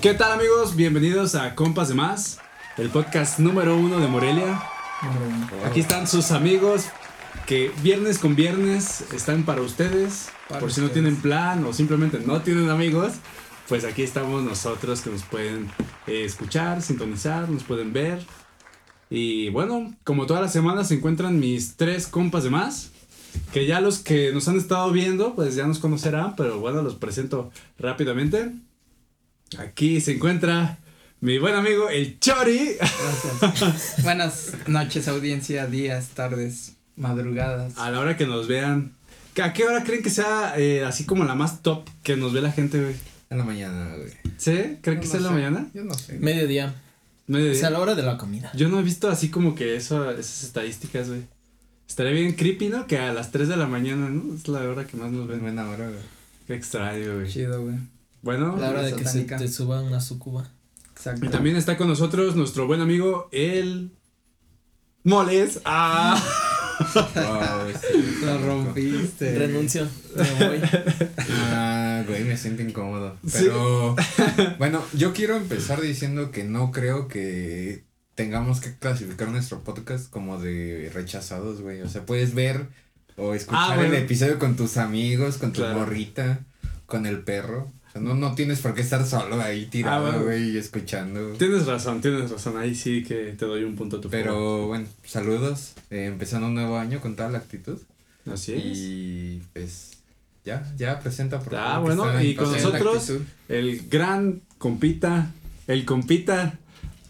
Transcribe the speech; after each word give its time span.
¿Qué 0.00 0.14
tal, 0.14 0.32
amigos? 0.32 0.76
Bienvenidos 0.76 1.34
a 1.34 1.54
Compas 1.54 1.88
de 1.88 1.94
Más, 1.94 2.38
el 2.78 2.88
podcast 2.88 3.38
número 3.38 3.76
uno 3.76 4.00
de 4.00 4.08
Morelia. 4.08 4.62
Aquí 5.66 5.80
están 5.80 6.06
sus 6.06 6.30
amigos 6.30 6.86
que 7.46 7.70
viernes 7.82 8.18
con 8.18 8.34
viernes 8.34 9.04
están 9.12 9.44
para 9.44 9.60
ustedes. 9.60 10.30
Para 10.48 10.60
por 10.60 10.72
si 10.72 10.80
no 10.80 10.88
tienen 10.88 11.16
plan 11.16 11.66
o 11.66 11.74
simplemente 11.74 12.18
no 12.18 12.40
tienen 12.40 12.70
amigos, 12.70 13.12
pues 13.68 13.84
aquí 13.84 14.02
estamos 14.02 14.42
nosotros 14.42 15.02
que 15.02 15.10
nos 15.10 15.22
pueden 15.24 15.70
eh, 16.06 16.24
escuchar, 16.24 16.80
sintonizar, 16.80 17.50
nos 17.50 17.64
pueden 17.64 17.92
ver. 17.92 18.24
Y 19.10 19.50
bueno, 19.50 19.94
como 20.04 20.24
todas 20.24 20.42
las 20.42 20.52
semanas 20.52 20.88
se 20.88 20.94
encuentran 20.94 21.38
mis 21.38 21.76
tres 21.76 22.06
compas 22.06 22.44
de 22.44 22.48
más. 22.48 22.92
Que 23.52 23.66
ya 23.66 23.82
los 23.82 23.98
que 23.98 24.32
nos 24.32 24.48
han 24.48 24.56
estado 24.56 24.90
viendo, 24.92 25.34
pues 25.34 25.56
ya 25.56 25.66
nos 25.66 25.78
conocerán, 25.78 26.36
pero 26.36 26.58
bueno, 26.58 26.80
los 26.80 26.94
presento 26.94 27.50
rápidamente. 27.78 28.50
Aquí 29.58 30.00
se 30.00 30.12
encuentra 30.12 30.78
mi 31.20 31.38
buen 31.38 31.54
amigo 31.54 31.88
el 31.88 32.20
Chori. 32.20 32.76
Gracias. 32.78 33.96
Buenas 34.04 34.52
noches, 34.68 35.08
audiencia, 35.08 35.66
días, 35.66 36.10
tardes, 36.10 36.76
madrugadas. 36.96 37.76
A 37.76 37.90
la 37.90 38.00
hora 38.00 38.16
que 38.16 38.26
nos 38.26 38.46
vean. 38.46 38.94
¿A 39.42 39.52
qué 39.52 39.64
hora 39.64 39.82
creen 39.84 40.02
que 40.02 40.10
sea 40.10 40.54
eh, 40.56 40.84
así 40.84 41.04
como 41.04 41.24
la 41.24 41.34
más 41.34 41.62
top 41.62 41.88
que 42.02 42.16
nos 42.16 42.32
ve 42.32 42.42
la 42.42 42.52
gente, 42.52 42.80
güey? 42.80 42.94
En 43.28 43.38
la 43.38 43.44
mañana, 43.44 43.94
güey. 43.96 44.10
¿Sí? 44.36 44.78
¿Creen 44.82 45.00
que 45.00 45.06
no 45.06 45.10
sea 45.10 45.18
en 45.18 45.24
la 45.24 45.30
mañana? 45.30 45.66
Yo 45.74 45.84
no 45.84 45.94
sé. 45.94 46.18
Mediodía. 46.18 46.74
Mediodía. 47.26 47.52
O 47.52 47.60
sea, 47.60 47.68
a 47.68 47.72
la 47.72 47.80
hora 47.80 47.94
de 47.94 48.02
la 48.02 48.18
comida. 48.18 48.50
Yo 48.54 48.68
no 48.68 48.78
he 48.78 48.82
visto 48.82 49.08
así 49.08 49.30
como 49.30 49.54
que 49.54 49.76
eso, 49.76 50.10
esas 50.12 50.44
estadísticas, 50.44 51.08
güey. 51.08 51.22
Estaría 51.88 52.12
bien 52.12 52.34
creepy, 52.34 52.68
¿no? 52.68 52.86
Que 52.86 52.98
a 52.98 53.12
las 53.12 53.32
3 53.32 53.48
de 53.48 53.56
la 53.56 53.66
mañana, 53.66 54.08
¿no? 54.08 54.34
Es 54.34 54.46
la 54.46 54.60
hora 54.60 54.86
que 54.86 54.96
más 54.96 55.10
nos 55.10 55.26
ven. 55.26 55.40
buena 55.40 55.68
hora, 55.68 55.88
güey. 55.88 56.00
Qué 56.46 56.54
extraño, 56.54 57.16
güey. 57.16 57.28
Chido, 57.28 57.62
güey. 57.62 57.76
Bueno, 58.22 58.56
La 58.58 58.70
hora 58.70 58.82
de 58.82 58.94
que 58.94 59.04
se 59.04 59.22
te 59.24 59.48
suba 59.48 59.80
una 59.82 60.00
sucuba. 60.00 60.50
Exacto. 60.92 61.24
y 61.24 61.28
también 61.30 61.56
está 61.56 61.76
con 61.78 61.88
nosotros 61.88 62.36
nuestro 62.36 62.66
buen 62.66 62.80
amigo, 62.80 63.28
el 63.32 63.90
Moles. 65.04 65.60
Ah, 65.64 66.22
Wow, 67.14 67.72
sí. 67.78 68.24
Lo 68.24 68.38
rompiste. 68.38 69.38
Renuncio. 69.38 69.86
Me 70.16 70.46
voy. 70.48 70.60
Ah, 71.52 72.02
güey, 72.06 72.24
me 72.24 72.36
siento 72.38 72.62
incómodo. 72.62 73.16
Sí. 73.26 73.38
Pero, 73.44 73.96
bueno, 74.58 74.82
yo 74.94 75.12
quiero 75.12 75.36
empezar 75.36 75.80
diciendo 75.80 76.30
que 76.30 76.44
no 76.44 76.70
creo 76.70 77.06
que 77.08 77.84
tengamos 78.14 78.60
que 78.60 78.76
clasificar 78.78 79.28
nuestro 79.28 79.60
podcast 79.60 80.08
como 80.10 80.38
de 80.40 80.90
rechazados, 80.94 81.60
güey. 81.60 81.82
O 81.82 81.88
sea, 81.88 82.04
puedes 82.06 82.34
ver 82.34 82.68
o 83.16 83.34
escuchar 83.34 83.72
Ah, 83.72 83.76
bueno. 83.76 83.94
el 83.94 84.02
episodio 84.02 84.38
con 84.38 84.56
tus 84.56 84.76
amigos, 84.78 85.36
con 85.36 85.52
tu 85.52 85.60
Claro. 85.60 85.80
morrita, 85.80 86.40
con 86.86 87.04
el 87.06 87.20
perro. 87.22 87.70
O 87.90 87.92
sea, 87.92 88.00
no, 88.02 88.14
no 88.14 88.34
tienes 88.34 88.60
por 88.60 88.72
qué 88.74 88.82
estar 88.82 89.04
solo 89.04 89.40
ahí 89.42 89.64
Ah, 89.66 89.70
tirado, 89.70 90.02
bueno. 90.06 90.22
güey, 90.24 90.50
y 90.50 90.58
escuchando. 90.58 91.32
tienes 91.38 91.66
razón, 91.66 92.00
tienes 92.00 92.30
razón. 92.30 92.56
Ahí 92.56 92.74
sí 92.74 93.02
que 93.02 93.34
te 93.36 93.44
doy 93.46 93.64
un 93.64 93.74
punto 93.76 93.96
a 93.96 94.00
tu 94.00 94.08
favor. 94.08 94.24
Pero 94.24 94.66
bueno, 94.68 94.86
saludos. 95.04 95.72
eh, 95.90 96.06
empezando 96.06 96.46
un 96.46 96.54
nuevo 96.54 96.78
año 96.78 97.00
con 97.00 97.16
toda 97.16 97.30
la 97.30 97.38
actitud. 97.38 97.78
Así 98.32 98.52
es. 98.52 98.62
Y 98.64 99.42
pues 99.52 99.90
ya, 100.44 100.72
ya 100.76 101.00
presenta 101.00 101.40
por 101.40 101.56
Ah, 101.56 101.78
bueno, 101.80 102.22
y 102.22 102.34
con 102.34 102.52
nosotros-. 102.52 103.12
El 103.48 103.88
gran 103.88 104.40
compita, 104.58 105.32
el 105.66 105.84
compita 105.84 106.54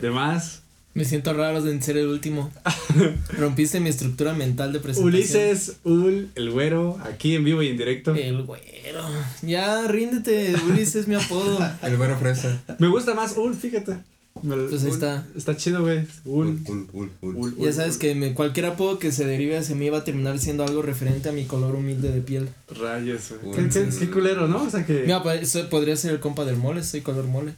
de 0.00 0.10
más, 0.10 0.59
Me 0.92 1.04
siento 1.04 1.32
raro 1.32 1.62
de 1.62 1.80
ser 1.80 1.96
el 1.96 2.08
último. 2.08 2.50
Rompiste 3.38 3.78
mi 3.78 3.90
estructura 3.90 4.34
mental 4.34 4.72
de 4.72 4.80
presentación. 4.80 5.14
Ulises, 5.14 5.76
Ul, 5.84 6.30
el 6.34 6.50
güero, 6.50 6.98
aquí 7.04 7.36
en 7.36 7.44
vivo 7.44 7.62
y 7.62 7.68
en 7.68 7.76
directo. 7.76 8.12
El 8.14 8.42
güero. 8.42 9.02
Ya, 9.42 9.86
ríndete. 9.86 10.52
Ulises 10.68 10.96
es 10.96 11.08
mi 11.08 11.14
apodo. 11.14 11.58
El 11.82 11.96
güero 11.96 12.18
fresa. 12.18 12.60
Me 12.80 12.88
gusta 12.88 13.14
más 13.14 13.36
Ul, 13.36 13.54
fíjate. 13.54 13.98
Me- 14.42 14.56
Pues 14.56 14.82
ahí 14.84 14.90
está. 14.90 15.26
Está 15.36 15.56
chido, 15.56 15.82
güey. 15.82 16.06
Ul. 16.24 16.58
Ul, 16.66 16.88
ul, 16.92 17.10
ul. 17.20 17.36
Ul, 17.36 17.56
Ya 17.58 17.72
sabes 17.72 17.94
Ul. 17.94 18.00
que 18.00 18.14
me, 18.16 18.34
cualquier 18.34 18.66
apodo 18.66 18.98
que 18.98 19.12
se 19.12 19.24
derive 19.24 19.56
hacia 19.58 19.76
mí 19.76 19.88
va 19.90 19.98
a 19.98 20.04
terminar 20.04 20.40
siendo 20.40 20.64
algo 20.64 20.82
referente 20.82 21.28
a 21.28 21.32
mi 21.32 21.44
color 21.44 21.76
humilde 21.76 22.10
de 22.10 22.20
piel. 22.20 22.48
Rayos, 22.68 23.32
güey. 23.42 23.56
Qué, 23.56 23.68
qué- 23.68 23.88
qué 23.96 24.10
culero, 24.10 24.48
¿no? 24.48 24.64
O 24.64 24.70
sea 24.70 24.84
que. 24.84 25.02
Mira, 25.02 25.22
podría 25.22 25.94
ser 25.96 26.12
el 26.14 26.20
compa 26.20 26.44
del 26.44 26.56
mole. 26.56 26.82
Soy 26.82 27.00
color 27.02 27.26
mole. 27.26 27.54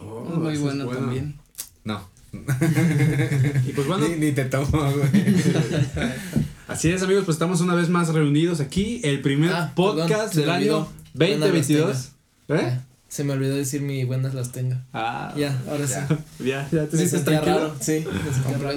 Oh, 0.00 0.24
muy 0.36 0.56
bueno, 0.58 0.86
también. 0.86 1.34
No. 1.86 2.06
Y 3.66 3.72
pues 3.72 3.86
bueno, 3.86 4.06
Ni, 4.08 4.16
ni 4.16 4.32
te 4.32 4.44
tomo, 4.44 4.66
güey. 4.92 5.24
así 6.68 6.90
es, 6.90 7.02
amigos, 7.02 7.24
pues 7.24 7.36
estamos 7.36 7.60
una 7.62 7.74
vez 7.74 7.88
más 7.88 8.08
reunidos 8.12 8.60
aquí. 8.60 9.00
El 9.04 9.20
primer 9.22 9.52
Ah, 9.52 9.72
podcast 9.74 10.34
perdón, 10.34 10.36
del 10.36 10.50
año 10.50 10.76
olvidó. 10.78 10.92
Buenas 11.14 11.40
2022. 11.40 12.08
¿Eh? 12.48 12.60
Ah, 12.60 12.80
Se 13.08 13.24
me 13.24 13.32
olvidó 13.32 13.54
decir 13.56 13.80
mi 13.80 14.04
buenas 14.04 14.34
las 14.34 14.52
tenga. 14.52 14.84
Ah, 14.92 15.32
Ya, 15.36 15.58
ahora 15.70 15.86
sí. 15.86 15.94
ya, 16.44 16.68
ya 16.70 16.86
te 16.86 16.96
sientes 16.98 17.24
tranquilo. 17.24 17.56
raro. 17.56 17.76
Sí. 17.80 18.04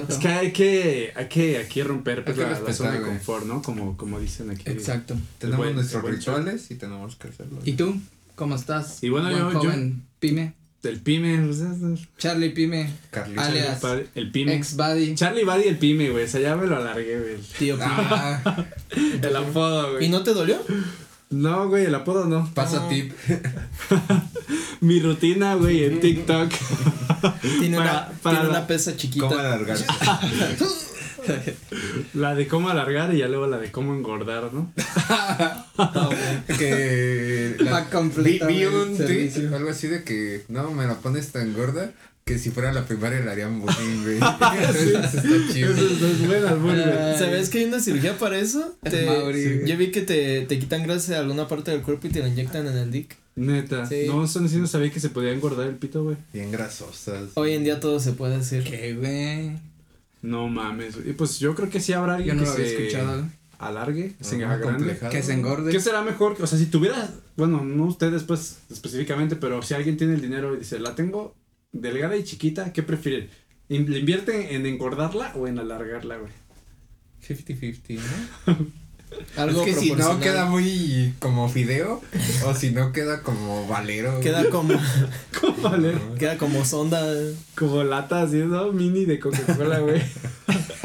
Es 0.08 0.16
que 0.16 0.28
hay 0.28 0.52
que, 0.52 1.12
hay 1.16 1.28
que 1.28 1.58
aquí 1.58 1.82
romper 1.82 2.24
pues, 2.24 2.38
Hay 2.38 2.44
que 2.44 2.50
la, 2.52 2.60
la 2.60 2.72
zona 2.72 2.92
de 2.92 3.02
confort, 3.02 3.44
¿no? 3.44 3.60
Como, 3.60 3.96
como 3.96 4.18
dicen 4.20 4.50
aquí. 4.50 4.62
Exacto. 4.70 5.16
Tenemos 5.38 5.58
buen- 5.66 5.74
nuestros 5.74 6.02
rituales 6.04 6.70
y 6.70 6.76
tenemos 6.76 7.16
que 7.16 7.28
hacerlo. 7.28 7.58
¿Y 7.64 7.72
tú? 7.74 8.00
¿Cómo 8.36 8.54
estás? 8.54 9.02
Y 9.02 9.10
bueno, 9.10 9.26
Buen 9.28 9.38
yo- 9.40 9.52
yo- 9.52 9.58
joven 9.60 10.02
Pime. 10.18 10.54
El 10.82 11.00
pyme, 11.00 11.36
pues, 11.46 11.60
es- 11.60 12.08
Charlie 12.16 12.50
Pime. 12.50 12.90
Carlitos. 13.10 13.44
Alias. 13.44 13.82
el 14.14 14.30
pyme. 14.30 14.54
Ex 14.54 14.76
buddy. 14.76 15.14
Charlie 15.14 15.44
Buddy 15.44 15.68
el 15.68 15.76
pyme, 15.78 16.08
güey. 16.10 16.24
O 16.24 16.28
sea, 16.28 16.40
ya 16.40 16.56
me 16.56 16.66
lo 16.66 16.76
alargué, 16.78 17.18
güey. 17.20 17.36
Tío, 17.58 17.76
Ah, 17.80 18.64
El 19.22 19.36
apodo, 19.36 19.90
¿Y 19.90 19.96
güey. 19.96 20.08
no 20.08 20.22
te 20.22 20.32
dolió? 20.32 20.58
No, 21.28 21.68
güey, 21.68 21.84
el 21.84 21.94
apodo 21.94 22.24
no. 22.24 22.50
Pasa 22.54 22.80
No. 22.80 22.88
tip. 22.88 23.12
Mi 24.80 25.00
rutina, 25.00 25.54
güey, 25.56 25.84
en 25.84 26.00
TikTok. 26.00 26.50
Tiene, 27.60 27.76
Para- 27.76 27.90
una, 28.08 28.08
para 28.22 28.36
tiene 28.38 28.52
la- 28.52 28.58
una 28.58 28.66
pesa 28.66 28.96
chiquita. 28.96 29.28
¿Cómo 29.28 29.38
alargarse? 29.38 29.84
La 32.14 32.34
de 32.34 32.46
cómo 32.48 32.68
alargar 32.70 33.14
y 33.14 33.18
ya 33.18 33.28
luego 33.28 33.46
la 33.46 33.58
de 33.58 33.70
cómo 33.70 33.94
engordar, 33.94 34.52
¿no? 34.52 34.72
que 36.58 37.56
la- 37.58 37.70
Va 37.70 38.00
vi, 38.46 38.64
un 38.64 38.96
tweet, 38.96 39.32
algo 39.54 39.70
así 39.70 39.88
de 39.88 40.02
que 40.04 40.42
no 40.48 40.70
me 40.72 40.86
la 40.86 40.94
pones 41.00 41.32
tan 41.32 41.52
gorda 41.54 41.92
que 42.24 42.38
si 42.38 42.50
fuera 42.50 42.72
la 42.72 42.84
primaria 42.84 43.20
le 43.20 43.30
harían 43.30 43.60
bullying, 43.60 44.02
güey. 44.04 44.18
Eso 44.70 44.98
está 45.18 45.52
chido. 45.52 45.72
Eso 45.72 45.86
es, 45.86 46.02
es 46.02 46.26
buena, 46.26 46.54
buena. 46.54 47.10
Ay. 47.12 47.18
¿Sabes 47.18 47.48
que 47.48 47.58
hay 47.58 47.64
una 47.64 47.80
cirugía 47.80 48.16
para 48.18 48.38
eso? 48.38 48.76
Te- 48.82 49.06
Mauri. 49.06 49.62
Yo 49.66 49.76
vi 49.76 49.90
que 49.90 50.02
te, 50.02 50.42
te 50.42 50.58
quitan 50.60 50.84
grasa 50.84 51.12
de 51.14 51.18
alguna 51.18 51.48
parte 51.48 51.72
del 51.72 51.82
cuerpo 51.82 52.06
y 52.06 52.10
te 52.10 52.20
la 52.20 52.28
inyectan 52.28 52.66
en 52.68 52.76
el 52.76 52.90
dick. 52.92 53.16
Neta. 53.34 53.86
Sí. 53.86 54.04
No, 54.06 54.24
eso 54.24 54.46
sí 54.46 54.56
no 54.58 54.66
sabía 54.68 54.90
que 54.90 55.00
se 55.00 55.08
podía 55.08 55.32
engordar 55.32 55.66
el 55.66 55.76
pito, 55.76 56.04
güey. 56.04 56.16
Bien 56.32 56.52
grasosas. 56.52 57.30
Hoy 57.34 57.52
en 57.54 57.64
día 57.64 57.80
todo 57.80 57.98
se 57.98 58.12
puede 58.12 58.36
hacer. 58.36 58.62
¿Qué, 58.64 58.94
güey? 58.94 59.58
No 60.22 60.48
mames. 60.48 60.96
Y 61.04 61.12
pues 61.14 61.38
yo 61.38 61.54
creo 61.54 61.70
que 61.70 61.80
sí 61.80 61.92
habrá 61.92 62.16
alguien 62.16 62.36
Yo 62.38 62.42
no 62.42 62.42
que 62.42 62.46
lo 62.48 62.54
había 62.54 62.66
se 62.66 62.86
escuchado. 62.86 63.28
alargue, 63.58 64.14
se 64.20 64.34
Algo 64.36 64.46
agrande. 64.48 64.72
complejado. 64.78 65.12
Que 65.12 65.22
se 65.22 65.32
engorde. 65.32 65.72
¿Qué 65.72 65.80
será 65.80 66.02
mejor? 66.02 66.36
O 66.40 66.46
sea, 66.46 66.58
si 66.58 66.66
tuviera, 66.66 67.08
bueno, 67.36 67.64
no 67.64 67.84
ustedes 67.86 68.22
pues 68.24 68.58
específicamente, 68.70 69.36
pero 69.36 69.62
si 69.62 69.74
alguien 69.74 69.96
tiene 69.96 70.14
el 70.14 70.20
dinero 70.20 70.54
y 70.54 70.60
dice, 70.60 70.78
la 70.78 70.94
tengo 70.94 71.34
delgada 71.72 72.16
y 72.16 72.24
chiquita, 72.24 72.72
¿qué 72.72 72.82
prefieren? 72.82 73.28
¿Le 73.68 73.76
invierten 74.00 74.42
en 74.50 74.66
engordarla 74.66 75.32
o 75.36 75.46
en 75.46 75.58
alargarla, 75.58 76.16
güey? 76.18 76.32
50-50, 77.26 78.00
¿no? 78.46 78.56
Algo 79.36 79.64
es 79.64 79.74
que 79.74 79.80
si 79.80 79.92
no 79.92 80.20
queda 80.20 80.44
muy 80.46 81.14
como 81.18 81.48
fideo 81.48 82.00
o 82.44 82.54
si 82.54 82.70
no 82.70 82.92
queda 82.92 83.22
como 83.22 83.66
valero. 83.66 84.20
Queda 84.20 84.48
como, 84.50 84.74
¿Cómo 85.40 85.56
vale? 85.70 85.94
queda 86.18 86.36
como 86.38 86.64
sonda. 86.64 87.00
Como 87.56 87.82
lata 87.84 88.22
así, 88.22 88.36
¿no? 88.36 88.72
Mini 88.72 89.04
de 89.04 89.18
Coca-Cola, 89.18 89.78
güey. 89.80 90.00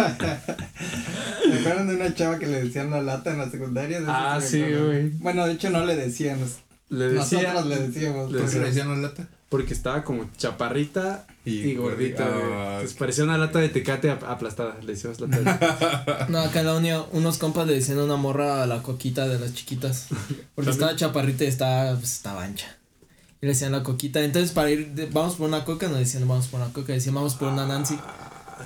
¿Me 1.50 1.60
acuerdan 1.60 1.88
de 1.88 1.96
una 1.96 2.14
chava 2.14 2.40
que 2.40 2.48
le 2.48 2.64
decían 2.64 2.90
la 2.92 3.02
lata 3.02 3.32
en 3.32 3.38
la 3.40 3.50
secundaria? 3.50 4.00
De 4.02 4.06
Ah, 4.10 4.40
sí, 4.42 4.62
güey. 4.62 5.10
Bueno, 5.20 5.46
de 5.46 5.54
hecho 5.54 5.70
no 5.70 5.86
le 5.86 5.96
decíamos. 5.96 6.58
Le 6.90 7.10
decía, 7.10 7.42
Nosotros 7.54 7.66
le 7.68 7.88
decíamos. 7.88 8.32
le 8.32 8.40
¿Por 8.40 8.48
qué 8.50 8.56
decía- 8.56 8.62
le 8.62 8.68
decían 8.68 8.90
la 8.90 9.08
lata? 9.08 9.28
Porque 9.56 9.74
estaba 9.74 10.04
como 10.04 10.30
chaparrita 10.38 11.26
y, 11.46 11.76
gordita, 11.76 12.28
güey. 12.28 12.44
Ah, 12.52 12.72
Entonces 12.76 12.98
parecía 12.98 13.24
una 13.24 13.38
lata 13.38 13.60
de 13.60 13.70
tecate 13.70 14.10
ap- 14.12 14.24
aplastada. 14.26 14.76
Le 14.82 14.94
decíamos 14.94 15.20
lata 15.22 15.38
de 15.38 15.44
tecate. 15.46 16.26
No, 16.32 16.40
acá 16.40 16.60
en 16.60 16.66
la 16.66 16.76
uni 16.76 16.90
unos 17.14 17.38
compas 17.38 17.66
le 17.68 17.74
decían 17.76 18.00
una 18.00 18.18
morra 18.18 18.64
a 18.64 18.68
la 18.68 18.82
coquita 18.82 19.28
de 19.28 19.40
las 19.40 19.54
chiquitas. 19.54 20.08
Porque 20.56 20.72
estaba 20.72 20.96
chaparrita 20.96 21.44
y 21.46 21.48
estaba, 21.48 21.96
pues, 21.96 22.14
estaba 22.14 22.44
ancha. 22.44 22.68
Y 23.42 23.46
le 23.46 23.54
decían 23.54 23.72
la 23.72 23.84
coquita. 23.84 24.22
Entonces 24.22 24.52
para 24.52 24.72
ir, 24.72 24.92
de- 24.94 25.06
vamos 25.06 25.36
por 25.36 25.48
una 25.48 25.64
coca, 25.64 25.88
nos 25.88 26.00
decían 26.00 26.28
vamos 26.28 26.48
por 26.48 26.60
una 26.60 26.74
coca. 26.74 26.92
Decían 26.94 27.16
vamos 27.16 27.36
por 27.36 27.48
una 27.48 27.66
Nancy. 27.66 27.98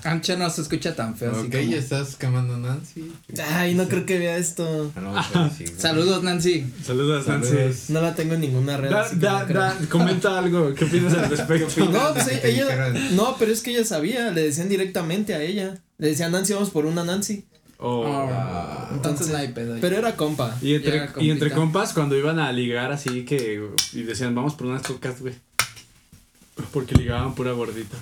Ancha 0.04 0.36
no 0.38 0.50
se 0.50 0.62
escucha 0.62 0.96
tan 0.96 1.16
feo. 1.16 1.32
así 1.32 1.48
Ok, 1.48 1.52
como- 1.52 1.64
ya 1.72 1.78
estás 1.78 2.16
quemando 2.16 2.56
a 2.56 2.58
Nancy. 2.58 3.12
Ay, 3.52 3.76
no 3.76 3.88
creo 3.88 4.06
que 4.06 4.18
vea 4.20 4.38
esto. 4.38 4.92
Ah, 4.96 5.30
no, 5.34 5.50
sí. 5.50 5.66
Saludos, 5.78 6.24
Nancy. 6.24 6.66
Saludos, 6.84 7.28
Nancy. 7.28 7.92
No 7.92 8.02
la 8.02 8.16
tengo 8.16 8.34
en 8.36 8.42
ninguna 8.42 8.78
red. 8.78 8.90
Da, 8.90 9.02
así 9.02 9.16
da, 9.18 9.40
no 9.42 9.46
creo. 9.48 9.62
da, 9.62 9.78
comenta 9.90 10.38
algo. 10.40 10.74
¿Qué 10.74 10.86
opinas 10.86 11.14
al 11.14 11.30
respecto? 11.30 11.86
No, 11.86 12.14
pues 12.14 12.28
ella, 12.44 12.94
no, 13.12 13.36
pero 13.38 13.52
es 13.52 13.62
que 13.62 13.72
ella 13.72 13.86
sabía, 13.86 14.32
le 14.32 14.44
decían 14.44 14.70
directamente 14.70 15.34
a 15.34 15.42
ella. 15.42 15.78
Le 15.98 16.08
decía 16.10 16.30
Nancy, 16.30 16.54
vamos 16.54 16.70
por 16.70 16.86
una 16.86 17.04
Nancy. 17.04 17.46
O- 17.82 18.06
Oh, 18.06 18.90
entonces 18.94 19.30
no 19.30 19.38
hay 19.38 19.50
pedo. 19.50 19.78
Pero 19.80 19.96
era 19.98 20.16
compa. 20.16 20.58
y, 20.62 20.74
entre, 20.76 21.08
y 21.22 21.50
compas, 21.52 21.94
cuando 21.94 22.18
iban 22.18 22.38
a 22.40 22.52
ligar 22.52 22.92
así 22.92 23.24
que. 23.26 23.70
Y 23.94 24.04
decían, 24.04 24.36
vamos 24.36 24.56
por 24.56 24.68
unas 24.68 24.82
cocas, 24.84 25.22
güey. 25.22 25.34
Porque 26.74 26.96
ligaban 26.96 27.36
pura 27.36 27.52
gordita. 27.54 27.96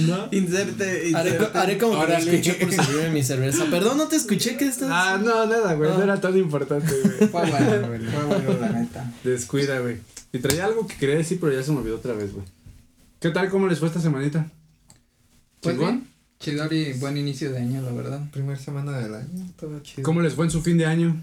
¿No? 0.00 0.28
Inserte, 0.32 1.12
Haré, 1.14 1.36
co- 1.36 1.50
haré 1.54 1.78
como 1.78 1.92
que 1.94 1.98
Órale. 2.00 2.30
escuché 2.36 2.54
por 2.54 2.72
servirme 2.72 3.10
mi 3.10 3.22
cerveza. 3.22 3.64
Perdón, 3.70 3.98
no 3.98 4.08
te 4.08 4.16
escuché, 4.16 4.56
¿qué 4.56 4.66
estás? 4.68 4.88
Ah, 4.90 5.20
no, 5.22 5.46
nada, 5.46 5.74
güey. 5.74 5.90
No 5.90 6.02
era 6.02 6.20
tan 6.20 6.36
importante, 6.36 6.92
güey. 6.92 7.28
Fue 7.30 7.50
bueno, 7.50 7.88
güey. 7.88 8.00
Fue 8.10 8.24
bueno, 8.24 8.60
la 8.60 8.68
neta. 8.70 9.12
Descuida, 9.22 9.78
güey. 9.80 9.98
Y 10.32 10.38
traía 10.38 10.64
algo 10.64 10.86
que 10.86 10.96
quería 10.96 11.16
decir, 11.16 11.38
pero 11.40 11.52
ya 11.52 11.62
se 11.62 11.70
me 11.72 11.78
olvidó 11.78 11.96
otra 11.96 12.12
vez, 12.14 12.32
güey. 12.32 12.44
¿Qué 13.20 13.30
tal? 13.30 13.48
¿Cómo 13.50 13.66
les 13.68 13.78
fue 13.78 13.88
esta 13.88 14.00
semanita? 14.00 14.50
Pues 15.60 15.78
bien, 15.78 16.08
Chidori, 16.40 16.92
buen 16.94 17.16
inicio 17.16 17.50
de 17.52 17.58
año, 17.58 17.80
la 17.80 17.92
verdad. 17.92 18.20
Primer 18.32 18.58
semana 18.58 18.98
del 18.98 19.14
año, 19.14 19.46
todo 19.58 19.80
chido. 19.80 20.02
¿Cómo 20.02 20.20
les 20.20 20.34
fue 20.34 20.44
en 20.44 20.50
su 20.50 20.60
fin 20.60 20.76
de 20.76 20.84
año? 20.86 21.22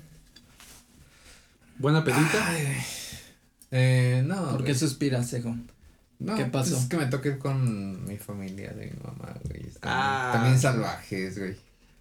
¿Buena 1.77 2.03
pedita? 2.03 2.47
Ay, 2.47 2.63
güey. 2.63 2.77
Eh, 3.71 4.23
no. 4.25 4.49
¿Por 4.51 4.63
qué 4.63 4.73
suspiras, 4.75 5.29
Sejo? 5.29 5.55
No, 6.21 6.35
qué 6.35 6.45
pues 6.45 6.69
pasó? 6.69 6.77
es 6.77 6.85
que 6.85 6.97
me 6.97 7.05
ir 7.29 7.37
con 7.39 8.05
mi 8.05 8.17
familia 8.17 8.71
de 8.73 8.85
mi 8.87 8.99
mamá, 9.03 9.33
güey. 9.43 9.67
Están 9.67 9.91
Ah. 9.91 10.29
También 10.33 10.59
salvajes, 10.59 11.37
güey. 11.39 11.53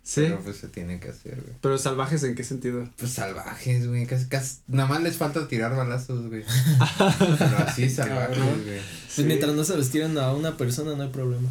sí. 0.02 0.22
Pero 0.22 0.40
pues 0.40 0.56
se 0.58 0.69
tiene 0.69 1.00
que 1.00 1.08
hacer, 1.08 1.37
güey. 1.40 1.55
Pero 1.61 1.78
salvajes 1.78 2.22
en 2.25 2.34
qué 2.34 2.44
sentido? 2.44 2.87
Pues 2.99 3.12
salvajes, 3.12 3.87
güey. 3.88 4.06
Casi, 4.06 4.26
casi, 4.26 4.58
nada 4.69 4.88
más 4.88 5.02
les 5.02 5.17
falta 5.17 5.49
tirar 5.49 5.75
balazos, 5.75 6.28
güey. 6.28 6.44
Pero 7.38 7.58
así 7.67 7.88
salvajes, 7.88 8.37
Cabrón. 8.38 8.62
güey. 8.64 8.81
Pues 9.14 9.26
mientras 9.26 9.55
no 9.55 9.64
se 9.64 9.76
los 9.76 9.88
tiren 9.90 10.17
a 10.19 10.32
una 10.34 10.56
persona, 10.56 10.94
no 10.94 11.02
hay 11.05 11.11
problema. 11.11 11.49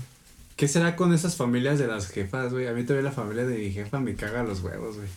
¿Qué 0.55 0.67
será 0.67 0.95
con 0.95 1.13
esas 1.13 1.35
familias 1.37 1.79
de 1.79 1.87
las 1.87 2.07
jefas, 2.07 2.51
güey? 2.51 2.67
A 2.67 2.73
mí 2.73 2.83
todavía 2.83 3.09
la 3.09 3.15
familia 3.15 3.45
de 3.45 3.57
mi 3.57 3.71
jefa 3.71 3.99
me 3.99 4.13
caga 4.15 4.43
los 4.43 4.59
huevos, 4.61 4.97
güey. 4.97 5.07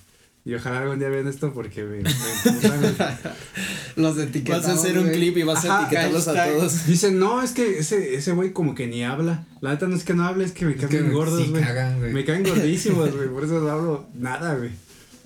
Y 0.45 0.55
ojalá 0.55 0.81
algún 0.81 0.99
día 0.99 1.09
vean 1.09 1.29
esto 1.29 1.53
porque 1.53 1.85
me, 1.85 1.99
me. 1.99 2.11
Los 3.97 4.19
etiquetamos, 4.19 4.67
Vas 4.67 4.77
a 4.77 4.81
hacer 4.81 4.99
un 4.99 5.05
güey. 5.05 5.17
clip 5.17 5.37
y 5.37 5.43
vas 5.45 5.65
a 5.65 5.83
etiquetarlos 5.83 6.29
a 6.29 6.47
todos. 6.47 6.87
Dicen, 6.87 7.19
no, 7.19 7.43
es 7.43 7.53
que 7.53 7.79
ese 7.79 8.17
ese 8.17 8.33
güey 8.33 8.53
como 8.53 8.75
que 8.75 8.87
ni 8.89 9.05
habla. 9.05 9.47
La 9.61 9.71
neta 9.71 9.87
no 9.87 9.95
es 9.95 10.03
que 10.03 10.15
no 10.15 10.25
hable, 10.25 10.45
es 10.45 10.53
que 10.53 10.65
me 10.65 10.75
caen 10.75 11.13
gordos, 11.13 11.45
sí 11.45 11.51
güey. 11.51 11.63
cagan, 11.63 12.01
güey. 12.01 12.13
me 12.13 12.25
caen 12.25 12.43
gordísimos, 12.43 13.13
güey. 13.17 13.29
Por 13.29 13.45
eso 13.45 13.61
no 13.61 13.71
hablo 13.71 14.07
nada, 14.15 14.57
güey. 14.57 14.71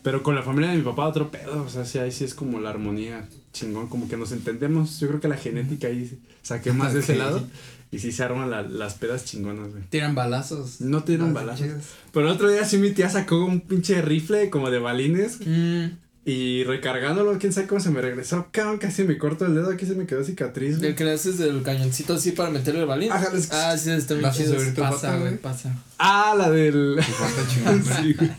Pero 0.02 0.22
con 0.22 0.34
la 0.34 0.42
familia 0.42 0.70
de 0.70 0.76
mi 0.76 0.82
papá 0.82 1.06
otro 1.06 1.30
pedo. 1.30 1.62
O 1.62 1.68
sea, 1.70 1.84
sí, 1.86 1.98
ahí 1.98 2.12
sí 2.12 2.24
es 2.24 2.34
como 2.34 2.60
la 2.60 2.70
armonía 2.70 3.26
chingón, 3.52 3.88
como 3.88 4.08
que 4.08 4.16
nos 4.18 4.32
entendemos. 4.32 5.00
Yo 5.00 5.08
creo 5.08 5.20
que 5.20 5.28
la 5.28 5.36
genética 5.36 5.88
ahí 5.88 6.18
saqué 6.42 6.72
más 6.72 6.92
de 6.92 7.00
ese 7.00 7.16
lado. 7.16 7.42
Y 7.90 7.98
sí 8.00 8.10
se 8.12 8.22
arman 8.24 8.50
la- 8.50 8.62
las 8.62 8.94
pedas 8.94 9.24
chingonas, 9.24 9.70
güey. 9.70 9.84
Tiran 9.90 10.14
balazos. 10.14 10.80
No 10.80 11.04
tiran 11.04 11.32
balazos. 11.32 11.66
chidas. 11.66 11.84
Pero 12.12 12.26
el 12.28 12.32
otro 12.34 12.50
día 12.50 12.64
sí 12.64 12.78
mi 12.78 12.90
tía 12.90 13.08
sacó 13.08 13.44
un 13.44 13.60
pinche 13.60 14.02
rifle 14.02 14.50
como 14.50 14.70
de 14.70 14.78
balines. 14.78 15.38
Mm, 15.46 15.84
Y 16.28 16.64
recargándolo, 16.64 17.38
quién 17.38 17.52
sabe 17.52 17.68
cómo 17.68 17.80
se 17.80 17.90
me 17.90 18.00
regresó. 18.00 18.48
Cabrón, 18.50 18.78
casi 18.78 19.04
me 19.04 19.16
corto 19.16 19.46
el 19.46 19.54
dedo, 19.54 19.70
aquí 19.70 19.86
se 19.86 19.94
me 19.94 20.06
quedó 20.06 20.24
cicatriz. 20.24 20.78
güey. 20.78 20.90
el 20.90 20.96
que 20.96 21.04
le 21.04 21.12
haces 21.12 21.38
del 21.38 21.62
cañoncito 21.62 22.14
así 22.14 22.32
para 22.32 22.50
meterle 22.50 22.80
el 22.80 22.86
balín. 22.86 23.12
Ajá, 23.12 23.28
les- 23.32 23.52
Ah, 23.52 23.78
sí, 23.78 23.90
está 23.92 24.14
bien 24.14 24.32
chido. 24.32 24.56
Pasa, 24.74 25.16
güey, 25.18 25.36
pasa. 25.36 25.72
Ah, 25.98 26.34
la 26.36 26.50
del. 26.50 26.98
Chingón, 27.54 27.80
güey. 27.80 27.96
Sí, 28.02 28.12
güey. 28.14 28.30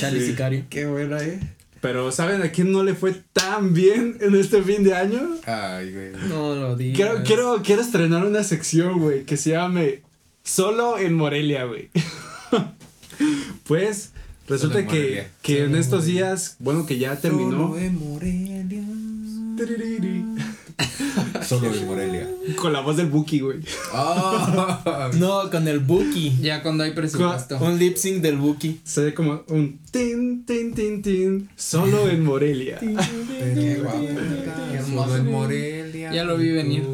Charlie 0.00 0.20
Sí. 0.20 0.26
Sicario. 0.28 0.64
Qué 0.70 0.86
buena, 0.86 1.22
eh. 1.22 1.38
Pero 1.80 2.10
¿saben 2.10 2.42
a 2.42 2.50
quién 2.50 2.72
no 2.72 2.82
le 2.82 2.94
fue 2.94 3.14
tan 3.32 3.72
bien 3.72 4.18
en 4.20 4.34
este 4.34 4.62
fin 4.62 4.82
de 4.82 4.94
año? 4.94 5.20
Ay, 5.46 5.92
güey. 5.92 6.12
No 6.28 6.54
lo 6.54 6.76
digas. 6.76 6.96
Quiero, 6.96 7.22
quiero, 7.24 7.62
quiero 7.62 7.82
estrenar 7.82 8.24
una 8.26 8.42
sección, 8.42 8.98
güey, 8.98 9.24
que 9.24 9.36
se 9.36 9.50
llame 9.50 10.02
Solo 10.42 10.98
en 10.98 11.14
Morelia, 11.14 11.64
güey. 11.64 11.90
pues 13.64 14.12
resulta 14.48 14.80
en 14.80 14.86
que, 14.86 14.98
Morelia. 14.98 15.30
que 15.42 15.64
en 15.64 15.70
en 15.74 15.76
estos 15.76 16.06
días, 16.06 16.56
bueno, 16.58 16.86
que 16.86 16.98
ya 16.98 17.16
terminó. 17.16 17.68
Solo 17.68 17.78
en 17.78 17.98
Morelia. 17.98 18.64
Solo 21.42 21.70
de 21.70 21.80
Morelia. 21.84 22.28
Con 22.56 22.72
la 22.72 22.80
voz 22.80 22.96
del 22.96 23.06
Buki, 23.06 23.40
güey. 23.40 23.58
Ah, 23.92 25.10
No, 25.18 25.50
con 25.50 25.66
el 25.66 25.80
Buki. 25.80 26.36
Ya 26.40 26.62
cuando 26.62 26.84
hay 26.84 26.92
presupuesto. 26.92 27.58
Un 27.58 27.78
lip 27.78 27.96
sync 27.96 28.22
del 28.22 28.36
Buki. 28.36 28.80
Se 28.84 29.02
ve 29.02 29.14
como 29.14 29.42
un 29.48 29.80
tin, 29.90 30.44
tin, 30.44 30.74
tin, 30.74 31.02
tin. 31.02 31.48
Solo 31.56 32.08
en 32.08 32.24
Morelia. 32.24 32.78
Qué 32.78 33.80
guapo. 33.82 33.98
Solo 34.86 35.16
en 35.16 35.30
Morelia. 35.30 36.12
Ya 36.12 36.24
lo 36.24 36.36
vi 36.36 36.50
venir. 36.50 36.84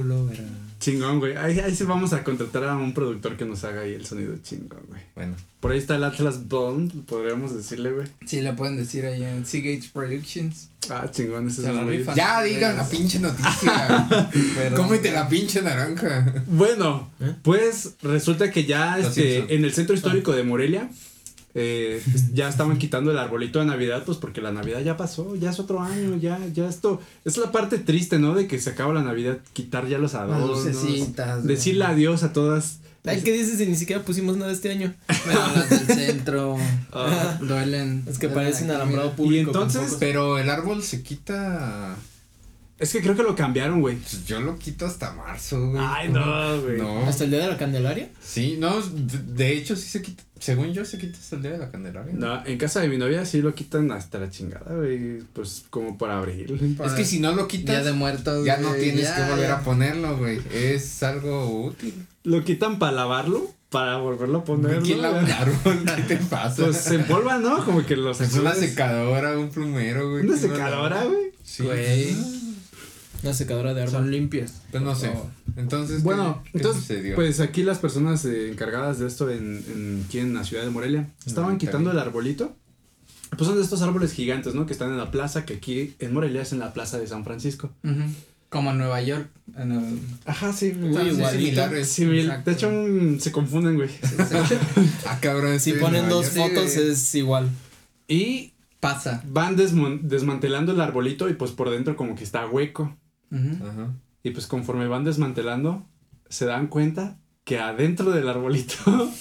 Lo. 0.85 0.93
Chingón, 0.93 1.19
güey. 1.19 1.37
Ahí, 1.37 1.59
ahí 1.61 1.75
sí 1.75 1.85
vamos 1.85 2.13
a 2.13 2.23
contratar 2.23 2.65
a 2.65 2.77
un 2.77 2.93
productor 2.93 3.37
que 3.37 3.45
nos 3.45 3.65
haga 3.65 3.83
ahí 3.83 3.95
el 3.95 4.05
sonido 4.05 4.37
chingón, 4.43 4.83
güey. 4.89 5.01
Bueno, 5.15 5.35
Por 5.61 5.73
ahí 5.73 5.79
está 5.79 5.97
el 5.97 6.05
Atlas 6.05 6.47
Bond, 6.49 7.05
podríamos 7.07 7.57
decirle, 7.57 7.93
güey. 7.93 8.07
Sí, 8.27 8.41
le 8.41 8.53
pueden 8.53 8.77
decir 8.77 9.07
ahí 9.07 9.23
en 9.23 9.47
Seagate 9.47 9.89
Productions. 9.93 10.69
Ah, 10.91 11.09
chingón, 11.11 11.49
ese 11.49 11.63
Se 11.63 11.71
es 11.71 11.75
muy... 11.75 12.05
ya 12.15 12.43
digan 12.43 12.77
la 12.77 12.87
pinche 12.89 13.19
noticia. 13.19 14.09
Cómete 14.77 15.11
la 15.11 15.29
pinche 15.29 15.63
naranja. 15.63 16.45
Bueno, 16.47 17.11
¿Eh? 17.21 17.35
pues 17.43 17.95
resulta 18.03 18.51
que 18.51 18.65
ya 18.65 18.99
este, 18.99 19.55
en 19.55 19.65
el 19.65 19.73
centro 19.73 19.95
histórico 19.95 20.33
de 20.33 20.43
Morelia 20.43 20.91
eh, 21.55 22.03
ya 22.33 22.49
estaban 22.49 22.79
quitando 22.79 23.13
el 23.13 23.19
arbolito 23.19 23.61
de 23.61 23.67
Navidad, 23.67 24.03
pues 24.05 24.19
porque 24.19 24.41
la 24.41 24.51
Navidad 24.51 24.81
ya 24.81 24.97
pasó, 24.97 25.37
ya 25.37 25.51
es 25.51 25.61
otro 25.61 25.81
año, 25.81 26.17
ya, 26.17 26.39
ya 26.53 26.69
esto, 26.69 27.01
es 27.25 27.37
la 27.37 27.53
parte 27.53 27.79
triste, 27.79 28.19
¿no? 28.19 28.35
De 28.35 28.49
que 28.49 28.59
se 28.59 28.71
acaba 28.71 28.93
la 28.93 29.03
Navidad, 29.03 29.39
quitar 29.53 29.87
ya 29.87 29.99
los 29.99 30.15
adornos, 30.15 30.65
decirle 31.45 31.85
adiós 31.85 32.23
a 32.25 32.33
todas. 32.33 32.81
Ay, 33.07 33.21
¿qué 33.21 33.33
dices 33.33 33.59
si 33.59 33.67
ni 33.67 33.77
siquiera 33.77 34.03
pusimos 34.03 34.37
nada 34.39 34.51
este 34.51 34.71
año? 34.71 34.95
Pero 35.07 35.41
las 35.55 35.71
del 35.71 35.87
centro. 35.87 36.57
Ah. 36.91 37.39
duelen. 37.39 38.03
Es 38.09 38.19
que 38.19 38.29
duelen 38.29 38.45
parecen 38.45 38.71
alambrado 38.71 39.13
público. 39.13 39.51
Y 39.51 39.55
entonces-. 39.55 39.97
Pero 40.01 40.39
el 40.39 40.49
árbol 40.49 40.83
se 40.83 41.03
quita. 41.03 41.97
Es 42.77 42.93
que 42.93 43.01
creo 43.01 43.15
que 43.15 43.23
lo 43.23 43.37
cambiaron, 43.37 43.81
güey. 43.81 43.97
Pues 43.97 44.27
yo 44.27 44.41
lo 44.41 44.59
quito 44.59 44.85
hasta 44.85 45.13
marzo, 45.13 45.71
güey. 45.71 45.81
Ay, 45.81 46.09
no, 46.09 46.61
güey. 46.61 46.77
No. 46.77 47.07
¿Hasta 47.07 47.25
el 47.25 47.31
día 47.31 47.41
de 47.41 47.47
la 47.47 47.57
Candelaria? 47.57 48.11
Sí, 48.21 48.57
no, 48.59 48.81
de, 48.83 49.53
hecho 49.53 49.77
sí 49.77 49.89
se 49.89 50.03
quita. 50.03 50.25
Según 50.41 50.73
yo 50.73 50.85
se 50.85 50.99
quita 50.99 51.17
hasta 51.17 51.37
el 51.37 51.43
día 51.43 51.53
de 51.53 51.59
la 51.59 51.71
Candelaria. 51.71 52.13
No, 52.13 52.45
en 52.45 52.59
casa 52.59 52.81
de 52.81 52.89
mi 52.89 52.99
novia 52.99 53.25
sí 53.25 53.41
lo 53.43 53.55
quitan 53.55 53.93
hasta 53.93 54.19
la 54.19 54.29
chingada, 54.29 54.75
güey. 54.75 55.21
Pues 55.33 55.65
como 55.71 55.97
para 55.97 56.19
abril. 56.19 56.77
Es 56.85 56.93
que 56.93 57.05
si 57.05 57.21
no 57.21 57.33
lo 57.33 57.47
quitas, 57.47 57.85
de 57.85 57.93
muertos. 57.93 58.45
ya 58.45 58.57
no 58.57 58.75
tienes 58.75 59.05
ya, 59.05 59.17
que 59.17 59.31
volver 59.31 59.49
ya. 59.49 59.59
a 59.59 59.61
ponerlo, 59.63 60.19
güey. 60.19 60.41
Es 60.53 61.03
algo 61.05 61.65
útil. 61.65 61.95
Lo 62.25 62.43
quitan 62.43 62.81
para 62.81 62.93
lavarlo, 62.93 63.53
para 63.71 63.99
volverlo 63.99 64.39
a 64.39 64.45
poner. 64.45 64.83
¿Quién 64.83 64.97
¿no? 64.97 65.05
lava 65.05 65.21
un 65.21 65.31
árbol? 65.31 65.85
¿Qué 65.97 66.03
te 66.03 66.17
pasa? 66.17 66.65
Pues 66.65 66.79
se 66.79 66.97
empolva, 66.97 67.39
¿no? 67.39 67.65
Como 67.65 67.87
que 67.87 67.95
los 67.97 68.21
es 68.21 68.35
una 68.35 68.55
secadora, 68.55 69.39
un 69.39 69.51
plumero, 69.51 70.11
güey. 70.11 70.25
Una 70.25 70.37
¿Quién 70.37 70.51
lo 70.51 70.57
secadora, 70.57 71.05
güey. 71.05 71.33
Sí. 71.45 71.63
Güey. 71.63 72.17
Una 73.25 73.35
secadora 73.35 73.75
de 73.75 73.83
árbol. 73.83 73.93
Son 73.93 74.11
limpios. 74.11 74.53
Pues 74.71 74.83
no 74.83 74.95
sé. 74.95 75.11
Entonces, 75.57 75.97
¿qué- 75.99 76.03
Bueno, 76.03 76.43
qué 76.53 76.59
entonces, 76.59 77.13
pues 77.15 77.41
aquí 77.41 77.63
las 77.63 77.79
personas 77.79 78.25
eh, 78.25 78.51
encargadas 78.51 78.99
de 78.99 79.07
esto 79.07 79.31
en, 79.31 79.65
en, 79.75 80.05
aquí 80.07 80.19
en 80.19 80.35
la 80.35 80.45
ciudad 80.45 80.63
de 80.65 80.71
Morelia 80.71 81.09
estaban 81.27 81.59
quitando 81.59 81.91
el 81.91 81.99
arbolito. 81.99 82.57
Pues 83.37 83.49
son 83.49 83.57
de 83.57 83.65
estos 83.65 83.83
árboles 83.83 84.13
gigantes, 84.13 84.55
¿no? 84.55 84.65
Que 84.67 84.73
están 84.73 84.91
en 84.91 84.97
la 84.99 85.11
plaza, 85.11 85.45
que 85.45 85.55
aquí 85.55 85.97
en 85.99 86.13
Morelia 86.13 86.43
es 86.43 86.53
en 86.53 86.61
la 86.61 86.73
plaza 86.73 86.99
de 87.01 87.07
San 87.09 87.25
Francisco. 87.25 87.73
Como 88.49 88.71
en 88.71 88.79
Nueva 88.79 89.03
York. 89.03 89.29
En 89.57 89.73
el... 89.73 89.99
Ajá, 90.27 90.53
sí, 90.53 90.73
muy 90.73 90.95
similares. 91.31 91.89
Sí, 91.89 92.05
de 92.05 92.53
hecho, 92.53 92.71
mm, 92.71 93.19
se 93.19 93.33
confunden, 93.33 93.75
güey. 93.75 93.89
Ah, 95.07 95.19
cabrón. 95.21 95.59
Si 95.59 95.73
ponen 95.73 96.03
Nueva 96.03 96.09
dos 96.11 96.35
York. 96.35 96.53
fotos 96.55 96.71
Sí, 96.73 96.81
es 96.81 97.15
igual. 97.17 97.49
Y 98.07 98.53
Pasa. 98.79 99.23
van 99.27 99.57
desmantelando 99.57 100.73
el 100.73 100.81
arbolito 100.81 101.29
y 101.29 101.35
pues 101.35 101.51
por 101.51 101.71
dentro 101.71 101.97
como 101.97 102.15
que 102.15 102.23
está 102.23 102.47
hueco. 102.47 102.97
Ajá. 103.31 103.95
Y 104.23 104.31
pues 104.31 104.47
conforme 104.47 104.89
van 104.89 105.05
desmantelando, 105.05 105.87
se 106.29 106.47
dan 106.47 106.69
cuenta 106.69 107.19
que 107.45 107.59
adentro 107.59 108.11
del 108.11 108.29
arbolito 108.29 108.75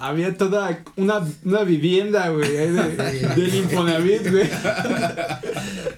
había 0.00 0.36
toda 0.36 0.82
una, 0.96 1.20
una 1.44 1.64
vivienda, 1.64 2.28
güey, 2.30 2.56
ahí 2.56 2.70
de, 2.70 3.28
del 3.36 3.54
Infonavit, 3.54 4.30
güey. 4.30 4.48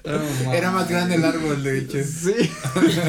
Oh, 0.04 0.52
Era 0.52 0.72
más 0.72 0.88
grande 0.88 1.14
el 1.14 1.24
árbol, 1.24 1.62
de 1.62 1.78
hecho. 1.78 1.98
Sí. 2.02 2.34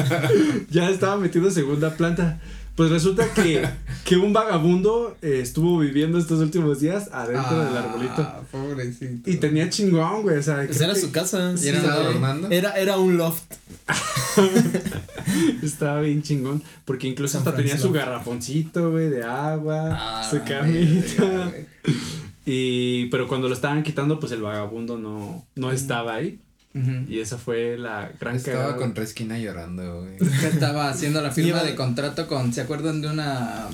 ya 0.70 0.88
estaba 0.88 1.16
metido 1.16 1.48
en 1.48 1.54
segunda 1.54 1.90
planta. 1.96 2.40
Pues 2.76 2.90
resulta 2.90 3.32
que, 3.32 3.68
que 4.04 4.16
un 4.16 4.32
vagabundo 4.32 5.16
eh, 5.22 5.38
estuvo 5.40 5.78
viviendo 5.78 6.18
estos 6.18 6.40
últimos 6.40 6.80
días 6.80 7.08
adentro 7.12 7.64
del 7.64 7.76
arbolito. 7.76 8.14
Ah, 8.22 8.40
pobrecito. 8.50 9.30
Y 9.30 9.36
tenía 9.36 9.70
chingón, 9.70 10.22
güey. 10.22 10.38
O 10.38 10.42
sea, 10.42 10.64
Pues 10.66 10.80
era 10.80 10.94
que 10.94 11.00
su 11.00 11.12
casa. 11.12 11.54
Y 11.62 11.68
era. 11.68 11.82
Era, 12.50 12.72
era 12.72 12.98
un 12.98 13.16
loft. 13.16 13.44
Estaba 15.62 16.00
bien 16.00 16.22
chingón. 16.22 16.62
Porque 16.84 17.06
incluso 17.06 17.38
San 17.38 17.40
hasta 17.46 17.56
tenía 17.56 17.78
su 17.78 17.92
garrafoncito, 17.92 18.90
güey, 18.90 19.08
de 19.08 19.22
agua, 19.22 19.90
Ah, 19.92 20.28
su 20.28 20.42
camita. 20.42 21.52
Y, 22.46 23.06
pero 23.06 23.26
cuando 23.26 23.48
lo 23.48 23.54
estaban 23.54 23.82
quitando, 23.82 24.20
pues 24.20 24.30
el 24.32 24.42
vagabundo 24.42 24.98
no, 24.98 25.46
no 25.54 25.70
estaba 25.72 26.16
ahí. 26.16 26.38
Y 27.08 27.20
esa 27.20 27.38
fue 27.38 27.78
la 27.78 28.10
gran 28.20 28.34
Estaba 28.34 28.56
cagada. 28.58 28.76
con 28.76 28.94
Resquina 28.96 29.38
llorando, 29.38 30.02
güey. 30.02 30.16
Estaba 30.44 30.88
haciendo 30.88 31.22
la 31.22 31.30
firma 31.30 31.62
de 31.62 31.76
contrato 31.76 32.26
con, 32.26 32.52
¿se 32.52 32.62
acuerdan 32.62 33.00
de 33.00 33.08
una 33.08 33.68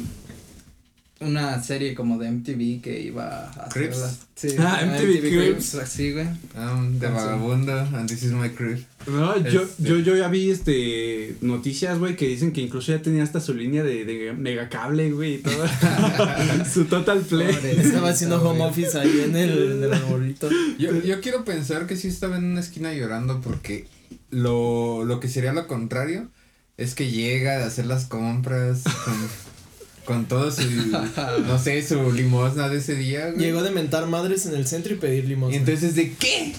una 1.20 1.62
serie 1.62 1.94
como 1.94 2.18
de 2.18 2.28
MTV 2.30 2.80
que 2.80 3.00
iba 3.02 3.44
a 3.50 3.50
hacer 3.50 3.82
Crips. 3.88 3.98
las- 3.98 4.18
Sí, 4.34 4.48
Ah, 4.58 4.80
MTV 4.82 5.20
Crips. 5.20 5.74
así, 5.74 6.12
güey. 6.12 6.26
Ah, 6.56 6.82
de 6.92 7.06
vagabundo, 7.08 7.78
and 7.78 8.08
this 8.08 8.22
is 8.22 8.32
my 8.32 8.48
crib. 8.48 8.78
No, 9.06 9.36
yo, 9.46 9.62
Este- 9.64 9.82
yo, 9.82 9.98
yo 9.98 10.16
ya 10.16 10.28
vi 10.28 10.50
este 10.50 11.36
noticias, 11.42 11.98
güey, 11.98 12.16
que 12.16 12.26
dicen 12.26 12.52
que 12.52 12.62
incluso 12.62 12.92
ya 12.92 13.02
tenía 13.02 13.22
hasta 13.22 13.38
su 13.40 13.52
línea 13.52 13.82
de, 13.82 14.06
de 14.06 14.32
megacable, 14.32 15.12
güey, 15.12 15.34
y 15.34 15.38
todo. 15.38 15.64
su 16.72 16.86
total 16.86 17.20
play. 17.20 17.52
Pobre. 17.54 17.80
Estaba 17.82 18.08
haciendo 18.08 18.42
home 18.42 18.64
office 18.64 18.98
ahí 18.98 19.20
en 19.24 19.36
el, 19.36 19.72
en 19.72 19.82
el 19.84 19.92
arbolito. 19.92 20.48
Yo, 20.78 20.98
yo 21.02 21.20
quiero 21.20 21.44
pensar 21.44 21.86
que 21.86 21.96
sí 21.96 22.08
estaba 22.08 22.38
en 22.38 22.44
una 22.44 22.60
esquina 22.60 22.94
llorando 22.94 23.42
porque 23.42 23.86
lo, 24.30 25.04
lo 25.04 25.20
que 25.20 25.28
sería 25.28 25.52
lo 25.52 25.66
contrario 25.66 26.28
es 26.78 26.94
que 26.94 27.10
llega 27.10 27.62
a 27.62 27.66
hacer 27.66 27.84
las 27.84 28.06
compras 28.06 28.84
con, 29.04 29.14
con 30.10 30.24
todo 30.26 30.50
su, 30.50 30.62
no 31.46 31.58
sé, 31.58 31.86
su 31.86 32.12
limosna 32.12 32.68
de 32.68 32.78
ese 32.78 32.96
día, 32.96 33.30
güey. 33.30 33.38
Llegó 33.38 33.62
de 33.62 33.70
mentar 33.70 34.06
madres 34.06 34.44
en 34.46 34.54
el 34.56 34.66
centro 34.66 34.92
y 34.92 34.96
pedir 34.96 35.24
Y 35.24 35.28
limosna. 35.28 35.56
entonces, 35.56 35.94
¿de 35.94 36.12
qué? 36.14 36.52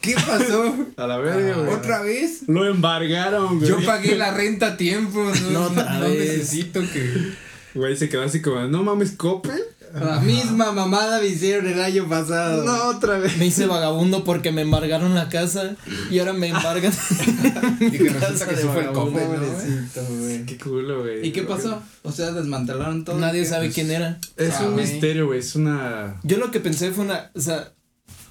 ¿Qué 0.00 0.14
pasó? 0.14 0.74
A 0.96 1.06
la 1.06 1.18
verga, 1.18 1.54
güey. 1.62 1.74
¿Otra 1.74 2.00
vez? 2.02 2.40
Lo 2.46 2.66
embargaron, 2.66 3.58
güey. 3.58 3.68
Yo 3.68 3.84
pagué 3.84 4.16
la 4.16 4.32
renta 4.32 4.68
a 4.68 4.76
tiempo, 4.78 5.22
no, 5.50 5.68
No, 5.68 5.98
no 6.00 6.08
necesito 6.08 6.80
que... 6.80 7.32
Güey, 7.74 7.96
se 7.96 8.08
quedó 8.08 8.22
así 8.22 8.40
como, 8.40 8.60
no 8.62 8.82
mames, 8.84 9.10
Coppel. 9.12 9.60
La 9.94 10.18
misma 10.20 10.72
mamada 10.72 11.20
me 11.20 11.26
hicieron 11.28 11.66
el 11.68 11.80
año 11.80 12.08
pasado. 12.08 12.64
No, 12.64 12.88
otra 12.88 13.18
vez. 13.18 13.36
Me 13.38 13.46
hice 13.46 13.66
vagabundo 13.66 14.24
porque 14.24 14.50
me 14.50 14.62
embargaron 14.62 15.14
la 15.14 15.28
casa 15.28 15.76
y 16.10 16.18
ahora 16.18 16.32
me 16.32 16.48
embargan. 16.48 16.92
Y 17.80 17.90
que 17.90 18.08
resulta 18.10 18.46
que 18.48 18.56
sí 18.56 18.66
fue 18.72 18.82
el. 18.84 18.90
Pobrecito, 18.90 20.04
güey. 20.18 20.44
Qué 20.46 20.58
culo, 20.58 21.02
güey. 21.02 21.26
¿Y 21.26 21.32
qué 21.32 21.42
pasó? 21.42 21.80
O 22.02 22.10
sea, 22.12 22.32
desmantelaron 22.32 23.04
todo. 23.04 23.18
Nadie 23.18 23.44
sabe 23.46 23.70
quién 23.70 23.90
era. 23.90 24.18
Es 24.36 24.54
Ah, 24.54 24.66
un 24.66 24.76
misterio, 24.76 25.26
güey. 25.26 25.38
Es 25.38 25.54
una. 25.54 26.18
Yo 26.24 26.38
lo 26.38 26.50
que 26.50 26.60
pensé 26.60 26.90
fue 26.90 27.04
una, 27.04 27.30
o 27.34 27.40
sea, 27.40 27.72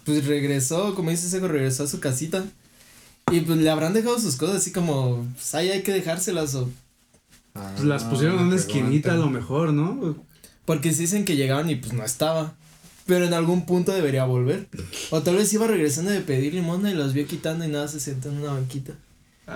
pues 0.05 0.25
regresó, 0.27 0.95
como 0.95 1.11
dice 1.11 1.29
Seco, 1.29 1.47
regresó 1.47 1.83
a 1.83 1.87
su 1.87 1.99
casita. 1.99 2.43
Y 3.31 3.39
pues 3.41 3.57
le 3.59 3.69
habrán 3.69 3.93
dejado 3.93 4.19
sus 4.19 4.35
cosas 4.35 4.57
así 4.57 4.71
como, 4.73 5.25
pues 5.33 5.55
ahí 5.55 5.69
hay 5.69 5.81
que 5.81 5.93
dejárselas 5.93 6.55
o. 6.55 6.69
Ah, 7.55 7.71
Pues 7.75 7.85
las 7.87 8.03
pusieron 8.03 8.35
en 8.39 8.47
una 8.47 8.55
pregunta. 8.57 8.79
esquinita 8.79 9.13
a 9.13 9.17
lo 9.17 9.29
mejor, 9.29 9.71
¿no? 9.71 10.15
Porque 10.65 10.93
se 10.93 11.01
dicen 11.01 11.25
que 11.25 11.35
llegaban 11.35 11.69
y 11.69 11.75
pues 11.75 11.93
no 11.93 12.03
estaba. 12.03 12.53
Pero 13.05 13.25
en 13.25 13.33
algún 13.33 13.65
punto 13.65 13.91
debería 13.91 14.23
volver. 14.23 14.67
O 15.09 15.21
tal 15.21 15.35
vez 15.35 15.51
iba 15.53 15.67
regresando 15.67 16.11
de 16.11 16.21
pedir 16.21 16.53
limosna 16.53 16.89
y 16.89 16.93
los 16.93 17.13
vio 17.13 17.27
quitando 17.27 17.65
y 17.65 17.67
nada 17.67 17.87
se 17.87 17.99
sentó 17.99 18.29
en 18.29 18.37
una 18.37 18.53
banquita. 18.53 18.93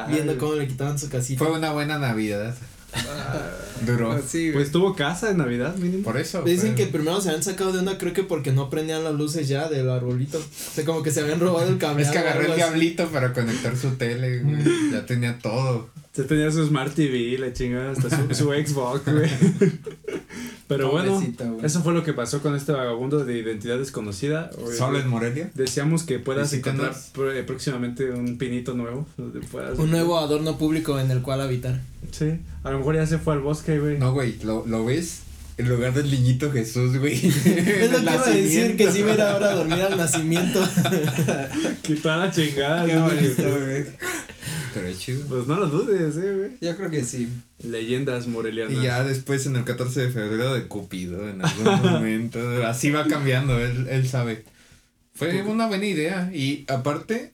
viendo 0.10 0.34
Ay, 0.34 0.38
cómo 0.38 0.56
le 0.56 0.68
quitaban 0.68 1.00
su 1.00 1.10
casita. 1.10 1.44
Fue 1.44 1.54
una 1.54 1.72
buena 1.72 1.98
Navidad. 1.98 2.56
Duró. 3.86 4.12
Ah, 4.12 4.22
sí, 4.26 4.52
güey. 4.52 4.54
Pues 4.54 4.72
tuvo 4.72 4.96
casa 4.96 5.28
de 5.28 5.36
Navidad, 5.36 5.76
mínimo. 5.76 6.04
Por 6.04 6.18
eso. 6.18 6.42
Dicen 6.42 6.76
que 6.76 6.88
primero 6.88 7.22
se 7.22 7.30
habían 7.30 7.44
sacado 7.44 7.72
de 7.72 7.80
onda, 7.80 7.98
creo 7.98 8.14
que 8.14 8.24
porque 8.24 8.52
no 8.52 8.70
prendían 8.70 9.04
las 9.04 9.14
luces 9.14 9.48
ya 9.48 9.70
del 9.70 9.90
arbolito. 9.90 10.40
O 10.40 10.74
sea, 10.76 10.84
como 10.84 11.04
que 11.04 11.12
se 11.12 11.22
habían 11.22 11.40
robado 11.40 11.70
el 11.70 11.78
camión. 11.78 12.02
Es 12.02 12.10
que 12.10 12.18
agarró 12.18 12.42
el 12.46 12.56
diablito 12.56 13.08
para 13.10 13.34
conectar 13.34 13.78
su 13.78 13.92
tele, 13.92 14.40
güey. 14.40 14.58
Ya 14.92 15.06
tenía 15.06 15.38
todo. 15.40 15.90
Se 16.14 16.24
tenía 16.24 16.52
su 16.52 16.66
Smart 16.66 16.96
TV, 16.96 17.38
la 17.38 17.54
chingada, 17.54 17.92
hasta 17.92 18.10
su, 18.10 18.34
su 18.34 18.52
Xbox, 18.52 19.06
güey. 19.06 19.30
Pero 20.68 20.92
bueno, 20.92 21.14
güey. 21.22 21.66
eso 21.66 21.82
fue 21.82 21.94
lo 21.94 22.04
que 22.04 22.12
pasó 22.14 22.42
con 22.42 22.54
este 22.56 22.74
vagabundo 22.74 23.24
de 23.24 23.38
identidad 23.38 23.78
desconocida. 23.78 24.50
¿Solo 24.78 25.00
en 25.00 25.08
Morelia? 25.08 25.50
Deseamos 25.54 26.04
que 26.04 26.20
puedas 26.20 26.52
encontrar 26.54 26.94
pr- 27.16 27.46
próximamente 27.46 28.12
un 28.12 28.38
pinito 28.38 28.74
nuevo. 28.74 29.08
Donde 29.18 29.40
puedas, 29.40 29.80
Un 29.80 29.92
nuevo 29.92 30.18
adorno 30.20 30.58
público 30.58 31.00
en 31.00 31.10
el 31.12 31.22
cual 31.22 31.40
habitar. 31.42 31.80
Sí, 32.12 32.40
a 32.64 32.72
lo 32.72 32.80
mejor 32.80 32.96
ya 32.96 33.06
se 33.06 33.18
fue 33.18 33.34
al 33.34 33.40
bosque, 33.40 33.80
güey. 33.80 33.98
No, 33.98 34.12
güey, 34.14 34.38
¿lo, 34.44 34.66
lo 34.66 34.84
ves? 34.84 35.22
En 35.58 35.70
lugar 35.70 35.92
del 35.94 36.12
niñito 36.12 36.52
Jesús, 36.52 36.98
güey. 36.98 37.16
Es 37.26 37.92
lo 37.92 37.98
que 37.98 38.04
iba 38.04 38.26
a 38.26 38.30
decir, 38.30 38.78
que 38.78 38.92
sí 38.92 39.02
me 39.04 39.12
ahora 39.14 39.52
a 39.52 39.56
dormir 39.56 39.82
al 39.82 39.98
nacimiento. 39.98 40.62
Quitar 41.82 42.20
la 42.20 42.32
chingada. 42.32 42.86
Qué 42.86 42.96
bonito, 42.96 43.44
güey. 43.44 43.86
Pero 44.76 44.88
es 44.88 45.00
chido. 45.00 45.26
Pues 45.28 45.48
no 45.48 45.56
lo 45.56 45.68
dudes, 45.68 46.16
eh, 46.18 46.34
güey. 46.36 46.52
Yo 46.62 46.78
creo 46.78 46.92
que 46.92 47.04
sí. 47.04 47.30
Leyendas 47.64 48.28
morelianas. 48.28 48.74
Y 48.74 48.84
ya 48.84 49.04
después 49.04 49.48
en 49.48 49.56
el 49.56 49.64
14 49.64 50.02
de 50.02 50.10
febrero 50.12 50.54
de 50.54 50.68
Cupido, 50.68 51.28
en 51.28 51.44
algún 51.44 51.82
momento. 51.92 52.40
Así 52.64 52.92
va 52.92 53.08
cambiando, 53.08 53.60
él, 53.60 53.88
él 53.90 54.08
sabe. 54.08 54.46
Fue 55.16 55.42
una 55.42 55.66
buena 55.66 55.88
idea. 55.88 56.30
Y 56.32 56.66
aparte, 56.68 57.34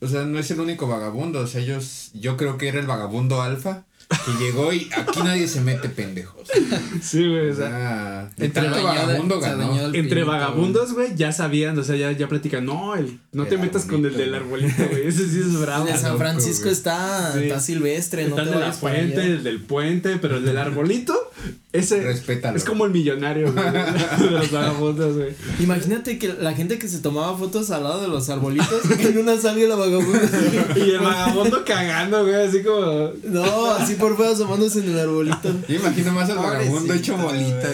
o 0.00 0.08
sea, 0.08 0.24
no 0.24 0.38
es 0.38 0.50
el 0.50 0.60
único 0.60 0.86
vagabundo. 0.86 1.40
O 1.40 1.46
sea, 1.46 1.62
ellos, 1.62 2.10
yo 2.12 2.36
creo 2.36 2.58
que 2.58 2.68
era 2.68 2.78
el 2.78 2.86
vagabundo 2.86 3.40
alfa. 3.40 3.86
Que 4.08 4.44
llegó 4.44 4.72
y 4.72 4.88
aquí 4.96 5.20
nadie 5.22 5.48
se 5.48 5.60
mete 5.60 5.88
pendejos. 5.88 6.46
Sí, 7.02 7.26
güey, 7.26 7.50
o 7.50 7.54
sea. 7.54 8.30
Entre 8.38 8.68
vagabundo 8.68 9.40
ganó. 9.40 9.74
Entre 9.86 10.02
pinito, 10.02 10.26
vagabundos, 10.26 10.92
güey, 10.92 11.14
ya 11.16 11.32
sabían, 11.32 11.78
o 11.78 11.84
sea, 11.84 11.96
ya, 11.96 12.12
ya 12.12 12.28
platican, 12.28 12.64
no, 12.66 12.94
el, 12.94 13.18
no 13.32 13.46
te 13.46 13.56
metas 13.56 13.84
con 13.84 14.04
el 14.04 14.16
del 14.16 14.34
arbolito, 14.34 14.86
güey, 14.90 15.06
ese 15.08 15.28
sí 15.28 15.40
es 15.40 15.54
bravo. 15.60 15.86
El 15.86 15.92
de 15.94 15.98
San 15.98 16.18
Francisco 16.18 16.68
está, 16.68 17.32
Sí. 17.32 17.44
está 17.44 17.60
silvestre, 17.60 18.24
no 18.28 18.30
Está 18.30 18.42
el 18.42 18.48
te 18.48 18.54
de 18.54 18.60
la 18.60 18.66
allá. 18.68 19.24
el 19.24 19.42
del 19.44 19.60
puente, 19.62 20.16
pero 20.18 20.36
el 20.36 20.44
del 20.44 20.58
arbolito, 20.58 21.14
ese 21.72 22.02
Respétalo. 22.02 22.56
es 22.56 22.64
como 22.64 22.84
el 22.84 22.92
millonario, 22.92 23.52
güey, 23.52 23.64
de 23.72 24.30
los 24.30 24.50
vagabundos, 24.50 25.16
güey. 25.16 25.34
Imagínate 25.58 26.18
que 26.18 26.32
la 26.32 26.52
gente 26.54 26.78
que 26.78 26.88
se 26.88 26.98
tomaba 26.98 27.36
fotos 27.36 27.70
al 27.70 27.82
lado 27.82 28.00
de 28.00 28.08
los 28.08 28.28
arbolitos, 28.30 28.82
que 28.96 29.02
en 29.08 29.18
una 29.18 29.40
salga 29.40 29.66
la 29.66 29.74
vagabunda. 29.74 30.20
Y 30.76 30.90
el 30.90 30.98
vagabundo 31.00 31.64
cagando, 31.64 32.22
güey, 32.22 32.46
así 32.46 32.62
como, 32.62 33.10
No, 33.24 33.72
así 33.72 33.94
por 33.94 34.16
fuera 34.16 34.32
asomándose 34.32 34.80
en 34.80 34.90
el 34.90 35.00
arbolito. 35.00 35.52
Yo 35.68 35.76
imagino 35.76 36.12
más 36.12 36.30
al 36.30 36.38
vagabundo 36.38 36.94
hecho 36.94 37.16
bolita, 37.16 37.68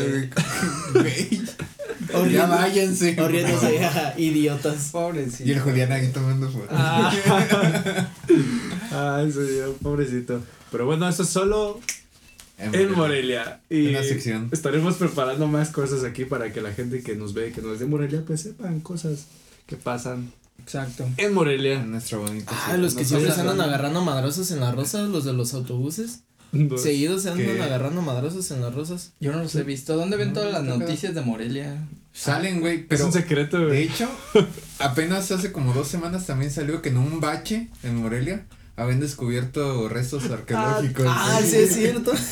güey. 0.95 1.43
ya 2.33 2.47
váyanse. 2.47 3.17
riéndose, 3.17 3.81
idiotas. 4.17 4.89
Pobrecito. 4.91 5.49
Y 5.49 5.53
el 5.53 5.61
Julián 5.61 5.93
aquí 5.93 6.09
tomando 6.09 6.51
fotos. 6.51 6.69
ah, 6.71 7.13
ay, 9.19 9.33
señor, 9.33 9.75
pobrecito. 9.83 10.43
Pero 10.71 10.87
bueno, 10.87 11.09
eso 11.09 11.23
es 11.23 11.29
solo 11.29 11.81
en 12.61 12.93
Morelia. 12.93 13.61
Y 13.71 13.89
Una 13.89 14.03
sección. 14.03 14.49
estaremos 14.53 14.97
preparando 14.97 15.47
más 15.47 15.71
cosas 15.71 16.05
aquí 16.05 16.25
para 16.25 16.53
que 16.53 16.61
la 16.61 16.73
gente 16.73 17.03
que 17.03 17.17
nos 17.17 17.35
ve, 17.35 17.53
que 17.53 17.63
nos 17.63 17.75
es 17.75 17.81
de 17.81 17.87
Morelia, 17.87 18.23
pues 18.27 18.43
sepan 18.43 18.81
cosas 18.81 19.27
que 19.67 19.77
pasan 19.77 20.33
Exacto. 20.63 21.09
en 21.17 21.33
Morelia. 21.35 21.81
En 21.81 21.91
nuestro 21.93 22.21
bonito. 22.21 22.53
Ah, 22.67 22.77
los 22.77 22.95
que 22.95 23.01
Nos 23.01 23.09
siempre 23.09 23.33
se 23.33 23.41
andan 23.41 23.61
agarrando 23.61 24.03
madrazos 24.03 24.51
en 24.51 24.61
las 24.61 24.75
rosas, 24.75 25.09
los 25.09 25.25
de 25.25 25.33
los 25.33 25.55
autobuses. 25.55 26.21
Dos. 26.53 26.83
Seguidos 26.83 27.23
se 27.23 27.31
andan 27.31 27.47
¿Qué? 27.57 27.63
agarrando 27.63 28.03
madrazos 28.03 28.51
en 28.51 28.61
las 28.61 28.75
rosas. 28.75 29.13
Yo 29.21 29.31
no 29.31 29.39
los 29.39 29.55
he 29.55 29.63
visto. 29.63 29.97
¿Dónde 29.97 30.17
ven 30.17 30.29
No, 30.29 30.35
todas 30.41 30.53
las 30.53 30.65
noticias 30.65 31.15
de 31.15 31.21
Morelia? 31.21 31.87
Salen, 32.13 32.59
güey, 32.61 32.79
es 32.81 32.85
pero 32.89 33.07
un 33.07 33.13
secreto, 33.13 33.59
de 33.61 33.67
güey. 33.67 33.83
hecho, 33.85 34.11
apenas 34.81 35.31
hace 35.31 35.53
como 35.53 35.73
dos 35.73 35.87
semanas 35.87 36.27
también 36.27 36.51
salió 36.51 36.83
que 36.83 36.89
en 36.89 36.97
un 36.97 37.21
bache 37.21 37.69
en 37.85 37.97
Morelia 37.97 38.47
habían 38.81 39.01
descubierto 39.01 39.89
restos 39.89 40.31
arqueológicos. 40.31 41.07
Ah, 41.09 41.41
sí 41.45 41.57
es 41.57 41.75
cierto. 41.75 42.13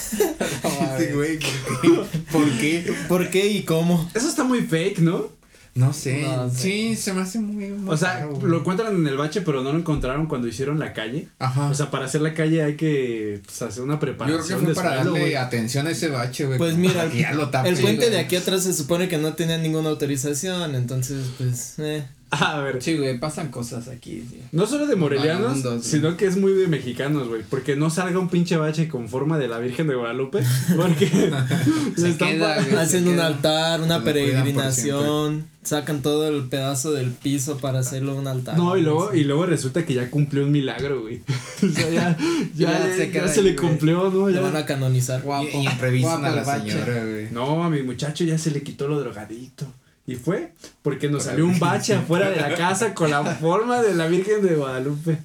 Sí, 0.99 1.05
güey, 1.15 1.39
¿por 1.39 1.81
qué? 1.81 1.89
¿Por 2.33 2.51
qué? 2.59 2.95
¿Por 3.09 3.31
qué 3.31 3.49
y 3.49 3.63
cómo? 3.63 4.11
Eso 4.15 4.29
está 4.29 4.45
muy 4.45 4.63
fake, 4.63 4.99
¿no? 4.99 5.31
No 5.75 5.93
sé. 5.93 6.23
No 6.23 6.51
sé. 6.51 6.59
Sí, 6.59 6.97
se 6.97 7.13
me 7.13 7.21
hace 7.23 7.39
muy. 7.39 7.69
muy 7.69 7.89
O 7.93 7.97
sea, 7.97 8.21
raro, 8.21 8.41
lo 8.43 8.59
encuentran 8.59 8.95
en 8.97 9.07
el 9.07 9.17
bache, 9.17 9.43
pero 9.43 9.63
no 9.63 9.73
lo 9.73 9.79
encontraron 9.79 10.27
cuando 10.27 10.49
hicieron 10.49 10.79
la 10.81 10.93
calle. 10.93 11.29
Ajá. 11.39 11.69
O 11.69 11.75
sea, 11.75 11.91
para 11.91 12.07
hacer 12.07 12.21
la 12.21 12.35
calle 12.35 12.65
hay 12.65 12.75
que 12.77 13.41
pues, 13.45 13.63
hacer 13.63 13.85
una 13.85 13.95
Yo 13.95 14.01
preparación. 14.01 14.45
creo 14.45 14.59
que 14.59 14.65
fue 14.65 14.75
de 14.75 14.75
para 14.75 15.03
suelo, 15.03 15.13
darle 15.13 15.37
atención 15.37 15.87
a 15.87 15.91
ese 15.91 16.09
bache, 16.09 16.47
güey. 16.47 16.59
Pues 16.59 16.77
mira, 16.77 17.07
ya 17.13 17.33
lo. 17.33 17.49
El 17.65 17.77
puente 17.77 18.11
de 18.11 18.19
aquí 18.19 18.35
atrás 18.35 18.65
se 18.65 18.73
supone 18.73 19.09
que 19.09 19.19
no 19.19 19.35
tenía 19.35 19.59
ninguna 19.59 19.91
autorización, 19.91 20.75
entonces 20.75 21.27
pues 21.39 21.75
eh. 21.79 22.05
A 22.31 22.61
ver, 22.61 22.83
Sí, 22.83 22.97
güey, 22.99 23.19
pasan 23.19 23.49
cosas 23.51 23.89
aquí. 23.89 24.23
no 24.53 24.67
solo 24.67 24.87
de 24.87 24.97
morelianos, 24.97 25.63
sino 25.83 26.17
que 26.19 26.27
es 26.27 26.37
muy 26.37 26.53
de 26.53 26.67
mexicanos, 26.69 27.27
güey. 27.29 27.43
Porque 27.49 27.75
no 27.75 27.89
salga 27.89 28.19
un 28.19 28.29
pinche 28.29 28.57
bache 28.59 28.87
con 28.87 29.09
forma 29.09 29.39
de 29.39 29.49
la 29.49 29.59
Virgen 29.59 29.87
de 29.89 29.95
Guadalupe. 29.95 30.41
Porque 30.77 31.07
Se 31.97 32.11
están 32.11 32.29
queda, 32.33 32.63
güey. 32.63 32.77
hacen 32.77 33.05
se 33.05 33.09
un 33.09 33.15
queda. 33.17 33.27
altar, 33.29 33.81
una 33.81 34.03
peregrinación, 34.05 35.47
sacan 35.63 36.03
todo 36.03 36.29
el 36.29 36.49
pedazo 36.49 36.93
del 36.93 37.11
piso 37.13 37.59
para 37.59 37.79
hacerlo 37.79 38.15
un 38.17 38.27
altar. 38.27 38.57
No, 38.59 38.77
y 38.77 38.83
luego, 38.83 39.15
y 39.15 39.25
luego 39.25 39.47
resulta 39.47 39.85
que 39.87 39.95
ya 39.95 40.11
cumplió 40.11 40.45
un 40.45 40.53
milagro, 40.53 41.01
güey. 41.03 41.23
o 41.63 41.69
sea, 41.73 41.89
ya, 41.91 42.17
ya, 42.55 42.73
Ya 42.73 42.89
ya- 42.89 42.95
se 42.95 43.11
ya 43.13 43.29
se 43.29 43.41
ahí, 43.41 43.47
le 43.47 43.53
güey. 43.55 43.69
cumplió, 43.69 44.11
¿no? 44.11 44.29
Lo 44.29 44.31
Ya. 44.31 44.41
van 44.41 44.57
a 44.57 44.67
canonizar. 44.67 45.23
Guapo. 45.23 45.47
Y, 45.47 45.65
y 45.65 46.05
a 46.05 46.19
la 46.19 46.43
bache. 46.43 46.71
señora, 46.73 47.05
güey. 47.05 47.31
No, 47.31 47.65
a 47.65 47.71
mi 47.71 47.83
muchacho 47.83 48.25
ya 48.25 48.37
se 48.39 48.51
le 48.51 48.63
quitó 48.63 48.87
lo 48.87 49.01
drogadito. 49.01 49.67
Y 50.09 50.15
fue 50.17 50.55
porque 50.81 51.11
nos 51.11 51.25
salió 51.25 51.45
un 51.45 51.59
bache 51.61 51.95
afuera 51.95 52.31
de 52.31 52.37
la 52.37 52.55
casa 52.55 52.95
con 52.95 53.11
la 53.11 53.23
forma 53.37 53.83
de 53.83 53.95
la 53.95 54.07
Virgen 54.07 54.43
de 54.43 54.55
Guadalupe. 54.55 55.19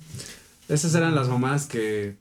Esas 0.67 0.93
eran 0.93 1.15
las 1.15 1.29
mamás 1.29 1.67
que. 1.67 2.17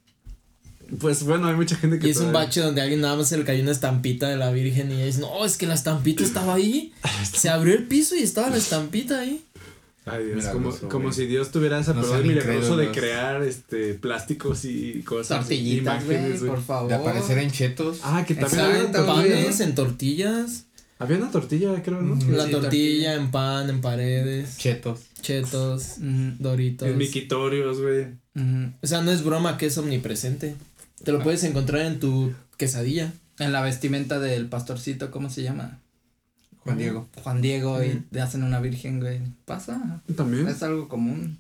Pues 1.01 1.25
bueno, 1.25 1.49
hay 1.49 1.57
mucha 1.57 1.75
gente 1.75 1.99
que. 1.99 2.07
Y 2.07 2.11
es 2.11 2.19
un 2.19 2.33
bache 2.33 2.61
donde 2.61 2.81
a 2.81 2.85
alguien 2.85 3.01
nada 3.01 3.17
más 3.17 3.29
se 3.29 3.37
le 3.37 3.43
cayó 3.43 3.63
una 3.63 3.73
estampita 3.73 4.29
de 4.29 4.37
la 4.37 4.53
Virgen 4.53 4.93
y 4.93 5.03
dice, 5.03 5.21
no, 5.21 5.45
es 5.45 5.57
que 5.57 5.67
la 5.67 5.75
estampita 5.75 6.23
estaba 6.23 6.55
ahí. 6.55 6.93
Se 7.33 7.49
abrió 7.49 7.75
el 7.75 7.89
piso 7.89 8.15
y 8.15 8.23
estaba 8.23 8.49
la 8.49 8.59
estampita 8.59 9.19
ahí. 9.19 9.45
Ay, 10.05 10.27
Dios, 10.27 10.47
como, 10.47 10.73
como 10.89 11.13
si 11.13 11.27
Dios 11.27 11.51
tuviera 11.51 11.81
ese 11.81 11.95
No 11.95 12.03
poder 12.03 12.25
milagroso 12.25 12.77
de 12.77 12.93
crear 12.93 13.43
este 13.43 13.95
plásticos 13.95 14.65
y 14.65 15.03
cosas. 15.03 15.41
Tortillitas, 15.41 16.05
imágenes, 16.05 16.41
por 16.43 16.63
favor. 16.63 16.89
De 16.89 16.95
aparecer 16.95 17.39
en 17.39 17.51
chetos. 17.51 17.99
Ah, 18.05 18.25
que 18.27 18.37
también 18.37 18.67
Exacto, 18.67 19.05
güey. 19.05 19.31
Panes 19.31 19.61
en 19.61 19.75
tortillas. 19.75 20.67
Había 21.03 21.17
una 21.19 21.31
tortilla, 21.31 21.83
creo, 21.83 22.01
¿no? 22.03 22.15
La 22.31 22.47
Sí, 22.47 22.51
tortilla 22.51 23.15
en 23.15 23.31
pan, 23.31 23.69
en 23.71 23.81
paredes. 23.81 24.57
Chetos. 24.59 25.01
Chetos, 25.21 25.97
doritos. 26.39 26.89
En 26.89 26.99
miquitorios, 26.99 27.81
güey. 27.81 28.07
O 28.81 28.87
sea, 28.87 29.03
no 29.03 29.11
es 29.11 29.23
broma 29.25 29.59
que 29.59 29.67
es 29.67 29.79
omnipresente. 29.79 30.55
Te 31.05 31.13
lo 31.13 31.21
Ah. 31.21 31.23
puedes 31.23 31.45
encontrar 31.45 31.83
en 31.87 32.01
tu 32.01 32.33
quesadilla. 32.57 33.13
En 33.39 33.53
la 33.53 33.63
vestimenta 33.63 34.21
del 34.21 34.47
pastorcito, 34.49 35.11
¿cómo 35.11 35.31
se 35.31 35.43
llama? 35.43 35.79
Juan 36.59 36.79
Diego. 36.79 37.09
Juan 37.23 37.41
Diego 37.43 37.83
y 37.83 38.03
te 38.13 38.21
hacen 38.21 38.45
una 38.45 38.61
virgen, 38.61 39.01
güey. 39.01 39.21
Pasa. 39.45 40.03
También. 40.17 40.47
Es 40.47 40.63
algo 40.63 40.89
común. 40.89 41.39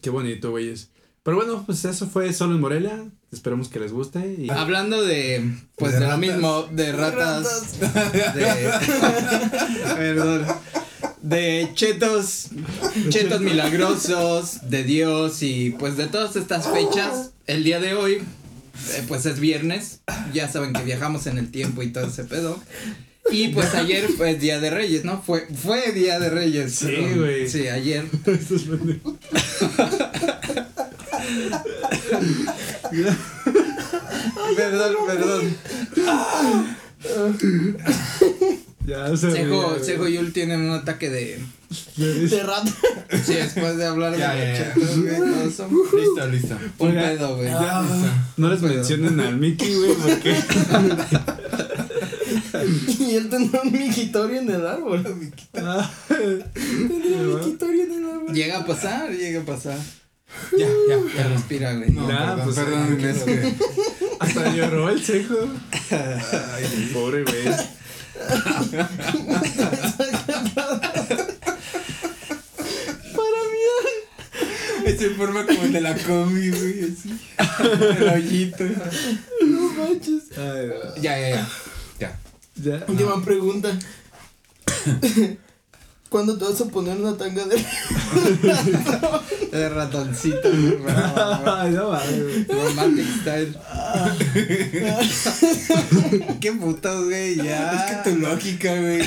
Qué 0.00 0.10
bonito, 0.10 0.50
güeyes. 0.50 0.90
Pero 1.22 1.36
bueno, 1.36 1.64
pues 1.66 1.84
eso 1.84 2.06
fue 2.06 2.32
solo 2.32 2.54
en 2.54 2.60
Morelia. 2.60 3.04
Esperemos 3.32 3.68
que 3.68 3.78
les 3.78 3.92
guste. 3.92 4.36
Y... 4.38 4.50
Hablando 4.50 5.02
de, 5.02 5.52
pues 5.76 5.92
De 5.92 6.00
de, 6.00 6.06
lo 6.06 6.16
mismo, 6.16 6.62
de 6.72 6.92
ratas. 6.92 7.78
De, 7.80 8.70
perdón. 9.96 10.46
De 11.20 11.68
chetos, 11.74 12.48
chetos 13.10 13.40
milagrosos, 13.40 14.70
de 14.70 14.84
Dios 14.84 15.42
y 15.42 15.70
pues 15.70 15.96
de 15.96 16.06
todas 16.06 16.36
estas 16.36 16.68
fechas, 16.68 17.32
el 17.46 17.64
día 17.64 17.80
de 17.80 17.94
hoy, 17.94 18.14
eh, 18.14 19.04
pues 19.08 19.26
es 19.26 19.40
viernes, 19.40 20.00
ya 20.32 20.48
saben 20.48 20.72
que 20.72 20.84
viajamos 20.84 21.26
en 21.26 21.38
el 21.38 21.50
tiempo 21.50 21.82
y 21.82 21.92
todo 21.92 22.06
ese 22.06 22.24
pedo. 22.24 22.58
Y 23.30 23.48
pues 23.48 23.74
ayer 23.74 24.08
fue 24.08 24.36
Día 24.36 24.58
de 24.58 24.70
Reyes, 24.70 25.04
¿no? 25.04 25.20
Fue, 25.20 25.46
fue 25.48 25.92
Día 25.92 26.18
de 26.18 26.30
Reyes. 26.30 26.76
Sí, 26.76 26.96
güey. 27.14 27.46
Sí, 27.48 27.68
ayer. 27.68 28.06
Perdón, 34.56 34.94
perdón. 35.06 35.56
ya 38.86 39.16
se 39.16 39.30
Sejo, 39.30 39.74
ríe, 39.74 39.84
Sejo 39.84 40.08
y 40.08 40.14
Yul 40.14 40.32
tienen 40.32 40.60
un 40.62 40.72
ataque 40.76 41.10
de. 41.10 41.40
De 41.98 42.42
rato. 42.42 42.70
Sí, 43.24 43.34
después 43.34 43.76
de 43.76 43.84
hablar 43.86 44.12
de 44.12 44.18
Ya, 44.18 44.34
ya, 44.36 44.74
ya. 44.74 45.50
son 45.54 45.70
Listo, 45.96 46.26
listo. 46.28 46.56
un 46.78 46.88
Oiga. 46.88 47.02
pedo, 47.02 47.36
güey. 47.36 47.48
Ya, 47.48 47.82
listo. 47.82 48.08
No 48.38 48.48
les 48.50 48.62
mencionen 48.62 49.20
al 49.20 49.36
Mickey, 49.36 49.74
güey, 49.74 49.92
porque. 49.94 50.36
y 53.04 53.14
él 53.16 53.28
tendrá 53.28 53.60
un 53.62 53.72
migitorio 53.72 54.40
en 54.40 54.50
el 54.50 54.66
árbol. 54.66 55.04
Ah, 55.54 55.90
Tendría 56.08 57.18
un 57.18 57.38
migitorio 57.40 57.84
en 57.84 57.92
el 57.92 58.04
árbol. 58.10 58.34
Llega 58.34 58.58
a 58.58 58.66
pasar, 58.66 59.10
llega 59.10 59.42
a 59.42 59.44
pasar. 59.44 59.78
Ya, 60.56 60.66
ya, 60.88 60.96
Ya 61.16 61.28
respira, 61.28 61.74
güey. 61.74 61.90
No, 61.90 62.08
Ya, 62.08 62.18
perdón, 62.18 62.44
pues, 62.44 62.56
perdón, 62.56 63.00
es 63.04 63.22
que. 63.22 63.54
hasta 64.20 64.54
lloró 64.54 64.88
el 64.90 65.02
cejo. 65.02 65.36
Ay, 65.90 66.90
pobre 66.92 67.24
güey. 67.24 67.48
Es 74.84 75.02
en 75.02 75.16
forma 75.16 75.44
como 75.46 75.62
el 75.64 75.72
de 75.72 75.80
la 75.80 75.94
combi, 75.96 76.50
güey, 76.50 76.84
así. 76.84 77.18
El 77.98 78.08
hoyito. 78.08 78.64
No 79.46 79.60
manches. 79.72 80.22
Ay, 80.36 80.70
Ya, 81.02 81.18
ya, 81.18 81.28
ya. 81.30 81.48
Ya. 81.98 82.18
ya. 82.56 82.84
Última 82.88 83.22
pregunta. 83.22 83.78
¿Cuándo 86.08 86.38
te 86.38 86.44
vas 86.46 86.60
a 86.60 86.64
poner 86.66 86.96
una 86.96 87.14
tanga 87.16 87.44
de 87.44 87.56
De 89.52 89.68
ratoncito. 89.68 90.48
Ay, 90.48 91.70
no 91.72 91.90
mames. 91.90 92.48
Romantic 92.48 93.06
style. 93.20 93.54
Qué 96.40 96.52
putos, 96.52 97.04
güey, 97.04 97.36
ya. 97.36 97.72
Es 97.72 97.82
que 98.04 98.10
tu 98.10 98.16
lógica, 98.18 98.74
güey. 98.74 98.98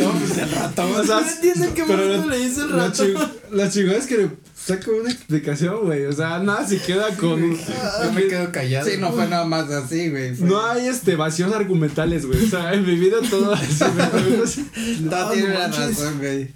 No, 0.00 0.12
pues 0.12 0.38
el 0.38 0.50
ratón. 0.50 0.94
O 0.94 1.04
sea, 1.04 1.20
No 1.20 1.28
entiendo 1.30 1.74
qué 1.74 1.86
la- 1.86 2.26
le 2.26 2.38
dice 2.38 2.62
el 2.62 2.92
chi- 2.92 3.14
La 3.50 3.70
chingada 3.70 3.98
es 3.98 4.06
que 4.06 4.16
le 4.16 4.30
saca 4.66 4.90
una 4.90 5.10
explicación, 5.10 5.84
güey. 5.84 6.04
O 6.06 6.12
sea, 6.12 6.38
nada 6.40 6.66
se 6.66 6.78
queda 6.80 7.14
con. 7.16 7.40
Yo 7.56 8.12
me 8.12 8.26
quedo 8.26 8.50
callado. 8.52 8.88
Sí, 8.88 8.96
no 8.98 9.12
fue 9.12 9.28
nada 9.28 9.44
más 9.44 9.70
así, 9.70 10.10
güey. 10.10 10.34
fue- 10.34 10.48
No 10.48 10.64
hay 10.64 10.86
este 10.86 11.14
vacíos 11.16 11.52
argumentales, 11.52 12.26
güey. 12.26 12.44
O 12.44 12.48
sea, 12.48 12.72
en 12.74 12.84
mi 12.84 12.96
vida 12.96 13.18
todo 13.30 13.54
así, 13.54 13.84
güey. 13.84 15.00
No 15.02 15.10
No, 15.10 15.30
tiene 15.30 15.48
no 15.48 15.58
la 15.58 15.68
razón, 15.68 16.18
güey. 16.18 16.50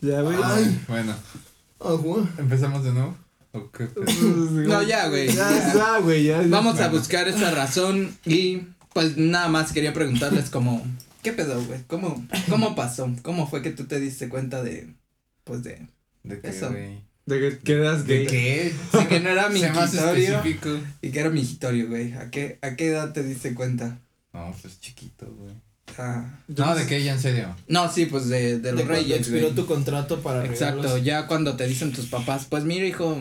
Ya, 0.00 0.20
güey. 0.22 0.36
Ay, 0.42 0.80
bueno. 0.88 1.12
Ajá. 1.80 2.30
¿Empezamos 2.38 2.84
de 2.84 2.92
nuevo? 2.92 3.16
¿O 3.52 3.70
qué? 3.70 3.88
No, 4.66 4.82
ya, 4.82 5.08
güey. 5.08 5.32
Ya 5.32 5.56
está, 5.68 5.98
güey. 5.98 6.24
Ya, 6.24 6.40
ya. 6.42 6.48
Vamos 6.48 6.80
a 6.80 6.88
buscar 6.88 7.28
esa 7.28 7.50
razón 7.50 8.16
y 8.24 8.62
pues 8.94 9.16
nada 9.16 9.48
más 9.48 9.72
quería 9.72 9.92
preguntarles 9.92 10.48
como, 10.48 10.86
¿qué 11.22 11.32
pedo, 11.32 11.62
güey? 11.64 11.80
¿Cómo, 11.86 12.24
¿Cómo 12.48 12.74
pasó? 12.74 13.10
¿Cómo 13.22 13.48
fue 13.48 13.60
que 13.62 13.70
tú 13.70 13.84
te 13.84 14.00
diste 14.00 14.28
cuenta 14.28 14.62
de, 14.62 14.94
pues 15.44 15.62
de, 15.64 15.86
¿De 16.22 16.40
qué, 16.40 16.48
Eso. 16.48 16.70
güey? 16.70 17.02
De 17.26 17.38
que 17.40 17.58
quedas 17.58 18.06
¿De 18.06 18.18
gay. 18.18 18.26
qué? 18.26 18.74
de 18.98 19.06
que 19.08 19.20
no 19.20 19.30
era 19.30 19.48
mi 19.50 19.62
específico. 19.62 20.70
y 21.00 21.10
que 21.10 21.20
era 21.20 21.30
mi 21.30 21.40
hitorio, 21.42 21.88
güey? 21.88 22.12
¿A 22.14 22.30
qué, 22.30 22.58
¿A 22.62 22.74
qué 22.76 22.88
edad 22.88 23.12
te 23.12 23.22
diste 23.22 23.54
cuenta? 23.54 23.98
No, 24.32 24.54
pues 24.60 24.80
chiquito, 24.80 25.26
güey. 25.38 25.54
Ah, 25.98 26.38
No, 26.48 26.74
¿de 26.74 26.86
qué? 26.86 27.02
Ya 27.04 27.12
en 27.12 27.20
serio. 27.20 27.54
no, 27.68 27.92
sí, 27.92 28.06
pues 28.06 28.28
de, 28.28 28.58
de 28.58 28.72
los 28.72 28.80
De 28.80 28.86
reyes, 28.86 29.18
expiró 29.18 29.42
güey. 29.50 29.54
tu 29.54 29.66
contrato 29.66 30.20
para 30.20 30.44
Exacto, 30.44 30.82
regalos. 30.82 31.04
ya 31.04 31.26
cuando 31.26 31.54
te 31.56 31.66
dicen 31.66 31.92
tus 31.92 32.06
papás, 32.06 32.46
pues 32.48 32.64
mira, 32.64 32.86
hijo. 32.86 33.20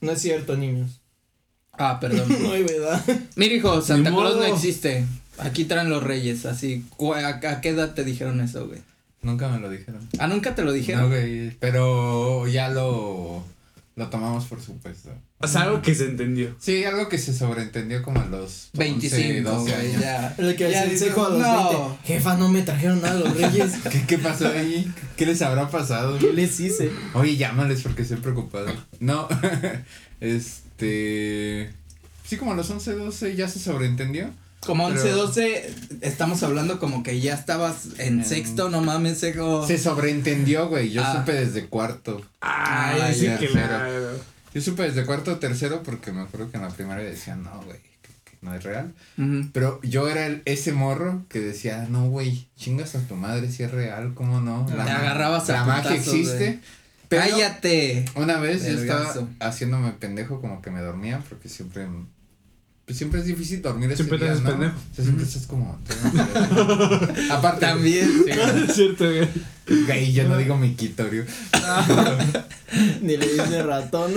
No 0.00 0.12
es 0.12 0.20
cierto, 0.20 0.56
niños. 0.56 1.00
Ah, 1.72 1.98
perdón. 2.00 2.28
No 2.42 2.52
hay 2.52 2.62
verdad. 2.62 3.02
mira, 3.36 3.54
hijo, 3.54 3.80
Santa 3.82 4.10
Claus 4.10 4.36
no 4.36 4.44
existe. 4.44 5.06
Aquí 5.38 5.64
traen 5.64 5.88
los 5.90 6.02
reyes, 6.04 6.46
así. 6.46 6.84
¿cu- 6.96 7.14
¿A, 7.14 7.26
a 7.28 7.60
qué 7.60 7.70
edad 7.70 7.94
te 7.94 8.04
dijeron 8.04 8.40
eso, 8.40 8.68
güey? 8.68 8.80
Nunca 9.24 9.48
me 9.48 9.58
lo 9.58 9.68
dijeron. 9.70 10.08
Ah, 10.18 10.26
nunca 10.26 10.54
te 10.54 10.62
lo 10.62 10.72
dijeron. 10.72 11.02
No, 11.02 11.08
güey. 11.08 11.50
Pero 11.58 12.46
ya 12.46 12.68
lo, 12.68 13.42
lo 13.96 14.08
tomamos 14.08 14.44
por 14.44 14.60
supuesto. 14.60 15.10
O 15.38 15.48
sea, 15.48 15.62
algo 15.62 15.82
que 15.82 15.94
se 15.94 16.04
entendió. 16.06 16.54
Sí, 16.58 16.84
algo 16.84 17.08
que 17.08 17.18
se 17.18 17.34
sobreentendió 17.34 18.02
como 18.02 18.20
a 18.20 18.26
los 18.26 18.70
11, 18.74 18.78
25, 18.78 19.50
12 19.50 19.72
güey, 19.72 19.86
años. 19.90 20.00
ya. 20.00 20.34
El 20.38 20.56
que 20.56 20.70
Ya 20.70 20.88
cejo 20.88 21.26
a 21.26 21.28
los 21.30 21.38
no. 21.38 21.88
20. 21.88 22.06
Jefa, 22.06 22.36
no 22.36 22.48
me 22.48 22.62
trajeron 22.62 23.02
nada 23.02 23.18
los 23.20 23.36
reyes. 23.36 23.72
¿Qué, 23.90 24.02
¿Qué 24.06 24.18
pasó 24.18 24.48
ahí? 24.48 24.90
¿Qué 25.16 25.26
les 25.26 25.42
habrá 25.42 25.68
pasado? 25.68 26.18
¿Qué 26.18 26.32
les 26.32 26.60
hice? 26.60 26.90
Oye, 27.14 27.36
llámales 27.36 27.82
porque 27.82 28.02
estoy 28.02 28.18
preocupado. 28.18 28.72
No, 29.00 29.28
este... 30.20 31.70
Sí, 32.24 32.36
como 32.38 32.52
a 32.52 32.56
los 32.56 32.70
11, 32.70 32.92
12 32.94 33.36
ya 33.36 33.48
se 33.48 33.58
sobreentendió. 33.58 34.30
Como 34.66 34.86
11, 34.86 35.02
Pero- 35.02 35.16
12, 35.16 35.74
estamos 36.00 36.42
hablando 36.42 36.78
como 36.78 37.02
que 37.02 37.20
ya 37.20 37.34
estabas 37.34 37.86
en 37.98 38.20
En- 38.20 38.24
sexto, 38.24 38.68
no 38.70 38.80
mames, 38.80 39.18
seco. 39.18 39.66
Se 39.66 39.78
sobreentendió, 39.78 40.68
güey. 40.68 40.90
Yo 40.90 41.02
Ah. 41.04 41.16
supe 41.18 41.32
desde 41.32 41.66
cuarto. 41.66 42.20
Ay, 42.40 43.00
Ay, 43.02 43.14
sí, 43.14 43.46
claro. 43.48 44.18
Yo 44.54 44.60
supe 44.60 44.84
desde 44.84 45.04
cuarto 45.04 45.32
o 45.32 45.36
tercero 45.36 45.82
porque 45.82 46.12
me 46.12 46.22
acuerdo 46.22 46.50
que 46.50 46.56
en 46.58 46.62
la 46.62 46.68
primaria 46.70 47.04
decían, 47.04 47.42
no, 47.42 47.60
güey, 47.64 47.78
que, 48.02 48.08
que 48.30 48.36
no 48.40 48.54
es 48.54 48.62
real. 48.62 48.94
Pero 49.52 49.80
yo 49.82 50.08
era 50.08 50.26
el, 50.26 50.42
ese 50.44 50.72
morro 50.72 51.24
que 51.28 51.40
decía, 51.40 51.86
no, 51.90 52.08
güey, 52.08 52.46
chingas 52.56 52.94
a 52.94 53.00
tu 53.00 53.16
madre 53.16 53.50
si 53.50 53.64
es 53.64 53.70
real, 53.72 54.14
¿cómo 54.14 54.40
no? 54.40 54.64
Te 54.66 54.74
agarrabas 54.80 55.50
a 55.50 55.54
La 55.54 55.64
magia 55.64 55.94
existe. 55.96 56.60
Pero 57.08 57.22
Cállate. 57.22 58.04
una 58.14 58.38
vez 58.38 58.64
yo 58.64 58.78
estaba 58.80 59.12
haciéndome 59.40 59.90
pendejo 59.92 60.40
como 60.40 60.62
que 60.62 60.70
me 60.70 60.80
dormía 60.80 61.20
porque 61.28 61.48
siempre... 61.48 61.86
Pues 62.84 62.98
siempre 62.98 63.20
es 63.20 63.26
difícil 63.26 63.62
dormir 63.62 63.90
ese 63.90 64.04
Siempre 64.04 64.18
te 64.18 64.28
haces 64.28 64.42
¿no? 64.42 64.50
pendejo. 64.50 64.76
O 64.76 64.94
sea, 64.94 65.04
siempre 65.04 65.24
estás 65.24 65.46
como... 65.46 65.78
Aparte. 67.30 67.60
También. 67.60 68.08
Sí, 68.24 68.30
Es 68.68 68.74
cierto, 68.74 69.04
güey. 69.06 69.28
güey, 69.86 70.12
yo 70.12 70.28
no 70.28 70.36
digo 70.36 70.56
mi 70.58 70.74
quitorio. 70.74 71.24
Ni 73.00 73.16
le 73.16 73.26
dice 73.26 73.62
ratón. 73.62 74.12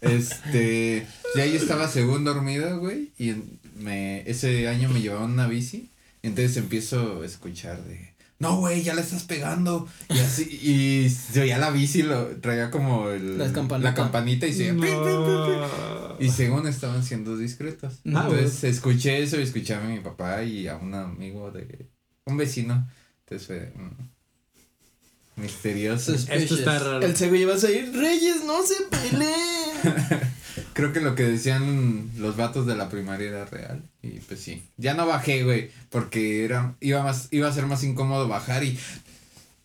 Este, 0.00 1.06
ya 1.34 1.46
yo 1.46 1.56
estaba 1.56 1.88
según 1.88 2.24
dormido, 2.24 2.78
güey, 2.78 3.10
y 3.18 3.34
me, 3.76 4.28
ese 4.30 4.68
año 4.68 4.88
me 4.88 5.00
llevaban 5.00 5.32
una 5.32 5.48
bici, 5.48 5.90
y 6.22 6.28
entonces 6.28 6.56
empiezo 6.56 7.22
a 7.22 7.26
escuchar 7.26 7.82
de, 7.84 8.12
no, 8.40 8.58
güey, 8.58 8.84
ya 8.84 8.94
le 8.94 9.00
estás 9.00 9.24
pegando, 9.24 9.88
y 10.08 10.18
así, 10.20 10.42
y 10.44 11.10
se 11.10 11.40
oía 11.40 11.58
la 11.58 11.70
bici, 11.70 12.04
lo 12.04 12.36
traía 12.36 12.70
como 12.70 13.10
el, 13.10 13.36
la 13.36 13.94
campanita 13.94 14.46
y 14.46 14.52
se. 14.52 14.72
No. 14.72 16.16
y 16.20 16.30
según 16.30 16.68
estaban 16.68 17.02
siendo 17.02 17.36
discretos. 17.36 17.94
Ah, 18.14 18.28
entonces 18.30 18.62
escuché 18.62 19.20
eso 19.24 19.40
y 19.40 19.42
escuché 19.42 19.74
a 19.74 19.80
mi 19.80 19.98
papá 19.98 20.44
y 20.44 20.68
a 20.68 20.76
un 20.76 20.94
amigo 20.94 21.50
de, 21.50 21.88
un 22.26 22.36
vecino, 22.36 22.88
entonces 23.24 23.46
fue 23.48 23.72
mm, 23.74 25.42
misterioso. 25.42 26.14
Esto 26.14 26.54
está 26.54 26.78
raro. 26.78 27.02
El 27.02 27.16
cego 27.16 27.34
ibas 27.34 27.64
a 27.64 27.72
ir. 27.72 27.92
Reyes, 27.92 28.44
no 28.44 28.62
se 28.64 28.76
peleen. 28.84 29.28
Creo 30.78 30.92
que 30.92 31.00
lo 31.00 31.16
que 31.16 31.24
decían 31.24 32.08
los 32.18 32.36
vatos 32.36 32.64
de 32.66 32.76
la 32.76 32.88
primaria 32.88 33.28
era 33.30 33.44
real. 33.46 33.82
Y 34.00 34.20
pues 34.20 34.38
sí. 34.40 34.62
Ya 34.76 34.94
no 34.94 35.08
bajé, 35.08 35.42
güey. 35.42 35.70
Porque 35.90 36.44
era, 36.44 36.76
iba 36.78 37.02
más, 37.02 37.26
iba 37.32 37.48
a 37.48 37.52
ser 37.52 37.66
más 37.66 37.82
incómodo 37.82 38.28
bajar 38.28 38.62
y. 38.62 38.78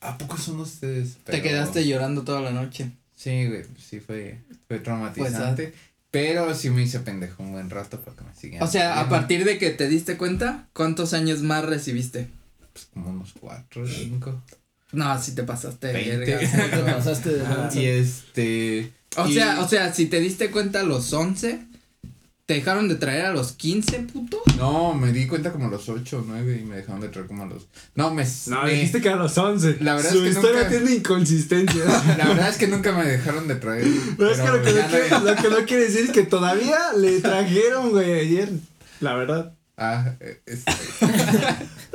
¿A 0.01 0.17
poco 0.17 0.37
son 0.37 0.59
ustedes? 0.59 1.17
Te 1.23 1.33
Pero- 1.33 1.43
quedaste 1.43 1.85
llorando 1.87 2.23
toda 2.23 2.41
la 2.41 2.49
noche. 2.51 2.89
Sí, 3.15 3.45
güey, 3.47 3.63
sí 3.77 3.99
fue, 3.99 4.39
fue 4.67 4.79
traumatizante. 4.79 5.73
pero 6.09 6.53
sí 6.55 6.71
me 6.71 6.81
hice 6.81 6.99
pendejo 7.01 7.43
un 7.43 7.51
buen 7.51 7.69
rato 7.69 8.01
porque 8.01 8.23
me 8.23 8.33
siguieron. 8.35 8.67
O 8.67 8.71
sea, 8.71 8.99
a 8.99 9.07
partir 9.07 9.45
de 9.45 9.59
que 9.59 9.69
te 9.69 9.87
diste 9.87 10.17
cuenta, 10.17 10.67
¿cuántos 10.73 11.13
años 11.13 11.41
más 11.43 11.63
recibiste? 11.63 12.27
Pues 12.73 12.87
como 12.91 13.11
unos 13.11 13.33
cuatro, 13.39 13.87
cinco. 13.87 14.41
No, 14.91 15.21
si 15.21 15.33
te 15.35 15.43
pasaste 15.43 15.87
de 15.87 15.93
Veinte. 15.93 16.47
Te 16.47 16.79
pasaste 16.91 17.41
Ah, 17.45 17.69
y 17.73 17.85
este. 17.85 18.91
O 19.17 19.27
y- 19.27 19.33
sea, 19.33 19.59
o 19.61 19.67
sea, 19.67 19.93
si 19.93 20.05
te 20.07 20.19
diste 20.19 20.49
cuenta 20.51 20.79
a 20.81 20.83
los 20.83 21.11
11, 21.13 21.59
¿te 22.45 22.53
dejaron 22.55 22.87
de 22.89 22.95
traer 22.95 23.25
a 23.25 23.31
los 23.33 23.51
15, 23.53 23.99
puto? 23.99 24.41
No, 24.57 24.93
me 24.93 25.11
di 25.11 25.27
cuenta 25.27 25.51
como 25.51 25.67
a 25.67 25.69
los 25.71 25.87
ocho 25.89 26.19
o 26.19 26.23
nueve 26.27 26.59
y 26.61 26.65
me 26.65 26.75
dejaron 26.77 27.01
de 27.01 27.09
traer 27.09 27.27
como 27.27 27.43
a 27.43 27.45
los. 27.47 27.67
No, 27.95 28.13
me. 28.13 28.25
No, 28.47 28.63
me- 28.63 28.71
dijiste 28.71 29.01
que 29.01 29.09
a 29.09 29.15
los 29.15 29.37
11. 29.37 29.77
La 29.81 29.95
verdad 29.95 30.11
Su 30.11 30.17
es 30.17 30.23
que 30.23 30.29
historia 30.29 30.63
nunca- 30.63 30.69
tiene 30.69 30.91
inconsistencias. 30.95 31.85
La 32.17 32.27
verdad 32.27 32.49
es 32.49 32.57
que 32.57 32.67
nunca 32.67 32.91
me 32.91 33.05
dejaron 33.05 33.47
de 33.47 33.55
traer. 33.55 33.87
Pero 34.17 34.31
es 34.31 34.39
que 34.39 34.47
lo 34.47 34.61
que, 34.61 34.71
no 34.73 34.87
quiere, 34.87 35.09
lo 35.09 35.35
que 35.35 35.49
no 35.49 35.65
quiere 35.67 35.83
decir 35.83 36.01
es 36.05 36.11
que 36.11 36.23
todavía 36.23 36.77
le 36.97 37.19
trajeron, 37.21 37.91
güey, 37.91 38.13
ayer. 38.19 38.49
La 38.99 39.15
verdad. 39.15 39.53
Ah, 39.75 40.13
este. 40.45 40.71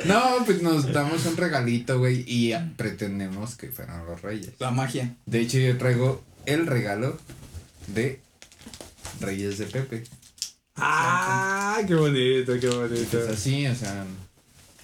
no, 0.06 0.20
pues 0.44 0.62
nos 0.62 0.92
damos 0.92 1.24
un 1.26 1.36
regalito, 1.36 1.98
güey, 1.98 2.24
y 2.26 2.52
pretendemos 2.76 3.54
que 3.56 3.68
fueran 3.68 4.04
los 4.06 4.20
reyes. 4.22 4.50
La 4.58 4.70
magia. 4.70 5.14
De 5.26 5.40
hecho, 5.40 5.58
yo 5.58 5.76
traigo 5.78 6.22
el 6.54 6.66
regalo 6.66 7.16
de 7.88 8.20
Reyes 9.20 9.58
de 9.58 9.66
Pepe. 9.66 10.04
Ah, 10.76 11.78
qué 11.86 11.94
bonito, 11.94 12.52
qué 12.60 12.68
bonito. 12.68 13.18
Es 13.20 13.28
así, 13.28 13.66
o 13.66 13.74
sea. 13.74 14.04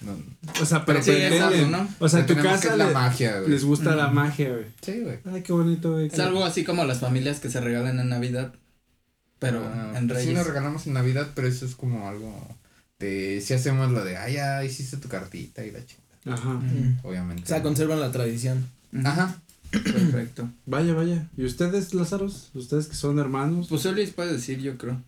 No, 0.01 0.17
O 0.61 0.65
sea, 0.65 0.85
pero 0.85 1.01
Sí, 1.01 1.11
es 1.11 1.31
pretenden- 1.31 1.41
algo, 1.41 1.77
¿no? 1.77 1.89
O 1.99 2.09
sea, 2.09 2.19
en 2.19 2.25
tu 2.27 2.35
casa 2.35 2.71
es 2.71 2.77
la 2.77 2.87
le- 2.87 2.93
magia, 2.93 3.39
güey. 3.39 3.49
les 3.51 3.63
gusta 3.63 3.95
la 3.95 4.07
magia, 4.09 4.49
güey. 4.49 4.65
Sí, 4.81 4.99
güey. 4.99 5.19
Ay, 5.33 5.41
qué 5.41 5.53
bonito, 5.53 5.93
güey. 5.93 6.07
Es 6.07 6.19
algo 6.19 6.43
así 6.43 6.63
como 6.63 6.83
las 6.85 6.99
familias 6.99 7.39
que 7.39 7.49
se 7.49 7.61
regalan 7.61 7.99
en 7.99 8.09
Navidad, 8.09 8.53
pero 9.39 9.61
Ah, 9.65 9.93
en 9.95 10.07
pues 10.07 10.19
Reyes. 10.19 10.29
Sí, 10.29 10.33
nos 10.35 10.45
regalamos 10.47 10.85
en 10.85 10.93
Navidad, 10.93 11.29
pero 11.33 11.47
eso 11.47 11.65
es 11.65 11.75
como 11.75 12.07
algo 12.09 12.55
de. 12.99 13.41
Si 13.43 13.53
hacemos 13.53 13.89
lo 13.91 14.03
de, 14.03 14.17
ah, 14.17 14.29
ya 14.29 14.63
hiciste 14.65 14.97
tu 14.97 15.07
cartita 15.07 15.63
y 15.65 15.71
la 15.71 15.79
chingada. 15.85 16.05
Ajá. 16.41 16.53
Mm. 16.55 16.99
Obviamente. 17.03 17.43
O 17.43 17.47
sea, 17.47 17.63
conservan 17.63 17.99
la 18.01 18.11
tradición. 18.11 18.69
Ajá. 19.03 19.41
Perfecto. 19.83 20.49
Vaya, 20.65 20.93
vaya. 20.93 21.29
¿Y 21.37 21.45
ustedes, 21.45 21.93
Lázaros? 21.93 22.49
¿Ustedes 22.53 22.87
que 22.87 22.95
son 22.95 23.19
hermanos? 23.19 23.67
Pues 23.69 23.85
Luis 23.85 24.11
puede 24.11 24.33
decir, 24.33 24.59
yo 24.59 24.77
creo. 24.77 25.01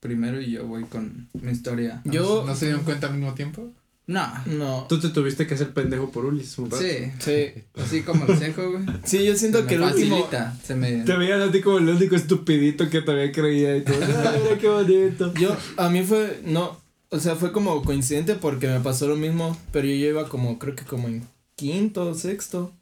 Primero 0.00 0.40
y 0.40 0.50
yo 0.52 0.66
voy 0.66 0.84
con 0.84 1.28
mi 1.34 1.52
historia. 1.52 2.00
Yo- 2.04 2.44
¿No 2.46 2.54
se 2.54 2.66
dieron 2.66 2.84
cuenta 2.84 3.08
al 3.08 3.14
mismo 3.14 3.34
tiempo? 3.34 3.70
No. 4.06 4.26
No. 4.46 4.86
Tú 4.88 4.98
te 4.98 5.10
tuviste 5.10 5.46
que 5.46 5.54
hacer 5.54 5.72
pendejo 5.72 6.10
por 6.10 6.24
Ulis 6.24 6.58
un 6.58 6.70
rato. 6.70 6.82
Sí. 6.82 7.12
Sí. 7.20 7.46
Así 7.80 8.02
como 8.02 8.24
el 8.26 8.36
cejo, 8.38 8.72
güey. 8.72 8.82
Sí, 9.04 9.24
yo 9.24 9.36
siento 9.36 9.60
Se 9.60 9.66
que 9.66 9.78
me 9.78 9.86
el 9.86 9.92
último. 9.92 10.16
facilita. 10.16 10.56
Se 10.64 10.74
me. 10.74 11.04
Te 11.04 11.16
veían 11.16 11.40
a 11.42 11.52
ti 11.52 11.60
como 11.60 11.78
el 11.78 11.88
único 11.90 12.16
estupidito 12.16 12.88
que 12.90 13.02
todavía 13.02 13.30
creía 13.30 13.76
y 13.76 13.84
todo. 13.84 13.96
Ay, 14.02 14.40
mira 14.42 14.58
qué 14.58 14.68
bonito. 14.68 15.32
Yo, 15.34 15.56
a 15.76 15.88
mí 15.90 16.02
fue, 16.02 16.40
no, 16.44 16.76
o 17.10 17.20
sea, 17.20 17.36
fue 17.36 17.52
como 17.52 17.82
coincidente 17.84 18.34
porque 18.34 18.66
me 18.66 18.80
pasó 18.80 19.06
lo 19.06 19.14
mismo, 19.16 19.56
pero 19.70 19.86
yo 19.86 19.94
iba 19.94 20.28
como, 20.28 20.58
creo 20.58 20.74
que 20.74 20.84
como 20.84 21.06
en 21.06 21.22
quinto, 21.54 22.12
sexto. 22.14 22.72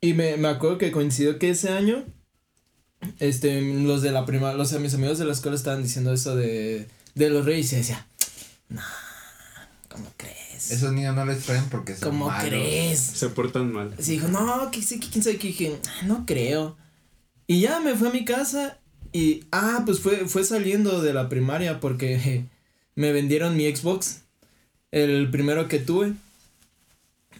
Y 0.00 0.14
me, 0.14 0.36
me 0.36 0.48
acuerdo 0.48 0.78
que 0.78 0.92
coincidió 0.92 1.38
que 1.38 1.50
ese 1.50 1.70
año, 1.70 2.04
este, 3.18 3.60
los 3.60 4.02
de 4.02 4.12
la 4.12 4.24
prima, 4.24 4.52
los 4.52 4.72
mis 4.80 4.94
amigos 4.94 5.18
de 5.18 5.24
la 5.24 5.32
escuela 5.32 5.56
estaban 5.56 5.82
diciendo 5.82 6.12
eso 6.12 6.36
de, 6.36 6.86
de 7.14 7.30
los 7.30 7.44
reyes 7.44 7.72
y 7.72 7.76
decía, 7.76 8.06
no, 8.68 8.82
¿cómo 9.88 10.06
crees? 10.16 10.70
Esos 10.70 10.92
niños 10.92 11.14
no 11.16 11.24
les 11.24 11.44
traen 11.44 11.64
porque 11.68 11.96
son 11.96 12.10
¿Cómo 12.10 12.26
malos. 12.28 12.48
crees? 12.48 12.98
Se 13.00 13.28
portan 13.28 13.72
mal. 13.72 13.94
Sí, 13.98 14.12
dijo, 14.12 14.28
no, 14.28 14.70
que 14.70 14.82
sí, 14.82 15.00
que 15.00 15.08
quién 15.08 15.22
sabe 15.24 15.38
qué. 15.38 15.48
Dije, 15.48 15.80
"Ah, 15.86 16.02
no 16.06 16.26
creo. 16.26 16.76
Y 17.46 17.60
ya 17.60 17.80
me 17.80 17.94
fui 17.94 18.08
a 18.08 18.12
mi 18.12 18.24
casa 18.24 18.78
y, 19.12 19.44
ah, 19.52 19.82
pues 19.86 20.00
fue, 20.00 20.28
fue 20.28 20.44
saliendo 20.44 21.00
de 21.02 21.14
la 21.14 21.28
primaria 21.28 21.80
porque 21.80 22.18
je, 22.18 22.44
me 22.94 23.12
vendieron 23.12 23.56
mi 23.56 23.74
Xbox, 23.74 24.20
el 24.92 25.30
primero 25.30 25.66
que 25.68 25.78
tuve. 25.80 26.12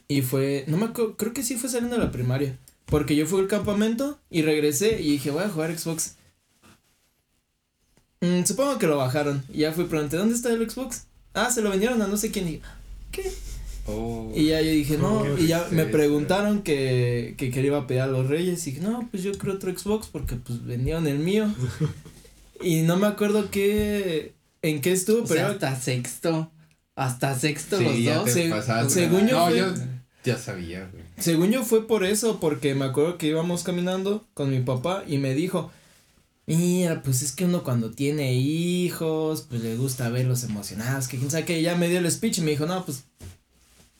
Y 0.08 0.22
fue, 0.22 0.64
no 0.68 0.76
me 0.78 0.86
acuerdo, 0.86 1.16
creo 1.16 1.32
que 1.34 1.42
sí 1.42 1.56
fue 1.56 1.68
saliendo 1.68 1.96
de 1.98 2.04
la 2.04 2.10
primaria. 2.10 2.56
Porque 2.86 3.14
yo 3.14 3.26
fui 3.26 3.40
al 3.40 3.48
campamento 3.48 4.18
y 4.30 4.40
regresé 4.42 5.00
y 5.02 5.10
dije, 5.12 5.30
voy 5.30 5.42
a 5.44 5.48
jugar 5.50 5.76
Xbox. 5.78 6.14
Mm, 8.20 8.44
supongo 8.44 8.78
que 8.78 8.86
lo 8.86 8.96
bajaron. 8.96 9.44
Y 9.52 9.58
ya 9.58 9.72
fui, 9.72 9.84
pregunté, 9.84 10.16
¿dónde 10.16 10.34
está 10.34 10.50
el 10.50 10.68
Xbox? 10.68 11.04
Ah, 11.34 11.50
se 11.50 11.60
lo 11.62 11.70
vendieron 11.70 12.00
a 12.02 12.06
no 12.06 12.16
sé 12.16 12.30
quién. 12.30 12.48
Y, 12.48 12.62
¿qué? 13.12 13.30
Oh. 13.86 14.32
Y 14.34 14.46
ya 14.48 14.60
yo 14.60 14.70
dije, 14.70 14.98
no, 14.98 15.22
Qué 15.36 15.42
y 15.42 15.46
ya 15.46 15.66
me 15.70 15.84
preguntaron 15.86 16.62
que, 16.62 17.34
que, 17.38 17.50
que 17.50 17.60
le 17.60 17.68
iba 17.68 17.78
a 17.78 17.86
pedir 17.86 18.02
a 18.02 18.06
los 18.06 18.26
reyes. 18.26 18.66
Y 18.66 18.72
dije, 18.72 18.82
no, 18.82 19.06
pues 19.10 19.22
yo 19.22 19.32
creo 19.38 19.54
otro 19.54 19.76
Xbox 19.76 20.08
porque 20.08 20.36
pues 20.36 20.64
vendieron 20.64 21.06
el 21.06 21.18
mío. 21.18 21.46
y 22.62 22.82
no 22.82 22.96
me 22.96 23.06
acuerdo 23.06 23.50
qué, 23.50 24.32
en 24.62 24.80
qué 24.80 24.92
estuvo, 24.92 25.22
O 25.22 25.26
pero 25.26 25.40
sea, 25.40 25.48
hasta 25.50 25.76
sexto. 25.80 26.50
Hasta 26.96 27.38
sexto 27.38 27.78
Sí, 27.78 27.84
los 27.84 27.98
ya 28.02 28.14
dos. 28.16 28.24
te 28.24 28.32
Se- 28.32 28.48
pasaste. 28.48 28.92
según 28.94 29.28
yo 29.28 29.38
No, 29.38 29.46
fue- 29.48 29.58
yo 29.58 29.66
ya 30.24 30.36
sabía, 30.38 30.88
güey. 30.92 31.04
según 31.18 31.50
yo 31.50 31.62
fue 31.64 31.86
por 31.86 32.04
eso, 32.04 32.38
porque 32.40 32.74
me 32.74 32.84
acuerdo 32.86 33.18
que 33.18 33.28
íbamos 33.28 33.62
caminando 33.62 34.24
con 34.34 34.50
mi 34.50 34.60
papá 34.60 35.04
y 35.06 35.18
me 35.18 35.34
dijo, 35.34 35.70
mira, 36.46 37.02
pues 37.02 37.22
es 37.22 37.32
que 37.32 37.44
uno 37.44 37.62
cuando 37.62 37.90
tiene 37.90 38.34
hijos, 38.34 39.46
pues 39.48 39.62
le 39.62 39.76
gusta 39.76 40.08
verlos 40.08 40.44
emocionados, 40.44 41.08
que 41.08 41.18
quién 41.18 41.30
sabe 41.30 41.44
que 41.44 41.62
ya 41.62 41.76
me 41.76 41.88
dio 41.88 41.98
el 41.98 42.10
speech 42.10 42.38
y 42.38 42.40
me 42.42 42.50
dijo, 42.52 42.66
no, 42.66 42.84
pues, 42.84 43.04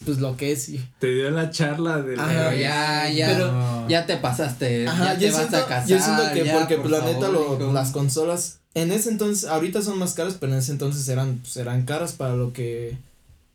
pues 0.05 0.19
lo 0.19 0.37
que 0.37 0.53
es. 0.53 0.69
Y, 0.69 0.81
Te 1.01 1.13
dio 1.13 1.31
la 1.31 1.51
charla 1.51 2.01
de 2.03 2.17
la- 2.17 2.23
Ajá. 2.25 2.49
Pero 2.51 2.61
ya, 2.63 3.11
ya. 3.11 3.27
Pero- 3.29 3.89
ya 3.89 4.07
te 4.07 4.17
pasaste. 4.17 4.87
Ajá, 4.87 5.15
ya 5.15 5.15
yo 5.15 5.19
te 5.21 5.31
vas 5.33 5.37
siento, 5.41 5.57
a 5.57 5.67
casar. 5.67 5.89
yo 5.89 5.99
siento 6.01 6.23
que 6.33 6.45
ya, 6.45 6.59
porque 6.59 6.77
por 6.77 6.89
pues 6.89 7.01
la 7.01 7.07
neta 7.07 7.27
favor, 7.27 7.59
lo- 7.59 7.65
hijo. 7.65 7.73
las 7.73 7.91
consolas 7.91 8.61
en 8.75 8.93
ese 8.93 9.11
entonces 9.11 9.49
ahorita 9.49 9.83
son 9.83 9.99
más 9.99 10.15
caras 10.15 10.37
pero 10.39 10.53
en 10.53 10.59
ese 10.59 10.71
entonces 10.73 11.09
eran 11.09 11.39
pues, 11.39 11.57
eran 11.57 11.85
caras 11.85 12.13
para 12.13 12.37
lo 12.37 12.53
que 12.53 12.97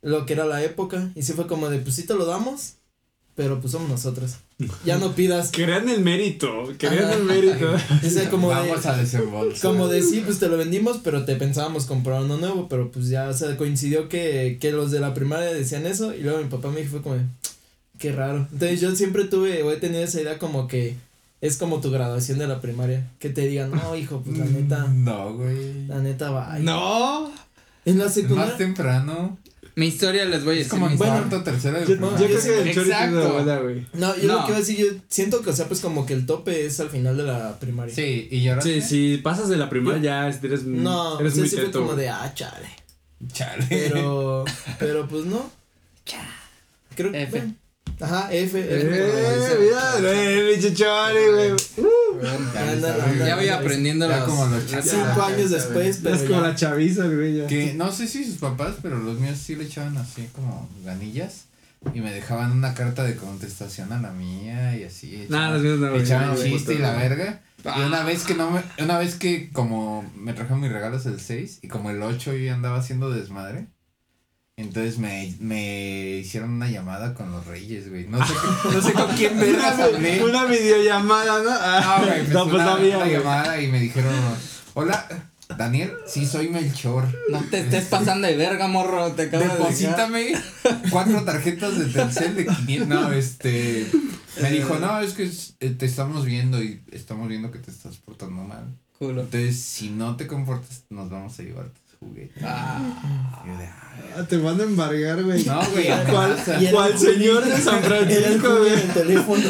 lo 0.04 0.26
que 0.28 0.34
era 0.34 0.46
la 0.46 0.64
época 0.64 1.10
y 1.16 1.24
sí 1.24 1.34
fue 1.34 1.48
como 1.48 1.70
de 1.70 1.80
pues 1.80 1.96
sí 1.96 2.06
te 2.06 2.14
lo 2.14 2.26
damos 2.26 2.76
pero 3.36 3.60
pues 3.60 3.72
somos 3.72 3.90
nosotros 3.90 4.36
ya 4.86 4.98
no 5.00 5.14
pidas 5.14 5.50
Querían 5.50 5.90
el 5.90 6.02
mérito. 6.02 6.72
Querían 6.78 7.10
el 7.12 7.24
mérito. 7.24 7.74
o 8.06 8.10
sea, 8.10 8.30
como 8.30 8.50
de, 8.50 8.56
Vamos 8.56 8.86
a 8.86 8.96
desembolsar. 8.96 9.62
como 9.72 9.88
de 9.88 10.04
sí 10.04 10.22
pues 10.24 10.38
te 10.40 10.48
lo 10.48 10.58
vendimos 10.58 11.00
pero 11.04 11.26
te 11.26 11.36
pensábamos 11.36 11.86
comprar 11.86 12.22
uno 12.22 12.38
nuevo 12.38 12.68
pero 12.70 12.92
pues 12.92 13.08
ya 13.10 13.28
o 13.30 13.34
sea 13.34 13.58
coincidió 13.58 14.08
que 14.08 14.60
que 14.62 14.72
los 14.72 14.92
de 14.92 15.00
la 15.00 15.14
primaria 15.16 15.52
decían 15.52 15.86
eso 15.88 16.14
y 16.14 16.22
luego 16.22 16.38
mi 16.40 16.50
papá 16.50 16.70
me 16.70 16.82
dijo 16.82 16.92
fue 16.92 17.02
como 17.02 17.16
de, 17.16 17.24
qué 17.98 18.12
raro 18.12 18.48
entonces 18.52 18.80
yo 18.82 18.96
siempre 18.96 19.24
tuve 19.26 19.64
o 19.64 19.72
he 19.72 19.78
tenido 19.78 20.04
esa 20.04 20.22
idea 20.22 20.38
como 20.38 20.68
que 20.68 20.96
es 21.42 21.58
como 21.58 21.82
tu 21.82 21.90
graduación 21.92 22.38
de 22.38 22.48
la 22.48 22.62
primaria 22.62 23.10
que 23.20 23.30
te 23.30 23.48
digan 23.48 23.72
no 23.72 23.96
hijo 23.96 24.22
pues 24.24 24.38
la 24.38 24.46
neta 24.46 24.88
No, 24.88 25.34
güey. 25.34 25.88
La 25.88 26.00
neta 26.00 26.30
va. 26.32 26.58
No. 26.60 27.32
En 27.84 27.98
la 27.98 28.06
Más 28.06 28.14
secundaria. 28.14 28.56
temprano. 28.58 29.38
Mi 29.76 29.88
historia 29.88 30.26
les 30.26 30.44
voy 30.44 30.56
a 30.56 30.58
decir. 30.60 30.70
como 30.72 30.86
bueno, 30.90 30.98
cuarto, 30.98 31.44
tercero 31.44 31.80
de 31.80 31.88
Yo, 31.88 31.96
No, 31.96 32.12
yo 32.12 32.26
primaria. 32.26 32.40
creo 32.42 32.64
que 32.64 32.70
el 32.70 32.76
chorro 32.76 32.86
tiene 32.86 32.98
una 32.98 33.06
Exacto. 33.06 33.34
buena, 33.34 33.60
güey. 33.60 33.88
No, 33.94 34.16
yo 34.18 34.28
No. 34.28 34.34
lo 34.34 34.40
que 34.42 34.48
iba 34.52 34.56
a 34.58 34.60
decir, 34.60 34.78
yo 34.78 34.86
siento 35.10 35.42
que, 35.42 35.50
o 35.50 35.54
sea, 35.54 35.68
pues 35.68 35.80
como 35.80 36.06
que 36.06 36.14
el 36.14 36.26
tope 36.26 36.66
es 36.66 36.80
al 36.80 36.90
final 36.90 37.18
de 37.18 37.24
la 37.24 37.60
primaria. 37.60 37.94
Sí, 37.96 38.28
y 38.32 38.48
ahora. 38.48 38.62
Sí, 38.62 38.82
si 38.82 39.18
pasas 39.18 39.50
de 39.50 39.58
la 39.58 39.70
primaria 39.70 40.02
ya 40.02 40.28
eres, 40.28 40.64
No, 40.66 41.20
eres 41.20 41.36
muy 41.38 41.50
sí 41.50 41.56
fue 41.56 41.66
teto. 41.66 41.80
como 41.82 41.96
de, 41.96 42.10
ah, 42.10 42.32
chale. 42.36 42.68
Chale. 43.32 43.66
Pero, 43.70 44.46
pero 44.80 45.08
pues 45.08 45.26
no. 45.26 45.50
Creo 46.96 47.12
que. 47.12 47.26
Bueno. 47.26 47.56
Ajá, 48.00 48.30
F. 48.34 48.60
F. 48.60 48.70
Eh, 48.70 49.72
eh, 50.02 50.52
pinche 50.54 50.74
chori, 50.74 51.20
güey. 51.32 51.54
Ya, 53.26 53.36
voy 53.36 53.48
aprendiendo 53.50 54.08
Ya 54.10 54.20
los- 54.20 54.30
como. 54.30 54.48
Cinco 54.82 55.22
años 55.24 55.50
después, 55.52 56.00
pero. 56.04 56.16
es 56.16 56.24
como 56.24 56.42
la 56.42 56.56
chaviza, 56.56 57.06
güey. 57.08 57.46
Que 57.48 57.74
no 57.74 57.92
sé 57.92 58.08
si 58.08 58.24
sus 58.26 58.36
papás, 58.38 58.76
pero 58.82 58.98
los 59.00 59.20
míos 59.20 59.38
sí 59.38 59.56
le 59.56 59.66
echaban 59.66 59.98
así 59.98 60.28
como 60.34 60.70
ganillas. 60.84 61.46
Y 61.94 62.00
me 62.00 62.14
dejaban 62.14 62.54
una 62.54 62.74
carta 62.74 63.04
de 63.04 63.18
contestación 63.18 63.92
a 63.92 64.00
la 64.00 64.12
mía 64.14 64.78
y 64.78 64.86
así. 64.86 65.26
Nah, 65.28 65.50
echaban- 65.50 65.54
los 65.54 65.62
míos 65.64 65.80
no, 65.80 65.90
güey. 65.90 66.02
Echaban 66.02 66.28
No, 66.30 66.36
chiste 66.42 66.76
y 66.76 66.78
la 66.78 66.94
no. 66.94 67.00
verga. 67.00 67.42
Y 67.78 67.82
una 67.82 68.04
vez 68.04 68.24
que 68.24 68.36
no 68.36 68.52
me, 68.52 68.62
una 68.82 68.98
vez 68.98 69.16
que 69.16 69.50
como 69.52 70.10
me 70.16 70.34
trajeron 70.34 70.62
mis 70.62 70.72
regalos 70.72 71.06
el 71.06 71.20
6 71.20 71.60
y 71.62 71.68
como 71.68 71.90
el 71.92 72.02
8 72.02 72.32
yo 72.34 72.38
ya 72.38 72.54
andaba 72.54 72.78
haciendo 72.80 73.10
desmadre. 73.12 73.68
Entonces 74.56 75.00
me, 75.00 75.34
me 75.40 76.18
hicieron 76.18 76.52
una 76.52 76.70
llamada 76.70 77.16
con 77.16 77.32
los 77.32 77.46
reyes, 77.48 77.90
güey. 77.90 78.08
No 78.08 78.26
sé, 78.26 78.34
no 78.72 78.82
sé 78.82 78.94
con 78.94 79.16
quién 79.16 79.40
vergas 79.40 79.80
hablé. 79.80 80.24
Una 80.24 80.46
videollamada, 80.46 81.40
¿no? 81.40 81.44
No, 81.44 81.52
Ah, 81.60 82.04
güey, 82.06 82.22
me 82.28 82.34
no, 82.34 82.44
fue 82.44 82.52
pues 82.52 82.64
una, 82.64 82.72
sabía, 82.74 82.98
una 82.98 83.08
llamada 83.08 83.62
y 83.62 83.68
me 83.68 83.80
dijeron, 83.80 84.14
hola, 84.76 85.08
Daniel, 85.58 85.94
sí 86.06 86.28
soy 86.28 86.50
Melchor. 86.50 87.08
No 87.30 87.42
te 87.50 87.62
estés 87.62 87.86
pasando 87.86 88.28
de 88.28 88.38
verga, 88.38 88.68
morro. 88.68 89.12
Te 89.14 89.24
acabo 89.24 89.44
de. 89.44 89.50
Deposítame 89.50 90.34
cuatro 90.92 91.24
tarjetas 91.24 91.78
de 91.80 91.86
Telcel 91.86 92.36
de 92.36 92.46
500. 92.46 92.88
No, 92.88 93.12
este. 93.12 93.88
Me 94.42 94.52
dijo, 94.52 94.78
no, 94.80 95.00
es 95.00 95.14
que 95.14 95.30
eh, 95.60 95.70
te 95.72 95.86
estamos 95.86 96.26
viendo 96.26 96.62
y 96.62 96.84
estamos 96.92 97.28
viendo 97.28 97.52
que 97.52 97.60
te 97.60 97.72
estás 97.72 97.98
portando 97.98 98.44
mal. 98.44 98.66
Culo. 98.98 99.22
Entonces, 99.22 99.60
si 99.60 99.90
no 99.90 100.16
te 100.16 100.28
comportas, 100.28 100.84
nos 100.90 101.10
vamos 101.10 101.40
a 101.40 101.44
llevar 101.44 101.70
Ah. 102.42 103.44
De, 103.58 103.66
"Ah, 103.66 103.80
Ah, 104.16 104.24
te 104.28 104.38
van 104.38 104.60
a 104.60 104.64
embargar, 104.64 105.24
güey. 105.24 105.44
No, 105.44 105.60
güey, 105.72 105.88
¿Cuál, 106.72 106.98
señor 107.00 107.44
de 107.46 107.58
San 107.58 107.82
Francisco, 107.82 108.58
güey? 108.60 108.74
en 108.74 108.80
el 108.80 108.88
teléfono. 108.94 109.44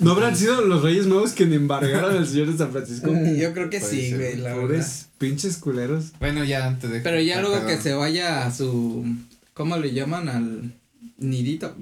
¿No 0.00 0.10
habrán 0.12 0.34
sido 0.36 0.62
los 0.62 0.82
Reyes 0.82 1.06
Magos 1.06 1.30
que 1.32 1.46
me 1.46 1.54
embargaron 1.56 2.16
al 2.16 2.26
señor 2.26 2.50
de 2.50 2.58
San 2.58 2.72
Francisco? 2.72 3.12
Yo 3.12 3.52
creo 3.52 3.70
que 3.70 3.78
Puede 3.78 3.92
sí, 3.92 4.14
güey, 4.14 4.36
la. 4.38 4.54
Pobres 4.54 5.06
pinches 5.18 5.58
culeros. 5.58 6.06
Bueno, 6.18 6.42
ya 6.44 6.66
antes 6.66 6.90
de. 6.90 7.00
Pero 7.00 7.20
ya 7.20 7.40
luego 7.40 7.64
que 7.66 7.76
se 7.76 7.94
vaya 7.94 8.46
a 8.46 8.52
su. 8.52 9.04
¿Cómo 9.54 9.76
le 9.76 9.92
llaman? 9.92 10.28
Al 10.28 10.72
nidito. 11.18 11.72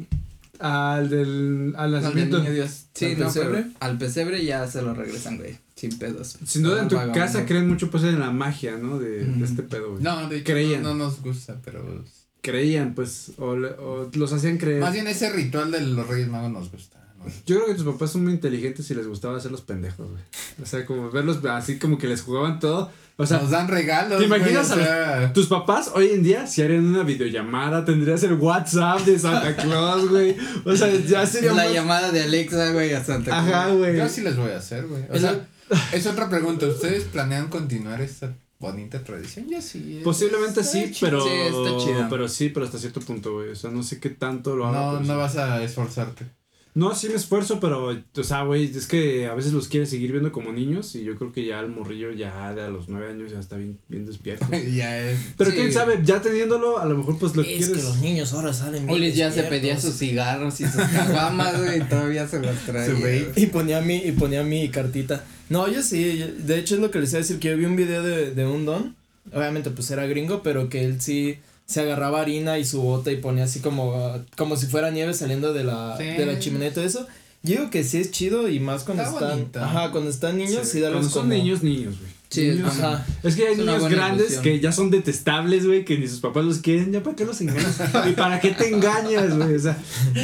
Al 0.58 1.08
del. 1.08 1.72
Al 1.78 1.84
Al 1.86 1.92
del 1.92 2.02
nacimiento. 2.02 2.38
niño 2.40 2.52
Dios. 2.52 2.84
Sí, 2.94 3.06
¿Al 3.06 3.18
no, 3.20 3.26
pesebre? 3.26 3.62
pero 3.62 3.74
al 3.80 3.96
pesebre 3.98 4.44
ya 4.44 4.66
se 4.70 4.82
lo 4.82 4.92
regresan, 4.92 5.38
güey. 5.38 5.56
Sin 5.80 5.98
pedos. 5.98 6.36
Sin 6.44 6.62
duda 6.62 6.82
en 6.82 6.88
tu 6.88 6.96
Vagabundo. 6.96 7.18
casa 7.24 7.46
creen 7.46 7.66
mucho 7.66 7.90
pues 7.90 8.02
en 8.04 8.20
la 8.20 8.30
magia, 8.30 8.76
¿no? 8.76 8.98
De, 8.98 9.24
de 9.24 9.30
Ujú. 9.32 9.44
este 9.44 9.62
pedo, 9.62 9.92
güey. 9.92 10.02
No, 10.02 10.28
de 10.28 10.36
hecho, 10.36 10.52
Creían. 10.52 10.82
No, 10.82 10.90
no 10.94 11.06
nos 11.06 11.22
gusta, 11.22 11.56
pero. 11.64 12.04
Creían, 12.42 12.94
pues, 12.94 13.32
o, 13.38 13.50
o 13.52 14.10
los 14.14 14.32
hacían 14.32 14.58
creer. 14.58 14.80
Más 14.80 14.92
bien 14.92 15.06
ese 15.06 15.30
ritual 15.30 15.70
de 15.70 15.80
los 15.80 16.06
Reyes 16.06 16.28
Magos 16.28 16.50
nos 16.50 16.70
gusta. 16.70 16.98
Yo 17.46 17.56
creo 17.56 17.66
que 17.66 17.74
tus 17.74 17.84
papás 17.84 18.12
son 18.12 18.24
muy 18.24 18.32
inteligentes 18.32 18.90
y 18.90 18.94
les 18.94 19.06
gustaba 19.06 19.36
hacer 19.36 19.50
los 19.50 19.60
pendejos, 19.60 20.08
güey. 20.10 20.22
O 20.62 20.64
sea, 20.64 20.86
como 20.86 21.10
verlos 21.10 21.44
así 21.44 21.78
como 21.78 21.98
que 21.98 22.08
les 22.08 22.22
jugaban 22.22 22.58
todo. 22.60 22.90
O 23.16 23.26
sea, 23.26 23.40
nos 23.40 23.50
dan 23.50 23.68
regalos. 23.68 24.18
¿te 24.18 24.24
imaginas 24.24 24.70
güey, 24.74 24.86
o 24.86 25.26
a 25.26 25.32
tus 25.34 25.46
papás 25.48 25.90
hoy 25.94 26.08
en 26.14 26.22
día 26.22 26.46
si 26.46 26.62
harían 26.62 26.86
una 26.86 27.02
videollamada, 27.02 27.84
tendrías 27.84 28.22
el 28.22 28.32
WhatsApp 28.34 29.00
de 29.02 29.18
Santa 29.18 29.54
Claus, 29.54 30.08
güey. 30.08 30.34
O 30.64 30.74
sea, 30.74 30.90
ya 30.94 31.26
sería 31.26 31.52
La 31.52 31.64
más- 31.64 31.72
llamada 31.74 32.10
de 32.10 32.22
Alexa, 32.22 32.72
güey, 32.72 32.94
a 32.94 33.04
Santa 33.04 33.30
Claus. 33.32 33.48
Ajá, 33.48 33.68
güey. 33.72 33.98
Yo 33.98 34.08
sí 34.08 34.22
les 34.22 34.36
voy 34.36 34.52
a 34.52 34.56
hacer, 34.56 34.86
güey. 34.86 35.02
O 35.10 35.14
Es 35.14 35.20
sea, 35.20 35.46
es 35.92 36.06
otra 36.06 36.28
pregunta. 36.28 36.66
¿Ustedes 36.66 37.04
planean 37.04 37.48
continuar 37.48 38.00
esta 38.00 38.34
bonita 38.58 39.02
tradición? 39.02 39.48
Yo 39.48 39.60
sí. 39.62 39.98
eh. 39.98 40.00
Posiblemente 40.04 40.60
Está 40.60 40.72
sí, 40.72 40.90
chido. 40.92 41.10
pero. 41.10 41.22
Sí, 41.24 41.30
está 41.30 41.76
chida. 41.78 42.08
Pero 42.10 42.28
sí, 42.28 42.48
pero 42.50 42.66
hasta 42.66 42.78
cierto 42.78 43.00
punto, 43.00 43.34
güey. 43.34 43.50
O 43.50 43.56
sea, 43.56 43.70
no 43.70 43.82
sé 43.82 44.00
qué 44.00 44.10
tanto 44.10 44.56
lo 44.56 44.66
hago. 44.66 44.92
No, 44.94 45.00
no 45.00 45.04
sí. 45.06 45.10
vas 45.18 45.36
a 45.36 45.62
esforzarte. 45.62 46.24
No, 46.72 46.94
sí 46.94 47.08
me 47.08 47.16
esfuerzo, 47.16 47.58
pero, 47.58 47.86
o 48.16 48.22
sea, 48.22 48.44
güey, 48.44 48.66
es 48.66 48.86
que 48.86 49.26
a 49.26 49.34
veces 49.34 49.52
los 49.52 49.66
quieres 49.66 49.90
seguir 49.90 50.12
viendo 50.12 50.30
como 50.30 50.52
niños 50.52 50.94
y 50.94 51.02
yo 51.02 51.16
creo 51.16 51.32
que 51.32 51.44
ya 51.44 51.58
el 51.58 51.66
morrillo 51.68 52.12
ya 52.12 52.54
de 52.54 52.62
a 52.62 52.68
los 52.68 52.88
nueve 52.88 53.10
años 53.10 53.32
ya 53.32 53.40
está 53.40 53.56
bien, 53.56 53.80
bien 53.88 54.06
despierto. 54.06 54.46
ya 54.76 55.00
es. 55.10 55.18
Pero 55.36 55.50
Sí. 55.50 55.56
quién 55.56 55.72
sabe, 55.72 55.98
ya 56.04 56.22
teniéndolo, 56.22 56.78
a 56.78 56.84
lo 56.84 56.96
mejor 56.98 57.18
pues 57.18 57.34
lo 57.34 57.42
Es 57.42 57.48
quieres. 57.48 57.68
que 57.70 57.82
los 57.82 57.96
niños 57.98 58.32
ahora 58.34 58.52
salen 58.52 58.86
bien 58.86 58.96
Ulis 59.00 59.16
ya 59.16 59.32
se 59.32 59.42
pedía 59.42 59.80
sus 59.80 59.96
cigarros 59.96 60.60
y 60.60 60.64
sus 60.66 60.80
caguamas, 60.80 61.58
güey, 61.60 61.80
y 61.80 61.82
todavía 61.82 62.28
se 62.28 62.38
las 62.40 62.56
traía. 62.64 63.32
Y 63.34 63.46
ponía 63.46 63.80
mi, 63.80 63.96
y 63.96 64.12
ponía 64.12 64.44
mi 64.44 64.68
cartita. 64.68 65.24
No, 65.50 65.68
yo 65.68 65.82
sí, 65.82 66.16
yo- 66.18 66.26
de 66.28 66.58
hecho 66.58 66.76
es 66.76 66.80
lo 66.80 66.90
que 66.90 66.98
les 67.00 67.10
iba 67.10 67.18
a 67.18 67.22
decir, 67.22 67.38
que 67.38 67.48
yo 67.50 67.56
vi 67.58 67.66
un 67.66 67.76
video 67.76 68.02
de, 68.02 68.30
de 68.34 68.46
un 68.46 68.64
don, 68.64 68.96
obviamente 69.34 69.70
pues 69.70 69.90
era 69.90 70.06
gringo, 70.06 70.42
pero 70.42 70.68
que 70.70 70.84
él 70.84 71.00
sí 71.02 71.36
se 71.66 71.80
agarraba 71.80 72.20
harina 72.22 72.58
y 72.58 72.64
su 72.64 72.80
bota 72.80 73.12
y 73.12 73.16
ponía 73.18 73.44
así 73.44 73.60
como, 73.60 74.18
como 74.36 74.56
si 74.56 74.66
fuera 74.66 74.90
nieve 74.90 75.12
saliendo 75.12 75.52
de 75.52 75.64
la, 75.64 75.96
Sí. 75.98 76.04
de 76.04 76.24
la 76.26 76.38
chimenea 76.38 76.68
y 76.68 76.72
todo 76.72 76.84
eso. 76.84 77.06
Yo 77.42 77.56
digo 77.58 77.70
que 77.70 77.84
sí 77.84 77.98
es 77.98 78.10
chido 78.10 78.48
y 78.48 78.60
más 78.60 78.84
cuando 78.84 79.02
Está 79.02 79.14
están, 79.14 79.30
bonito. 79.38 79.60
ajá, 79.60 79.90
cuando 79.92 80.10
están 80.10 80.36
niños 80.38 80.66
sí, 80.66 80.72
Sí, 80.72 80.80
darles 80.80 80.98
cuando 80.98 81.10
son 81.10 81.22
como- 81.22 81.34
niños, 81.34 81.62
niños, 81.62 81.94
güey. 81.98 82.12
Sí, 82.30 82.46
Niños, 82.48 82.78
ajá. 82.78 83.04
Es 83.24 83.34
que 83.34 83.48
hay 83.48 83.52
Es 83.54 83.58
niños 83.58 83.88
grandes 83.88 84.20
ilusión. 84.26 84.42
que 84.44 84.60
ya 84.60 84.70
son 84.70 84.88
detestables, 84.88 85.66
güey, 85.66 85.84
que 85.84 85.98
ni 85.98 86.06
sus 86.06 86.20
papás 86.20 86.44
los 86.44 86.58
quieren, 86.58 86.92
ya 86.92 87.02
para 87.02 87.16
qué 87.16 87.24
los 87.24 87.40
engañas. 87.40 87.80
¿Y 88.08 88.12
para 88.12 88.38
qué 88.38 88.50
te 88.50 88.68
engañas, 88.68 89.36
güey? 89.36 89.56
O 89.56 89.58
sea, 89.58 89.76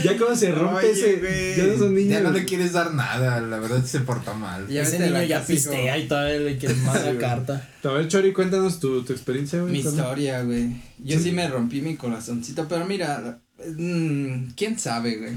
ya 0.05 0.17
cuando 0.17 0.37
se 0.37 0.53
rompe 0.53 0.87
Oye, 0.87 0.93
ese. 0.93 1.17
güey, 1.17 1.57
Ya 1.57 1.65
no 1.73 1.79
son 1.79 1.95
niños. 1.97 2.13
Ya 2.13 2.21
no 2.21 2.31
le 2.31 2.45
quieres 2.45 2.73
dar 2.75 2.95
nada, 2.95 3.41
la 3.41 3.59
verdad 3.59 3.85
se 3.85 3.99
porta 4.01 4.35
mal. 4.35 4.69
Ya 4.69 4.83
Ese 4.83 5.01
niño 5.01 5.21
ya 5.25 5.45
pistea 5.45 5.99
y 5.99 6.07
todavía 6.07 6.39
le 6.39 6.57
quiere 6.59 6.75
más 6.87 7.05
la 7.05 7.19
carta. 7.19 7.69
A 7.83 7.89
ver, 7.89 8.07
Chori, 8.07 8.33
cuéntanos 8.33 8.79
tu, 8.79 9.03
tu 9.03 9.13
experiencia, 9.13 9.61
güey. 9.61 9.73
Mi 9.73 9.79
historia, 9.81 10.43
güey. 10.43 10.77
Yo 11.03 11.19
sí 11.19 11.33
me 11.33 11.49
rompí 11.49 11.81
mi 11.83 11.97
corazoncito, 11.97 12.69
pero 12.69 12.87
mira, 12.87 13.41
mm, 13.77 14.51
quién 14.57 14.79
sabe, 14.79 15.17
güey. 15.17 15.33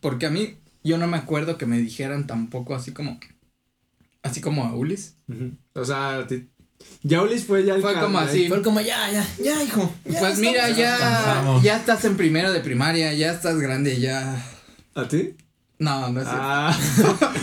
Porque 0.00 0.24
a 0.24 0.30
mí, 0.30 0.54
yo 0.82 0.96
no 0.96 1.06
me 1.06 1.18
acuerdo 1.18 1.58
que 1.58 1.66
me 1.66 1.76
dijeran 1.78 2.26
tampoco 2.26 2.74
así 2.74 2.92
como, 2.92 3.20
así 4.24 4.40
como 4.40 4.64
a 4.64 4.74
Ulis. 4.74 5.14
O 5.74 5.84
sea, 5.84 6.18
a 6.18 6.26
ti- 6.26 6.48
ya 7.02 7.22
Ulis 7.22 7.44
fue 7.44 7.64
ya 7.64 7.76
el 7.76 7.80
Fue 7.82 7.94
como 7.94 8.18
ya- 8.18 8.24
así. 8.26 8.48
Fue 8.48 8.62
como 8.62 8.80
ya, 8.80 9.10
ya, 9.10 9.24
ya, 9.42 9.62
hijo. 9.62 9.92
ya 10.04 10.18
Pues 10.20 10.38
mira, 10.38 10.68
ya, 10.70 11.58
ya 11.62 11.76
estás 11.76 12.04
en 12.04 12.16
primero 12.16 12.52
de 12.52 12.60
primaria, 12.60 13.14
ya 13.14 13.32
estás 13.32 13.58
grande, 13.60 14.00
ya. 14.00 14.44
¿A 14.94 15.06
ti? 15.08 15.36
No, 15.76 16.08
no 16.10 16.20
es 16.20 16.26
cierto. 16.28 16.42
Ah, 16.44 16.78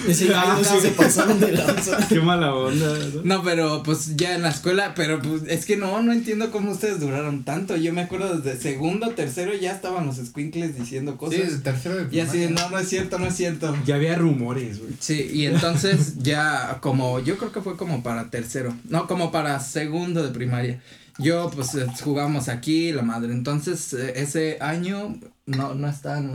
Dice, 0.08 0.34
ay, 0.34 0.50
no, 0.58 0.64
sí 0.64 0.80
se 0.82 0.92
pasaron 0.92 1.40
de 1.40 1.52
lanza. 1.52 1.98
qué 2.10 2.22
mala 2.22 2.56
onda. 2.56 2.98
¿no? 3.16 3.22
No, 3.24 3.44
pero 3.44 3.84
pues 3.84 4.16
ya 4.16 4.36
en 4.36 4.42
la 4.44 4.50
escuela, 4.50 4.94
pero 4.96 5.22
pues 5.22 5.44
es 5.48 5.66
que 5.66 5.76
no, 5.76 6.02
no 6.02 6.14
entiendo 6.14 6.50
cómo 6.50 6.72
ustedes 6.72 7.02
duraron 7.02 7.44
tanto. 7.44 7.76
Yo 7.76 7.92
me 7.92 8.02
acuerdo 8.02 8.38
desde 8.40 8.60
segundo, 8.60 9.10
tercero 9.10 9.54
ya 9.54 9.74
estaban 9.74 10.06
los 10.06 10.16
squinkles 10.16 10.78
diciendo 10.78 11.12
Sí, 11.12 11.18
cosas. 11.18 11.40
el 11.40 11.62
tercero 11.62 11.96
de 12.06 12.16
y 12.16 12.22
así 12.22 12.48
no, 12.50 12.70
no 12.70 12.80
es 12.80 12.88
cierto, 12.88 13.20
no 13.20 13.28
es 13.28 13.36
cierto. 13.36 13.76
Ya 13.86 13.96
había 13.96 14.16
rumores, 14.16 14.80
güey. 14.80 14.94
Sí, 15.00 15.30
y 15.34 15.46
entonces 15.46 16.16
ya 16.20 16.78
como, 16.82 17.20
yo 17.20 17.38
creo 17.38 17.52
que 17.52 17.62
fue 17.62 17.76
como 17.76 18.02
para 18.02 18.30
tercero, 18.30 18.74
no, 18.88 19.08
como 19.08 19.32
para 19.34 19.60
segundo 19.60 20.24
de 20.24 20.30
primaria. 20.30 20.82
Yo 21.20 21.52
pues 21.54 21.76
eh, 21.76 21.86
jugamos 22.02 22.48
aquí, 22.48 22.94
la 22.94 23.02
madre, 23.02 23.34
entonces 23.34 23.94
eh, 23.94 24.14
ese 24.16 24.58
año, 24.62 25.20
no, 25.46 25.76
no 25.76 25.90
está 25.90 26.18
en 26.18 26.34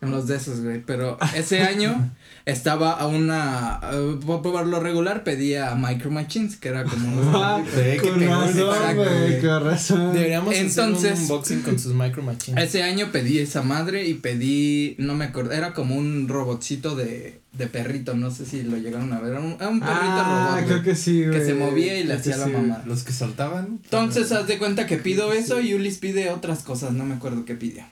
los 0.00 0.26
de 0.26 0.36
esos, 0.36 0.60
güey, 0.62 0.80
pero 0.82 1.18
ese 1.36 1.60
año 1.62 2.10
estaba 2.46 2.92
a 2.92 3.06
una, 3.06 3.80
eh, 3.92 4.18
por, 4.24 4.40
por 4.42 4.66
lo 4.66 4.80
regular 4.80 5.24
pedía 5.24 5.74
Micro 5.74 6.10
Machines, 6.10 6.56
que 6.56 6.68
era 6.68 6.84
como 6.84 7.20
Ah, 7.34 7.56
unos... 7.56 7.68
Sí, 7.70 8.00
que 8.00 8.08
con 8.08 8.20
razón, 8.20 8.60
exacto, 8.60 9.04
güey, 9.04 9.40
con 9.40 9.64
razón. 9.64 10.12
Deberíamos 10.14 10.54
hacer 10.54 10.66
Entonces- 10.66 11.12
un 11.18 11.22
unboxing 11.24 11.62
con 11.62 11.78
sus 11.78 11.92
micro 11.94 12.22
machines. 12.22 12.64
Ese 12.64 12.82
año 12.82 13.12
pedí 13.12 13.38
esa 13.38 13.62
madre 13.62 14.06
y 14.06 14.14
pedí, 14.14 14.94
no 14.98 15.14
me 15.14 15.26
acuerdo, 15.26 15.52
era 15.52 15.74
como 15.74 15.96
un 15.96 16.28
robotcito 16.28 16.96
de, 16.96 17.40
de 17.52 17.66
perrito, 17.66 18.14
no 18.14 18.30
sé 18.30 18.46
si 18.46 18.62
lo 18.62 18.78
llegaron 18.78 19.12
a 19.12 19.20
ver, 19.20 19.32
era 19.32 19.40
un, 19.40 19.52
era 19.58 19.68
un 19.68 19.80
perrito 19.80 19.98
ah, 20.02 20.54
robot. 20.56 20.66
creo 20.66 20.82
que 20.82 20.94
sí, 20.96 21.24
güey. 21.26 21.38
que 21.38 21.44
se 21.44 21.54
movía 21.54 21.98
y 21.98 22.04
le 22.04 22.14
hacía 22.14 22.36
la 22.38 22.46
sí. 22.46 22.52
mamá. 22.52 22.82
Los 22.86 23.02
que 23.04 23.12
saltaban. 23.12 23.80
Entonces, 23.84 24.32
haz 24.32 24.46
de 24.46 24.56
cuenta 24.58 24.86
que 24.86 24.96
pido 24.96 25.32
eso 25.34 25.60
y 25.60 25.74
Ulis 25.74 25.98
pide 25.98 26.30
otras 26.30 26.62
cosas, 26.62 26.92
no 26.92 27.04
me 27.04 27.14
acuerdo 27.16 27.44
qué 27.44 27.54
pidió. 27.54 27.84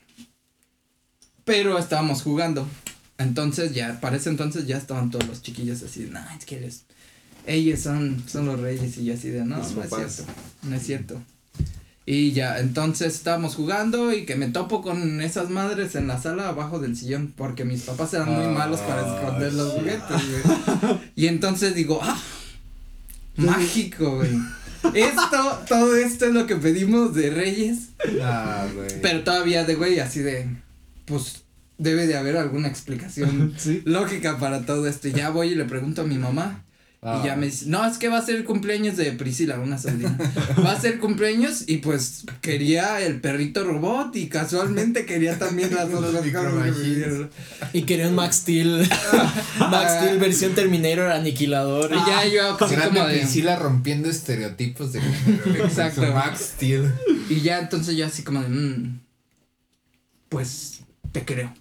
Pero 1.49 1.79
estábamos 1.79 2.23
jugando. 2.23 2.69
Entonces 3.17 3.75
ya, 3.75 3.99
para 4.01 4.17
ese 4.17 4.29
entonces 4.29 4.67
ya 4.67 4.77
estaban 4.77 5.11
todos 5.11 5.27
los 5.27 5.43
chiquillos 5.43 5.83
así 5.83 6.09
no, 6.13 6.21
es 6.39 6.45
que 6.45 6.59
eres, 6.59 6.85
ellos 7.47 7.81
son, 7.81 8.23
son 8.29 8.47
los 8.47 8.61
reyes 8.61 8.97
y 8.99 9.07
yo 9.07 9.15
así 9.15 9.31
de, 9.31 9.45
no, 9.45 9.57
Los 9.57 9.75
no 9.75 9.83
es 9.83 9.91
cierto, 9.91 10.33
no 10.63 10.77
es 10.77 10.83
cierto. 10.87 11.23
Y 12.07 12.33
ya, 12.33 12.59
entonces 12.61 13.15
estábamos 13.15 13.55
jugando 13.55 14.13
y 14.13 14.25
que 14.25 14.37
me 14.37 14.49
topo 14.49 14.83
con 14.83 15.21
esas 15.21 15.51
madres 15.51 15.95
en 15.95 16.07
la 16.07 16.21
sala 16.21 16.49
abajo 16.49 16.79
del 16.79 16.97
sillón, 16.97 17.35
porque 17.37 17.65
mis 17.65 17.83
papás 17.83 18.15
eran 18.15 18.33
muy 18.33 18.45
Ah, 18.45 18.51
malos 18.51 18.81
para 18.81 19.01
esconder 19.01 19.53
los 19.55 19.73
juguetes, 19.73 20.01
güey. 20.09 20.99
Y 21.17 21.27
entonces 21.27 21.75
digo, 21.75 22.01
ah, 22.03 22.19
mágico, 23.37 24.17
güey. 24.17 24.39
Esto, 24.95 25.61
todo 25.69 25.97
esto 25.97 26.27
es 26.27 26.33
lo 26.33 26.47
que 26.47 26.57
pedimos 26.57 27.15
de 27.15 27.31
Reyes. 27.31 27.89
Ah, 28.23 28.67
güey. 28.75 29.03
Pero 29.03 29.25
todavía 29.25 29.65
de 29.65 29.75
güey, 29.75 29.99
así 29.99 30.21
de, 30.21 30.49
pues 31.09 31.45
debe 31.79 32.07
de 32.07 32.17
haber 32.17 32.37
alguna 32.37 32.69
explicación 32.69 33.55
Sí. 33.59 33.83
lógica 33.85 34.39
para 34.39 34.67
todo 34.67 34.87
esto. 34.87 35.09
Y 35.09 35.13
ya 35.13 35.31
voy 35.31 35.49
y 35.49 35.55
le 35.55 35.65
pregunto 35.65 36.03
a 36.03 36.05
mi 36.05 36.19
mamá. 36.19 36.65
Ah. 37.01 37.21
Y 37.23 37.27
ya 37.29 37.37
me 37.37 37.47
dice, 37.47 37.67
no, 37.69 37.87
es 37.87 37.97
que 37.97 38.09
va 38.09 38.19
a 38.19 38.27
ser 38.27 38.35
el 38.35 38.45
cumpleaños 38.45 38.97
de 38.97 39.13
Priscila, 39.13 39.61
una 39.61 39.79
sobrina. 39.79 40.19
Va 40.67 40.73
a 40.73 40.81
ser 40.81 40.99
cumpleaños 40.99 41.63
y 41.69 41.77
pues 41.77 42.25
quería 42.41 43.01
el 43.01 43.21
perrito 43.21 43.63
robot 43.63 44.17
y 44.17 44.27
casualmente 44.27 45.07
quería 45.07 45.39
también 45.39 45.73
las 45.73 45.89
Los 45.89 46.03
otras 46.03 46.25
que. 46.25 47.29
Y 47.73 47.83
quería 47.83 48.09
un 48.09 48.17
Max 48.17 48.39
Steel. 48.39 48.81
Max 49.61 49.93
Steel 50.01 50.19
versión 50.19 50.57
Terminator 50.57 51.13
aniquilador. 51.13 51.93
Y 51.93 52.11
ya 52.11 52.27
yo 52.27 52.57
así 52.61 52.75
como 52.75 53.07
de, 53.07 53.19
Priscila 53.19 53.55
rompiendo 53.55 54.11
estereotipos 54.11 54.93
de 54.93 55.01
género. 55.01 55.65
Exacto. 55.67 56.03
Max 56.13 56.53
Steel. 56.57 56.93
y 57.31 57.43
ya 57.43 57.61
entonces 57.61 57.97
yo 57.97 58.07
así 58.07 58.25
como 58.25 58.43
de, 58.43 58.49
"Mm, 58.49 59.01
pues 60.29 60.78
te 61.13 61.25
creo. 61.25 61.53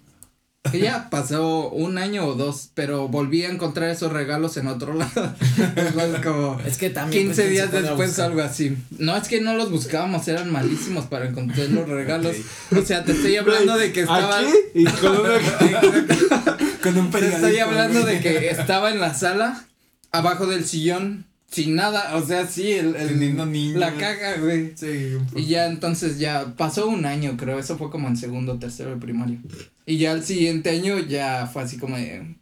Ya 0.72 1.08
pasó 1.08 1.70
un 1.70 1.98
año 1.98 2.26
o 2.26 2.34
dos, 2.34 2.70
pero 2.74 3.08
volví 3.08 3.44
a 3.44 3.50
encontrar 3.50 3.88
esos 3.90 4.12
regalos 4.12 4.56
en 4.56 4.66
otro 4.66 4.92
lado. 4.92 5.34
Después 5.74 6.20
como 6.22 6.60
Es 6.60 6.76
que 6.76 6.90
también. 6.90 7.28
15 7.28 7.42
pues, 7.42 7.50
días 7.52 7.72
después 7.72 8.18
algo 8.18 8.42
así. 8.42 8.76
No 8.98 9.16
es 9.16 9.28
que 9.28 9.40
no 9.40 9.54
los 9.54 9.70
buscábamos, 9.70 10.28
eran 10.28 10.52
malísimos 10.52 11.06
para 11.06 11.28
encontrar 11.28 11.68
los 11.70 11.88
regalos. 11.88 12.36
O 12.76 12.82
sea, 12.82 13.04
te 13.04 13.12
estoy 13.12 13.36
hablando 13.36 13.78
de 13.78 13.92
que 13.92 14.00
estaba 14.00 14.38
Aquí 14.40 14.48
y 14.74 14.84
con 14.84 15.16
una- 15.20 15.38
Con 16.82 16.98
un 16.98 17.10
Te 17.10 17.28
estoy 17.28 17.58
hablando 17.58 18.04
de 18.04 18.20
que 18.20 18.50
estaba 18.50 18.90
en 18.90 19.00
la 19.00 19.14
sala, 19.14 19.64
abajo 20.12 20.46
del 20.46 20.64
sillón, 20.64 21.26
sin 21.50 21.74
nada, 21.76 22.14
o 22.16 22.24
sea, 22.26 22.46
sí, 22.46 22.72
el, 22.72 22.94
el- 22.94 23.18
niños. 23.50 23.76
la 23.76 23.94
caga, 23.94 24.36
güey. 24.38 24.72
Sí, 24.76 25.14
un 25.14 25.26
poco. 25.26 25.38
Y 25.38 25.46
ya 25.46 25.66
entonces 25.66 26.18
ya 26.18 26.54
pasó 26.56 26.88
un 26.88 27.06
año, 27.06 27.36
creo, 27.36 27.58
eso 27.58 27.76
fue 27.78 27.90
como 27.90 28.08
en 28.08 28.16
segundo 28.16 28.58
tercero 28.58 28.90
de 28.90 28.96
primario. 28.96 29.38
Y 29.86 29.96
ya 29.98 30.12
el 30.12 30.22
siguiente 30.24 30.70
año 30.70 30.98
ya 30.98 31.46
fue 31.46 31.62
así 31.62 31.78
como 31.78 31.96
de, 31.96 32.36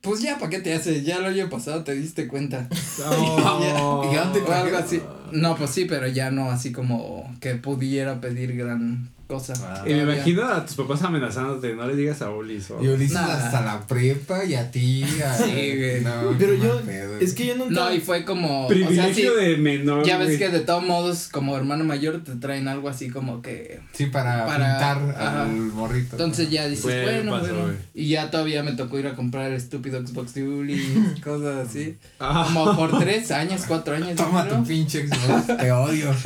pues 0.00 0.20
ya, 0.20 0.38
¿para 0.38 0.50
qué 0.50 0.60
te 0.60 0.74
haces? 0.74 1.04
Ya 1.04 1.16
el 1.16 1.24
año 1.26 1.48
pasado 1.50 1.84
te 1.84 1.94
diste 1.94 2.26
cuenta. 2.28 2.68
Y 3.10 4.14
ya 4.14 4.30
te 4.32 4.40
O 4.40 4.52
algo 4.52 4.70
trajeron. 4.70 4.82
así. 4.82 5.00
No, 5.32 5.56
pues 5.56 5.70
sí, 5.70 5.84
pero 5.86 6.06
ya 6.08 6.30
no 6.30 6.50
así 6.50 6.72
como 6.72 7.34
que 7.40 7.54
pudiera 7.56 8.20
pedir 8.20 8.54
gran 8.56 9.10
cosa. 9.26 9.54
Ah. 9.62 9.82
Y 9.86 9.94
me 9.94 10.02
imagino 10.02 10.44
a 10.46 10.64
tus 10.64 10.76
papás 10.76 11.02
amenazándote, 11.02 11.74
no 11.74 11.86
le 11.86 11.96
digas 11.96 12.22
a 12.22 12.30
Ulis 12.30 12.70
o... 12.70 12.82
Y 12.82 13.08
Nada. 13.08 13.46
hasta 13.46 13.60
la 13.62 13.86
prepa 13.86 14.44
y 14.44 14.54
a 14.54 14.70
ti. 14.70 15.04
a- 15.24 15.34
Sí, 15.36 15.44
güey. 15.76 16.00
No, 16.02 16.34
Pero 16.38 16.54
yo, 16.54 16.80
pedo. 16.82 17.18
es 17.18 17.34
que 17.34 17.46
yo 17.46 17.56
nunca. 17.56 17.72
No, 17.74 17.92
y 17.92 18.00
fue 18.00 18.24
como. 18.24 18.66
o 18.66 18.68
sea, 18.68 18.76
sí, 18.78 18.84
Privilegio 18.84 19.34
de 19.36 19.56
menor, 19.56 20.04
ya 20.06 20.18
ves 20.18 20.26
güey. 20.28 20.38
que 20.38 20.48
de 20.50 20.60
todos 20.60 20.84
modos, 20.84 21.28
como 21.30 21.56
hermano 21.56 21.84
mayor, 21.84 22.22
te 22.24 22.34
traen 22.36 22.68
algo 22.68 22.88
así 22.88 23.08
como 23.10 23.42
que. 23.42 23.80
Sí, 23.92 24.06
para, 24.06 24.46
para- 24.46 24.66
pintar 24.78 24.98
ajá. 25.16 25.42
al 25.42 25.48
morrito. 25.50 26.12
Entonces 26.12 26.50
ya 26.50 26.66
dices, 26.68 26.84
Bueno, 26.84 27.04
bueno, 27.04 27.32
pasó, 27.32 27.46
bueno. 27.54 27.62
güey. 27.64 27.76
Y 27.94 28.08
ya 28.08 28.30
todavía 28.30 28.62
me 28.62 28.72
tocó 28.72 28.98
ir 28.98 29.06
a 29.06 29.14
comprar 29.14 29.50
el 29.50 29.54
estúpido 29.56 30.04
Xbox 30.06 30.34
de 30.34 30.42
Uli, 30.48 31.14
cosas 31.24 31.68
así. 31.68 31.96
Ah. 32.20 32.44
Como 32.46 32.76
por 32.76 32.98
tres 32.98 33.30
años, 33.30 33.62
cuatro 33.66 33.94
años. 33.94 34.14
Toma 34.16 34.46
tu 34.48 34.62
pinche 34.64 35.06
Xbox, 35.06 35.56
te 35.58 35.72
odio. 35.72 36.14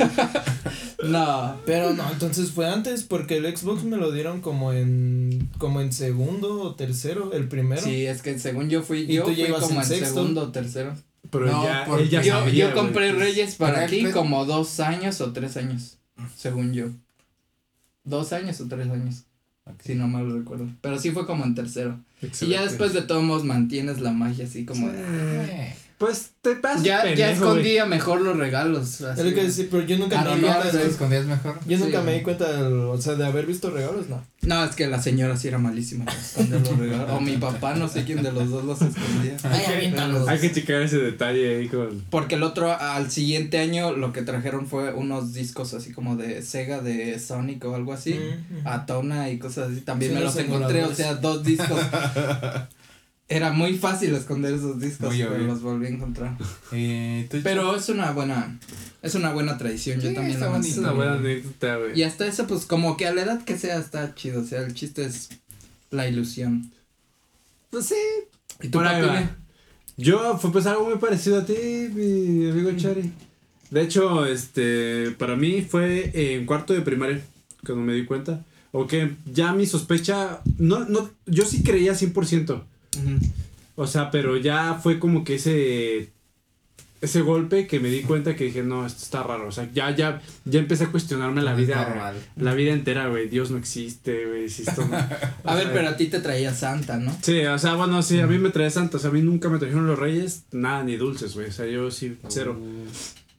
No. 1.03 1.55
Pero 1.65 1.93
no, 1.93 2.03
entonces 2.11 2.51
fue 2.51 2.69
antes 2.69 2.88
porque 3.03 3.37
el 3.37 3.57
Xbox 3.57 3.83
me 3.83 3.97
lo 3.97 4.11
dieron 4.11 4.41
como 4.41 4.73
en 4.73 5.49
como 5.57 5.81
en 5.81 5.91
segundo 5.93 6.61
o 6.61 6.75
tercero, 6.75 7.31
el 7.33 7.47
primero. 7.47 7.81
Sí, 7.81 8.05
es 8.05 8.21
que 8.21 8.37
según 8.39 8.69
yo 8.69 8.81
fui, 8.83 9.01
¿Y 9.01 9.15
yo 9.15 9.23
tú 9.25 9.31
ya 9.31 9.47
fui 9.47 9.59
como 9.67 9.81
en 9.81 9.85
sexto? 9.87 10.13
segundo 10.15 10.41
o 10.43 10.51
tercero. 10.51 10.95
Pero 11.31 11.45
No, 11.47 11.63
ya, 11.63 11.85
él 11.99 12.09
ya 12.09 12.21
yo, 12.21 12.33
sabía, 12.39 12.69
yo 12.69 12.73
compré 12.75 13.09
pues. 13.13 13.19
Reyes 13.23 13.55
para 13.55 13.85
el- 13.85 14.11
como 14.11 14.45
dos 14.45 14.79
años 14.79 15.21
o 15.21 15.31
tres 15.33 15.57
años, 15.57 15.97
según 16.35 16.73
yo. 16.73 16.87
Dos 18.03 18.33
años 18.33 18.59
o 18.61 18.67
tres 18.67 18.87
años, 18.89 19.23
si 19.83 19.93
no 19.95 20.07
mal 20.07 20.31
recuerdo. 20.31 20.67
Pero 20.81 20.97
sí 20.97 21.11
fue 21.11 21.25
como 21.27 21.43
en 21.45 21.53
tercero. 21.55 21.99
Y 22.41 22.47
ya 22.47 22.63
después 22.63 22.93
de 22.93 23.01
todos 23.03 23.23
modos 23.23 23.43
mantienes 23.43 23.99
la 24.01 24.11
magia 24.11 24.45
así 24.45 24.65
como 24.65 24.89
de... 24.89 25.73
Pues 25.99 26.31
te 26.41 26.55
pasas 26.55 26.81
Ya, 26.81 27.01
pendejo, 27.01 27.29
escondía 27.29 27.85
mejor 27.85 28.21
los 28.21 28.37
regalos. 28.37 29.01
así. 29.01 29.19
Es 29.19 29.25
lo 29.27 29.33
que 29.35 29.43
decir, 29.43 29.67
pero 29.69 29.83
yo 29.85 29.97
nunca 29.97 30.21
me 30.23 30.35
di 30.35 30.41
cuenta 30.41 30.71
¿Te 30.71 30.77
de 30.77 30.87
escondías 30.87 31.25
mejor? 31.25 31.59
Yo 31.67 31.77
Sí, 31.77 31.83
nunca 31.83 32.01
me 32.01 32.13
di 32.13 32.21
cuenta 32.21 32.53
del, 32.53 32.73
o 32.73 33.01
sea, 33.01 33.15
de 33.15 33.25
haber 33.25 33.45
visto 33.45 33.69
regalos, 33.69 34.07
no. 34.07 34.23
No, 34.43 34.63
es 34.63 34.75
que 34.77 34.87
la 34.87 35.01
señora 35.01 35.35
sí 35.35 35.49
era 35.49 35.57
malísima 35.57 36.05
para 36.05 36.17
esconder 36.17 36.61
los 36.61 36.77
regalos. 36.77 37.09
O 37.11 37.19
mi 37.19 37.35
papá, 37.35 37.75
no 37.75 37.89
sé 37.89 38.05
quién 38.05 38.23
de 38.23 38.31
los 38.31 38.49
dos 38.49 38.63
los 38.63 38.81
escondía. 38.81 39.35
Ay. 39.43 39.93
Hay 40.29 40.39
que 40.39 40.53
checar 40.53 40.81
ese 40.83 40.99
detalle 40.99 41.57
ahí 41.57 41.67
con... 41.67 42.05
Porque 42.09 42.35
el 42.35 42.43
otro, 42.43 42.71
al 42.73 43.11
siguiente 43.11 43.57
año, 43.57 43.91
lo 43.91 44.13
que 44.13 44.21
trajeron 44.21 44.67
fue 44.67 44.93
unos 44.93 45.33
discos 45.33 45.73
así 45.73 45.91
como 45.91 46.15
de 46.15 46.41
Sega, 46.43 46.79
de 46.79 47.19
Sonic 47.19 47.65
o 47.65 47.75
algo 47.75 47.91
así. 47.91 48.13
Mm, 48.13 48.61
mm. 48.61 48.67
A 48.67 48.85
Tona 48.85 49.29
y 49.31 49.37
cosas 49.37 49.71
así. 49.71 49.81
También 49.81 50.11
Sí, 50.13 50.17
me 50.17 50.23
los 50.23 50.37
encontré, 50.37 50.85
o 50.85 50.95
sea, 50.95 51.15
dos 51.15 51.43
discos. 51.43 51.81
Era 53.31 53.51
muy 53.51 53.77
fácil 53.77 54.15
esconder 54.15 54.55
esos 54.55 54.79
discos, 54.79 55.09
Muy 55.09 55.19
pero 55.19 55.35
obvio. 55.35 55.45
los 55.47 55.61
volví 55.61 55.85
a 55.85 55.89
encontrar. 55.89 56.35
Eh, 56.71 57.27
¿tú- 57.29 57.37
Pero 57.43 57.75
es 57.75 57.87
una 57.89 58.11
buena, 58.11 58.59
es 59.03 59.13
una 59.15 59.31
buena 59.31 59.57
tradición, 59.57 59.99
yo 60.01 60.13
también 60.13 60.39
la. 60.39 60.57
Es 60.57 60.77
una 60.77 60.91
buena 60.93 61.13
anécdota, 61.13 61.77
güey. 61.77 61.99
Y 61.99 62.03
hasta 62.03 62.25
eso, 62.25 62.47
pues 62.47 62.65
como 62.65 62.97
que 62.97 63.05
a 63.07 63.13
la 63.13 63.21
edad 63.21 63.43
que 63.43 63.57
sea 63.57 63.77
está 63.77 64.15
chido, 64.15 64.41
o 64.41 64.45
sea, 64.45 64.61
el 64.61 64.73
chiste 64.73 65.05
es 65.05 65.29
la 65.91 66.07
ilusión. 66.07 66.71
Pues 67.69 67.85
sí. 67.85 67.95
¿Y 68.61 68.69
tú, 68.69 68.79
papi? 68.79 69.29
Yo, 69.97 70.37
fue 70.39 70.51
pues 70.51 70.65
algo 70.65 70.85
muy 70.89 70.97
parecido 70.97 71.39
a 71.39 71.45
ti, 71.45 71.53
mi 71.93 72.49
amigo 72.49 72.71
Chari. 72.77 73.11
De 73.69 73.81
hecho, 73.83 74.25
este, 74.25 75.11
para 75.19 75.35
mí 75.35 75.61
fue 75.61 76.11
en 76.13 76.45
cuarto 76.47 76.73
de 76.73 76.81
primaria, 76.81 77.21
cuando 77.65 77.83
me 77.83 77.93
di 77.93 78.05
cuenta. 78.05 78.43
O 78.71 78.87
que 78.87 79.15
ya 79.31 79.51
mi 79.53 79.65
sospecha, 79.67 80.41
no, 80.57 80.85
no, 80.85 81.11
yo 81.27 81.45
sí 81.45 81.61
creía 81.63 81.93
100%. 81.93 82.63
O 83.75 83.87
sea, 83.87 84.11
pero 84.11 84.37
ya 84.37 84.75
fue 84.75 84.99
como 84.99 85.23
que 85.23 85.35
ese, 85.35 86.09
ese 87.01 87.21
golpe 87.21 87.65
que 87.65 87.79
me 87.79 87.87
di 87.89 88.01
cuenta 88.01 88.35
que 88.35 88.43
dije, 88.45 88.61
no, 88.61 88.85
esto 88.85 89.03
está 89.03 89.23
raro. 89.23 89.47
O 89.47 89.51
sea, 89.53 89.69
ya, 89.73 89.95
ya, 89.95 90.21
ya 90.43 90.59
empecé 90.59 90.83
a 90.85 90.91
cuestionarme 90.91 91.41
la 91.41 91.53
vida, 91.53 91.85
normal. 91.87 92.15
la 92.35 92.53
vida 92.55 92.73
entera, 92.73 93.07
güey. 93.07 93.29
Dios 93.29 93.51
no 93.51 93.57
existe, 93.57 94.25
güey. 94.27 94.49
Si 94.49 94.63
esto 94.63 94.85
no- 94.85 94.97
A 95.45 95.55
ver, 95.55 95.63
sea, 95.65 95.73
pero 95.73 95.87
a 95.89 95.95
ti 95.97 96.07
te 96.07 96.19
traía 96.19 96.53
Santa, 96.53 96.97
¿no? 96.97 97.15
Sí, 97.21 97.39
o 97.45 97.57
sea, 97.57 97.75
bueno, 97.75 98.01
sí, 98.03 98.19
a 98.19 98.27
mí 98.27 98.37
me 98.37 98.49
trae 98.49 98.69
Santa, 98.69 98.97
o 98.97 98.99
sea, 98.99 99.11
a 99.11 99.13
mí 99.13 99.21
nunca 99.21 99.47
me 99.47 99.59
trajeron 99.59 99.87
los 99.87 99.97
reyes, 99.97 100.43
nada, 100.51 100.83
ni 100.83 100.97
dulces, 100.97 101.33
güey, 101.35 101.47
o 101.47 101.51
sea, 101.53 101.65
yo 101.65 101.89
sí, 101.91 102.17
cero, 102.27 102.59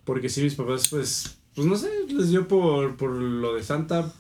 porque 0.05 0.31
sí, 0.31 0.43
mis 0.43 0.55
papás, 0.55 0.89
pues, 0.89 1.37
pues 1.55 1.67
no 1.67 1.77
sé, 1.77 1.89
les 2.09 2.31
dio 2.31 2.49
por, 2.49 2.97
por 2.97 3.11
lo 3.11 3.55
de 3.57 3.63
Santa, 3.63 4.11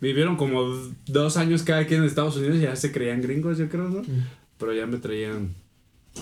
vivieron 0.00 0.36
como 0.36 0.62
dos 1.06 1.36
años 1.36 1.62
cada 1.64 1.86
quien 1.86 2.00
en 2.00 2.06
Estados 2.08 2.36
Unidos 2.36 2.56
y 2.56 2.60
ya 2.62 2.74
se 2.76 2.92
creían 2.92 3.20
gringos, 3.20 3.58
yo 3.58 3.68
creo, 3.68 3.88
¿no? 3.90 4.02
Pero 4.58 4.72
ya 4.72 4.86
me 4.86 4.98
traían, 4.98 5.54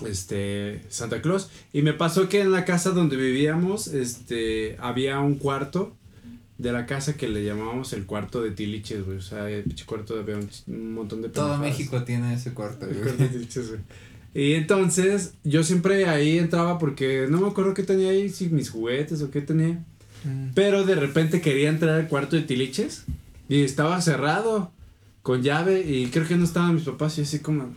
este, 0.06 0.82
Santa 0.88 1.22
Claus, 1.22 1.50
y 1.72 1.82
me 1.82 1.92
pasó 1.92 2.28
que 2.28 2.40
en 2.40 2.52
la 2.52 2.64
casa 2.64 2.90
donde 2.90 3.16
vivíamos, 3.16 3.86
este, 3.88 4.76
había 4.80 5.20
un 5.20 5.36
cuarto 5.36 5.96
de 6.58 6.72
la 6.72 6.86
casa 6.86 7.16
que 7.16 7.28
le 7.28 7.44
llamábamos 7.44 7.92
el 7.92 8.06
cuarto 8.06 8.40
de 8.42 8.50
tiliches, 8.52 9.04
güey, 9.04 9.18
o 9.18 9.22
sea, 9.22 9.50
el 9.50 9.64
pinche 9.64 9.84
cuarto 9.84 10.18
había 10.18 10.36
un, 10.36 10.48
un 10.68 10.94
montón 10.94 11.20
de 11.22 11.28
Todo 11.28 11.50
pendejadas. 11.50 11.78
México 11.78 12.04
tiene 12.04 12.34
ese 12.34 12.52
cuarto, 12.52 12.86
El 12.86 12.92
güey. 12.94 13.02
cuarto 13.04 13.22
de 13.24 13.28
tiliches, 13.28 13.68
güey. 13.68 13.80
Y 14.36 14.54
entonces 14.54 15.34
yo 15.44 15.62
siempre 15.62 16.06
ahí 16.06 16.38
entraba 16.38 16.78
porque 16.78 17.26
no 17.28 17.40
me 17.40 17.46
acuerdo 17.48 17.72
qué 17.72 17.84
tenía 17.84 18.10
ahí, 18.10 18.28
si 18.28 18.48
mis 18.48 18.68
juguetes 18.70 19.22
o 19.22 19.30
qué 19.30 19.40
tenía. 19.40 19.84
Pero 20.54 20.84
de 20.84 20.94
repente 20.96 21.40
quería 21.40 21.68
entrar 21.68 22.00
al 22.00 22.08
cuarto 22.08 22.34
de 22.34 22.42
tiliches 22.42 23.04
y 23.48 23.62
estaba 23.62 24.00
cerrado 24.00 24.72
con 25.22 25.42
llave 25.42 25.82
y 25.88 26.06
creo 26.06 26.26
que 26.26 26.34
no 26.36 26.44
estaban 26.44 26.74
mis 26.74 26.84
papás 26.84 27.18
y 27.18 27.22
así 27.22 27.38
como... 27.40 27.74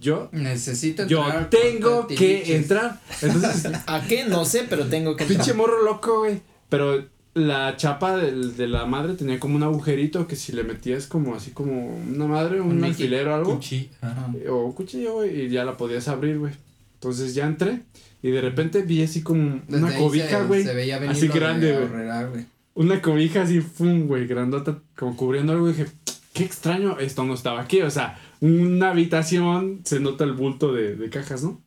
Yo, 0.00 0.28
Necesito 0.32 1.06
yo 1.06 1.22
entrar 1.24 1.36
al 1.38 1.50
tengo 1.50 2.06
que 2.06 2.56
entrar. 2.56 3.00
Entonces, 3.20 3.72
¿A 3.86 4.02
qué? 4.06 4.24
No 4.24 4.44
sé, 4.44 4.64
pero 4.68 4.86
tengo 4.86 5.16
que 5.16 5.24
pinche 5.24 5.50
entrar. 5.50 5.56
morro 5.56 5.82
loco, 5.82 6.20
güey. 6.20 6.40
Pero 6.68 7.04
la 7.34 7.76
chapa 7.76 8.16
del- 8.16 8.56
de 8.56 8.68
la 8.68 8.86
madre 8.86 9.14
tenía 9.14 9.40
como 9.40 9.56
un 9.56 9.62
agujerito 9.62 10.26
que 10.26 10.36
si 10.36 10.52
le 10.52 10.62
metías 10.64 11.06
como 11.06 11.34
así 11.34 11.50
como 11.50 11.96
una 11.96 12.26
madre, 12.26 12.60
un, 12.60 12.82
alfiler 12.84 13.26
o 13.28 13.34
algo. 13.34 13.54
Cuchi. 13.54 13.90
ajá. 14.00 14.12
Ajá. 14.12 14.32
o 14.50 14.64
un 14.66 14.72
cuchillo, 14.72 15.14
güey, 15.14 15.46
y 15.46 15.48
ya 15.48 15.64
la 15.64 15.76
podías 15.76 16.06
abrir, 16.08 16.38
güey. 16.38 16.52
Entonces 16.94 17.34
ya 17.34 17.46
entré 17.46 17.82
y 18.22 18.30
de 18.30 18.40
repente 18.40 18.82
vi 18.82 19.02
así 19.02 19.22
como 19.22 19.60
Desde 19.68 19.84
una 19.84 19.96
cobija, 19.96 20.42
güey. 20.42 20.64
Se 20.64 20.74
veía 20.74 20.98
venir 20.98 21.16
Así 21.16 21.28
grande, 21.28 21.72
güey. 21.72 22.44
Una 22.74 23.02
cobija 23.02 23.42
así, 23.42 23.60
fum, 23.60 24.06
güey, 24.06 24.26
grandota, 24.26 24.78
como 24.96 25.16
cubriendo 25.16 25.52
algo. 25.52 25.68
Y 25.68 25.72
dije, 25.72 25.90
qué 26.32 26.44
extraño, 26.44 26.98
esto 26.98 27.24
no 27.24 27.34
estaba 27.34 27.60
aquí. 27.60 27.82
O 27.82 27.90
sea, 27.90 28.18
una 28.40 28.90
habitación, 28.90 29.80
se 29.84 30.00
nota 30.00 30.24
el 30.24 30.32
bulto 30.32 30.72
de, 30.72 30.96
de 30.96 31.10
cajas, 31.10 31.42
¿no? 31.42 31.60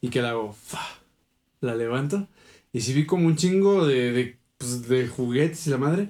Y 0.00 0.08
que 0.08 0.22
la 0.22 0.30
hago, 0.30 0.52
fa, 0.52 0.80
la 1.60 1.74
levanto. 1.74 2.26
Y 2.72 2.80
sí 2.80 2.92
vi 2.94 3.06
como 3.06 3.26
un 3.26 3.36
chingo 3.36 3.86
de, 3.86 4.12
de, 4.12 4.38
pues, 4.58 4.88
de 4.88 5.06
juguetes 5.08 5.66
y 5.66 5.70
la 5.70 5.78
madre. 5.78 6.08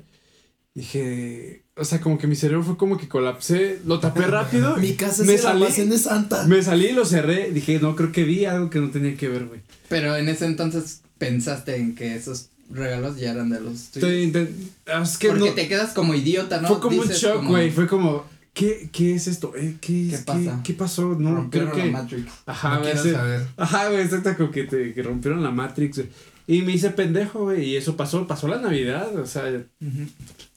Dije, 0.75 1.65
o 1.75 1.85
sea, 1.85 2.01
como 2.01 2.17
que 2.17 2.27
mi 2.29 2.37
cerebro 2.37 2.63
fue 2.63 2.77
como 2.77 2.97
que 2.97 3.09
colapsé, 3.09 3.81
lo 3.85 3.99
tapé 3.99 4.23
rápido. 4.23 4.77
Mi 4.79 4.95
casa 4.95 5.25
me 5.25 5.35
es 5.35 5.43
salí, 5.43 5.65
de 5.67 5.99
Santa. 5.99 6.47
me 6.47 6.63
salí 6.63 6.87
y 6.87 6.93
lo 6.93 7.05
cerré. 7.05 7.51
Dije, 7.51 7.81
no, 7.81 7.97
creo 7.97 8.13
que 8.13 8.23
vi 8.23 8.45
algo 8.45 8.71
que 8.71 8.79
no 8.79 8.91
tenía 8.91 9.17
que 9.17 9.29
ver, 9.29 9.47
güey. 9.47 9.61
Pero 9.89 10.17
en 10.17 10.29
ese 10.29 10.47
entonces 10.47 11.03
pensaste 11.19 11.75
en 11.77 11.97
que 11.97 12.15
esos 12.15 12.51
regalos 12.71 13.17
ya 13.19 13.33
eran 13.33 13.51
de 13.51 13.61
los 13.61 13.89
tuyos. 13.91 14.09
Estoy 14.11 14.31
intent- 14.31 14.51
ah, 14.87 15.03
Es 15.03 15.19
que 15.19 15.29
Porque 15.29 15.49
no. 15.49 15.55
te 15.55 15.67
quedas 15.67 15.93
como 15.93 16.15
idiota, 16.15 16.61
¿no? 16.61 16.69
fue 16.69 16.79
como 16.81 17.03
Dices 17.03 17.21
un 17.25 17.29
shock, 17.31 17.37
como, 17.39 17.51
güey. 17.51 17.71
Fue 17.73 17.89
como, 17.89 18.25
¿qué, 18.55 18.89
¿qué 18.93 19.15
es 19.15 19.27
esto? 19.27 19.53
Eh, 19.57 19.77
¿qué, 19.81 20.09
¿Qué 20.11 20.19
pasa? 20.25 20.61
¿Qué, 20.65 20.75
pasó? 20.75 21.17
No, 21.19 21.35
rompieron 21.37 21.71
creo 21.71 21.85
que. 21.85 21.91
la 21.93 22.03
Matrix. 22.03 22.33
Ajá, 22.47 22.69
no 22.75 22.81
güey. 22.81 22.93
quiero 22.93 23.01
ese- 23.09 23.13
saber. 23.17 23.47
Ajá, 23.57 23.89
güey, 23.89 24.03
exacto, 24.03 24.37
como 24.37 24.51
que, 24.51 24.65
te, 24.65 24.93
que 24.95 25.03
rompieron 25.03 25.43
la 25.43 25.51
Matrix, 25.51 25.99
güey. 25.99 26.09
Y 26.47 26.63
me 26.63 26.73
hice 26.73 26.91
pendejo, 26.91 27.45
güey. 27.45 27.65
Y 27.65 27.77
eso 27.77 27.97
pasó, 27.97 28.27
pasó 28.27 28.49
la 28.49 28.61
Navidad, 28.61 29.15
o 29.17 29.27
sea. 29.27 29.63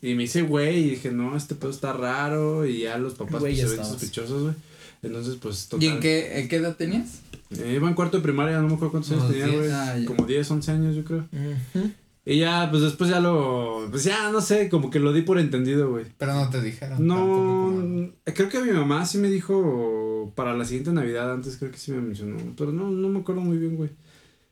Y 0.02 0.16
me 0.16 0.24
hice 0.24 0.42
güey 0.42 0.80
y 0.80 0.90
dije, 0.92 1.12
no, 1.12 1.38
este 1.38 1.54
pedo 1.56 1.70
está 1.72 1.94
raro. 1.94 2.66
Y 2.66 2.80
ya 2.80 2.98
los 2.98 3.14
papás 3.14 3.42
Güey, 3.42 3.54
pues, 3.54 3.58
ya 3.58 3.68
se 3.68 3.76
ven 3.78 3.86
sospechosos, 3.86 4.42
güey. 4.44 4.56
Entonces, 5.04 5.36
pues, 5.40 5.68
total. 5.68 5.84
¿Y 5.88 5.92
en 5.92 6.00
qué, 6.00 6.40
en 6.40 6.48
qué 6.48 6.56
edad 6.56 6.76
tenías? 6.76 7.20
Eh, 7.52 7.74
iba 7.76 7.88
en 7.88 7.94
cuarto 7.94 8.18
de 8.18 8.24
primaria, 8.24 8.58
no 8.60 8.68
me 8.68 8.74
acuerdo 8.74 8.92
cuántos 8.92 9.12
años 9.12 9.30
tenía, 9.30 9.46
10, 9.48 9.58
güey. 9.60 9.72
ah, 9.72 9.96
como 10.08 10.26
10, 10.26 10.50
11 10.50 10.72
años, 10.72 10.96
yo 10.96 11.04
creo. 11.04 11.28
Ujú. 11.32 11.92
Y 12.26 12.40
ya, 12.40 12.70
pues 12.72 12.82
después 12.84 13.10
ya 13.10 13.20
lo. 13.20 13.88
Pues 13.92 14.06
ya, 14.06 14.32
no 14.32 14.40
sé, 14.40 14.70
como 14.70 14.90
que 14.90 15.00
lo 15.00 15.12
di 15.12 15.24
por 15.24 15.40
entendido, 15.40 15.90
güey. 15.92 16.06
Pero 16.18 16.34
no 16.34 16.50
te 16.50 16.62
dijeron. 16.62 17.06
No, 17.06 17.16
como- 17.18 18.10
creo 18.24 18.48
que 18.50 18.62
mi 18.62 18.72
mamá 18.72 19.06
sí 19.06 19.18
me 19.18 19.30
dijo 19.30 20.32
para 20.36 20.54
la 20.56 20.64
siguiente 20.64 20.92
Navidad, 20.94 21.34
antes 21.34 21.58
creo 21.58 21.72
que 21.72 21.78
sí 21.78 21.92
me 21.92 22.02
mencionó, 22.02 22.38
pero 22.58 22.72
no, 22.72 22.90
no 22.90 23.10
me 23.10 23.20
acuerdo 23.20 23.42
muy 23.42 23.58
bien, 23.58 23.76
güey. 23.76 23.90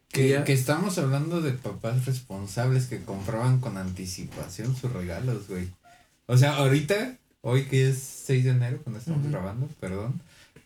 Que, 0.10 0.28
ya- 0.28 0.44
que 0.44 0.52
estamos 0.52 0.98
hablando 0.98 1.40
de 1.40 1.54
papás 1.54 2.06
responsables 2.06 2.88
que 2.88 3.00
compraban 3.04 3.60
con 3.62 3.78
anticipación 3.78 4.76
sus 4.76 4.92
regalos, 4.92 5.48
güey. 5.48 5.70
O 6.26 6.36
sea, 6.36 6.58
ahorita, 6.58 7.18
hoy 7.40 7.64
que 7.64 7.88
es 7.90 8.00
6 8.00 8.44
de 8.44 8.50
enero, 8.52 8.80
cuando 8.84 9.00
estamos 9.00 9.26
grabando, 9.30 9.70
perdón, 9.80 10.20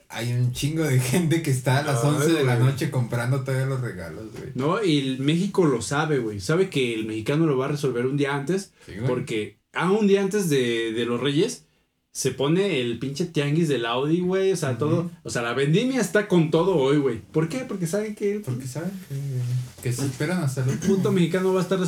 hay 0.10 0.34
un 0.34 0.52
chingo 0.54 0.84
de 0.84 1.00
gente 1.00 1.42
que 1.42 1.52
está 1.52 1.80
a 1.80 1.84
las 1.84 2.04
Ay, 2.04 2.10
11 2.16 2.34
de 2.34 2.44
la 2.44 2.58
noche 2.58 2.92
comprando 2.92 3.42
todavía 3.44 3.66
los 3.66 3.82
regalos, 3.82 4.26
güey. 4.32 4.52
No, 4.56 4.84
y 4.84 4.98
el 5.00 5.20
México 5.20 5.66
lo 5.66 5.82
sabe, 5.82 6.20
güey. 6.20 6.40
Sabe 6.40 6.70
que 6.70 6.94
el 6.94 7.06
mexicano 7.06 7.46
lo 7.46 7.58
va 7.58 7.66
a 7.66 7.70
resolver 7.70 8.06
un 8.06 8.18
día 8.18 8.36
antes, 8.36 8.72
Sí, 8.86 8.94
porque 9.08 9.58
a 9.74 9.92
un 9.92 10.08
día 10.08 10.22
antes 10.22 10.50
de, 10.50 10.94
de 10.94 11.06
los 11.06 11.20
Reyes 11.20 11.64
se 12.12 12.32
pone 12.32 12.80
el 12.80 12.98
pinche 12.98 13.26
tianguis 13.26 13.68
del 13.68 13.86
Audi, 13.86 14.22
güey. 14.22 14.54
O 14.54 14.56
sea, 14.56 14.78
todo. 14.78 15.12
O 15.24 15.30
sea, 15.30 15.42
la 15.42 15.54
vendimia 15.54 16.00
está 16.00 16.30
con 16.30 16.50
todo 16.50 16.78
hoy, 16.78 16.98
güey. 16.98 17.20
¿Por 17.20 17.50
qué? 17.50 17.66
Porque 17.68 17.88
saben 17.88 18.16
que 18.16 18.40
Porque 18.46 18.68
saben 18.68 18.92
que, 19.10 19.84
que 19.84 19.92
se 19.92 20.06
esperan 20.06 20.42
hasta 20.42 20.64
el 20.64 20.70
último. 20.70 20.94
punto 20.96 21.12
mexicano 21.12 21.54
va 21.54 21.60
a 21.60 21.64
estar 21.64 21.80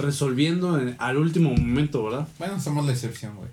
resolviendo 0.00 0.78
en- 0.80 0.96
al 0.98 1.16
último 1.18 1.50
momento, 1.50 2.02
¿verdad? 2.04 2.28
Bueno, 2.38 2.58
somos 2.60 2.86
la 2.86 2.92
excepción, 2.92 3.36
güey. 3.36 3.48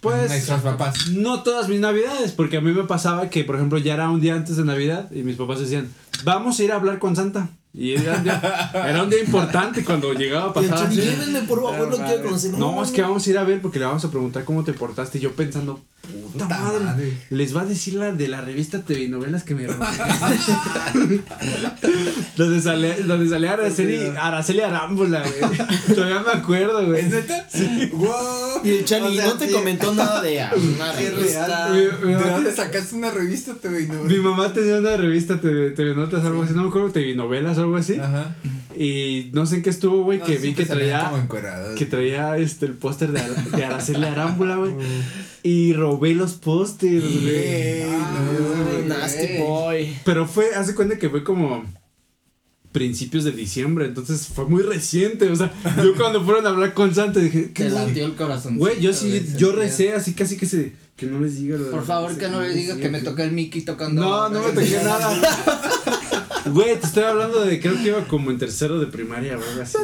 Pues. 0.00 0.30
Nuestros 0.30 0.60
papás. 0.60 1.08
No 1.08 1.42
todas 1.42 1.68
mis 1.68 1.80
navidades, 1.80 2.32
porque 2.32 2.58
a 2.58 2.60
mí 2.60 2.72
me 2.72 2.84
pasaba 2.84 3.30
que, 3.30 3.44
por 3.44 3.56
ejemplo, 3.56 3.78
ya 3.78 3.94
era 3.94 4.10
un 4.10 4.20
día 4.20 4.34
antes 4.34 4.56
de 4.56 4.64
Navidad 4.64 5.10
y 5.12 5.22
mis 5.22 5.36
papás 5.36 5.60
decían, 5.60 5.88
vamos 6.24 6.58
a 6.58 6.64
ir 6.64 6.72
a 6.72 6.76
hablar 6.76 6.98
con 6.98 7.16
Santa. 7.16 7.48
Y 7.74 7.92
era 7.92 8.16
un 8.16 8.24
día, 8.24 8.70
era 8.74 9.02
un 9.04 9.10
día 9.10 9.20
importante 9.22 9.84
cuando 9.84 10.12
llegaba 10.14 10.50
a 10.50 10.54
pasar. 10.54 10.86
Así. 10.88 10.96
llévenme, 11.00 11.42
por 11.42 11.62
favor, 11.62 11.88
lo 11.90 11.96
quiero 11.98 12.22
conocer. 12.24 12.52
No, 12.54 12.82
es 12.82 12.90
que 12.90 13.02
vamos 13.02 13.24
a 13.26 13.30
ir 13.30 13.38
a 13.38 13.44
ver 13.44 13.60
porque 13.60 13.78
le 13.78 13.84
vamos 13.84 14.04
a 14.04 14.10
preguntar 14.10 14.44
cómo 14.44 14.64
te 14.64 14.72
portaste. 14.72 15.18
Y 15.18 15.20
yo 15.20 15.32
pensando, 15.32 15.80
puta, 16.02 16.44
Puta 16.46 16.58
madre, 16.58 16.84
madre. 16.84 17.12
les 17.30 17.54
va 17.56 17.60
a 17.60 17.64
decir 17.66 17.94
la 17.94 18.10
de 18.12 18.26
la 18.28 18.40
revista 18.40 18.80
TV 18.82 19.08
Novelas 19.08 19.44
que 19.44 19.54
me 19.54 19.66
donde 22.36 22.60
sale, 22.60 23.02
donde 23.02 23.28
salía 23.28 23.52
Araceli, 23.52 24.12
Araceli 24.18 24.60
Arámbula, 24.60 25.22
güey. 25.22 25.58
Todavía 25.94 26.20
me 26.20 26.32
acuerdo, 26.40 26.86
güey. 26.86 27.00
¿Es 27.00 27.10
neta? 27.10 27.46
¡Wow! 27.92 28.60
Y 28.64 28.70
el 28.70 28.84
Chani 28.84 29.06
O 29.06 29.12
sea, 29.20 29.26
no 29.26 29.34
te 29.34 29.46
sí. 29.48 29.52
comentó 29.52 29.94
nada 29.94 30.22
de 30.22 30.36
una 30.38 30.92
Sí, 30.94 31.08
revista. 31.08 31.68
Mi, 31.70 31.80
mi 32.06 32.12
¿De 32.14 32.18
mamá, 32.20 32.32
dónde 32.32 32.52
sacaste 32.52 32.94
una 32.96 33.10
revista 33.10 33.54
TV 33.54 33.86
no? 33.86 34.04
mi 34.04 34.16
mamá 34.18 34.52
tenía 34.52 34.78
una 34.78 34.96
revista 34.96 35.40
TV, 35.40 35.70
TV 35.72 35.94
Notas, 35.94 36.24
algo 36.24 36.42
así, 36.42 36.54
no 36.54 36.62
me 36.62 36.68
acuerdo, 36.68 36.90
TV 36.90 37.14
Novelas 37.14 37.57
o 37.58 37.62
algo 37.62 37.76
así. 37.76 37.94
Ajá. 37.94 38.36
Y 38.76 39.30
no 39.32 39.44
sé 39.46 39.56
en 39.56 39.62
qué 39.62 39.70
estuvo, 39.70 40.04
güey, 40.04 40.18
No, 40.18 40.24
que 40.24 40.36
vi 40.36 40.54
que 40.54 40.64
traía 40.64 41.10
que 41.76 41.86
traía 41.86 42.36
este 42.38 42.66
el 42.66 42.74
póster 42.74 43.12
de, 43.12 43.22
de 43.56 43.64
Araceli 43.64 44.04
Arámbula, 44.04 44.56
güey. 44.56 44.72
y 45.42 45.72
robé 45.72 46.14
los 46.14 46.34
pósters, 46.34 47.02
güey. 47.02 47.84
No, 47.84 48.94
nasty 48.94 49.38
boy. 49.38 49.96
Pero 50.04 50.26
fue, 50.26 50.54
hace 50.54 50.74
cuenta 50.74 50.98
que 50.98 51.10
fue 51.10 51.24
como 51.24 51.64
principios 52.72 53.24
de 53.24 53.32
diciembre, 53.32 53.86
entonces 53.86 54.28
fue 54.28 54.44
muy 54.44 54.62
reciente, 54.62 55.30
o 55.30 55.36
sea, 55.36 55.52
yo 55.82 55.96
cuando 55.96 56.24
fueron 56.24 56.46
a 56.46 56.50
hablar 56.50 56.74
con 56.74 56.94
Santa 56.94 57.18
dije, 57.18 57.50
¿qué 57.52 57.64
Te 57.64 57.70
latió 57.70 58.04
el 58.04 58.14
corazón. 58.14 58.58
Güey, 58.58 58.80
yo 58.80 58.92
sí, 58.92 59.26
yo 59.36 59.52
recé 59.52 59.94
así 59.94 60.12
casi 60.12 60.36
que 60.36 60.46
se, 60.46 60.74
que 60.96 61.06
no 61.06 61.20
les 61.20 61.40
diga 61.40 61.56
lo 61.56 61.70
Por 61.70 61.84
favor, 61.84 62.16
que 62.16 62.28
no 62.28 62.40
le 62.40 62.50
digas 62.54 62.76
que 62.78 62.88
me 62.88 63.00
toca 63.00 63.24
el 63.24 63.32
Mickey 63.32 63.62
tocando. 63.62 64.02
No, 64.02 64.28
no 64.28 64.42
me 64.42 64.52
toqué 64.52 64.80
nada. 64.84 65.18
Güey, 66.52 66.78
te 66.80 66.86
estoy 66.86 67.04
hablando 67.04 67.44
de 67.44 67.60
creo 67.60 67.74
que 67.74 67.88
iba 67.88 68.04
como 68.04 68.30
en 68.30 68.38
tercero 68.38 68.78
de 68.78 68.86
primaria 68.86 69.36
o 69.38 69.42
algo 69.42 69.62
así. 69.62 69.76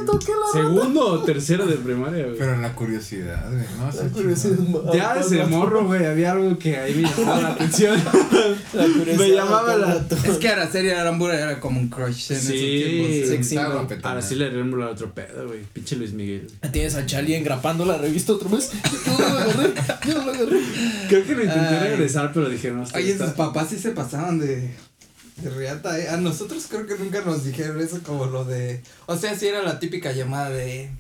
Segundo 0.52 1.06
o 1.06 1.22
tercero 1.22 1.66
de 1.66 1.76
primaria, 1.76 2.24
güey. 2.26 2.38
Pero 2.38 2.56
la 2.56 2.72
curiosidad, 2.74 3.48
güey, 3.50 3.64
¿no? 3.78 3.88
Está 3.88 4.08
curiosidad. 4.08 4.56
chingón. 4.58 4.92
Ya 4.92 5.14
desde 5.14 5.44
morro, 5.46 5.84
güey, 5.86 6.04
había 6.06 6.32
algo 6.32 6.58
que 6.58 6.76
ahí 6.76 6.94
me 6.94 7.02
llamaba 7.08 7.40
la 7.40 7.48
atención. 7.48 7.94
La 8.74 8.84
curiosidad 8.86 9.16
Me 9.18 9.28
llamaba 9.30 9.76
la-. 9.76 10.04
Es 10.24 10.38
que 10.38 10.48
Araceli 10.48 10.90
Arambura 10.90 11.38
era 11.40 11.60
como 11.60 11.80
un 11.80 11.88
crush 11.88 12.32
en 12.32 12.40
Sí. 12.40 12.82
esos 13.22 13.48
tiempos. 13.48 14.00
Güey. 14.02 14.22
sí 14.22 14.34
le 14.34 14.50
remula 14.50 14.88
otro 14.88 15.12
pedo, 15.14 15.46
güey. 15.46 15.60
Pinche 15.72 15.96
Luis 15.96 16.12
Miguel. 16.12 16.46
Tienes 16.72 16.94
a 16.94 17.06
Charlie 17.06 17.36
engrapando 17.36 17.84
la 17.84 17.98
revista 17.98 18.32
otra 18.32 18.48
vez. 18.50 18.70
Yo 19.06 19.12
no 19.12 19.18
lo 19.18 19.38
agarré, 19.38 19.72
yo 20.06 20.14
no 20.14 20.24
lo 20.24 20.32
agarré. 20.32 20.60
Creo 21.08 21.24
que 21.26 21.34
lo 21.34 21.44
intenté 21.44 21.74
Ay. 21.76 21.88
regresar, 21.90 22.32
pero 22.32 22.48
dije, 22.48 22.70
no, 22.70 22.84
Oye, 22.94 23.16
sus 23.16 23.30
papás 23.30 23.68
sí 23.70 23.78
se 23.78 23.90
pasaban 23.90 24.38
de 24.38 24.70
riata, 25.42 25.98
¿eh? 25.98 26.08
A 26.08 26.16
nosotros 26.16 26.66
creo 26.68 26.86
que 26.86 26.96
nunca 26.96 27.22
nos 27.22 27.44
dijeron 27.44 27.80
eso 27.80 28.00
como 28.02 28.26
lo 28.26 28.44
de... 28.44 28.82
O 29.06 29.16
sea, 29.16 29.36
sí 29.36 29.46
era 29.46 29.62
la 29.62 29.78
típica 29.78 30.12
llamada 30.12 30.50
de... 30.50 30.90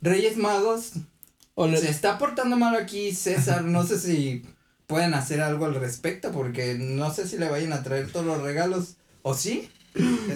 Reyes 0.00 0.36
Magos, 0.36 0.92
O 1.54 1.68
se 1.68 1.90
está 1.90 2.18
portando 2.18 2.56
mal 2.56 2.76
aquí 2.76 3.12
César, 3.12 3.64
no 3.64 3.84
sé 3.84 3.98
si 3.98 4.44
pueden 4.86 5.14
hacer 5.14 5.40
algo 5.40 5.64
al 5.64 5.74
respecto 5.74 6.30
porque 6.30 6.74
no 6.74 7.12
sé 7.12 7.26
si 7.26 7.36
le 7.36 7.48
vayan 7.48 7.72
a 7.72 7.82
traer 7.82 8.10
todos 8.10 8.26
los 8.26 8.40
regalos. 8.42 8.96
¿O 9.22 9.34
sí? 9.34 9.68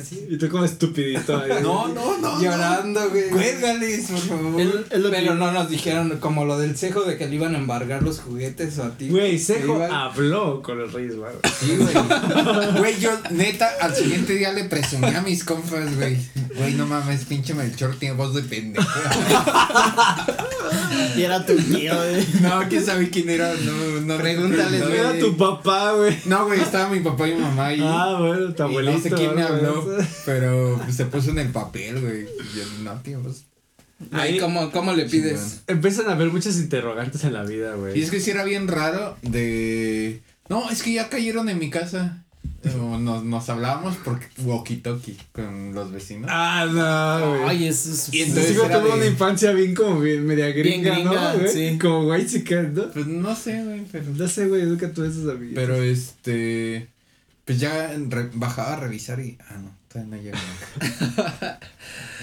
Así. 0.00 0.26
Y 0.30 0.36
tú 0.38 0.48
como 0.48 0.64
estupidito 0.64 1.36
ahí. 1.38 1.62
No, 1.62 1.88
no, 1.88 2.18
no. 2.18 2.40
Llorando, 2.42 3.08
güey. 3.10 3.28
Cuélgales, 3.30 4.06
por 4.10 4.18
favor. 4.20 4.60
El- 4.60 4.84
que- 4.84 4.98
Pero 5.10 5.34
no 5.34 5.52
nos 5.52 5.68
dijeron 5.70 6.18
como 6.20 6.44
lo 6.44 6.58
del 6.58 6.76
cejo 6.76 7.02
de 7.02 7.16
que 7.16 7.26
le 7.28 7.36
iban 7.36 7.54
a 7.54 7.58
embargar 7.58 8.02
los 8.02 8.20
juguetes 8.20 8.78
o 8.78 8.84
a 8.84 8.90
ti. 8.96 9.08
Güey, 9.08 9.36
iban- 9.36 9.90
habló 9.92 10.62
con 10.62 10.78
los 10.78 10.92
Reyes 10.92 11.16
Magos. 11.16 11.40
Sí, 11.60 11.76
güey. 11.76 11.92
Güey, 12.78 12.98
yo 13.00 13.10
neta 13.30 13.68
al 13.80 13.94
siguiente 13.94 14.34
día 14.34 14.52
le 14.52 14.64
presumí 14.64 15.08
a 15.14 15.20
mis 15.22 15.44
compas, 15.44 15.94
güey. 15.96 16.16
Güey, 16.56 16.74
no 16.74 16.86
mames, 16.86 17.24
pinche 17.24 17.54
Melchor 17.54 17.96
tiene 17.98 18.14
voz 18.14 18.34
de 18.34 18.42
pendejo. 18.42 18.86
Y 21.16 21.22
era 21.22 21.44
tu 21.44 21.56
tío, 21.56 21.94
güey. 21.94 22.26
No, 22.40 22.62
quién 22.68 22.84
sabe 22.84 23.10
quién 23.10 23.28
era. 23.30 23.52
No, 23.54 24.00
no 24.00 24.16
Pregúntales, 24.16 24.80
no, 24.80 24.86
güey. 24.88 24.98
Era 24.98 25.18
tu 25.18 25.36
papá, 25.36 25.92
güey. 25.92 26.16
No, 26.26 26.46
güey, 26.46 26.60
estaba 26.60 26.88
mi 26.88 27.00
papá 27.00 27.28
y 27.28 27.34
mi 27.34 27.40
mamá 27.40 27.66
ahí. 27.66 27.80
Ah, 27.82 28.16
bueno, 28.18 28.52
tu 28.54 28.62
y 28.62 28.66
abuelito. 28.66 28.96
no 28.96 29.02
sé 29.02 29.10
quién 29.10 29.34
me 29.34 29.42
pero 30.26 30.80
se 30.90 31.06
puso 31.06 31.30
en 31.30 31.38
el 31.38 31.48
papel, 31.48 32.00
güey. 32.00 32.22
Y 32.22 32.58
Yo, 32.58 32.64
no, 32.82 33.00
tío, 33.02 33.20
pues. 33.20 33.44
Ahí, 34.10 34.38
¿cómo, 34.38 34.72
¿Cómo 34.72 34.92
le 34.94 35.04
pides? 35.06 35.62
Empiezan 35.68 36.08
a 36.08 36.12
haber 36.12 36.28
muchas 36.30 36.56
interrogantes 36.56 37.22
en 37.24 37.34
la 37.34 37.44
vida, 37.44 37.74
güey. 37.76 37.98
Y 37.98 38.02
es 38.02 38.10
que 38.10 38.18
sí 38.20 38.30
era 38.30 38.42
bien 38.44 38.66
raro 38.66 39.16
de... 39.22 40.20
No, 40.48 40.68
es 40.70 40.82
que 40.82 40.92
ya 40.92 41.08
cayeron 41.08 41.48
en 41.48 41.58
mi 41.60 41.70
casa. 41.70 42.24
Nos, 42.64 43.24
nos 43.24 43.48
hablábamos 43.48 43.96
porque 44.04 44.26
walkie-talkie 44.44 45.16
con 45.32 45.72
los 45.74 45.92
vecinos. 45.92 46.28
Ah, 46.32 46.66
no, 46.70 47.30
güey. 47.44 47.48
Ay, 47.48 47.68
eso 47.68 47.92
es. 47.92 48.12
Y 48.12 48.22
entonces 48.22 48.56
era 48.56 48.80
tuvo 48.80 48.88
de- 48.90 48.94
una 48.98 49.06
infancia 49.06 49.52
bien 49.52 49.74
como 49.74 50.00
bien 50.00 50.26
media 50.26 50.46
Bien 50.48 50.82
gringa, 50.82 50.94
gringa, 50.94 51.32
¿no, 51.34 51.38
güey? 51.38 51.52
sí. 51.52 51.78
Como 51.78 52.08
white 52.08 52.26
chicken, 52.26 52.74
¿no? 52.74 52.90
Pues 52.90 53.06
no 53.06 53.34
sé, 53.36 53.62
güey, 53.64 53.84
pero... 53.90 54.04
No 54.16 54.28
sé, 54.28 54.46
güey, 54.48 54.62
educa 54.62 54.92
todos 54.92 55.10
esos 55.12 55.30
amigos. 55.30 55.54
Pero 55.54 55.76
este... 55.82 56.88
Pues 57.44 57.58
ya 57.58 57.90
bajaba 58.34 58.74
a 58.74 58.76
revisar 58.76 59.20
y... 59.20 59.36
Ah, 59.48 59.56
no, 59.58 59.76
todavía 59.88 60.16
no 60.16 60.22
llega. 60.22 61.58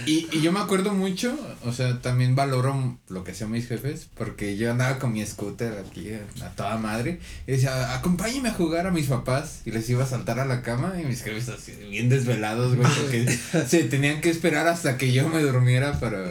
Y, 0.06 0.28
y 0.32 0.42
yo 0.42 0.52
me 0.52 0.60
acuerdo 0.60 0.94
mucho, 0.94 1.38
o 1.66 1.74
sea, 1.74 2.02
también 2.02 2.36
valoro 2.36 2.98
lo 3.10 3.24
que 3.24 3.32
hacían 3.32 3.52
mis 3.52 3.68
jefes, 3.68 4.08
porque 4.16 4.56
yo 4.56 4.72
andaba 4.72 4.98
con 4.98 5.12
mi 5.12 5.26
scooter 5.26 5.84
aquí 5.86 6.12
a 6.42 6.50
toda 6.56 6.78
madre, 6.78 7.20
y 7.46 7.52
decía, 7.52 7.94
acompáñame 7.94 8.50
a 8.50 8.54
jugar 8.54 8.88
a 8.88 8.92
mis 8.92 9.08
papás, 9.08 9.62
y 9.66 9.72
les 9.72 9.90
iba 9.90 10.04
a 10.04 10.08
saltar 10.08 10.40
a 10.40 10.46
la 10.46 10.62
cama, 10.62 10.94
y 11.02 11.06
mis 11.06 11.22
jefes 11.22 11.50
así, 11.50 11.74
bien 11.90 12.08
desvelados, 12.10 12.76
güey, 12.76 12.88
porque 12.88 13.28
se 13.68 13.84
tenían 13.84 14.22
que 14.22 14.30
esperar 14.30 14.68
hasta 14.68 14.98
que 14.98 15.12
yo 15.12 15.28
me 15.28 15.42
durmiera 15.42 16.00
para, 16.00 16.30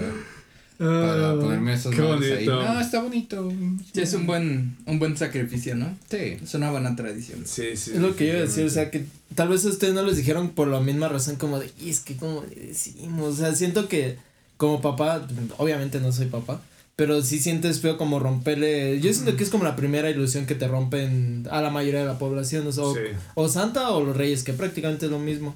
para 0.79 1.31
Ah, 1.33 1.37
ponerme 1.41 1.75
esos 1.75 1.95
Qué 1.95 2.01
madres 2.03 2.39
ahí. 2.39 2.47
bonito. 2.47 2.63
No, 2.75 2.81
está 2.81 3.03
bonito. 3.03 3.53
Sí, 3.93 4.01
es 4.01 4.15
un 4.15 4.27
buen, 4.27 4.77
un 4.87 4.99
buen 4.99 5.17
sacrificio, 5.17 5.75
¿no? 5.75 5.97
Sí. 6.11 6.37
Es 6.43 6.55
una 6.55 6.71
buena 6.71 6.95
tradición. 6.95 7.41
Sí, 7.45 7.77
sí. 7.77 7.91
Es 7.95 7.99
lo 8.01 8.15
que 8.15 8.27
yo 8.27 8.33
iba 8.35 8.43
a 8.43 8.47
decir, 8.47 8.65
o 8.65 8.71
sea, 8.71 8.91
que 8.91 9.05
tal 9.35 9.49
vez 9.49 9.65
a 9.65 9.69
ustedes 9.69 9.93
no 9.95 10.03
les 10.03 10.17
dijeron 10.17 10.51
por 10.51 10.69
la 10.69 10.81
misma 10.81 11.09
razón 11.09 11.37
como 11.37 11.59
de, 11.59 11.71
y 11.81 11.91
es 11.91 12.01
que 12.01 12.17
como 12.17 12.45
le 12.49 12.67
decimos, 12.69 13.35
o 13.35 13.37
sea, 13.37 13.55
siento 13.55 13.89
que 13.89 14.17
como 14.57 14.81
papá, 14.81 15.27
obviamente 15.57 16.01
no 16.01 16.13
soy 16.13 16.27
papá, 16.27 16.61
pero 16.97 17.23
sí 17.23 17.39
sientes 17.39 17.81
feo 17.81 17.97
como 17.97 18.19
romperle, 18.19 19.01
yo 19.01 19.13
siento 19.13 19.37
que 19.37 19.45
es 19.45 19.51
como 19.51 19.63
la 19.65 19.77
primera 19.77 20.11
ilusión 20.11 20.47
que 20.47 20.57
te 20.57 20.67
rompen 20.67 21.47
a 21.51 21.61
la 21.61 21.71
mayoría 21.71 22.01
de 22.01 22.07
la 22.07 22.19
población, 22.19 22.67
o, 22.67 22.73
sea, 22.73 22.85
o- 22.85 22.95
Sí. 22.95 23.01
o 23.35 23.49
Santa 23.49 23.91
o 23.91 24.05
los 24.05 24.17
Reyes, 24.17 24.43
que 24.43 24.53
prácticamente 24.53 25.07
es 25.07 25.13
lo 25.13 25.19
mismo. 25.21 25.55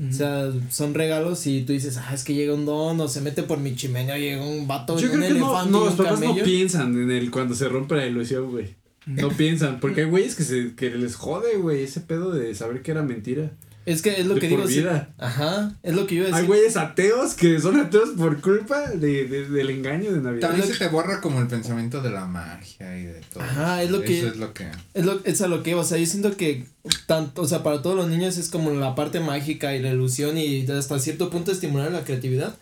O 0.00 0.12
sea, 0.12 0.52
son 0.70 0.94
regalos 0.94 1.44
y 1.48 1.62
tú 1.62 1.72
dices, 1.72 1.96
ah, 1.96 2.14
es 2.14 2.22
que 2.22 2.32
llega 2.32 2.54
un 2.54 2.64
don 2.64 3.00
o 3.00 3.08
se 3.08 3.20
mete 3.20 3.42
por 3.42 3.58
mi 3.58 3.74
chimenea, 3.74 4.16
llega 4.16 4.44
un 4.44 4.68
vato, 4.68 4.96
Yo 4.96 5.10
un 5.10 5.18
creo 5.18 5.32
que 5.34 5.40
no, 5.40 5.46
elefante 5.46 5.70
no, 5.72 5.84
los 5.86 5.94
papás 5.94 6.20
no 6.20 6.36
piensan 6.36 7.02
en 7.02 7.10
el 7.10 7.32
cuando 7.32 7.56
se 7.56 7.68
rompe 7.68 7.96
la 7.96 8.06
ilusión, 8.06 8.48
güey. 8.48 8.76
No 9.06 9.28
piensan, 9.36 9.80
porque 9.80 10.02
hay 10.02 10.06
güeyes 10.06 10.36
que 10.36 10.44
se 10.44 10.74
que 10.76 10.90
les 10.90 11.16
jode, 11.16 11.56
güey, 11.56 11.82
ese 11.82 12.00
pedo 12.00 12.30
de 12.30 12.54
saber 12.54 12.82
que 12.82 12.92
era 12.92 13.02
mentira. 13.02 13.50
Es 13.90 14.02
que 14.02 14.20
es 14.20 14.26
lo 14.26 14.34
De 14.34 14.40
que 14.40 14.48
por 14.50 14.58
digo. 14.58 14.68
sí. 14.68 14.80
vida. 14.80 15.14
Ajá, 15.18 15.74
es 15.82 15.94
lo 15.94 16.06
que 16.06 16.16
yo 16.16 16.26
iba 16.28 16.36
a 16.36 16.40
Hay 16.40 16.46
güeyes 16.46 16.76
ateos 16.76 17.34
que 17.34 17.58
son 17.60 17.80
ateos 17.80 18.10
por 18.10 18.40
culpa 18.40 18.90
de, 18.90 19.24
de- 19.26 19.48
del 19.48 19.70
engaño 19.70 20.12
de 20.12 20.20
Navidad. 20.20 20.48
También 20.48 20.68
se 20.68 20.76
te 20.78 20.88
borra 20.88 21.20
como 21.20 21.40
el 21.40 21.46
pensamiento 21.46 22.00
de 22.02 22.10
la 22.10 22.26
magia 22.26 22.98
y 22.98 23.04
de 23.04 23.20
todo. 23.32 23.42
Ajá, 23.42 23.82
es 23.82 23.90
lo 23.90 24.02
que- 24.02 24.18
Eso 24.18 24.28
es 24.28 24.36
lo 24.36 24.52
que... 24.52 24.68
Es, 24.94 25.04
lo, 25.06 25.20
es 25.24 25.40
a 25.40 25.48
lo 25.48 25.62
que 25.62 25.74
o 25.74 25.84
sea, 25.84 25.96
yo 25.98 26.06
siento 26.06 26.36
que 26.36 26.66
tanto, 27.06 27.42
o 27.42 27.48
sea, 27.48 27.62
para 27.62 27.80
todos 27.82 27.96
los 27.96 28.08
niños 28.08 28.36
es 28.36 28.48
como 28.50 28.70
la 28.72 28.94
parte 28.94 29.20
mágica 29.20 29.74
y 29.74 29.80
la 29.82 29.90
ilusión 29.90 30.36
y 30.38 30.66
hasta 30.70 30.98
cierto 30.98 31.30
punto 31.30 31.50
estimular 31.52 31.90
la 31.90 32.04
creatividad, 32.04 32.54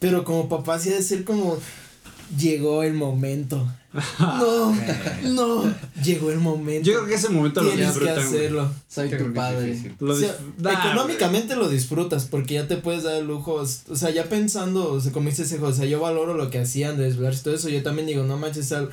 pero 0.00 0.22
como 0.24 0.48
papá 0.48 0.78
sí 0.78 0.90
ha 0.92 0.96
de 0.96 1.02
ser 1.02 1.24
como, 1.24 1.58
llegó 2.36 2.82
el 2.82 2.94
momento. 2.94 3.66
No, 4.20 4.76
no, 5.24 5.74
llegó 6.04 6.30
el 6.30 6.38
momento. 6.38 6.86
Yo 6.88 6.96
creo 6.98 7.06
que 7.06 7.14
ese 7.14 7.30
momento 7.30 7.62
lo 7.62 7.70
Tienes 7.70 7.86
que 7.88 8.00
disfrutan, 8.00 8.14
güey. 8.16 8.26
hacerlo. 8.38 8.70
Soy 8.86 9.08
Creo 9.08 9.26
tu 9.26 9.32
padre. 9.32 9.94
Lo 9.98 10.12
O 10.12 10.16
sea, 10.16 10.36
dis- 10.38 10.62
Nah, 10.62 10.72
económicamente 10.88 11.56
lo 11.56 11.68
disfrutas 11.68 12.26
porque 12.26 12.54
ya 12.54 12.68
te 12.68 12.76
puedes 12.76 13.02
dar 13.04 13.22
lujos, 13.22 13.82
o 13.88 13.96
sea, 13.96 14.10
ya 14.10 14.24
pensando, 14.24 14.92
o 14.92 15.00
sea, 15.00 15.10
como 15.10 15.30
dice 15.30 15.42
ese, 15.44 15.58
o 15.58 15.72
sea, 15.72 15.86
yo 15.86 16.00
valoro 16.00 16.34
lo 16.34 16.50
que 16.50 16.58
hacían 16.58 16.98
de 16.98 17.04
desvelarse 17.04 17.40
y 17.40 17.44
todo 17.44 17.54
eso, 17.54 17.68
yo 17.70 17.82
también 17.82 18.06
digo, 18.06 18.24
no 18.24 18.36
manches, 18.36 18.70
al- 18.72 18.90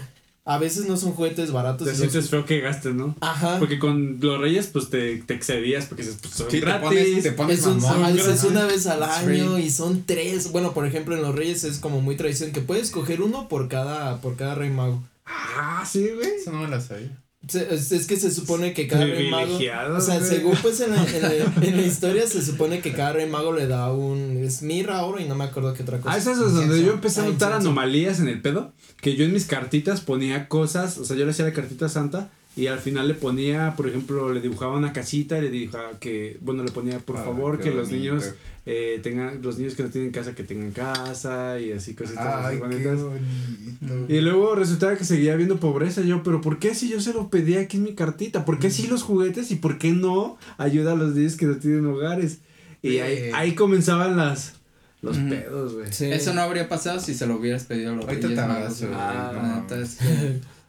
a 0.48 0.58
veces 0.60 0.86
no 0.88 0.96
son 0.96 1.14
juguetes 1.14 1.52
baratos. 1.52 1.88
Te 1.88 1.96
sientes 1.96 2.30
feo 2.30 2.46
que 2.46 2.60
gastes, 2.62 2.93
¿no? 2.93 3.16
Ajá. 3.20 3.58
Porque 3.60 3.80
con 3.80 4.20
los 4.22 4.39
reyes, 4.39 4.68
pues 4.68 4.89
te, 4.91 5.18
te 5.18 5.34
excedías 5.34 5.86
porque 5.88 6.04
dices, 6.04 6.20
pues 6.22 6.34
son 6.36 6.52
Sí, 6.52 6.60
te 6.60 6.66
gratis. 6.66 6.88
pones, 6.88 7.24
te 7.24 7.32
pones 7.32 7.60
Es, 7.60 7.66
un- 7.66 7.82
mamón. 7.82 8.04
ajá, 8.04 8.12
es- 8.12 8.28
es 8.28 8.39
Ajá. 8.39 8.48
una 8.48 8.66
vez 8.66 8.86
al 8.88 9.00
It's 9.00 9.10
año 9.18 9.54
free. 9.56 9.64
y 9.66 9.70
son 9.72 10.04
tres. 10.06 10.52
Bueno, 10.52 10.74
por 10.74 10.86
ejemplo, 10.86 11.16
en 11.16 11.24
los 11.24 11.34
Reyes 11.36 11.64
es 11.64 11.80
como 11.80 12.00
muy 12.02 12.16
tradición 12.16 12.52
que 12.52 12.62
puedes 12.62 12.91
coger 12.91 13.22
uno 13.22 13.48
por 13.50 13.68
cada, 13.70 14.22
por 14.22 14.36
cada 14.36 14.54
rey 14.56 14.70
mago. 14.70 15.04
Ah, 15.26 15.84
sí, 15.89 16.08
güey. 16.14 16.36
Eso 16.39 16.52
no 16.52 16.60
me 16.62 16.68
la 16.68 16.80
sabía. 16.80 17.12
Se- 17.48 17.74
Es, 17.74 17.91
es 17.91 18.08
que 18.08 18.18
se 18.18 18.32
supone 18.32 18.74
que 18.74 18.88
cada 18.88 19.06
rey 19.06 19.30
mago. 19.30 19.56
O 19.56 20.02
sea, 20.02 20.18
güey. 20.20 20.30
según 20.30 20.56
pues 20.62 20.80
en 20.82 20.91
la, 20.91 21.04
en, 21.04 21.22
la, 21.22 21.34
en 21.68 21.78
la 21.78 21.82
historia 21.86 22.26
se 22.28 22.41
supone 22.43 22.80
que 22.82 22.91
cada 22.93 23.14
rey 23.14 23.28
mago 23.30 23.54
le 23.54 23.68
da 23.68 23.91
un. 23.91 24.38
Es 24.43 24.62
mirra, 24.62 25.04
oro 25.04 25.20
y 25.20 25.26
no 25.26 25.36
me 25.36 25.43
acuerdo 25.43 25.74
qué 25.74 25.84
otra 25.84 26.00
cosa. 26.00 26.14
Ah, 26.14 26.18
eso 26.18 26.32
es 26.32 26.38
donde 26.39 26.84
yo 26.84 26.93
empecé 26.93 27.22
a 27.22 27.26
notar 27.26 27.54
anomalías 27.54 28.20
en 28.20 28.28
el 28.28 28.41
pedo. 28.41 28.74
Que 29.02 29.16
yo 29.16 29.26
en 29.26 29.34
mis 29.34 29.46
cartitas 29.46 30.02
ponía 30.02 30.48
cosas, 30.48 30.98
o 30.98 31.06
sea, 31.06 31.16
yo 31.16 31.26
le 31.26 31.32
hacía 31.32 31.46
la 31.46 31.54
cartita 31.54 31.89
santa 31.89 32.30
y 32.56 32.68
al 32.68 32.80
final 32.80 33.08
le 33.08 33.14
ponía, 33.16 33.74
por 33.76 33.88
ejemplo, 33.88 34.34
le 34.34 34.39
dibujaba 34.41 34.78
una 34.78 34.93
casita 34.93 35.38
y 35.38 35.41
le 35.41 35.49
dibujaba 35.49 35.99
que, 35.99 36.38
bueno, 36.41 36.64
le 36.64 36.72
ponía, 36.72 36.99
por 36.99 37.18
Ah, 37.18 37.24
favor, 37.24 37.60
que 37.60 37.72
los 37.72 37.89
bonito. 37.89 38.14
niños 38.16 38.34
eh, 38.66 38.99
tengan, 39.03 39.41
los 39.43 39.58
niños 39.60 39.76
que 39.76 39.84
no 39.84 39.89
tienen 39.89 40.12
casa, 40.12 40.34
que 40.34 40.43
tengan 40.43 40.72
casa 40.72 41.60
y 41.60 41.72
así 41.74 41.93
cositas 41.93 42.26
Ay, 42.26 42.45
así 42.45 42.56
qué 42.56 42.62
bonitas. 42.62 42.99
bonito. 43.03 44.14
Y 44.14 44.22
luego 44.22 44.56
resultaba 44.56 44.95
que 44.95 45.03
seguía 45.06 45.36
viendo 45.36 45.60
pobreza. 45.60 46.01
Yo, 46.01 46.24
pero 46.24 46.41
¿por 46.41 46.58
qué 46.60 46.74
si 46.74 46.89
yo 46.89 46.99
se 47.01 47.14
lo 47.14 47.30
pedí 47.30 47.56
aquí 47.58 47.78
en 47.78 47.84
mi 47.84 47.93
cartita? 47.93 48.43
¿Por 48.45 48.58
qué 48.58 48.72
sí 48.72 48.88
los 48.88 49.03
juguetes 49.03 49.51
y 49.51 49.56
por 49.56 49.78
qué 49.78 49.91
no 49.91 50.38
ayuda 50.58 50.93
a 50.93 50.95
los 50.95 51.14
niños 51.14 51.36
que 51.36 51.45
no 51.45 51.58
tienen 51.58 51.86
hogares? 51.86 52.39
Y 52.82 52.99
ahí, 52.99 53.32
ahí 53.34 53.53
comenzaban 53.56 54.16
las 54.18 54.53
los 55.01 55.18
pedos, 55.18 55.74
güey. 55.76 55.91
Sí. 55.93 56.06
Eso 56.06 56.34
no 56.34 56.41
habría 56.41 56.68
pasado 56.68 56.99
si 56.99 57.14
se 57.14 57.28
lo 57.28 57.36
hubieras 57.36 57.66
pedido 57.66 57.91
a 57.91 57.95
los 57.97 58.06
Ahorita 58.06 58.28
Reyes 58.30 58.41
te 58.41 58.47
Magos. 58.47 58.84
Ah, 58.95 59.32
La 59.36 59.41
no 59.62 59.68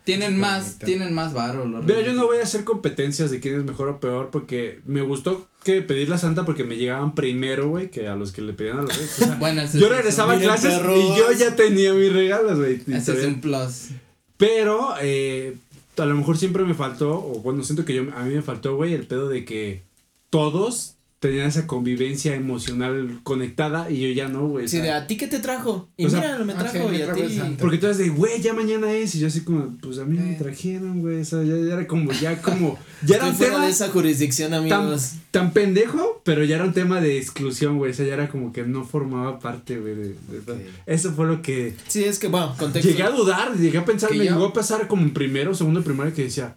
tienen 0.06 0.38
más, 0.38 0.78
tienen 0.78 1.12
más 1.12 1.34
varo 1.34 1.66
Mira, 1.66 2.00
yo 2.00 2.12
no 2.12 2.26
voy 2.26 2.38
a 2.38 2.44
hacer 2.44 2.62
competencias 2.62 3.32
de 3.32 3.40
quién 3.40 3.56
es 3.56 3.64
mejor 3.64 3.88
o 3.88 3.98
peor 3.98 4.30
porque 4.30 4.80
me 4.86 5.02
gustó 5.02 5.48
que 5.64 5.82
pedir 5.82 6.08
la 6.08 6.16
santa 6.16 6.44
porque 6.44 6.62
me 6.62 6.76
llegaban 6.76 7.16
primero, 7.16 7.68
güey, 7.68 7.90
que 7.90 8.06
a 8.06 8.14
los 8.14 8.30
que 8.30 8.40
le 8.40 8.52
pedían 8.52 8.78
a 8.78 8.82
los 8.82 8.96
reyes. 8.96 9.20
O 9.20 9.24
sea, 9.26 9.34
Bueno, 9.40 9.62
yo 9.62 9.86
es- 9.86 9.88
regresaba 9.92 10.34
a 10.34 10.38
clases 10.38 10.74
y 10.74 11.18
yo 11.18 11.32
ya 11.32 11.56
tenía 11.56 11.92
mis 11.92 12.12
regalos, 12.12 12.56
güey. 12.56 12.80
Ese 12.86 13.18
es 13.18 13.26
un 13.26 13.40
plus. 13.40 13.88
Pero, 14.36 14.94
eh, 15.02 15.56
a 15.96 16.04
lo 16.06 16.14
mejor 16.14 16.38
siempre 16.38 16.62
me 16.62 16.74
faltó, 16.74 17.10
o 17.14 17.40
bueno, 17.40 17.64
siento 17.64 17.84
que 17.84 17.94
yo, 17.94 18.02
a 18.16 18.22
mí 18.22 18.32
me 18.34 18.42
faltó, 18.42 18.76
güey, 18.76 18.94
el 18.94 19.08
pedo 19.08 19.28
de 19.28 19.44
que 19.44 19.82
todos 20.30 20.95
tenían 21.26 21.46
esa 21.48 21.66
convivencia 21.66 22.34
emocional 22.34 23.20
conectada 23.22 23.90
y 23.90 24.00
yo 24.00 24.08
ya 24.14 24.28
no, 24.28 24.48
güey. 24.48 24.68
Sí, 24.68 24.78
de 24.78 24.90
a 24.90 25.06
ti 25.06 25.16
qué 25.16 25.26
te 25.26 25.38
trajo. 25.38 25.88
Y 25.96 26.06
O 26.06 26.10
sea, 26.10 26.20
mira, 26.20 26.44
me 26.44 26.52
ah, 26.52 26.58
trajo 26.58 26.88
me 26.88 26.98
y 26.98 27.02
a 27.02 27.12
ti. 27.12 27.40
Porque 27.58 27.78
tú 27.78 27.86
eres 27.86 27.98
de, 27.98 28.08
güey, 28.08 28.40
ya 28.40 28.52
mañana 28.54 28.92
es, 28.92 29.14
y 29.14 29.20
yo 29.20 29.26
así 29.26 29.40
como, 29.42 29.76
pues 29.80 29.98
a 29.98 30.04
mí 30.04 30.18
me 30.18 30.32
Eh. 30.32 30.36
trajeron, 30.38 31.00
güey, 31.00 31.20
o 31.20 31.24
sea, 31.24 31.42
ya, 31.42 31.56
ya 31.56 31.74
era 31.74 31.86
como, 31.86 32.12
ya 32.12 32.40
como, 32.42 32.78
ya 33.04 33.16
era 33.16 33.26
un 33.26 33.34
fuera 33.34 33.52
tema 33.54 33.64
de 33.66 33.70
esa 33.70 33.88
jurisdicción, 33.88 34.54
amigos. 34.54 35.12
tan 35.30 35.52
pendejo, 35.52 36.22
pero 36.24 36.44
ya 36.44 36.56
era 36.56 36.64
un 36.64 36.72
tema 36.72 37.00
de 37.00 37.18
exclusión, 37.18 37.78
güey, 37.78 37.90
o 37.90 37.94
sea, 37.94 38.06
ya 38.06 38.14
era 38.14 38.28
como 38.28 38.52
que 38.52 38.62
no 38.64 38.84
formaba 38.84 39.38
parte, 39.38 39.78
güey, 39.78 39.94
de, 39.94 40.04
de- 40.08 40.16
Ok. 40.46 40.60
Eso 40.86 41.12
fue 41.12 41.26
lo 41.26 41.42
que... 41.42 41.74
Sí, 41.88 42.04
es 42.04 42.18
que, 42.18 42.28
bueno, 42.28 42.54
contexto. 42.58 42.88
Llegué 42.90 43.02
a 43.02 43.10
dudar, 43.10 43.56
llegué 43.56 43.78
a 43.78 43.84
pensar, 43.84 44.10
Que 44.10 44.18
me 44.18 44.24
llegó 44.24 44.46
a 44.46 44.52
pasar 44.52 44.86
como 44.88 45.02
en 45.02 45.12
primero, 45.12 45.54
segundo, 45.54 45.82
primario 45.82 46.14
que 46.14 46.22
decía, 46.24 46.56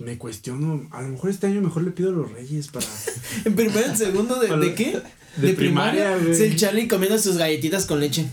me 0.00 0.18
cuestiono, 0.18 0.88
a 0.90 1.02
lo 1.02 1.08
mejor 1.08 1.30
este 1.30 1.46
año 1.46 1.60
mejor 1.60 1.84
le 1.84 1.90
pido 1.90 2.10
a 2.10 2.12
los 2.12 2.32
reyes 2.32 2.68
para... 2.68 2.86
En 3.44 3.54
primer, 3.54 3.84
en 3.84 3.96
segundo, 3.96 4.40
¿de, 4.40 4.48
¿de 4.56 4.74
qué? 4.74 5.00
de 5.36 5.54
primaria, 5.54 6.16
güey. 6.16 6.32
Es 6.32 6.40
el 6.40 6.56
Charlie 6.56 6.88
comiendo 6.88 7.18
sus 7.18 7.36
galletitas 7.36 7.86
con 7.86 8.00
leche. 8.00 8.26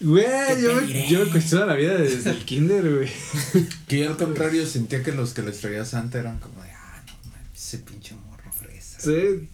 Güey, 0.00 0.24
yo 0.62 0.74
me, 0.74 1.08
yo 1.08 1.24
me 1.24 1.30
cuestiono 1.30 1.66
la 1.66 1.74
vida 1.74 1.96
desde 1.96 2.30
el 2.30 2.44
kinder, 2.44 2.96
güey. 2.96 3.08
Que 3.88 4.00
yo 4.00 4.10
al 4.10 4.16
contrario 4.16 4.66
sentía 4.66 5.02
que 5.02 5.12
los 5.12 5.34
que 5.34 5.42
les 5.42 5.60
traía 5.60 5.84
Santa 5.84 6.18
eran 6.18 6.38
como 6.38 6.62
de, 6.62 6.70
ah, 6.70 7.02
no 7.06 7.30
mames, 7.30 7.48
ese 7.54 7.78
pinche 7.78 8.14
morro 8.14 8.50
fresa. 8.52 9.00
Sí, 9.00 9.48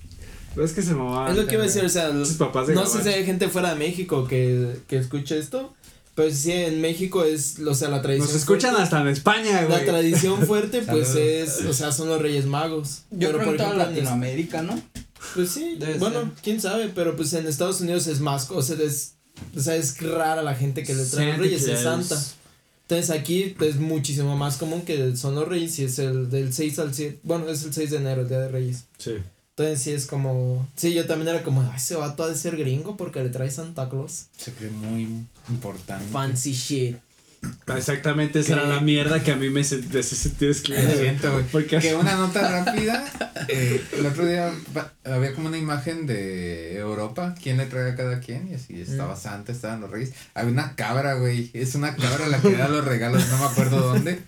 es 0.60 0.72
que 0.72 0.82
se 0.82 0.94
mamaba. 0.94 1.30
es 1.30 1.36
lo 1.36 1.46
que 1.46 1.54
iba 1.54 1.62
a 1.62 1.66
decir, 1.66 1.84
o 1.84 1.88
sea, 1.88 2.10
Sus 2.12 2.36
papás 2.36 2.66
de 2.66 2.74
no 2.74 2.86
sé 2.86 3.02
si 3.02 3.08
hay 3.08 3.24
gente 3.24 3.48
fuera 3.48 3.70
de 3.70 3.78
México 3.78 4.26
que, 4.26 4.78
que 4.88 4.96
escuche 4.96 5.38
esto, 5.38 5.74
pero 6.14 6.32
sí, 6.34 6.52
en 6.52 6.80
México 6.80 7.24
es, 7.24 7.58
o 7.60 7.74
sea, 7.74 7.88
la 7.88 8.02
tradición. 8.02 8.26
Nos 8.28 8.36
escuchan 8.36 8.70
fuerte- 8.72 8.82
hasta 8.84 9.00
en 9.00 9.08
España, 9.08 9.62
La 9.62 9.66
güey. 9.68 9.84
tradición 9.86 10.46
fuerte, 10.46 10.82
pues 10.90 11.14
es, 11.14 11.62
o 11.64 11.72
sea, 11.72 11.92
son 11.92 12.08
los 12.08 12.20
Reyes 12.20 12.46
Magos. 12.46 13.02
Yo 13.10 13.28
Pero, 13.28 13.38
creo 13.38 13.44
que 13.44 13.50
en 13.50 13.56
toda 13.56 13.68
ejemplo, 13.70 13.90
Latinoamérica, 13.92 14.62
¿no? 14.62 14.80
Pues 15.34 15.50
sí, 15.50 15.76
Debe 15.78 15.98
bueno, 15.98 16.20
ser. 16.22 16.30
quién 16.42 16.60
sabe, 16.60 16.90
pero 16.94 17.14
pues 17.16 17.32
en 17.34 17.46
Estados 17.46 17.80
Unidos 17.80 18.06
es 18.06 18.20
más, 18.20 18.50
o 18.50 18.62
sea, 18.62 18.76
es, 18.80 19.14
o 19.56 19.60
sea, 19.60 19.76
es 19.76 20.00
rara 20.00 20.42
la 20.42 20.54
gente 20.54 20.82
que 20.82 20.94
le 20.94 21.04
trae 21.04 21.26
los 21.26 21.36
Santa 21.36 21.42
reyes, 21.42 21.62
es 21.62 21.80
Claus. 21.80 22.06
Santa. 22.06 22.22
Entonces 22.88 23.10
aquí 23.10 23.54
es 23.60 23.76
muchísimo 23.76 24.36
más 24.36 24.56
común 24.56 24.82
que 24.82 25.16
son 25.16 25.36
los 25.36 25.46
reyes 25.46 25.78
y 25.78 25.84
es 25.84 25.98
el 26.00 26.28
del 26.28 26.52
6 26.52 26.78
al 26.80 26.92
7, 26.92 27.20
bueno, 27.22 27.48
es 27.48 27.62
el 27.62 27.72
6 27.72 27.90
de 27.92 27.96
enero, 27.98 28.22
el 28.22 28.28
día 28.28 28.40
de 28.40 28.48
reyes. 28.48 28.84
Sí. 28.98 29.12
Entonces 29.56 29.82
sí 29.82 29.90
es 29.92 30.06
como, 30.06 30.66
sí, 30.74 30.94
yo 30.94 31.06
también 31.06 31.28
era 31.28 31.42
como, 31.44 31.60
ay, 31.60 31.76
ese 31.76 31.94
vato 31.94 32.24
ha 32.24 32.28
de 32.28 32.34
ser 32.34 32.56
gringo 32.56 32.96
porque 32.96 33.22
le 33.22 33.28
trae 33.28 33.50
Santa 33.50 33.88
Claus. 33.88 34.24
Se 34.36 34.52
cree 34.52 34.70
muy 34.70 35.06
importante. 35.50 36.04
Fancy 36.12 36.52
shit. 36.52 36.96
Exactamente, 37.74 38.40
esa 38.40 38.54
¿Qué? 38.54 38.60
era 38.60 38.68
la 38.68 38.80
mierda 38.80 39.22
que 39.22 39.32
a 39.32 39.36
mí 39.36 39.48
me 39.48 39.60
hace 39.60 39.80
sentir 40.02 40.50
güey. 41.30 41.44
Porque 41.50 41.78
Que 41.78 41.94
una 41.94 42.14
nota 42.16 42.64
rápida. 42.64 43.02
eh, 43.48 43.82
el 43.98 44.04
otro 44.04 44.26
día 44.26 44.52
había 45.04 45.32
como 45.32 45.48
una 45.48 45.56
imagen 45.56 46.06
de 46.06 46.76
Europa. 46.76 47.34
¿Quién 47.42 47.56
le 47.56 47.64
trae 47.64 47.92
a 47.92 47.96
cada 47.96 48.20
quien? 48.20 48.48
Y 48.50 48.54
así 48.56 48.78
estaba 48.80 49.16
Santa, 49.16 49.52
estaban 49.52 49.80
los 49.80 49.90
reyes. 49.90 50.12
Había 50.34 50.52
una 50.52 50.74
cabra, 50.76 51.14
güey. 51.14 51.50
Es 51.54 51.74
una 51.74 51.96
cabra 51.96 52.28
la 52.28 52.42
que 52.42 52.52
da 52.52 52.68
los 52.68 52.84
regalos. 52.84 53.26
No 53.30 53.38
me 53.38 53.44
acuerdo 53.46 53.80
dónde. 53.80 54.20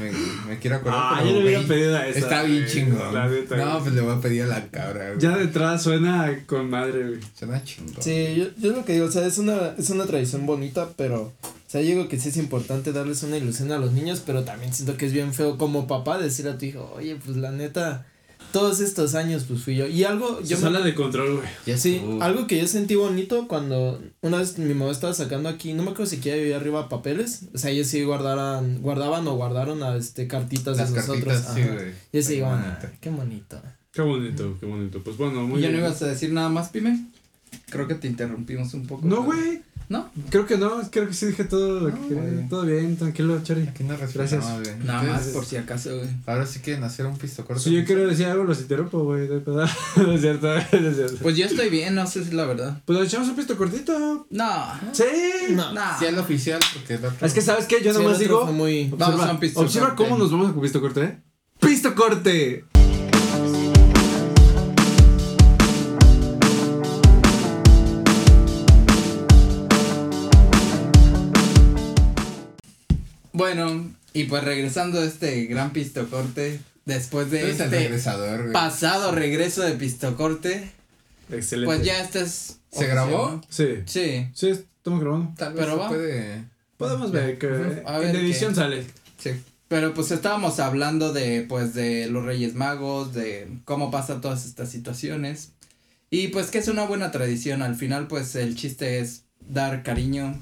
Me, 0.00 0.48
me 0.50 0.58
quiero 0.58 0.76
acordar. 0.76 1.00
Ah, 1.00 1.22
yo 1.24 1.32
le 1.32 1.44
hubiera 1.44 1.62
pedido 1.62 1.96
a 1.96 2.06
esa. 2.06 2.18
Está 2.18 2.42
bien 2.42 2.66
chingón. 2.66 3.14
la 3.14 3.28
neta, 3.28 3.56
no, 3.56 3.80
pues 3.80 3.94
le 3.94 4.00
voy 4.00 4.14
a 4.14 4.20
pedir 4.20 4.42
a 4.42 4.46
la 4.46 4.66
cabra, 4.68 5.08
güey. 5.08 5.18
Ya 5.20 5.36
de 5.36 5.44
entrada 5.44 5.78
suena 5.78 6.44
con 6.46 6.68
madre, 6.70 7.08
güey. 7.08 7.20
Suena 7.34 7.62
chingón. 7.62 8.02
Sí, 8.02 8.34
yo, 8.36 8.46
yo 8.58 8.72
lo 8.72 8.84
que 8.84 8.94
digo, 8.94 9.06
o 9.06 9.10
sea, 9.10 9.26
es 9.26 9.38
una, 9.38 9.74
es 9.78 9.90
una 9.90 10.06
tradición 10.06 10.46
bonita, 10.46 10.90
pero, 10.96 11.32
o 11.42 11.52
sea, 11.68 11.80
yo 11.80 11.88
digo 11.88 12.08
que 12.08 12.18
sí 12.18 12.28
es 12.30 12.36
importante 12.36 12.92
darles 12.92 13.22
una 13.22 13.36
ilusión 13.36 13.72
a 13.72 13.78
los 13.78 13.92
niños, 13.92 14.22
pero 14.24 14.44
también 14.44 14.72
siento 14.72 14.96
que 14.96 15.06
es 15.06 15.12
bien 15.12 15.34
feo 15.34 15.58
como 15.58 15.86
papá 15.86 16.18
decir 16.18 16.48
a 16.48 16.58
tu 16.58 16.64
hijo, 16.64 16.92
oye, 16.96 17.16
pues 17.16 17.36
la 17.36 17.50
neta, 17.50 18.06
todos 18.52 18.80
estos 18.80 19.14
años 19.14 19.44
pues 19.48 19.62
fui 19.62 19.76
yo. 19.76 19.86
Y 19.86 20.04
algo, 20.04 20.40
yo 20.42 20.56
me- 20.56 20.62
sala 20.62 20.80
de 20.80 20.94
control, 20.94 21.36
güey. 21.36 21.48
Ya 21.66 21.76
Sí, 21.78 21.96
estuvo. 21.96 22.22
algo 22.22 22.46
que 22.46 22.58
yo 22.58 22.66
sentí 22.66 22.94
bonito 22.94 23.46
cuando 23.48 24.00
una 24.22 24.38
vez 24.38 24.58
mi 24.58 24.74
mamá 24.74 24.90
estaba 24.90 25.12
sacando 25.14 25.48
aquí, 25.48 25.72
no 25.74 25.82
me 25.82 25.90
acuerdo 25.90 26.06
si 26.10 26.18
quiera 26.18 26.38
vivir 26.38 26.54
arriba 26.54 26.88
papeles, 26.88 27.42
o 27.54 27.58
sea, 27.58 27.70
ellos 27.70 27.86
sí 27.86 28.02
guardaran, 28.04 28.80
guardaban 28.82 29.26
o 29.28 29.34
guardaron 29.36 29.82
a 29.82 29.96
este 29.96 30.26
cartitas 30.28 30.76
Las 30.78 30.92
de 30.92 31.00
nosotros. 31.00 31.24
cartitas, 31.42 31.54
sí, 31.54 31.62
güey. 31.62 31.92
Y 32.12 32.18
así 32.18 32.28
Qué 32.28 32.34
digo, 32.34 32.46
bonito. 32.48 32.68
"Ah, 32.82 32.90
qué 33.00 33.10
bonito. 33.10 33.62
Qué 33.92 34.02
bonito, 34.02 34.56
qué 34.60 34.66
bonito. 34.66 35.02
Pues 35.02 35.16
bueno, 35.16 35.46
muy 35.46 35.58
¿Y 35.60 35.62
ya 35.62 35.68
no 35.68 35.74
bien. 35.78 35.86
ibas 35.86 36.02
a 36.02 36.06
decir 36.06 36.32
nada 36.32 36.48
más, 36.48 36.68
Pime? 36.68 37.06
Creo 37.70 37.88
que 37.88 37.94
te 37.94 38.06
interrumpimos 38.08 38.74
un 38.74 38.86
poco. 38.86 39.06
No, 39.06 39.22
güey. 39.22 39.62
¿No? 39.88 40.10
Creo 40.30 40.46
que 40.46 40.56
no, 40.58 40.80
creo 40.90 41.06
que 41.06 41.14
sí 41.14 41.26
dije 41.26 41.44
todo 41.44 41.80
lo 41.80 41.94
que 41.94 42.08
quería. 42.08 42.48
Todo 42.48 42.62
bien, 42.62 42.96
tranquilo, 42.96 43.40
Chari. 43.42 43.62
Aquí 43.68 43.84
no 43.84 43.96
Gracias. 43.96 44.44
Nada 44.44 44.62
más 44.62 45.04
Entonces, 45.04 45.32
por 45.32 45.44
si 45.46 45.56
acaso, 45.56 45.96
güey. 45.96 46.08
Ahora 46.26 46.44
sí 46.46 46.58
quieren 46.58 46.82
hacer 46.82 47.06
un 47.06 47.16
pisto 47.16 47.44
corto. 47.44 47.62
Si 47.62 47.70
yo 47.72 47.84
quiero 47.84 48.06
decir 48.06 48.26
algo, 48.26 48.44
los 48.44 48.60
interrumpo, 48.60 49.04
güey. 49.04 49.28
No 49.28 49.34
hay 49.34 49.40
pedo. 49.40 49.66
No 49.96 50.12
es 50.12 50.20
cierto, 50.20 50.48
no 50.48 50.88
es 50.88 50.96
cierto. 50.96 51.16
Pues 51.22 51.36
yo 51.36 51.46
estoy 51.46 51.68
bien, 51.70 51.94
no 51.94 52.06
sé 52.06 52.22
si 52.22 52.28
es 52.28 52.34
la 52.34 52.46
verdad. 52.46 52.80
Pues 52.84 52.98
echamos 53.06 53.28
un 53.28 53.36
pisto 53.36 53.56
cortito. 53.56 54.26
No. 54.30 54.64
Sí. 54.92 55.04
No. 55.50 55.72
No. 55.72 55.80
Sí, 55.98 56.06
es 56.06 56.14
lo 56.14 56.22
oficial, 56.22 56.60
porque 56.74 56.94
el 56.94 57.04
otro. 57.04 57.26
Es 57.26 57.32
que, 57.32 57.40
¿sabes 57.40 57.66
qué? 57.66 57.76
Yo 57.82 57.92
Sí, 57.92 57.98
el 57.98 58.02
nomás 58.04 58.18
digo. 58.18 58.46
muy- 58.46 58.88
Vamos 58.96 59.20
a 59.20 59.30
un 59.32 59.38
pisto 59.40 59.60
observa 59.60 59.88
corte. 59.94 60.04
cómo 60.04 60.18
nos 60.18 60.30
vamos 60.32 60.50
a 60.50 60.52
con 60.52 60.62
pisto 60.62 60.80
corte, 60.80 61.02
¿eh? 61.04 61.20
¡Pisto 61.60 61.94
corte! 61.94 62.64
Bueno, 73.36 73.90
y 74.14 74.24
pues 74.24 74.42
regresando 74.44 75.00
a 75.00 75.04
este 75.04 75.44
gran 75.44 75.72
pistocorte, 75.72 76.58
después 76.86 77.30
de 77.30 77.50
este 77.50 77.66
regresador, 77.68 78.50
pasado 78.52 79.12
regreso 79.12 79.62
de 79.62 79.72
pistocorte, 79.72 80.70
Excelente. 81.30 81.66
pues 81.66 81.84
ya 81.86 82.00
este 82.00 82.20
es. 82.22 82.58
¿Se 82.72 82.86
grabó? 82.86 83.40
Sí. 83.48 83.68
Sí, 83.86 84.28
Sí, 84.34 84.48
estamos 84.48 85.00
grabando. 85.00 85.32
Tal 85.36 85.52
vez 85.54 85.60
Pero 85.64 85.72
se 85.76 85.78
va. 85.82 85.88
puede. 85.88 86.44
Podemos 86.76 87.10
ver 87.12 87.38
que 87.38 87.82
A 87.86 87.98
ver 87.98 88.14
en 88.14 88.16
edición 88.16 88.54
sale. 88.54 88.84
Sí. 89.18 89.30
pero 89.68 89.92
pues 89.94 90.10
estábamos 90.10 90.60
hablando 90.60 91.12
de 91.12 91.44
pues 91.48 91.74
de 91.74 92.06
los 92.08 92.24
Reyes 92.24 92.54
Magos, 92.54 93.12
de 93.14 93.48
cómo 93.64 93.90
pasan 93.90 94.20
todas 94.20 94.44
estas 94.46 94.70
situaciones. 94.70 95.52
Y 96.10 96.28
pues 96.28 96.50
que 96.50 96.58
es 96.58 96.68
una 96.68 96.84
buena 96.84 97.10
tradición, 97.10 97.62
al 97.62 97.74
final 97.74 98.06
pues 98.08 98.34
el 98.36 98.54
chiste 98.56 99.00
es 99.00 99.24
dar 99.40 99.82
cariño, 99.82 100.38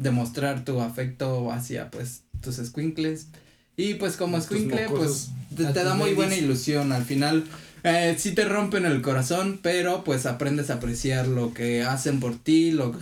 demostrar 0.00 0.64
tu 0.64 0.80
afecto 0.80 1.52
hacia 1.52 1.90
pues 1.90 2.22
tus 2.40 2.56
squinkles. 2.56 3.28
Y 3.76 3.94
pues 3.94 4.16
como 4.16 4.36
Tus 4.36 4.46
squinkle 4.46 4.88
pues 4.88 5.30
te, 5.56 5.62
da 5.72 5.94
muy 5.94 6.12
buena 6.14 6.36
ilusión, 6.36 6.92
al 6.92 7.04
final 7.04 7.44
eh, 7.82 8.14
sí 8.18 8.32
te 8.32 8.44
rompen 8.44 8.84
el 8.84 9.00
corazón, 9.00 9.58
pero 9.62 10.04
pues 10.04 10.26
aprendes 10.26 10.68
a 10.70 10.74
apreciar 10.74 11.26
lo 11.28 11.54
que 11.54 11.82
hacen 11.82 12.20
por 12.20 12.36
ti, 12.36 12.72
lo 12.72 12.94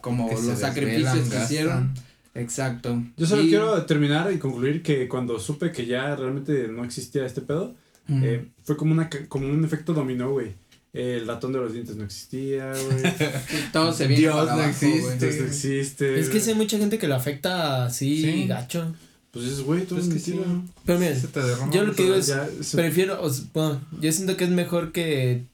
como 0.00 0.28
Que 0.28 0.34
los 0.36 0.58
sacrificios 0.60 1.14
desvelan, 1.14 1.14
que 1.14 1.34
gastan. 1.36 1.44
hicieron. 1.44 1.94
Exacto. 2.34 3.02
Yo 3.16 3.26
solo 3.26 3.42
Y- 3.42 3.48
quiero 3.48 3.84
terminar 3.84 4.32
y 4.32 4.38
concluir 4.38 4.82
que 4.82 5.08
cuando 5.08 5.38
supe 5.40 5.70
que 5.72 5.86
ya 5.86 6.14
realmente 6.16 6.68
no 6.68 6.84
existía 6.84 7.26
este 7.26 7.40
pedo, 7.40 7.74
eh, 8.08 8.46
fue 8.64 8.76
como 8.76 8.92
una 8.92 9.08
como 9.28 9.48
un 9.48 9.64
efecto 9.64 9.92
dominó, 9.94 10.30
güey. 10.32 10.54
El 10.92 11.26
ratón 11.26 11.52
de 11.52 11.58
los 11.58 11.72
dientes 11.72 11.96
no 11.96 12.04
existía, 12.04 12.70
güey. 12.72 13.02
Todo 13.72 13.92
se 13.94 14.06
viene 14.06 14.20
Dios 14.20 14.34
para 14.34 14.44
no 14.46 14.52
abajo, 14.52 14.68
existe. 14.68 15.00
güey. 15.00 15.12
Entonces 15.14 15.40
no 15.40 15.46
existe. 15.46 16.20
Es 16.20 16.28
que 16.28 16.40
sí 16.40 16.50
hay 16.50 16.56
mucha 16.56 16.76
gente 16.78 16.98
que 16.98 17.08
le 17.08 17.14
afecta 17.14 17.86
así 17.86 18.20
Sí. 18.22 18.46
gacho. 18.46 18.94
Pues 19.30 19.46
es, 19.46 19.60
güey, 19.62 19.84
todo 19.86 19.98
Es 19.98 20.08
es 20.08 20.12
que 20.12 20.20
sí. 20.20 20.30
mentira. 20.32 20.60
Pero 20.84 20.98
miren, 20.98 21.18
Se 21.18 21.28
te 21.28 21.40
derrama 21.40 21.72
yo 21.72 21.84
lo 21.84 21.94
que 21.94 22.02
digo 22.02 22.14
es, 22.14 22.26
Ya, 22.26 22.46
se- 22.60 22.76
prefiero, 22.76 23.22
o 23.22 23.30
sea, 23.30 23.44
bueno, 23.54 23.80
yo 24.00 24.12
siento 24.12 24.36
que 24.36 24.44
es 24.44 24.50
mejor 24.50 24.92
que 24.92 25.44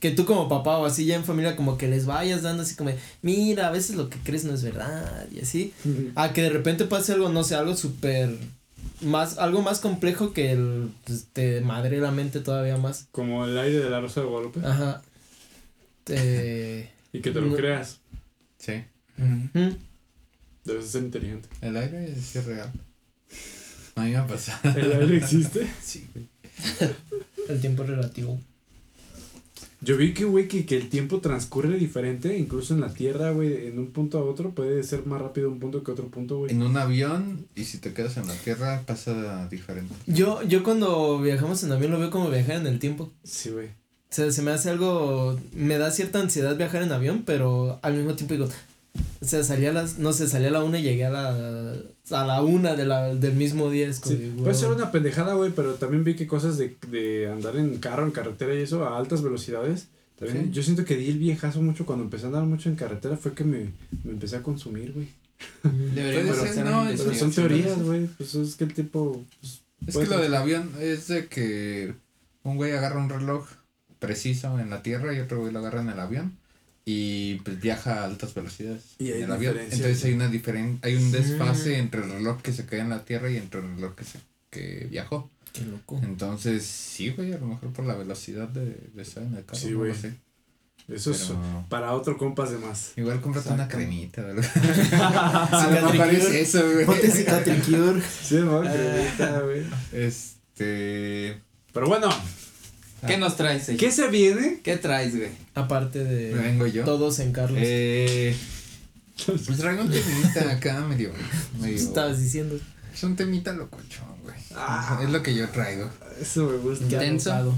que 0.00 0.12
tú 0.12 0.26
como 0.26 0.48
papá 0.48 0.78
o 0.78 0.84
así 0.86 1.06
ya 1.06 1.16
en 1.16 1.24
familia 1.24 1.56
como 1.56 1.76
que 1.76 1.88
les 1.88 2.06
vayas 2.06 2.42
dando 2.42 2.62
así 2.62 2.76
como, 2.76 2.92
mira, 3.22 3.66
a 3.66 3.72
veces 3.72 3.96
lo 3.96 4.08
que 4.08 4.18
crees 4.18 4.44
no 4.44 4.54
es 4.54 4.62
verdad 4.62 5.26
y 5.32 5.40
así, 5.40 5.72
a 6.14 6.32
que 6.32 6.42
de 6.42 6.50
repente 6.50 6.84
pase 6.84 7.14
algo, 7.14 7.30
no 7.30 7.42
sé, 7.42 7.56
algo 7.56 7.74
súper 7.74 8.36
más, 9.02 9.38
algo 9.38 9.62
más 9.62 9.80
complejo 9.80 10.32
que 10.32 10.52
el, 10.52 10.90
pues, 11.04 11.28
te 11.32 11.60
madre 11.60 11.98
la 11.98 12.10
mente 12.10 12.40
todavía 12.40 12.76
más. 12.76 13.08
Como 13.12 13.44
el 13.44 13.58
aire 13.58 13.78
de 13.78 13.90
la 13.90 14.00
Rosa 14.00 14.20
de 14.20 14.26
Guadalupe. 14.26 14.60
Ajá. 14.64 15.02
Te... 16.04 16.90
Y 17.12 17.20
que 17.20 17.30
te 17.30 17.40
lo 17.40 17.46
no. 17.46 17.56
creas. 17.56 18.00
Sí. 18.58 18.84
¿Mm? 19.16 19.70
Debes 20.64 20.84
de 20.84 20.90
ser 20.90 21.02
inteligente. 21.04 21.48
el 21.62 21.76
aire 21.76 22.12
es 22.12 22.22
sí 22.22 22.38
es 22.38 22.44
real. 22.44 22.70
A 23.94 24.02
mí 24.02 24.10
me 24.10 24.16
ha 24.16 24.26
pasado. 24.26 24.78
¿El 24.78 24.92
aire 24.92 25.16
existe? 25.16 25.66
Sí. 25.82 26.06
El 27.48 27.60
tiempo 27.60 27.84
relativo. 27.84 28.38
Yo 29.80 29.96
vi 29.96 30.12
que, 30.12 30.24
güey, 30.24 30.48
que, 30.48 30.66
que 30.66 30.76
el 30.76 30.88
tiempo 30.88 31.20
transcurre 31.20 31.78
diferente, 31.78 32.36
incluso 32.36 32.74
en 32.74 32.80
la 32.80 32.92
Tierra, 32.92 33.30
güey, 33.30 33.68
en 33.68 33.78
un 33.78 33.92
punto 33.92 34.18
a 34.18 34.24
otro 34.24 34.50
puede 34.50 34.82
ser 34.82 35.06
más 35.06 35.20
rápido 35.20 35.48
un 35.48 35.60
punto 35.60 35.84
que 35.84 35.92
otro 35.92 36.08
punto, 36.08 36.38
güey. 36.38 36.50
En 36.50 36.62
un 36.62 36.76
avión 36.76 37.46
y 37.54 37.64
si 37.64 37.78
te 37.78 37.92
quedas 37.92 38.16
en 38.16 38.26
la 38.26 38.34
tierra 38.34 38.82
pasa 38.86 39.46
diferente. 39.48 39.94
Yo, 40.06 40.42
yo 40.42 40.64
cuando 40.64 41.20
viajamos 41.20 41.62
en 41.62 41.72
avión 41.72 41.92
lo 41.92 42.00
veo 42.00 42.10
como 42.10 42.28
viajar 42.28 42.56
en 42.56 42.66
el 42.66 42.78
tiempo. 42.78 43.12
Sí, 43.22 43.50
güey. 43.50 43.66
O 43.68 44.14
sea, 44.14 44.32
se 44.32 44.42
me 44.42 44.50
hace 44.50 44.70
algo, 44.70 45.38
me 45.52 45.78
da 45.78 45.90
cierta 45.90 46.18
ansiedad 46.18 46.56
viajar 46.56 46.82
en 46.82 46.92
avión, 46.92 47.22
pero 47.24 47.78
al 47.82 47.94
mismo 47.94 48.14
tiempo 48.14 48.34
digo, 48.34 48.48
o 49.20 49.24
sea, 49.24 49.44
salía 49.44 49.70
a 49.70 49.74
las, 49.74 49.98
no 49.98 50.12
sé, 50.12 50.28
salía 50.28 50.48
a 50.48 50.52
la 50.52 50.64
una 50.64 50.78
y 50.78 50.82
llegué 50.82 51.04
a 51.04 51.10
la, 51.10 51.76
a 52.12 52.26
la 52.26 52.42
una 52.42 52.74
de 52.74 52.84
la, 52.84 53.14
del 53.14 53.34
mismo 53.34 53.70
día. 53.70 53.88
Es 53.88 54.00
como 54.00 54.16
Sí, 54.16 54.22
de, 54.22 54.42
puede 54.42 54.54
ser 54.54 54.70
una 54.70 54.90
pendejada, 54.90 55.34
güey, 55.34 55.52
pero 55.52 55.74
también 55.74 56.04
vi 56.04 56.14
que 56.14 56.26
cosas 56.26 56.58
de, 56.58 56.76
de 56.90 57.30
andar 57.30 57.56
en 57.56 57.78
carro, 57.78 58.04
en 58.04 58.12
carretera 58.12 58.54
y 58.54 58.62
eso, 58.62 58.84
a 58.86 58.98
altas 58.98 59.22
velocidades. 59.22 59.88
También, 60.18 60.46
Sí. 60.46 60.52
Yo 60.52 60.62
siento 60.62 60.84
que 60.84 60.96
di 60.96 61.08
el 61.08 61.18
viejazo 61.18 61.62
mucho 61.62 61.86
cuando 61.86 62.04
empecé 62.04 62.24
a 62.24 62.28
andar 62.28 62.44
mucho 62.44 62.68
en 62.68 62.76
carretera, 62.76 63.16
fue 63.16 63.34
que 63.34 63.44
me, 63.44 63.72
me 64.04 64.12
empecé 64.12 64.36
a 64.36 64.42
consumir, 64.42 64.92
güey. 64.92 65.08
Ser, 65.94 66.30
hacer 66.30 66.64
no, 66.64 66.84
Pero 66.88 67.14
son 67.14 67.30
teorías, 67.30 67.80
güey. 67.82 68.06
Pues 68.06 68.34
es 68.34 68.56
que 68.56 68.64
el 68.64 68.74
tipo. 68.74 69.24
pues, 69.40 69.62
Es 69.86 69.96
que 69.96 70.06
lo 70.06 70.20
del 70.20 70.34
avión 70.34 70.70
es 70.80 71.06
de 71.06 71.26
que 71.26 71.94
un 72.42 72.56
güey 72.56 72.72
agarra 72.72 73.00
un 73.00 73.08
reloj 73.08 73.46
preciso 74.00 74.58
en 74.58 74.70
la 74.70 74.82
tierra 74.82 75.14
y 75.14 75.20
otro 75.20 75.40
güey 75.40 75.52
lo 75.52 75.60
agarra 75.60 75.82
en 75.82 75.90
el 75.90 76.00
avión 76.00 76.37
y 76.90 77.34
pues 77.44 77.60
viaja 77.60 78.00
a 78.00 78.04
altas 78.06 78.32
velocidades 78.32 78.82
Y 78.98 79.12
hay 79.12 79.18
en 79.18 79.24
el 79.24 79.32
avión. 79.32 79.58
Entonces 79.58 80.02
hay 80.04 80.14
una 80.14 80.28
diferen 80.28 80.78
hay 80.80 80.96
un 80.96 81.12
desfase 81.12 81.76
entre 81.76 82.02
el 82.02 82.10
reloj 82.10 82.40
que 82.40 82.54
se 82.54 82.64
queda 82.64 82.80
en 82.80 82.88
la 82.88 83.04
tierra 83.04 83.30
y 83.30 83.36
entre 83.36 83.60
el 83.60 83.74
reloj 83.74 83.94
que 83.94 84.04
se 84.04 84.18
que 84.48 84.86
viajó. 84.90 85.30
Qué 85.52 85.64
loco. 85.66 86.00
Entonces, 86.02 86.64
sí, 86.64 87.10
güey, 87.10 87.34
a 87.34 87.38
lo 87.38 87.46
mejor 87.46 87.74
por 87.74 87.84
la 87.84 87.94
velocidad 87.94 88.48
de, 88.48 88.74
de 88.94 89.02
estar 89.02 89.22
en 89.22 89.34
el 89.34 89.44
carro. 89.44 89.58
Sí, 89.58 89.72
no 89.72 89.78
güey. 89.80 89.94
sé. 89.94 90.14
Eso 90.88 91.10
es 91.10 91.24
Pero- 91.26 91.66
para 91.68 91.92
otro 91.92 92.16
compas 92.16 92.50
de 92.50 92.56
más. 92.56 92.92
Igual 92.96 93.20
cómprate 93.20 93.50
una 93.50 93.68
cremita, 93.68 94.22
¿verdad? 94.22 94.44
a 95.52 95.80
lo 95.82 95.90
mejor 95.92 96.08
es 96.14 96.24
eso, 96.24 96.72
güey. 96.72 96.86
Ponte 96.86 97.10
Cicatricure. 97.10 98.00
Sí, 98.22 98.36
no, 98.36 98.62
cremita, 98.62 99.40
güey. 99.40 99.64
Este. 99.92 101.42
Pero 101.74 101.86
bueno, 101.86 102.08
¿Qué 103.06 103.16
nos 103.16 103.36
traes, 103.36 103.64
Sergio? 103.64 103.78
¿qué 103.88 103.92
se 103.94 104.08
viene? 104.08 104.60
¿Qué 104.62 104.76
traes, 104.76 105.16
güey? 105.16 105.30
Aparte 105.54 106.00
¿Me 106.00 106.04
de 106.10 106.34
vengo 106.34 106.66
yo? 106.66 106.84
todos 106.84 107.18
en 107.20 107.32
Carlos. 107.32 107.58
Eh. 107.62 108.36
Pues 109.26 109.58
traigo 109.58 109.82
un 109.82 109.90
temita 109.90 110.50
acá 110.52 110.80
medio. 110.80 111.12
medio 111.60 111.76
Estabas 111.76 112.20
diciendo. 112.20 112.58
es 112.94 113.02
un 113.02 113.16
temita 113.16 113.52
locochón, 113.52 114.06
güey. 114.22 114.36
Ah. 114.54 115.00
Es 115.02 115.10
lo 115.10 115.22
que 115.22 115.34
yo 115.34 115.48
traigo. 115.50 115.88
Eso 116.20 116.48
me 116.48 116.56
gusta. 116.58 116.84
Intenso. 116.84 117.54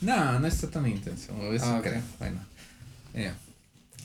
No, 0.00 0.38
no 0.40 0.46
está 0.46 0.68
tan 0.68 0.86
intenso. 0.86 1.32
Eso 1.52 1.64
Ah, 1.66 1.76
ok. 1.78 1.82
creo. 1.84 2.02
Bueno. 2.18 2.40
Mira, 3.14 3.34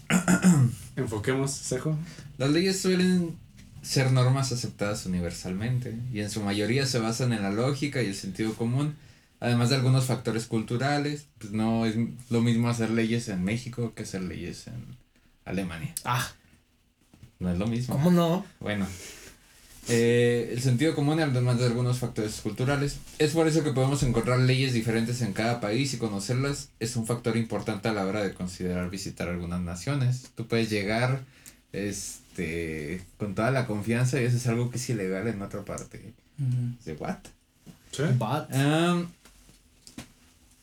Enfoquemos, 0.96 1.52
Sejo. 1.52 1.98
Las 2.38 2.50
leyes 2.52 2.80
suelen 2.80 3.36
ser 3.82 4.12
normas 4.12 4.52
aceptadas 4.52 5.06
universalmente 5.06 5.96
y 6.14 6.20
en 6.22 6.30
su 6.30 6.42
mayoría 6.42 6.86
se 6.86 7.00
basan 7.00 7.32
en 7.34 7.44
la 7.44 7.52
lógica 7.52 8.02
y 8.02 8.08
el 8.08 8.16
sentido 8.16 8.54
común, 8.54 8.96
además 9.40 9.70
de 9.70 9.76
algunos 9.76 10.06
factores 10.06 10.46
culturales. 10.46 11.26
Pues 11.38 11.54
no 11.54 11.86
es 11.86 11.96
lo 12.30 12.42
mismo 12.42 12.70
hacer 12.70 12.90
leyes 12.90 13.28
en 13.30 13.44
México 13.44 13.94
que 13.96 14.04
hacer 14.04 14.22
leyes 14.22 14.68
en 14.68 14.98
Alemania. 15.46 15.94
Ah, 16.04 16.28
No 17.40 17.52
es 17.52 17.58
lo 17.58 17.68
mismo. 17.68 17.96
¿cómo 17.96 18.12
no? 18.12 18.46
Bueno. 18.60 18.88
Eh, 19.90 20.50
el 20.52 20.62
sentido 20.62 20.94
común, 20.96 21.20
además 21.22 21.60
de 21.60 21.66
algunos 21.66 22.00
factores 22.00 22.42
culturales. 22.42 22.98
Es 23.20 23.32
por 23.32 23.48
eso 23.48 23.64
que 23.64 23.72
podemos 23.72 24.04
encontrar 24.04 24.40
leyes 24.40 24.74
diferentes 24.74 25.22
en 25.22 25.32
cada 25.32 25.62
país 25.62 25.94
y 25.94 25.98
conocerlas 25.98 26.70
es 26.80 26.98
un 26.98 27.06
factor 27.06 27.38
importante 27.38 27.88
a 27.88 27.94
la 27.94 28.06
hora 28.06 28.22
de 28.22 28.34
considerar 28.34 28.90
visitar 28.90 29.30
algunas 29.30 29.62
naciones. 29.62 30.30
Tú 30.36 30.46
puedes 30.46 30.70
llegar 30.70 31.22
este 31.72 33.02
con 33.18 33.34
toda 33.34 33.52
la 33.52 33.66
confianza 33.66 34.22
y 34.22 34.26
eso 34.26 34.38
es 34.38 34.48
algo 34.48 34.70
que 34.70 34.78
es 34.78 34.90
ilegal 34.90 35.28
en 35.28 35.42
otra 35.42 35.64
parte. 35.64 36.14
¿De 36.38 36.94
what? 36.94 37.18
Sí. 37.92 38.04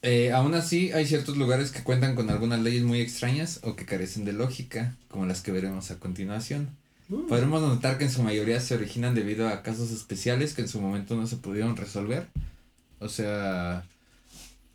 Eh, 0.05 0.33
aún 0.33 0.55
así, 0.55 0.93
hay 0.93 1.07
ciertos 1.07 1.37
lugares 1.37 1.71
que 1.73 1.83
cuentan 1.83 2.15
con 2.15 2.31
algunas 2.31 2.61
leyes 2.61 2.83
muy 2.85 3.01
extrañas 3.01 3.59
o 3.63 3.75
que 3.75 3.85
carecen 3.87 4.25
de 4.25 4.33
lógica, 4.33 4.95
como 5.09 5.27
las 5.27 5.41
que 5.41 5.51
veremos 5.51 5.91
a 5.91 5.99
continuación. 5.99 6.69
Podremos 7.29 7.61
notar 7.61 7.99
que 7.99 8.05
en 8.05 8.11
su 8.11 8.23
mayoría 8.23 8.61
se 8.61 8.75
originan 8.75 9.15
debido 9.15 9.49
a 9.49 9.63
casos 9.63 9.91
especiales 9.91 10.55
que 10.55 10.63
en 10.63 10.69
su 10.69 10.81
momento 10.81 11.17
no 11.17 11.27
se 11.27 11.37
pudieron 11.37 11.77
resolver. 11.77 12.27
O 12.99 13.09
sea, 13.09 13.85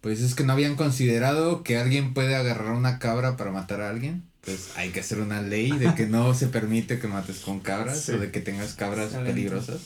pues 0.02 0.22
es 0.22 0.36
que 0.36 0.44
no 0.44 0.54
habían 0.54 0.76
considerado 0.76 1.64
que 1.64 1.78
alguien 1.78 2.14
puede 2.14 2.36
agarrar 2.36 2.74
una 2.74 3.00
cabra 3.00 3.36
para 3.38 3.52
matar 3.52 3.82
a 3.82 3.90
alguien. 3.90 4.24
Pues 4.42 4.70
hay 4.78 4.90
que 4.90 5.00
hacer 5.02 5.20
una 5.20 5.42
ley 5.42 5.72
de 5.72 5.94
que 5.96 6.06
no 6.06 6.34
se 6.34 6.48
permite 6.48 7.00
que 7.00 7.08
mates 7.08 7.40
con 7.40 7.60
cabras 7.60 8.00
Sí. 8.02 8.14
o 8.14 8.20
de 8.20 8.32
que 8.32 8.40
tengas 8.42 8.74
cabras 8.74 9.10
peligrosas. 9.14 9.78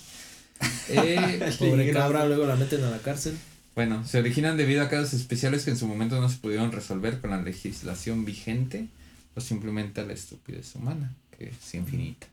Eh, 0.89 1.41
Pobre 1.59 1.91
cabra, 1.91 2.25
luego 2.25 2.45
la 2.45 2.55
meten 2.55 2.83
a 2.85 2.89
la 2.89 2.99
cárcel. 2.99 3.37
Bueno, 3.75 4.05
se 4.05 4.19
originan 4.19 4.57
debido 4.57 4.83
a 4.83 4.89
casos 4.89 5.13
especiales 5.13 5.65
que 5.65 5.71
en 5.71 5.77
su 5.77 5.87
momento 5.87 6.19
no 6.21 6.29
se 6.29 6.37
pudieron 6.37 6.71
resolver 6.71 7.19
con 7.21 7.31
la 7.31 7.41
legislación 7.41 8.23
vigente 8.25 8.87
o 9.35 9.41
simplemente 9.41 10.01
a 10.01 10.05
la 10.05 10.13
estupidez 10.13 10.75
humana, 10.75 11.11
que 11.37 11.49
es 11.49 11.73
infinita. 11.75 12.27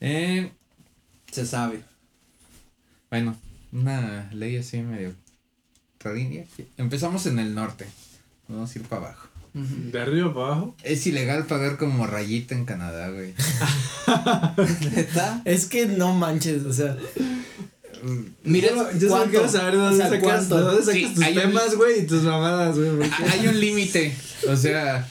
Eh, 0.00 0.50
Se 1.32 1.46
sabe. 1.46 1.82
bueno, 3.10 3.36
una 3.72 4.30
ley 4.32 4.56
así 4.58 4.78
medio 4.82 5.14
rarinha. 6.00 6.44
Empezamos 6.76 7.26
en 7.26 7.38
el 7.38 7.54
norte. 7.54 7.86
Vamos 8.48 8.74
a 8.74 8.78
ir 8.78 8.84
para 8.86 9.06
abajo. 9.06 9.28
De 9.54 10.00
arriba 10.00 10.32
para 10.32 10.46
abajo. 10.46 10.76
Es 10.84 11.06
ilegal 11.06 11.46
pagar 11.46 11.78
como 11.78 12.06
rayita 12.06 12.54
en 12.54 12.64
Canadá, 12.64 13.08
güey. 13.10 13.34
¿Neta? 14.94 15.42
Es 15.44 15.66
que 15.66 15.86
no 15.86 16.14
manches, 16.14 16.64
o 16.64 16.72
sea, 16.72 16.96
Mira, 18.44 18.68
yo 18.98 19.08
solo 19.08 19.30
quiero 19.30 19.48
saber 19.48 19.72
de 19.74 19.78
O 19.78 19.84
dónde 19.84 19.96
sea, 19.98 20.10
sacas, 20.10 20.48
dónde 20.48 20.82
sacas 20.82 20.94
Sí, 20.94 21.14
tus 21.14 21.24
temas, 21.34 21.74
güey, 21.76 22.00
y 22.00 22.06
tus 22.06 22.22
mamadas, 22.22 22.78
güey. 22.78 23.10
Hay 23.30 23.46
un 23.48 23.58
límite. 23.60 24.14
O 24.48 24.56
sea, 24.56 25.08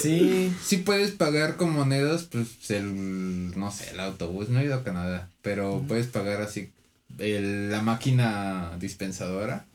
sí. 0.00 0.52
sí 0.62 0.76
puedes 0.78 1.10
pagar 1.12 1.56
con 1.56 1.70
monedas, 1.70 2.24
pues 2.24 2.48
el, 2.70 3.56
no 3.58 3.70
sé, 3.70 3.90
el 3.92 4.00
autobús, 4.00 4.48
no 4.48 4.60
he 4.60 4.64
ido 4.64 4.74
a 4.74 4.84
Canadá, 4.84 5.28
pero 5.42 5.84
puedes 5.88 6.06
pagar 6.06 6.42
así 6.42 6.70
el- 7.18 7.70
la 7.70 7.80
máquina 7.82 8.72
dispensadora. 8.80 9.66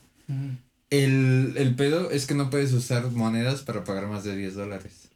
El, 0.89 1.53
el 1.57 1.75
pedo 1.75 2.09
es 2.11 2.25
que 2.25 2.33
no 2.33 2.49
puedes 2.49 2.73
usar 2.73 3.09
monedas 3.11 3.61
para 3.61 3.83
pagar 3.83 4.07
más 4.07 4.23
de 4.23 4.35
10 4.35 4.55
dólares. 4.55 5.08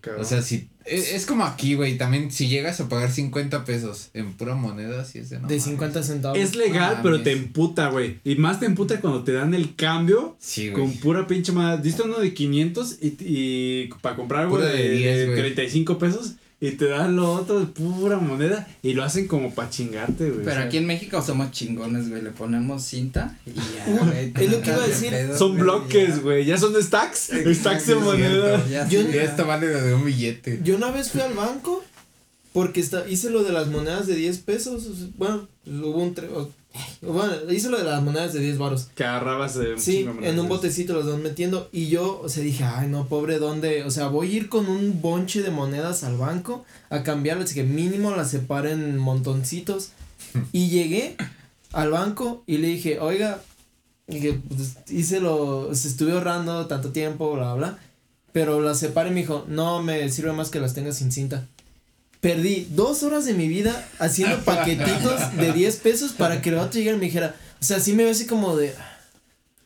Cabrón. 0.00 0.22
O 0.22 0.24
sea, 0.24 0.42
si 0.42 0.68
es, 0.84 1.12
es 1.12 1.26
como 1.26 1.44
aquí, 1.44 1.74
güey, 1.74 1.96
también 1.96 2.32
si 2.32 2.48
llegas 2.48 2.80
a 2.80 2.88
pagar 2.88 3.10
50 3.12 3.64
pesos 3.64 4.10
en 4.14 4.32
pura 4.32 4.54
moneda, 4.54 5.04
si 5.04 5.18
es 5.20 5.30
de 5.30 5.36
no 5.36 5.46
De 5.46 5.54
mames. 5.54 5.64
50 5.64 6.02
centavos. 6.02 6.38
es 6.38 6.56
legal, 6.56 6.96
no 6.96 7.02
pero 7.02 7.12
mames. 7.18 7.24
te 7.24 7.32
emputa, 7.32 7.88
güey. 7.88 8.18
Y 8.24 8.34
más 8.36 8.58
te 8.60 8.66
emputa 8.66 9.00
cuando 9.00 9.22
te 9.24 9.32
dan 9.32 9.54
el 9.54 9.76
cambio 9.76 10.36
Sí, 10.40 10.70
con 10.70 10.92
pura 10.94 11.26
pinche 11.26 11.52
madre. 11.52 11.82
Diste 11.82 12.02
uno 12.02 12.18
de 12.18 12.34
500 12.34 12.98
y, 13.00 13.16
y 13.20 13.90
para 14.00 14.16
comprar 14.16 14.42
algo 14.42 14.58
de, 14.58 14.72
de 14.72 14.90
10, 14.90 15.18
de 15.18 15.26
güey. 15.26 15.38
35 15.38 15.98
pesos 15.98 16.32
y 16.62 16.70
te 16.70 16.86
dan 16.86 17.16
lo 17.16 17.32
otro 17.34 17.58
de 17.60 17.66
pura 17.66 18.16
moneda 18.18 18.66
y 18.82 18.94
lo 18.94 19.02
hacen 19.04 19.26
como 19.26 19.52
para 19.54 19.68
chingarte, 19.68 20.28
güey. 20.30 20.40
o 20.40 20.44
Pero 20.44 20.56
sea, 20.56 20.62
aquí 20.64 20.76
en 20.78 20.86
México 20.86 21.20
somos 21.20 21.50
chingones, 21.50 22.08
güey. 22.08 22.22
Le 22.22 22.30
ponemos 22.30 22.84
cinta 22.84 23.36
y 23.44 23.50
ya, 23.52 23.84
güey. 24.06 24.32
es 24.34 24.50
lo 24.50 24.60
que 24.62 24.70
iba 24.70 24.84
a 24.84 24.86
decir. 24.86 25.10
Pedo, 25.10 25.36
Son 25.36 25.50
güey, 25.50 25.62
bloques, 25.62 26.22
güey. 26.22 26.44
Ya 26.46 26.56
son 26.56 26.80
stacks. 26.82 27.30
Exacto, 27.32 27.54
Stacks 27.54 27.86
de 27.88 27.94
moneda. 27.96 28.64
cierto, 28.64 28.70
ya 28.70 28.88
Yo- 28.88 29.10
ya. 29.36 29.44
vale 29.44 29.66
de 29.66 29.92
un 29.94 30.04
billete. 30.04 30.60
Yo 30.62 30.76
una 30.76 30.90
vez 30.92 31.10
fui 31.10 31.20
al 31.20 31.34
banco 31.34 31.84
porque 32.52 32.80
está, 32.80 33.08
hice 33.08 33.28
lo 33.30 33.42
de 33.42 33.52
las 33.52 33.66
monedas 33.66 34.06
de 34.06 34.14
10 34.14 34.38
pesos. 34.38 34.86
Bueno, 35.18 35.48
hubo 35.66 35.98
un 36.02 36.14
tre- 36.14 36.28
Bueno, 37.02 37.32
hice 37.50 37.68
lo 37.68 37.78
de 37.78 37.84
las 37.84 38.02
monedas 38.02 38.32
de 38.32 38.40
10 38.40 38.58
baros. 38.58 38.88
Que 38.94 39.04
agarrabas 39.04 39.54
de 39.54 39.78
Sí, 39.78 39.98
chingo 39.98 40.20
de 40.20 40.30
en 40.30 40.38
un 40.38 40.48
botecito 40.48 40.94
los 40.94 41.06
van 41.06 41.22
metiendo 41.22 41.68
y 41.72 41.88
yo, 41.88 42.20
o 42.22 42.28
sea, 42.28 42.42
dije, 42.42 42.64
ay, 42.64 42.88
no, 42.88 43.06
pobre, 43.06 43.38
¿dónde? 43.38 43.84
O 43.84 43.90
sea, 43.90 44.08
voy 44.08 44.30
a 44.30 44.36
ir 44.36 44.48
con 44.48 44.68
un 44.68 45.02
bonche 45.02 45.42
de 45.42 45.50
monedas 45.50 46.04
al 46.04 46.16
banco 46.16 46.64
a 46.90 47.02
cambiarlas, 47.02 47.52
que 47.52 47.64
mínimo 47.64 48.10
las 48.12 48.30
separen 48.30 48.82
en 48.82 48.98
montoncitos. 48.98 49.90
Y 50.52 50.70
llegué 50.70 51.16
al 51.72 51.90
banco 51.90 52.42
y 52.46 52.58
le 52.58 52.68
dije, 52.68 53.00
oiga, 53.00 53.42
dije, 54.06 54.40
pues, 54.48 54.76
hice 54.88 55.20
lo, 55.20 55.68
o 55.68 55.74
sea, 55.74 55.90
estuve 55.90 56.12
ahorrando 56.12 56.66
tanto 56.66 56.90
tiempo, 56.90 57.34
bla, 57.34 57.54
bla, 57.54 57.78
pero 58.32 58.60
las 58.60 58.78
separé 58.78 59.10
y 59.10 59.12
me 59.12 59.20
dijo, 59.20 59.44
no, 59.48 59.82
me 59.82 60.08
sirve 60.08 60.32
más 60.32 60.50
que 60.50 60.60
las 60.60 60.74
tengas 60.74 60.96
sin 60.96 61.12
cinta. 61.12 61.46
Perdí 62.22 62.68
dos 62.70 63.02
horas 63.02 63.24
de 63.26 63.34
mi 63.34 63.48
vida 63.48 63.86
haciendo 63.98 64.38
paquetitos 64.44 65.36
de 65.36 65.52
10 65.52 65.76
pesos 65.76 66.12
para 66.12 66.40
que 66.40 66.48
el 66.50 66.54
otro 66.58 66.78
llegara 66.78 66.96
y 66.96 67.00
me 67.00 67.06
dijera, 67.06 67.34
o 67.60 67.64
sea, 67.64 67.78
sí 67.80 67.92
me 67.92 68.04
veo 68.04 68.12
así 68.12 68.26
como 68.26 68.56
de, 68.56 68.74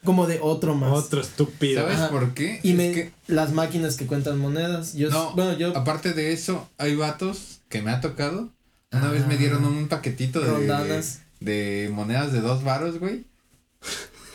como 0.05 0.27
de 0.27 0.39
otro 0.43 0.75
más. 0.75 0.91
Otro 0.91 1.21
estúpido. 1.21 1.83
¿Sabes 1.83 1.99
Ajá. 1.99 2.09
por 2.11 2.33
qué? 2.33 2.59
Y 2.63 2.71
Es 2.71 2.77
me, 2.77 2.93
que- 2.93 3.13
las 3.27 3.53
máquinas 3.53 3.97
que 3.97 4.07
cuentan 4.07 4.39
monedas. 4.39 4.95
Yo, 4.95 5.11
no, 5.11 5.33
bueno, 5.35 5.53
yo, 5.59 5.77
aparte 5.77 6.15
de 6.15 6.33
eso, 6.33 6.67
hay 6.79 6.97
vatos 6.97 7.61
que 7.69 7.83
me 7.83 7.91
ha 7.91 8.01
tocado. 8.01 8.51
Una 8.91 9.11
vez 9.11 9.27
me 9.27 9.35
Ah. 9.35 9.39
dieron 9.39 9.65
un 9.67 9.89
paquetito 9.89 10.41
de, 10.41 11.03
de 11.41 11.91
monedas 11.93 12.33
de 12.33 12.41
dos 12.41 12.65
varos, 12.65 12.99
güey. 12.99 13.25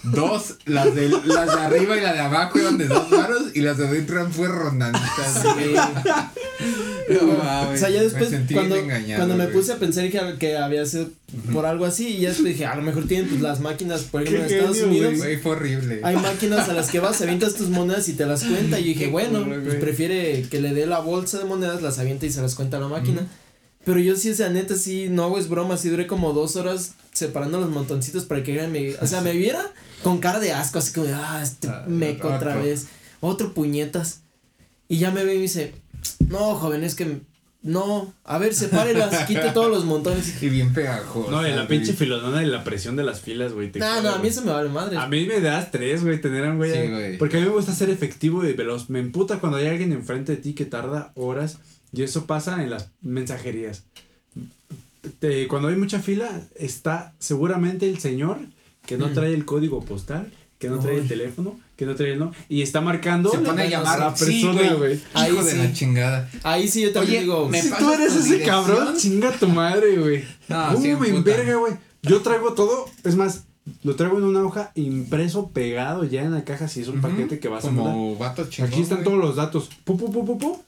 Dos, 0.03 0.57
las 0.65 0.93
de, 0.93 1.09
las 1.09 1.47
de 1.47 1.59
arriba 1.61 1.95
y 1.97 2.01
la 2.01 2.13
de 2.13 2.19
abajo 2.19 2.59
eran 2.59 2.77
de 2.77 2.87
dos 2.87 3.09
varos 3.09 3.43
y 3.55 3.61
las 3.61 3.77
de 3.77 3.87
adentro 3.87 4.19
eran 4.19 4.31
fue 4.31 4.47
rondanitas. 4.47 5.43
güey. 5.55 5.75
No 7.13 7.69
o 7.71 7.77
sea, 7.77 7.89
ya 7.89 8.01
después, 8.03 8.29
sentí 8.29 8.53
cuando, 8.53 8.75
engañado, 8.75 9.19
cuando 9.19 9.35
me 9.35 9.45
güey. 9.45 9.55
puse 9.57 9.73
a 9.73 9.77
pensar 9.77 10.09
que, 10.09 10.19
que 10.39 10.57
había 10.57 10.85
sido 10.85 11.09
por 11.53 11.65
algo 11.65 11.85
así, 11.85 12.07
y 12.09 12.19
ya 12.21 12.29
después 12.29 12.49
dije, 12.49 12.65
a 12.65 12.75
lo 12.75 12.81
mejor 12.81 13.07
tienen 13.07 13.27
pues, 13.29 13.41
las 13.41 13.59
máquinas, 13.59 14.01
por 14.03 14.21
ejemplo, 14.21 14.45
en 14.45 14.51
Estados 14.51 14.77
genio, 14.77 14.91
Unidos. 14.91 15.17
Güey, 15.17 15.37
fue 15.37 15.51
horrible. 15.53 16.01
Hay 16.03 16.15
máquinas 16.17 16.69
a 16.69 16.73
las 16.73 16.89
que 16.89 16.99
vas, 16.99 17.21
avientas 17.21 17.55
tus 17.55 17.69
monedas 17.69 18.07
y 18.09 18.13
te 18.13 18.25
las 18.25 18.43
cuenta. 18.43 18.79
Y 18.79 18.83
yo 18.83 18.87
dije, 18.89 19.07
bueno, 19.07 19.45
pues 19.63 19.75
prefiere 19.75 20.43
que 20.49 20.61
le 20.61 20.73
dé 20.73 20.85
la 20.85 20.99
bolsa 20.99 21.39
de 21.39 21.45
monedas, 21.45 21.81
las 21.81 21.99
avienta 21.99 22.25
y 22.25 22.31
se 22.31 22.41
las 22.41 22.55
cuenta 22.55 22.77
a 22.77 22.79
la 22.81 22.87
máquina. 22.87 23.27
Pero 23.83 23.99
yo 23.99 24.15
sí, 24.15 24.29
o 24.29 24.35
sea, 24.35 24.49
neta, 24.49 24.75
sí, 24.75 25.07
no 25.09 25.23
hago 25.23 25.39
es 25.39 25.49
broma, 25.49 25.75
sí 25.75 25.89
duré 25.89 26.05
como 26.05 26.33
dos 26.33 26.55
horas 26.55 26.93
separando 27.13 27.59
los 27.59 27.69
montoncitos 27.71 28.25
para 28.25 28.43
que 28.43 28.67
me, 28.67 28.95
o 28.95 29.07
sea, 29.07 29.21
me 29.21 29.33
viera 29.33 29.71
con 30.03 30.19
cara 30.19 30.39
de 30.39 30.51
asco, 30.53 30.77
así 30.77 30.93
como, 30.93 31.07
de, 31.07 31.13
ah, 31.13 31.39
este 31.41 31.67
Ah, 31.67 31.85
meco 31.87 32.27
otra 32.27 32.51
otro. 32.51 32.63
vez, 32.63 32.85
otro 33.21 33.53
puñetas. 33.55 34.19
Y 34.87 34.97
ya 34.99 35.09
me 35.09 35.23
ve 35.23 35.33
y 35.33 35.37
me 35.37 35.41
dice, 35.43 35.73
no, 36.29 36.55
joven, 36.55 36.83
es 36.83 36.95
que, 36.95 37.19
no, 37.63 38.13
a 38.23 38.37
ver, 38.37 38.53
sepárelas, 38.55 39.25
quite 39.27 39.51
todos 39.51 39.69
los 39.69 39.85
montones. 39.85 40.41
Y 40.41 40.49
bien 40.49 40.73
pegajoso. 40.73 41.29
No, 41.31 41.45
y 41.47 41.51
la 41.51 41.65
güey. 41.65 41.67
pinche 41.67 41.93
filonona 41.93 42.41
y 42.43 42.47
la 42.47 42.63
presión 42.63 42.95
de 42.95 43.03
las 43.03 43.21
filas, 43.21 43.53
güey. 43.53 43.71
te 43.71 43.79
No, 43.79 44.01
no, 44.01 44.09
a 44.09 44.17
mí 44.19 44.27
eso 44.29 44.41
me 44.41 44.51
vale 44.51 44.69
madre. 44.69 44.97
A 44.97 45.07
mí 45.07 45.25
me 45.25 45.39
das 45.41 45.69
tres, 45.71 46.03
güey, 46.03 46.19
tener 46.19 46.43
a 46.45 46.51
un 46.51 46.57
güey. 46.57 46.71
Sí, 46.71 46.87
güey. 46.91 47.17
Porque 47.17 47.37
a 47.37 47.39
mí 47.41 47.45
me 47.47 47.53
gusta 47.53 47.73
ser 47.73 47.89
efectivo 47.89 48.43
y 48.45 48.53
veloz. 48.53 48.89
Me 48.89 48.99
emputa 48.99 49.39
cuando 49.39 49.57
hay 49.59 49.67
alguien 49.67 49.91
enfrente 49.93 50.31
de 50.35 50.37
ti 50.41 50.53
que 50.53 50.65
tarda 50.65 51.11
horas. 51.15 51.57
Y 51.93 52.03
eso 52.03 52.25
pasa 52.25 52.63
en 52.63 52.69
las 52.69 52.89
mensajerías. 53.01 53.83
Te- 55.19 55.47
cuando 55.47 55.67
hay 55.67 55.75
mucha 55.75 55.99
fila, 55.99 56.41
está 56.55 57.13
seguramente 57.19 57.89
el 57.89 57.99
señor 57.99 58.37
que 58.85 58.97
no 58.97 59.07
Mm. 59.07 59.13
trae 59.13 59.33
el 59.33 59.45
código 59.45 59.83
postal, 59.83 60.31
que 60.61 60.69
no 60.69 60.79
trae 60.79 60.93
Uy. 60.95 61.01
el 61.01 61.07
teléfono, 61.07 61.59
que 61.75 61.85
no 61.87 61.95
trae 61.95 62.13
el 62.13 62.19
no. 62.19 62.31
Y 62.47 62.61
está 62.61 62.79
marcando 62.81 63.31
Se 63.31 63.39
pone 63.39 63.63
a 63.63 63.65
a 63.65 63.69
llamar 63.69 63.99
la 63.99 64.15
sí, 64.15 64.25
persona, 64.43 64.73
güey. 64.75 64.99
Ahí 65.15 65.31
Hijo 65.33 65.43
de 65.43 65.51
sí. 65.51 65.57
la 65.57 65.73
chingada. 65.73 66.29
Ahí 66.43 66.67
sí 66.67 66.81
yo 66.83 66.91
también 66.93 67.13
Oye, 67.15 67.21
digo, 67.23 67.49
me 67.49 67.59
Si 67.61 67.69
pasas 67.69 67.83
tú 67.85 67.93
eres 67.93 68.13
tu 68.13 68.19
ese 68.19 68.29
dirección? 68.35 68.65
cabrón, 68.65 68.95
chinga 68.97 69.31
tu 69.31 69.47
madre, 69.49 69.97
güey. 69.97 70.23
No, 70.47 70.67
¿Cómo 70.67 70.81
sí, 70.81 70.95
me 70.95 71.09
enverga, 71.09 71.55
güey? 71.55 71.73
Yo 72.03 72.21
traigo 72.21 72.53
todo, 72.53 72.85
es 73.03 73.15
más, 73.15 73.45
lo 73.83 73.95
traigo 73.95 74.19
en 74.19 74.23
una 74.25 74.43
hoja 74.43 74.71
impreso, 74.75 75.49
pegado 75.49 76.03
ya 76.03 76.21
en 76.21 76.31
la 76.33 76.43
caja 76.45 76.67
si 76.67 76.81
es 76.81 76.87
un 76.87 76.99
Ujú, 76.99 77.07
paquete 77.09 77.39
que 77.39 77.47
vas 77.47 77.65
a 77.65 77.71
mandar. 77.71 77.93
Como 77.93 78.15
vato 78.17 78.47
chingón. 78.47 78.71
Aquí 78.71 78.81
están 78.81 78.99
güey. 78.99 79.05
todos 79.09 79.19
los 79.19 79.35
datos. 79.35 79.69
Pu, 79.83 79.97
pu, 79.97 80.11
pu, 80.11 80.23
pu, 80.25 80.37
pu. 80.37 80.61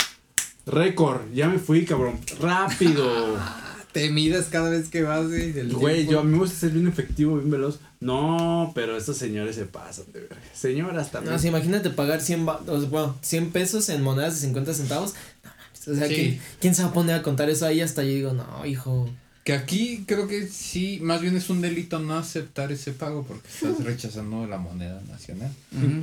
Récord, 0.65 1.21
ya 1.33 1.47
me 1.49 1.59
fui, 1.59 1.85
cabrón. 1.85 2.17
Rápido. 2.41 3.37
Te 3.93 4.09
mides 4.09 4.47
cada 4.47 4.69
vez 4.69 4.89
que 4.89 5.03
vas, 5.03 5.27
güey. 5.27 5.51
del 5.51 5.71
Güey, 5.73 5.95
tiempo. 5.97 6.11
yo 6.13 6.19
a 6.19 6.23
mí 6.23 6.31
me 6.31 6.39
gusta 6.39 6.57
ser 6.59 6.71
bien 6.71 6.87
efectivo, 6.87 7.37
bien 7.37 7.51
veloz. 7.51 7.79
No, 7.99 8.71
pero 8.75 8.97
estos 8.97 9.17
señores 9.17 9.55
se 9.55 9.65
pasan 9.65 10.05
de 10.11 10.21
verga. 10.21 10.35
Señoras 10.53 11.11
también. 11.11 11.33
No, 11.33 11.39
sí, 11.39 11.47
imagínate 11.47 11.89
pagar 11.91 12.19
100, 12.21 12.45
ba- 12.45 12.61
o 12.67 12.79
sea, 12.79 12.89
bueno, 12.89 13.17
100 13.21 13.51
pesos 13.51 13.87
en 13.89 14.01
monedas 14.01 14.33
de 14.35 14.41
50 14.41 14.73
centavos. 14.73 15.13
No 15.43 15.51
mames, 15.51 15.87
o 15.87 15.95
sea, 15.95 16.07
Sí. 16.07 16.15
¿quién, 16.15 16.41
quién 16.59 16.75
se 16.75 16.83
va 16.83 16.89
a 16.89 16.93
poner 16.93 17.15
a 17.15 17.21
contar 17.21 17.49
eso 17.49 17.65
ahí? 17.65 17.81
Hasta 17.81 18.03
yo 18.03 18.09
digo, 18.09 18.33
no, 18.33 18.65
hijo. 18.65 19.09
Que 19.43 19.51
aquí 19.53 20.05
creo 20.07 20.25
que 20.27 20.47
sí, 20.47 20.99
más 21.01 21.19
bien 21.21 21.35
es 21.35 21.49
un 21.49 21.59
delito 21.61 21.99
no 21.99 22.15
aceptar 22.17 22.71
ese 22.71 22.93
pago 22.93 23.25
porque 23.27 23.47
estás 23.49 23.83
rechazando 23.83 24.47
la 24.47 24.57
moneda 24.57 25.01
nacional. 25.09 25.51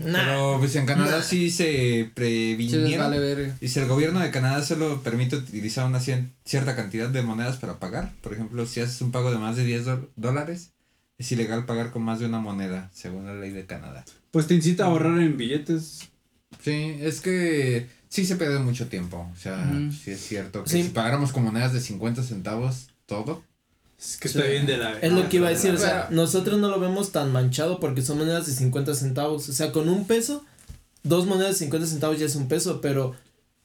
Pero 0.05 0.57
pues 0.59 0.77
en 0.77 0.85
Canadá 0.85 1.23
sí 1.23 1.51
se 1.51 2.05
Sí, 2.05 2.11
previnieron. 2.15 2.99
vale 2.99 3.19
verga. 3.19 3.57
Y 3.63 3.69
si 3.69 3.79
el 3.81 3.87
gobierno 3.89 4.21
de 4.21 4.31
Canadá 4.31 4.63
solo 4.63 5.03
permite 5.03 5.37
utilizar 5.37 5.87
una 5.87 6.01
cien- 6.01 6.29
cierta 6.45 6.77
cantidad 6.77 7.09
de 7.09 7.23
monedas 7.23 7.57
para 7.57 7.79
pagar, 7.79 8.13
por 8.21 8.35
ejemplo, 8.35 8.67
si 8.67 8.81
haces 8.81 9.01
un 9.01 9.11
pago 9.11 9.31
de 9.31 9.39
más 9.39 9.57
de 9.57 9.65
10 9.65 9.87
dol- 9.87 10.09
dólares, 10.17 10.73
es 11.17 11.33
ilegal 11.33 11.65
pagar 11.65 11.91
con 11.93 12.03
más 12.03 12.19
de 12.21 12.27
una 12.27 12.41
moneda, 12.41 12.91
según 12.95 13.25
la 13.27 13.35
ley 13.35 13.51
de 13.53 13.65
Canadá. 13.65 14.05
Pues 14.33 14.47
te 14.49 14.55
incita 14.55 14.85
a 14.85 14.87
ahorrar 14.89 15.19
en 15.19 15.37
billetes. 15.39 16.09
Sí, 16.63 16.97
es 17.01 17.21
que 17.23 17.87
sí 18.11 18.27
se 18.27 18.37
pierde 18.37 18.59
mucho 18.59 18.89
tiempo. 18.89 19.31
O 19.33 19.37
sea, 19.39 19.71
sí 20.05 20.11
es 20.11 20.21
cierto 20.21 20.65
que 20.65 20.71
Sí. 20.71 20.83
si 20.83 20.89
pagáramos 20.91 21.33
con 21.33 21.45
monedas 21.45 21.73
de 21.73 21.81
50 21.81 22.23
centavos 22.23 22.89
todo, 23.11 23.43
Es 23.99 24.17
que 24.17 24.29
está 24.29 24.45
bien 24.45 24.65
de 24.67 24.79
la. 24.79 24.99
Es 25.01 25.13
lo 25.13 25.29
que 25.29 25.37
iba 25.37 25.49
a 25.49 25.51
decir, 25.51 25.73
o 25.75 25.79
sea, 25.79 26.07
Pero- 26.09 26.23
nosotros 26.23 26.59
no 26.59 26.69
lo 26.71 26.81
vemos 26.81 27.13
tan 27.13 27.31
manchado 27.33 27.81
porque 27.81 28.01
son 28.03 28.17
monedas 28.19 28.47
de 28.47 28.53
50 28.53 28.95
centavos. 28.95 29.49
O 29.49 29.53
sea, 29.53 29.73
con 29.73 29.89
un 29.91 30.07
peso, 30.07 30.45
dos 31.03 31.27
monedas 31.27 31.53
de 31.53 31.59
50 31.67 31.87
centavos 31.87 32.19
ya 32.19 32.25
es 32.27 32.37
un 32.37 32.49
peso, 32.49 32.81
pero, 32.81 33.15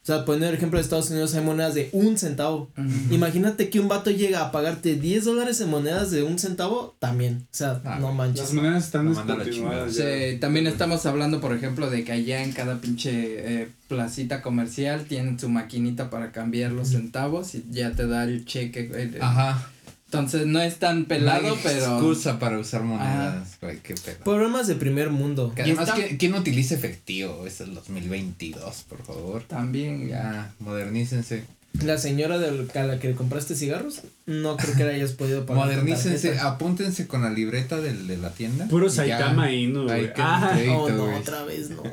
o 0.06 0.08
sea, 0.08 0.24
poner 0.24 0.50
el 0.50 0.56
ejemplo 0.56 0.78
de 0.78 0.84
Estados 0.84 1.10
Unidos, 1.10 1.34
hay 1.34 1.44
monedas 1.44 1.74
de 1.74 1.90
un 1.94 2.16
centavo. 2.16 2.70
Ujú. 2.78 3.16
Imagínate 3.16 3.72
que 3.72 3.80
un 3.80 3.88
vato 3.88 4.12
llega 4.12 4.42
a 4.46 4.52
pagarte 4.52 4.94
10 4.98 5.26
dólares 5.26 5.60
en 5.62 5.70
monedas 5.72 6.12
de 6.12 6.22
un 6.22 6.38
centavo, 6.38 6.96
también. 7.00 7.42
O 7.46 7.48
sea, 7.50 7.82
Ah, 7.84 7.98
no 8.00 8.14
manches. 8.14 8.42
Las 8.42 8.54
monedas 8.54 8.86
están 8.86 9.08
descontinuadas. 9.10 9.96
Sí, 9.96 10.38
también 10.40 10.68
estamos 10.68 11.04
hablando, 11.08 11.42
por 11.42 11.54
ejemplo, 11.56 11.90
de 11.90 12.04
que 12.04 12.12
allá 12.12 12.44
en 12.44 12.52
cada 12.52 12.80
pinche 12.82 13.64
eh, 13.64 13.70
placita 13.88 14.44
comercial 14.44 15.06
tienen 15.06 15.40
su 15.40 15.50
maquinita 15.50 16.12
para 16.12 16.32
cambiar 16.32 16.72
los 16.72 16.90
centavos 16.90 17.56
y 17.56 17.66
ya 17.72 17.92
te 17.94 18.06
da 18.06 18.26
el 18.26 18.46
cheque. 18.46 18.88
güey, 18.88 19.08
de- 19.10 19.22
ajá. 19.22 19.72
Entonces 20.20 20.48
no 20.48 20.62
es 20.62 20.78
tan 20.80 21.06
pelado, 21.06 21.42
no 21.44 21.54
hay 21.54 21.60
pero. 21.64 21.86
excusa 21.86 22.40
para 22.40 22.58
usar 22.60 22.84
monedas, 22.84 23.58
güey, 23.62 23.80
qué 23.80 23.96
pedo. 23.96 24.24
Problemas 24.24 24.68
de 24.68 24.76
primer 24.76 25.10
mundo. 25.10 25.54
Que 25.56 25.62
Y 25.62 25.66
además, 25.66 25.90
está- 25.90 25.96
¿quién, 26.02 26.18
quién 26.18 26.34
utiliza 26.36 26.76
efectivo? 26.76 27.46
Es 27.48 27.62
el 27.62 27.74
2022, 27.76 28.86
por 28.90 29.04
favor. 29.04 29.44
También 29.44 30.08
ya. 30.08 30.54
Modernícense. 30.60 31.44
La 31.84 31.98
señora 31.98 32.38
del, 32.38 32.72
a 32.74 32.84
la 32.84 33.00
que 33.00 33.10
le 33.10 33.16
compraste 33.16 33.54
cigarros, 33.54 34.02
no 34.26 34.56
creo 34.56 34.76
que 34.76 34.86
la 34.86 34.92
hayas 34.92 35.12
podido 35.12 35.46
pagar. 35.46 35.66
Modernícense, 35.66 36.40
apúntense 36.40 37.06
con 37.06 37.22
la 37.22 37.30
libreta 37.30 37.82
del, 37.82 38.08
de 38.08 38.16
la 38.18 38.30
tienda. 38.30 38.66
Puro. 38.70 38.90
Saitama 38.90 39.52
Inu, 39.52 39.82
Ahí 39.90 40.04
güey. 40.04 40.14
queda 40.14 40.38
Ah, 40.54 40.58
Oh, 40.70 40.90
no, 40.90 41.06
güey. 41.08 41.18
otra 41.18 41.44
vez 41.44 41.70
no. 41.72 41.84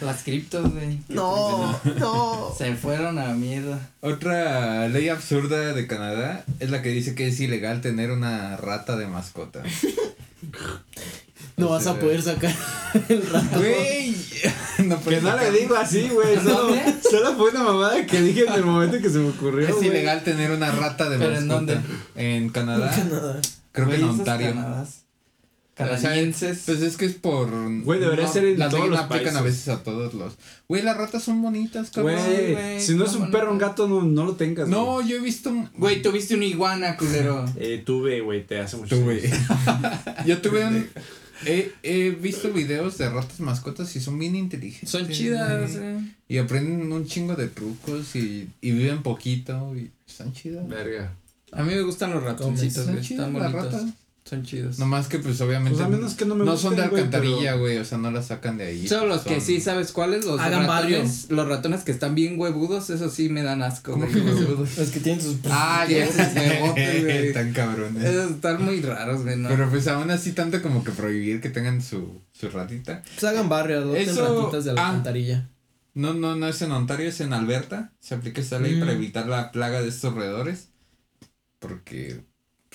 Las 0.00 0.22
criptos, 0.22 0.72
güey. 0.72 0.98
No, 1.08 1.80
no. 1.98 2.52
Se 2.58 2.74
fueron 2.74 3.18
a 3.18 3.32
mierda. 3.34 3.78
Otra 4.00 4.88
ley 4.88 5.08
absurda 5.08 5.72
de 5.72 5.86
Canadá 5.86 6.44
es 6.60 6.70
la 6.70 6.82
que 6.82 6.90
dice 6.90 7.14
que 7.14 7.28
es 7.28 7.40
ilegal 7.40 7.80
tener 7.80 8.10
una 8.10 8.56
rata 8.56 8.96
de 8.96 9.06
mascota. 9.06 9.62
No 11.56 11.68
O 11.68 11.70
vas 11.70 11.86
a 11.86 11.94
poder 11.98 12.20
sacar 12.20 12.52
el 13.08 13.26
rato. 13.30 13.58
Güey, 13.58 14.16
no 14.86 15.00
Que 15.00 15.20
no 15.20 15.36
le 15.36 15.50
digo 15.52 15.76
así, 15.76 16.08
güey. 16.08 16.36
Solo, 16.36 16.74
solo 17.08 17.36
fue 17.36 17.50
una 17.50 17.62
mamada 17.62 18.04
que 18.06 18.20
dije 18.20 18.44
en 18.46 18.52
el 18.54 18.64
momento 18.64 18.98
que 19.00 19.08
se 19.08 19.18
me 19.18 19.28
ocurrió. 19.30 19.68
Es 19.68 19.80
ilegal 19.82 20.24
tener 20.24 20.50
una 20.50 20.72
rata 20.72 21.08
de 21.08 21.16
¿Pero 21.18 21.30
mascota. 21.30 21.42
en 21.42 21.48
dónde? 21.66 21.80
En 22.16 22.48
Canadá. 22.50 22.92
Creo 23.72 23.88
que 23.88 23.94
en 23.96 24.04
Ontario. 24.04 24.48
Canadas- 24.54 25.03
Canadienses. 25.74 26.62
Pues 26.66 26.82
es 26.82 26.96
que 26.96 27.04
es 27.06 27.14
por. 27.14 27.48
Güey, 27.82 28.00
debería 28.00 28.26
ser 28.28 28.44
en 28.44 28.58
las 28.58 28.70
todos 28.70 28.88
los 28.88 28.98
aplican 28.98 29.36
a 29.36 29.40
veces 29.42 29.68
a 29.68 29.82
todos 29.82 30.14
los. 30.14 30.34
Güey, 30.68 30.82
las 30.82 30.96
ratas 30.96 31.22
son 31.24 31.42
bonitas, 31.42 31.90
cabrón. 31.90 32.14
Güey, 32.16 32.52
güey, 32.52 32.80
si 32.80 32.94
no 32.94 33.04
es 33.04 33.14
un 33.14 33.30
perro, 33.30 33.50
un 33.52 33.58
gato, 33.58 33.88
no, 33.88 34.02
no 34.02 34.24
lo 34.24 34.36
tengas. 34.36 34.68
No, 34.68 34.84
güey. 34.94 35.08
yo 35.08 35.16
he 35.16 35.20
visto. 35.20 35.52
Güey, 35.76 36.00
tuviste 36.02 36.34
una 36.36 36.44
iguana, 36.44 36.96
culero. 36.96 37.44
Eh, 37.56 37.82
tuve, 37.84 38.20
güey, 38.20 38.46
te 38.46 38.60
hace 38.60 38.76
mucho 38.76 38.96
Tuve. 38.96 39.28
yo 40.26 40.40
tuve 40.40 40.64
un. 40.66 40.88
He, 41.46 41.72
he 41.82 42.10
visto 42.10 42.50
videos 42.52 42.96
de 42.96 43.10
ratas 43.10 43.40
mascotas 43.40 43.94
y 43.96 44.00
son 44.00 44.18
bien 44.18 44.34
inteligentes. 44.36 44.88
Son 44.88 45.06
chidas, 45.08 45.76
güey. 45.76 45.92
güey. 45.94 46.04
Y 46.28 46.38
aprenden 46.38 46.90
un 46.90 47.04
chingo 47.06 47.34
de 47.34 47.48
trucos 47.48 48.14
y, 48.16 48.48
y 48.60 48.70
viven 48.70 49.02
poquito 49.02 49.74
y 49.76 49.90
están 50.06 50.32
chidas. 50.32 50.66
Verga. 50.68 51.12
A 51.52 51.62
mí 51.62 51.74
me 51.74 51.82
gustan 51.82 52.12
los 52.12 52.22
ratoncitos, 52.22 52.78
Están 52.78 52.94
güey. 52.94 53.04
chidas 53.06 53.26
Están 53.26 53.32
bonitos. 53.32 53.72
ratas. 53.72 53.90
Son 54.26 54.42
chidos. 54.42 54.78
Nomás 54.78 55.06
que 55.08 55.18
pues 55.18 55.38
obviamente 55.42 55.76
Pues 55.76 55.86
a 55.86 55.88
menos 55.90 56.14
que 56.14 56.24
no 56.24 56.34
me 56.34 56.46
no 56.46 56.56
son 56.56 56.74
de 56.76 56.88
güey, 56.88 57.02
alcantarilla, 57.02 57.50
pero- 57.52 57.58
güey, 57.60 57.76
o 57.76 57.84
sea, 57.84 57.98
no 57.98 58.10
las 58.10 58.28
sacan 58.28 58.56
de 58.56 58.64
ahí. 58.64 58.88
Solo 58.88 59.04
los 59.06 59.20
que 59.20 59.38
sí, 59.38 59.60
¿sabes 59.60 59.92
cuáles? 59.92 60.24
Los 60.24 60.40
Hagan 60.40 60.66
ratones. 60.66 61.26
Los 61.30 61.46
ratones 61.46 61.82
que 61.82 61.92
están 61.92 62.14
bien 62.14 62.40
huevudos, 62.40 62.88
eso 62.88 63.10
sí 63.10 63.28
me 63.28 63.42
dan 63.42 63.62
asco, 63.62 63.92
¿Cómo 63.92 64.08
que 64.08 64.18
huevudos? 64.20 64.78
Los 64.78 64.88
que 64.90 65.00
tienen 65.00 65.20
sus. 65.22 65.36
Ah, 65.50 65.84
ya 65.86 66.06
esos 66.06 66.34
huevotes, 66.34 67.02
güey. 67.04 67.32
Tan 67.34 67.52
cabrones. 67.52 68.02
Esos 68.02 68.30
están 68.30 68.64
muy 68.64 68.80
raros, 68.80 69.24
güey, 69.24 69.36
¿no? 69.36 69.50
Pero 69.50 69.68
pues 69.68 69.86
aún 69.88 70.10
así 70.10 70.32
tanto 70.32 70.62
como 70.62 70.82
que 70.84 70.92
prohibir 70.92 71.42
que 71.42 71.50
tengan 71.50 71.82
su, 71.82 72.22
su 72.32 72.48
ratita. 72.48 73.02
Pues 73.02 73.24
hagan 73.24 73.50
barrio, 73.50 73.76
adopten 73.80 74.08
Eso- 74.08 74.40
ratitas 74.42 74.64
de 74.64 74.72
la 74.72 74.82
ah. 74.82 74.88
alcantarilla. 74.88 75.50
No, 75.92 76.14
no, 76.14 76.34
no 76.34 76.48
es 76.48 76.62
en 76.62 76.72
Ontario, 76.72 77.10
es 77.10 77.20
en 77.20 77.34
Alberta. 77.34 77.92
Se 78.00 78.14
aplica 78.14 78.40
esta 78.40 78.58
ley 78.58 78.76
Mm. 78.76 78.80
para 78.80 78.92
evitar 78.92 79.26
la 79.28 79.52
plaga 79.52 79.82
de 79.82 79.88
estos 79.90 80.14
roedores. 80.14 80.68
Porque 81.58 82.24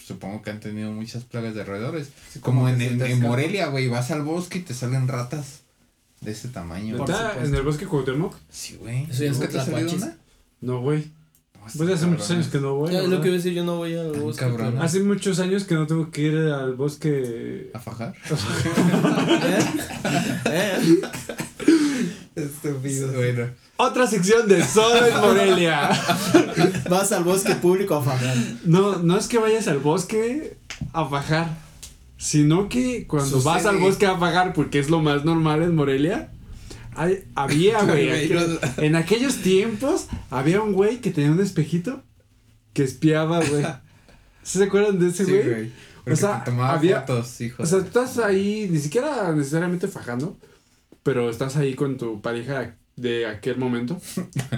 supongo 0.10 0.42
que 0.42 0.50
han 0.50 0.60
tenido 0.60 0.92
muchas 0.92 1.24
plagas 1.24 1.54
de 1.54 1.64
roedores. 1.64 2.10
como 2.42 2.62
como 2.62 2.70
en, 2.70 2.80
que 2.80 2.88
en, 2.88 3.00
en. 3.02 3.22
Morelia, 3.22 3.68
güey, 3.68 3.88
vas 3.90 4.10
al 4.10 4.24
bosque 4.24 4.58
y 4.58 4.62
te 4.64 4.74
salen 4.74 5.08
ratas 5.08 5.60
de 6.22 6.32
ese 6.32 6.48
tamaño. 6.48 6.98
Por 6.98 7.12
¿Está 7.12 7.38
en 7.46 7.54
el 7.54 7.62
bosque 7.62 7.86
Cuauhtémoc? 7.86 8.36
Sí, 8.50 8.76
güey. 8.82 9.04
Eso 9.04 9.24
ya 9.24 9.30
es 9.30 9.38
¿Nunca 9.38 9.50
te 9.50 9.60
ha 9.60 9.66
salido 9.66 9.94
una? 9.96 10.18
No, 10.62 10.82
güey. 10.82 11.12
Pues 11.78 11.90
hace 11.92 12.08
muchos 12.08 12.32
años 12.32 12.48
que 12.48 12.60
no 12.60 12.74
voy. 12.74 12.92
Ya, 12.92 13.04
es 13.04 13.10
lo 13.10 13.22
que 13.22 13.28
iba 13.28 13.36
a 13.36 13.38
decir, 13.38 13.54
yo 13.54 13.64
no 13.64 13.78
voy 13.78 13.94
al 13.96 14.12
Tan 14.14 14.22
bosque. 14.24 14.40
cabrón. 14.40 14.72
pero- 14.72 14.82
Hace 14.84 15.02
muchos 15.02 15.40
años 15.40 15.66
que 15.66 15.76
no 15.76 15.86
tengo 15.86 16.10
que 16.10 16.22
ir 16.24 16.36
al 16.38 16.74
bosque. 16.74 17.70
¿A 17.76 17.80
fajar? 17.80 18.16
¿Eh? 20.46 21.02
Estúpido. 22.44 23.12
Bueno. 23.14 23.48
Otra 23.78 24.08
sección 24.08 24.48
de 24.48 24.64
Solo 24.66 25.06
en 25.06 25.16
Morelia. 25.22 25.90
Vas 26.90 27.12
al 27.12 27.24
bosque 27.24 27.56
público 27.56 27.96
a 27.96 28.04
fajar. 28.04 28.36
No, 28.66 28.98
no 28.98 29.18
es 29.18 29.28
que 29.28 29.38
vayas 29.38 29.68
al 29.70 29.80
bosque 29.80 30.58
a 30.92 31.06
fajar, 31.06 31.58
sino 32.18 32.68
que 32.68 33.08
cuando 33.08 33.30
Sucede. 33.30 33.54
vas 33.54 33.66
al 33.66 33.78
bosque 33.78 34.06
a 34.06 34.18
fajar, 34.18 34.54
porque 34.54 34.80
es 34.80 34.90
lo 34.90 35.02
más 35.02 35.24
normal 35.24 35.64
en 35.64 35.76
Morelia, 35.76 36.30
hay- 36.96 37.24
había, 37.36 37.82
güey, 37.84 38.08
Güey, 38.08 38.30
aquel- 38.30 38.60
en 38.78 38.96
aquellos 38.98 39.38
tiempos, 39.38 40.08
había 40.30 40.62
un 40.62 40.74
güey 40.74 41.00
que 41.00 41.12
tenía 41.12 41.32
un 41.32 41.40
espejito 41.42 42.04
que 42.74 42.84
espiaba, 42.84 43.40
güey. 43.46 43.64
¿Sí 44.44 44.58
¿Se 44.58 44.66
acuerdan 44.66 45.00
de 45.00 45.08
ese 45.10 45.24
Sí, 45.26 45.32
güey? 45.32 45.44
güey. 45.50 45.72
Porque 46.04 46.16
sea, 46.18 46.44
había- 46.70 47.02
fotos, 47.02 47.40
hijo. 47.42 47.64
O 47.64 47.66
sea, 47.66 47.80
estás 47.80 48.18
ahí, 48.18 48.68
ni 48.70 48.80
siquiera 48.80 49.32
necesariamente 49.32 49.88
fajando, 49.88 50.38
pero 51.10 51.28
estás 51.28 51.56
ahí 51.56 51.74
con 51.74 51.98
tu 51.98 52.22
pareja 52.22 52.76
de 52.96 53.26
aquel 53.26 53.58
momento. 53.58 54.00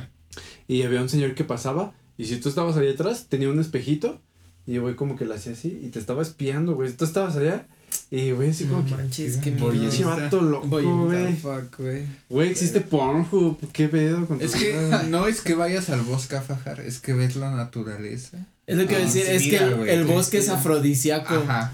y 0.67 0.83
había 0.83 1.01
un 1.01 1.07
señor 1.07 1.33
que 1.33 1.45
pasaba, 1.45 1.93
y 2.17 2.25
si 2.25 2.35
tú 2.41 2.49
estabas 2.49 2.75
ahí 2.75 2.89
atrás, 2.89 3.27
tenía 3.29 3.47
un 3.49 3.61
espejito, 3.61 4.19
y 4.67 4.75
el 4.75 4.81
güey 4.81 4.95
como 4.95 5.15
que 5.15 5.23
lo 5.23 5.33
hacía 5.33 5.53
así, 5.53 5.79
y 5.81 5.87
te 5.91 5.99
estaba 5.99 6.21
espiando, 6.21 6.75
güey. 6.75 6.91
Tú 6.91 7.05
estabas 7.05 7.37
allá, 7.37 7.67
y 8.09 8.31
güey, 8.31 8.49
así 8.49 8.65
como 8.65 8.81
No 8.81 8.85
que. 8.85 8.95
manches, 8.95 9.37
qué 9.37 9.51
Voy 9.51 9.77
vato 10.03 10.41
loco, 10.41 10.67
Voy 10.67 10.83
güey. 10.83 11.33
Fuck, 11.37 11.77
güey. 11.79 12.03
Güey, 12.27 12.49
existe 12.49 12.81
Pornhub, 12.81 13.57
¿qué 13.71 13.87
pedo 13.87 14.25
con 14.25 14.41
Es 14.41 14.51
tu 14.51 14.59
que 14.59 14.71
vida? 14.77 15.03
no 15.09 15.27
es 15.27 15.39
que 15.39 15.55
vayas 15.55 15.89
al 15.89 16.01
bosque 16.01 16.35
a 16.35 16.41
fajar, 16.41 16.81
es 16.81 16.99
que 16.99 17.13
ves 17.13 17.37
la 17.37 17.55
naturaleza. 17.55 18.45
Es 18.67 18.77
lo 18.77 18.85
que 18.87 18.93
iba 18.95 19.01
a 19.01 19.03
Ah, 19.03 19.05
decir, 19.05 19.25
es 19.25 19.43
que 19.43 19.51
mira, 19.51 19.67
el, 19.67 19.75
güey, 19.75 19.89
el 19.89 20.05
que- 20.05 20.13
bosque 20.13 20.37
es 20.39 20.49
afrodisíaco. 20.49 21.33
Ajá. 21.33 21.71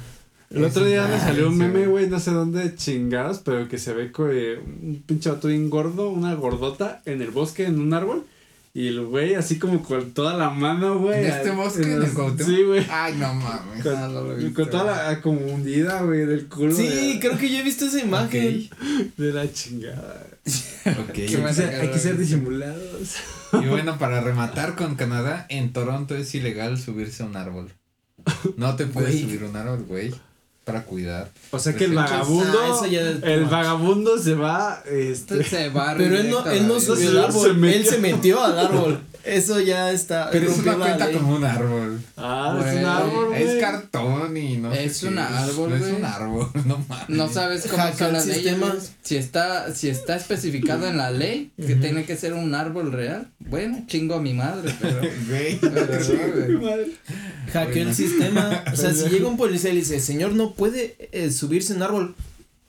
El 0.50 0.64
otro 0.64 0.86
día 0.86 1.06
me 1.08 1.16
Ah, 1.16 1.20
salió 1.20 1.50
un 1.50 1.58
meme, 1.58 1.88
güey, 1.88 2.08
no 2.08 2.20
sé 2.20 2.32
dónde 2.32 2.74
chingados, 2.76 3.40
pero 3.40 3.68
que 3.68 3.78
se 3.78 3.94
ve 3.94 4.12
co- 4.12 4.30
eh, 4.32 4.58
un 4.60 5.04
pinche 5.06 5.30
vato 5.30 5.50
bien 5.50 5.70
gordo, 5.70 6.10
una 6.10 6.34
gordota 6.36 7.02
en 7.06 7.22
el 7.22 7.32
bosque, 7.32 7.66
en 7.66 7.80
un 7.80 7.94
árbol. 7.94 8.26
Y 8.74 8.88
el 8.90 9.04
güey 9.06 9.34
así 9.34 9.58
como 9.58 9.82
con 9.82 10.12
toda 10.12 10.36
la 10.38 10.52
mano, 10.52 11.00
güey. 11.00 11.22
¿De 11.24 11.30
este 11.30 11.50
bosque 11.50 11.82
en 11.82 12.00
los-? 12.00 12.12
Sí, 12.46 12.62
güey. 12.64 12.86
Ay, 12.92 13.16
no 13.18 13.34
mames. 13.34 13.84
Con, 13.84 13.96
Ah, 13.96 14.08
no 14.08 14.22
lo 14.22 14.38
he 14.38 14.54
con 14.54 14.70
toda 14.70 14.84
la 15.14 15.22
como 15.22 15.42
hundida, 15.42 16.04
güey, 16.04 16.26
del 16.28 16.46
culo. 16.48 16.72
Sí, 16.76 16.86
de, 16.88 17.20
creo 17.20 17.38
que 17.40 17.50
yo 17.52 17.58
he 17.58 17.64
visto 17.64 17.86
esa 17.86 18.00
imagen. 18.00 18.70
de 19.18 19.34
la 19.34 19.52
chingada. 19.52 20.28
Ok. 20.86 21.10
Hay 21.18 21.26
que, 21.26 21.54
ser, 21.54 21.76
hay 21.82 21.90
que 21.92 22.00
ser 22.00 22.18
disimulados. 22.20 23.16
Y 23.54 23.66
bueno, 23.66 23.98
para 23.98 24.22
rematar 24.22 24.76
con 24.76 24.96
Canadá, 24.96 25.46
en 25.50 25.74
Toronto 25.74 26.16
es 26.16 26.34
ilegal 26.36 26.78
subirse 26.80 27.24
a 27.24 27.26
un 27.26 27.36
árbol. 27.36 27.70
No 28.58 28.76
te 28.76 28.86
puedes 28.86 29.12
Güey. 29.14 29.24
subir 29.24 29.44
a 29.44 29.50
un 29.50 29.56
árbol, 29.56 29.86
güey. 29.88 30.14
Para 30.68 30.84
cuidar. 30.84 31.30
O 31.52 31.60
sea 31.60 31.74
que 31.78 31.86
el 31.86 31.94
vagabundo, 31.94 32.60
ah, 32.62 32.86
el 32.86 33.42
much. 33.44 33.50
vagabundo 33.50 34.18
se 34.20 34.36
va, 34.36 34.84
este, 34.86 35.42
Se 35.46 35.70
va 35.70 35.96
Pero 35.98 36.18
él 36.18 36.30
no, 36.30 36.46
él 36.46 36.68
no 36.68 36.78
subió 36.82 37.10
se 37.10 37.20
árbol, 37.20 37.56
metió. 37.58 37.80
él 37.80 37.86
se 37.86 37.98
metió 38.00 38.44
al 38.44 38.60
árbol. 38.60 39.00
Eso 39.28 39.60
ya 39.60 39.92
está. 39.92 40.30
Pero 40.32 40.50
eso 40.52 40.62
no 40.64 40.72
la 40.72 40.86
cuenta 40.86 41.06
ley. 41.08 41.16
como 41.18 41.36
un 41.36 41.44
árbol. 41.44 42.02
ah, 42.18 42.56
es 42.60 42.66
un 42.66 42.72
Güey, 42.72 42.84
árbol, 42.86 43.36
Es 43.36 43.46
güey. 43.46 43.60
cartón 43.60 44.38
y 44.38 44.58
no 44.58 44.74
Es 44.74 44.98
sé 44.98 45.08
un 45.08 45.14
qué 45.16 45.20
árbol, 45.20 45.70
No 45.70 45.76
es 45.76 45.82
güey. 45.82 45.94
un 45.96 46.06
árbol, 46.06 46.50
no 46.66 46.86
mames. 46.88 47.10
No 47.10 47.30
sabes 47.30 47.68
cómo 47.68 47.78
Hackeó 47.84 47.98
son 47.98 48.08
el 48.08 48.14
las 48.14 48.26
leyes. 48.26 48.44
sistema. 48.44 48.68
güey. 48.70 48.82
Si 49.02 49.16
está, 49.18 49.74
si 49.76 49.90
está 49.90 50.16
especificado 50.16 50.88
en 50.88 50.98
la 50.98 51.12
ley 51.12 51.52
que 51.58 51.74
Ujú. 51.74 51.82
tiene 51.82 52.06
que 52.06 52.16
ser 52.18 52.34
un 52.34 52.54
árbol 52.56 52.92
real, 52.92 53.28
bueno, 53.40 53.84
chingo 53.88 54.16
a 54.16 54.22
mi 54.22 54.34
madre, 54.34 54.74
pero. 54.82 55.00
Güey. 55.28 55.60
pero 55.60 55.86
no, 55.86 56.60
güey. 56.60 56.96
Hackeó 57.54 57.82
el 57.84 57.94
sistema. 57.96 58.64
O 58.72 58.76
sea, 58.76 58.94
si 58.94 59.06
llega 59.10 59.28
un 59.28 59.38
policía 59.38 59.70
y 59.72 59.74
le 59.74 59.80
dice, 59.80 60.00
señor, 60.00 60.34
no 60.34 60.54
puede 60.54 60.96
eh, 61.12 61.32
subirse 61.32 61.74
en 61.74 61.78
un 61.78 61.84
árbol. 61.84 62.16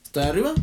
¿Estoy 0.05 0.25
arriba? 0.25 0.55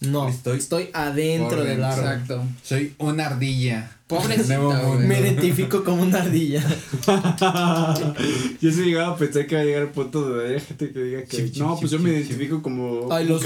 No, 0.00 0.28
Estoy 0.28 0.58
estoy, 0.58 0.90
adentro 0.92 1.64
del 1.64 1.82
árbol. 1.82 2.04
Exacto. 2.04 2.42
Soy 2.62 2.94
una 2.98 3.26
ardilla. 3.26 3.90
Pobrecita. 4.06 4.58
Me 4.98 5.20
identifico 5.20 5.82
como 5.82 6.02
una 6.02 6.20
ardilla. 6.22 6.62
yo 8.60 8.70
sí 8.70 8.82
llegaba 8.84 9.14
a 9.14 9.16
pensar 9.16 9.46
que 9.46 9.54
iba 9.54 9.62
a 9.62 9.64
llegar 9.64 9.82
al 9.82 9.90
punto 9.90 10.34
de 10.34 10.60
gente 10.60 10.92
que 10.92 11.02
diga 11.02 11.22
que 11.24 11.36
Chip, 11.50 11.56
no, 11.56 11.72
chip, 11.72 11.80
pues 11.80 11.92
yo 11.92 11.98
me 11.98 12.10
identifico 12.10 12.62
como 12.62 13.10
Ay, 13.12 13.26
los 13.26 13.42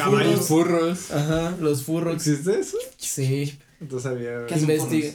furros. 0.47 1.11
Ajá, 1.13 1.55
los 1.61 1.85
furros. 1.85 2.15
¿Existe 2.17 2.59
eso? 2.61 2.77
Sí. 2.97 3.59
No 3.89 3.99
sabía. 4.01 4.47
¿Qué 4.47 4.55
son 4.59 4.71
Investiga. 4.71 5.13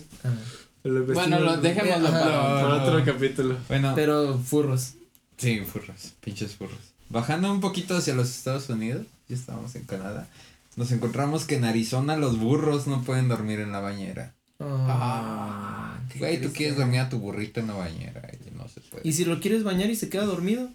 Bueno, 1.14 1.40
lo 1.40 1.58
dejémoslo 1.58 2.08
Ajá. 2.08 2.20
para. 2.20 2.42
para 2.62 2.68
No, 2.78 2.84
otro 2.84 3.00
no. 3.00 3.06
capítulo. 3.06 3.58
Bueno, 3.68 3.94
Pero 3.96 4.40
furros. 4.40 4.94
sí, 5.38 5.62
furros. 5.62 6.14
Pinches 6.24 6.56
furros. 6.56 6.78
Bajando 7.10 7.52
un 7.52 7.60
poquito 7.60 7.96
hacia 7.98 8.16
los 8.16 8.30
Estados 8.30 8.70
Unidos, 8.70 9.06
ya 9.28 9.36
estábamos 9.36 9.76
en 9.76 9.84
Canadá. 9.84 10.28
Nos 10.76 10.92
encontramos 10.92 11.46
que 11.46 11.56
en 11.56 11.66
Arizona 11.66 12.18
los 12.18 12.40
burros 12.40 12.88
no 12.88 13.02
pueden 13.04 13.28
dormir 13.30 13.60
en 13.60 13.72
la 13.72 13.80
bañera. 13.80 14.34
Ah. 14.60 15.98
qué 16.12 16.20
Güey, 16.20 16.42
tú 16.42 16.52
quieres 16.54 16.78
dormir 16.78 17.00
a 17.02 17.10
tu 17.10 17.20
burrito 17.20 17.60
en 17.60 17.68
la 17.68 17.74
bañera 17.74 18.22
y 18.34 18.56
no 18.58 18.68
se 18.68 18.82
puede. 18.82 19.08
Y 19.08 19.14
si 19.14 19.26
lo 19.26 19.40
quieres 19.40 19.64
bañar 19.64 19.90
y 19.90 19.96
se 19.96 20.10
queda 20.10 20.26
dormido. 20.26 20.70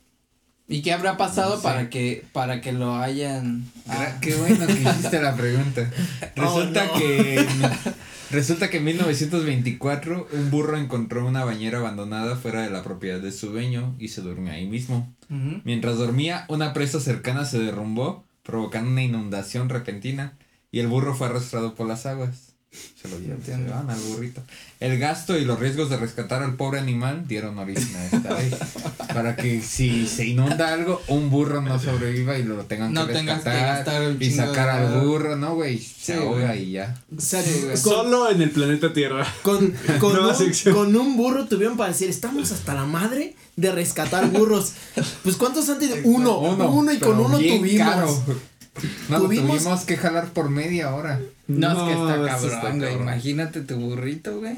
¿Y 0.68 0.82
qué 0.82 0.92
habrá 0.92 1.16
pasado 1.16 1.51
No 1.51 1.57
sé. 1.57 1.62
para 1.64 1.90
que 1.90 2.24
para 2.32 2.61
que 2.61 2.70
lo 2.70 2.94
hayan 2.94 3.64
ah, 3.88 4.18
Qué 4.20 4.36
bueno 4.36 4.68
que 4.68 4.74
hiciste 4.74 5.20
la 5.20 5.34
pregunta. 5.34 5.90
Resulta 6.36 6.84
Oh, 6.88 6.94
no. 6.94 6.98
que 7.01 7.44
resulta 8.30 8.70
que 8.70 8.76
en 8.76 8.84
1924 8.84 10.28
un 10.32 10.51
burro 10.53 10.76
encontró 10.78 11.26
una 11.26 11.44
bañera 11.44 11.78
abandonada 11.78 12.36
fuera 12.36 12.62
de 12.62 12.70
la 12.70 12.84
propiedad 12.84 13.18
de 13.18 13.32
su 13.32 13.48
dueño 13.51 13.96
y 13.98 14.09
se 14.09 14.20
durmió 14.20 14.53
ahí 14.53 14.68
mismo. 14.68 15.12
Mientras 15.64 15.96
dormía, 15.98 16.44
una 16.48 16.72
presa 16.72 17.01
cercana 17.01 17.44
se 17.44 17.59
derrumbó, 17.59 18.24
provocando 18.51 18.90
una 18.90 19.03
inundación 19.03 19.68
repentina 19.68 20.38
y 20.72 20.80
el 20.80 20.88
burro 20.88 21.14
fue 21.14 21.28
arrastrado 21.28 21.74
por 21.74 21.86
las 21.86 22.07
aguas. 22.07 22.49
Se 22.73 23.09
lo 23.09 23.18
llevan, 23.18 23.43
se 23.43 23.53
Entiendo. 23.53 23.75
van 23.75 23.91
al 23.91 23.99
burrito. 23.99 24.43
El 24.79 24.99
gasto 24.99 25.37
y 25.37 25.45
los 25.45 25.59
riesgos 25.59 25.91
de 25.91 25.97
rescatar 25.97 26.43
al 26.43 26.55
pobre 26.55 26.79
animal 26.79 27.27
dieron 27.27 27.59
origen 27.59 27.97
a 27.97 28.05
esta 28.05 28.39
ley. 28.39 28.55
Para 29.12 29.35
que 29.35 29.61
si 29.61 30.07
se 30.07 30.27
inunda 30.27 30.73
algo, 30.73 31.03
un 31.09 31.31
burro 31.31 31.61
no 31.62 31.81
sobreviva 31.81 32.39
y 32.39 32.45
lo 32.45 32.62
tengan 32.66 32.93
No 32.93 33.07
que 33.09 33.14
que 33.14 33.23
rescatar 33.23 34.03
un 34.03 34.23
y 34.23 34.31
sacar 34.31 34.81
de 34.83 34.87
al 34.99 35.01
burro, 35.05 35.35
¿no, 35.37 35.55
güey? 35.57 35.79
Se 35.79 36.12
Sí, 36.12 36.12
ahoga 36.12 36.55
y 36.55 36.73
ya. 36.73 37.03
O 37.16 37.21
sea, 37.21 37.43
Sí, 37.43 37.51
güey. 37.64 37.71
con, 37.73 37.79
Solo 37.93 38.31
en 38.31 38.43
el 38.43 38.51
planeta 38.51 38.93
Tierra. 38.93 39.27
con, 39.43 39.75
con, 39.99 40.16
un, 40.18 40.73
con 40.73 40.95
un 40.97 41.16
burro 41.16 41.47
tuvieron 41.47 41.77
para 41.77 41.91
decir, 41.91 42.09
estamos 42.09 42.53
hasta 42.53 42.75
la 42.75 42.85
madre 42.85 43.35
de 43.57 43.73
rescatar 43.73 44.31
burros. 44.31 44.75
Pues 45.25 45.37
¿cuántos 45.37 45.68
han 45.71 45.79
tenido? 45.81 45.97
Uno, 46.05 46.39
uno, 46.39 46.93
y 46.93 46.99
con 46.99 47.18
uno 47.18 47.37
tuvimos. 47.39 47.77
caro. 47.89 48.23
No, 49.09 49.18
Tuvimos- 49.21 49.59
tuvimos 49.59 49.81
que 49.85 49.97
jalar 49.97 50.29
por 50.33 50.49
media 50.51 50.95
hora. 50.95 51.21
No, 51.49 51.68
es 51.73 51.75
que 51.75 51.95
No, 51.95 52.09
está 52.11 52.27
cabrón, 52.33 52.53
está 52.53 52.68
güey. 52.71 52.81
cabrón. 52.81 53.03
Imagínate 53.03 53.61
tu 53.62 53.77
burrito, 53.77 54.39
güey. 54.39 54.55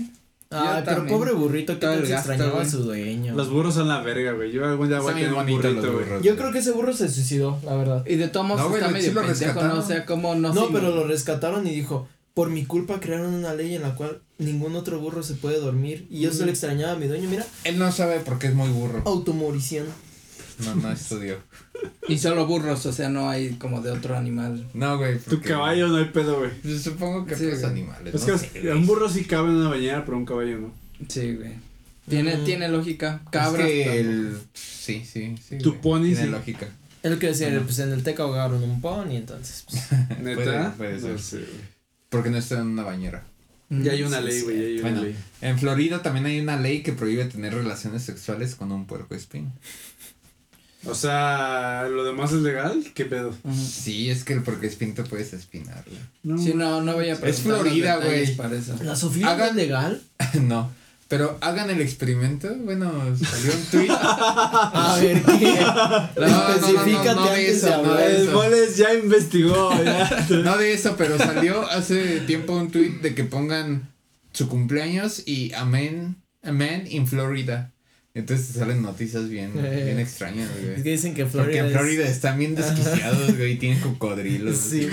Ah, 0.54 0.82
pero 0.84 0.96
también. 0.98 1.18
pobre 1.18 1.32
burrito, 1.32 1.78
que 1.80 1.86
gasto, 1.86 2.04
extrañaba 2.14 2.50
a 2.50 2.54
güey. 2.56 2.68
su 2.68 2.82
dueño. 2.84 3.34
Los 3.34 3.48
burros 3.48 3.72
son 3.74 3.88
la 3.88 4.02
verga, 4.02 4.32
güey. 4.32 4.52
Yo 4.52 4.66
algún 4.66 4.88
día 4.88 5.00
voy 5.00 5.12
a 5.12 5.14
tener 5.14 5.32
un 5.32 5.46
burrito, 5.46 5.80
los 5.80 6.06
güey. 6.06 6.22
Yo 6.22 6.36
creo 6.36 6.52
que 6.52 6.58
ese 6.58 6.72
burro 6.72 6.92
se 6.92 7.08
suicidó, 7.08 7.58
la 7.64 7.74
verdad. 7.74 8.04
Y 8.06 8.16
de 8.16 8.28
todos 8.28 8.46
modos 8.46 8.62
No, 8.64 8.68
güey, 8.68 8.82
está 8.82 8.90
lo- 8.92 8.96
sí 8.98 9.02
medio 9.08 9.14
lo 9.14 9.26
pendejo, 9.26 9.44
rescataron. 9.46 9.78
¿no? 9.78 9.82
O 9.82 9.86
sea, 9.86 10.04
como 10.04 10.34
no 10.34 10.52
No, 10.52 10.68
pero 10.70 10.90
lo 10.94 11.06
rescataron 11.06 11.66
y 11.66 11.70
dijo, 11.70 12.06
por 12.34 12.50
mi 12.50 12.66
culpa 12.66 13.00
crearon 13.00 13.32
una 13.32 13.54
ley 13.54 13.74
en 13.76 13.82
la 13.82 13.94
cual 13.94 14.20
ningún 14.36 14.76
otro 14.76 14.98
burro 15.00 15.22
se 15.22 15.34
puede 15.34 15.58
dormir. 15.58 16.06
Y 16.10 16.20
yo 16.20 16.32
se 16.32 16.44
lo 16.44 16.50
extrañaba 16.50 16.92
a 16.92 16.96
mi 16.96 17.06
dueño, 17.06 17.30
mira, 17.30 17.46
Él 17.64 17.78
no 17.78 17.90
sabe 17.90 18.20
porque 18.20 18.48
es 18.48 18.54
muy 18.54 18.68
burro. 18.68 19.00
automorición. 19.06 19.86
No, 20.60 20.74
no 20.76 20.92
estudió. 20.92 21.38
Y 22.08 22.18
solo 22.18 22.46
burros, 22.46 22.84
o 22.86 22.92
sea, 22.92 23.08
no 23.08 23.28
hay 23.28 23.54
como 23.54 23.80
de 23.80 23.90
otro 23.90 24.16
animal. 24.16 24.66
No, 24.74 24.98
güey. 24.98 25.18
Tu 25.18 25.40
caballo 25.40 25.88
no 25.88 25.96
hay 25.96 26.06
pedo, 26.06 26.38
güey. 26.38 26.50
Yo 26.62 26.78
supongo 26.78 27.26
que 27.26 27.34
Sí, 27.36 27.46
otros 27.46 27.64
animales. 27.64 28.14
Es 28.14 28.26
no 28.26 28.38
que 28.38 28.38
sé, 28.62 28.72
un 28.72 28.86
burro 28.86 29.08
sí 29.08 29.24
cabe 29.24 29.48
en 29.50 29.56
una 29.56 29.70
bañera, 29.70 30.04
pero 30.04 30.16
un 30.16 30.24
caballo 30.26 30.58
no. 30.58 30.72
Sí, 31.08 31.34
güey. 31.34 31.52
Tiene, 32.08 32.36
Mm. 32.36 32.44
tiene 32.44 32.68
lógica. 32.68 33.20
Es 33.24 33.30
Cabras. 33.30 33.66
que 33.66 33.84
también. 33.84 34.06
el... 34.08 34.38
Sí, 34.54 35.04
sí, 35.10 35.36
sí. 35.48 35.58
Tu 35.58 35.70
güey. 35.70 35.80
pony 35.82 36.00
Tiene 36.06 36.22
sí. 36.24 36.28
lógica. 36.28 36.68
Es 37.02 37.10
lo 37.10 37.18
que 37.18 37.28
decía, 37.28 37.60
pues 37.64 37.78
en 37.80 37.92
el 37.92 38.02
Teca 38.04 38.22
ahogaron 38.24 38.62
un 38.62 38.80
pony, 38.80 39.16
entonces. 39.16 39.64
Pues, 39.68 39.82
¿Neta? 40.20 40.74
Puede- 40.76 40.96
puede 40.96 41.00
ser. 41.00 41.10
No 41.12 41.18
sé, 41.18 41.36
güey. 41.38 41.72
Porque 42.08 42.30
no 42.30 42.38
está 42.38 42.60
en 42.60 42.66
una 42.68 42.82
bañera. 42.84 43.24
Ya 43.70 43.92
hay 43.92 44.02
una 44.02 44.18
Sí, 44.18 44.24
ley, 44.24 44.38
sí. 44.38 44.44
güey, 44.44 44.56
ya 44.58 44.62
hay 44.64 44.72
una 44.74 44.82
Bueno, 44.82 45.02
ley. 45.04 45.16
en 45.40 45.58
Florida 45.58 46.02
también 46.02 46.26
hay 46.26 46.40
una 46.40 46.58
ley 46.58 46.82
que 46.82 46.92
prohíbe 46.92 47.24
tener 47.24 47.54
relaciones 47.54 48.02
sexuales 48.02 48.54
con 48.54 48.70
un 48.70 48.84
puerco 48.86 49.14
espín. 49.14 49.50
O 50.84 50.94
sea, 50.94 51.86
¿lo 51.88 52.04
demás 52.04 52.32
es 52.32 52.40
legal? 52.42 52.84
¿Qué 52.94 53.04
pedo? 53.04 53.32
Sí, 53.54 54.10
es 54.10 54.24
que 54.24 54.32
el 54.32 54.42
puerco 54.42 54.66
espín 54.66 54.94
te 54.94 55.04
puedes 55.04 55.32
espinar, 55.32 55.84
güey. 55.86 55.98
No. 56.24 56.38
Sí, 56.42 56.52
no, 56.54 56.80
no 56.80 56.94
voy 56.94 57.08
a 57.10 57.12
Es 57.14 57.40
Florida, 57.40 57.96
güey. 57.98 58.36
¿La 58.82 58.96
Sofía 58.96 59.30
Hagan- 59.30 59.50
es 59.50 59.54
legal? 59.54 60.02
no. 60.42 60.70
Pero 61.06 61.36
hagan 61.42 61.68
el 61.68 61.82
experimento. 61.82 62.48
Bueno, 62.64 62.90
salió 63.16 63.52
un 63.54 63.64
tweet. 63.70 63.90
A 63.98 64.96
ver, 64.98 65.22
¿qué? 65.38 65.60
No, 65.60 66.00
no, 66.16 66.26
no, 66.26 66.48
Especifícate 66.54 67.14
no 67.14 67.24
de 67.26 67.30
antes 67.30 67.56
eso, 67.56 67.66
de 67.66 67.82
no 67.82 67.94
de 67.94 68.06
El 68.16 68.22
eso. 68.22 68.32
Moles 68.32 68.76
ya 68.78 68.94
investigó, 68.94 69.84
ya. 69.84 70.26
No 70.42 70.56
de 70.56 70.72
eso, 70.72 70.94
pero 70.96 71.18
salió 71.18 71.68
hace 71.68 72.20
tiempo 72.20 72.54
un 72.56 72.70
tweet 72.70 73.00
de 73.02 73.14
que 73.14 73.24
pongan 73.24 73.90
su 74.32 74.48
cumpleaños 74.48 75.22
y 75.26 75.52
amén, 75.52 76.16
amén 76.42 76.86
in 76.90 77.06
Florida. 77.06 77.70
Entonces 78.14 78.48
te 78.48 78.58
salen 78.58 78.82
noticias 78.82 79.28
bien, 79.30 79.52
Eh. 79.56 79.82
bien 79.86 79.98
extrañas, 79.98 80.50
Es 80.76 80.82
que 80.82 80.90
dicen 80.90 81.14
que 81.14 81.24
Porque 81.24 81.38
Florida 81.44 81.60
en 81.60 81.66
es- 81.66 81.72
Florida 81.72 82.08
están 82.08 82.38
bien 82.38 82.54
desquiciados, 82.56 83.36
güey, 83.36 83.52
y 83.52 83.56
tienen 83.56 83.80
cocodrilos. 83.80 84.56
Sí, 84.58 84.88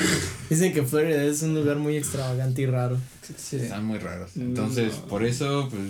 dicen 0.50 0.74
que 0.74 0.84
Florida 0.84 1.22
es 1.24 1.42
un 1.42 1.54
lugar 1.56 1.78
muy 1.78 1.98
extravagante 1.98 2.62
y 2.62 2.66
raro. 2.66 2.98
Sí. 3.38 3.58
Están 3.58 3.86
muy 3.86 4.00
raros. 4.00 4.32
Entonces, 4.38 4.94
No. 4.94 5.08
por 5.08 5.24
eso, 5.26 5.68
pues. 5.70 5.82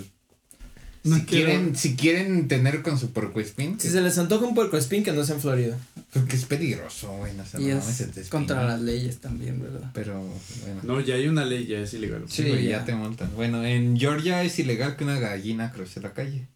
No 1.02 1.16
si 1.16 1.22
quiero- 1.22 1.46
quieren, 1.46 1.76
si 1.76 1.96
quieren 1.96 2.46
tener 2.48 2.82
con 2.82 2.98
su 2.98 3.10
puercoespín, 3.12 3.80
Si 3.80 3.88
se 3.88 4.02
les 4.02 4.18
antoja 4.18 4.44
un 4.44 4.54
puerco 4.54 4.76
espín, 4.76 5.02
que 5.02 5.12
no 5.12 5.24
sea 5.24 5.36
en 5.36 5.40
Florida. 5.40 5.78
porque 6.12 6.36
es 6.36 6.44
peligroso, 6.44 7.10
güey, 7.16 7.32
no 7.34 7.46
sé, 7.46 7.62
Y 7.62 7.70
es 7.70 8.28
contra 8.28 8.64
las 8.64 8.82
leyes 8.82 9.18
también, 9.18 9.62
¿verdad? 9.62 9.92
Pero, 9.94 10.20
bueno. 10.62 10.80
No, 10.82 11.00
ya 11.00 11.14
hay 11.14 11.26
una 11.28 11.44
ley, 11.46 11.66
ya 11.66 11.78
es 11.78 11.94
ilegal. 11.94 12.24
Sí, 12.26 12.42
Sí, 12.42 12.48
güey, 12.50 12.64
ya. 12.64 12.80
ya 12.80 12.84
te 12.84 12.94
montan. 12.94 13.30
Bueno, 13.34 13.64
en 13.64 13.96
Georgia 13.96 14.42
es 14.42 14.58
ilegal 14.58 14.96
que 14.96 15.04
una 15.04 15.18
gallina 15.18 15.70
cruce 15.72 16.00
la 16.00 16.12
calle. 16.12 16.48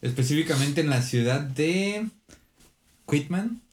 Específicamente 0.00 0.80
en 0.80 0.90
la 0.90 1.02
ciudad 1.02 1.40
de 1.40 2.06
Quitman, 3.08 3.63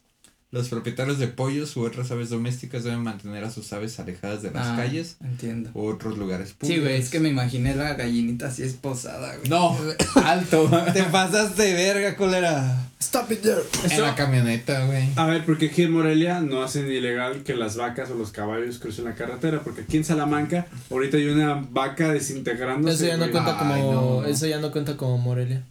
los 0.52 0.68
propietarios 0.68 1.18
de 1.18 1.28
pollos 1.30 1.78
u 1.78 1.86
otras 1.86 2.12
aves 2.12 2.30
domésticas 2.30 2.84
deben 2.84 2.99
mantener 3.02 3.43
a 3.45 3.49
sus 3.49 3.72
aves 3.72 3.97
alejadas 4.02 4.41
de 4.41 4.52
las 4.52 4.68
Ah, 4.68 4.76
calles 4.76 5.16
Entiendo. 5.22 5.70
u 5.74 5.86
otros 5.88 6.18
lugares 6.18 6.49
Sí, 6.49 6.56
públicos. 6.60 6.84
güey, 6.84 6.97
es 6.97 7.10
que 7.10 7.20
me 7.22 7.30
imaginé 7.30 7.74
la 7.74 7.93
gallinita 7.93 8.47
así 8.47 8.64
esposada, 8.64 9.36
güey. 9.38 9.49
No, 9.49 9.78
alto. 10.26 10.70
Te 10.93 11.04
pasaste 11.04 11.64
de 11.64 11.74
verga, 11.74 12.18
cólera. 12.18 12.88
Stop 12.99 13.32
it 13.32 13.41
there. 13.41 13.62
en 13.89 14.02
la 14.02 14.14
camioneta, 14.14 14.86
güey. 14.86 15.08
A 15.16 15.26
ver, 15.26 15.45
porque 15.45 15.68
aquí 15.68 15.84
en 15.84 15.91
Morelia 15.91 16.41
no 16.41 16.62
hacen 16.64 16.91
ilegal 16.91 17.43
que 17.43 17.56
las 17.56 17.78
vacas 17.78 18.10
o 18.12 18.16
los 18.16 18.32
caballos 18.32 18.78
crucen 18.80 19.06
la 19.06 19.16
carretera, 19.16 19.62
porque 19.64 19.82
aquí 19.82 19.97
en 19.97 20.04
Salamanca 20.04 20.68
ahorita 20.91 21.16
hay 21.18 21.28
una 21.28 21.56
vaca 21.72 22.12
desintegrándose. 22.12 22.93
Eso 22.93 23.06
ya 23.08 23.18
no 23.18 23.32
cuenta 23.32 23.58
como. 23.58 23.74
Ay, 23.74 23.82
no. 23.84 24.26
Eso 24.26 24.47
ya 24.47 24.60
no 24.60 24.72
cuenta 24.72 24.97
como 24.97 25.18
Morelia. 25.18 25.64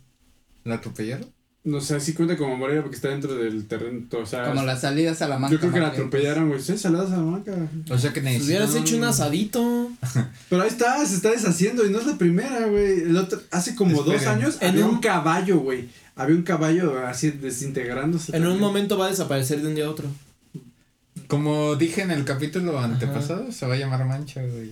¿La 0.65 0.77
atropellaron? 0.77 1.31
No 1.63 1.81
sé, 1.83 2.01
sí 2.01 2.15
cuenta 2.15 2.39
como 2.39 2.57
Morelia 2.57 2.81
porque 2.81 2.97
está 2.97 3.09
dentro 3.09 3.35
del 3.35 3.67
terreno, 3.67 4.01
o 4.19 4.25
sea... 4.25 4.47
Como 4.47 4.63
las 4.63 4.81
salidas 4.81 5.21
a 5.21 5.29
la 5.29 5.39
manga. 5.39 5.53
yo 5.53 5.61
creo 5.61 5.73
que 5.73 5.81
la 5.81 5.89
atropellaron, 5.89 6.49
güey. 6.49 6.59
Sí, 6.61 6.79
salada 6.79 7.07
Salamanca. 7.07 7.53
O 7.91 7.99
sea 7.99 8.15
que 8.15 8.21
Si 8.21 8.25
necesitan 8.27 8.47
hubieras 8.67 8.75
hecho 8.77 8.97
un 8.97 9.05
asadito. 9.05 9.91
Pero 10.49 10.63
ahí 10.63 10.69
está, 10.69 11.05
se 11.05 11.17
está 11.17 11.31
deshaciendo 11.33 11.85
y 11.85 11.91
no 11.91 11.99
es 12.01 12.07
la 12.07 12.17
primera, 12.17 12.67
güey. 12.67 13.01
El 13.03 13.17
otro, 13.19 13.41
hace 13.51 13.75
como 13.75 14.03
dos 14.03 14.27
años 14.27 14.57
En 14.61 14.71
había 14.71 14.87
un- 14.87 14.95
un 14.95 15.01
caballo, 15.01 15.59
güey. 15.59 15.91
Había 16.17 16.35
un 16.37 16.43
caballo 16.45 17.07
así 17.07 17.31
desintegrándose. 17.31 18.35
En 18.35 18.47
un 18.47 18.59
momento 18.59 18.97
va 18.97 19.07
a 19.07 19.11
desaparecer 19.11 19.61
de 19.61 19.69
un 19.69 19.75
día 19.75 19.85
a 19.85 19.91
otro. 19.91 20.07
Como 21.31 21.77
dije 21.77 22.03
en 22.03 22.11
el 22.11 22.25
capítulo 22.25 22.79
antepasado, 22.79 23.53
se 23.53 23.65
va 23.67 23.75
a 23.75 23.77
llamar 23.79 24.05
mancha, 24.05 24.43
güey. 24.43 24.71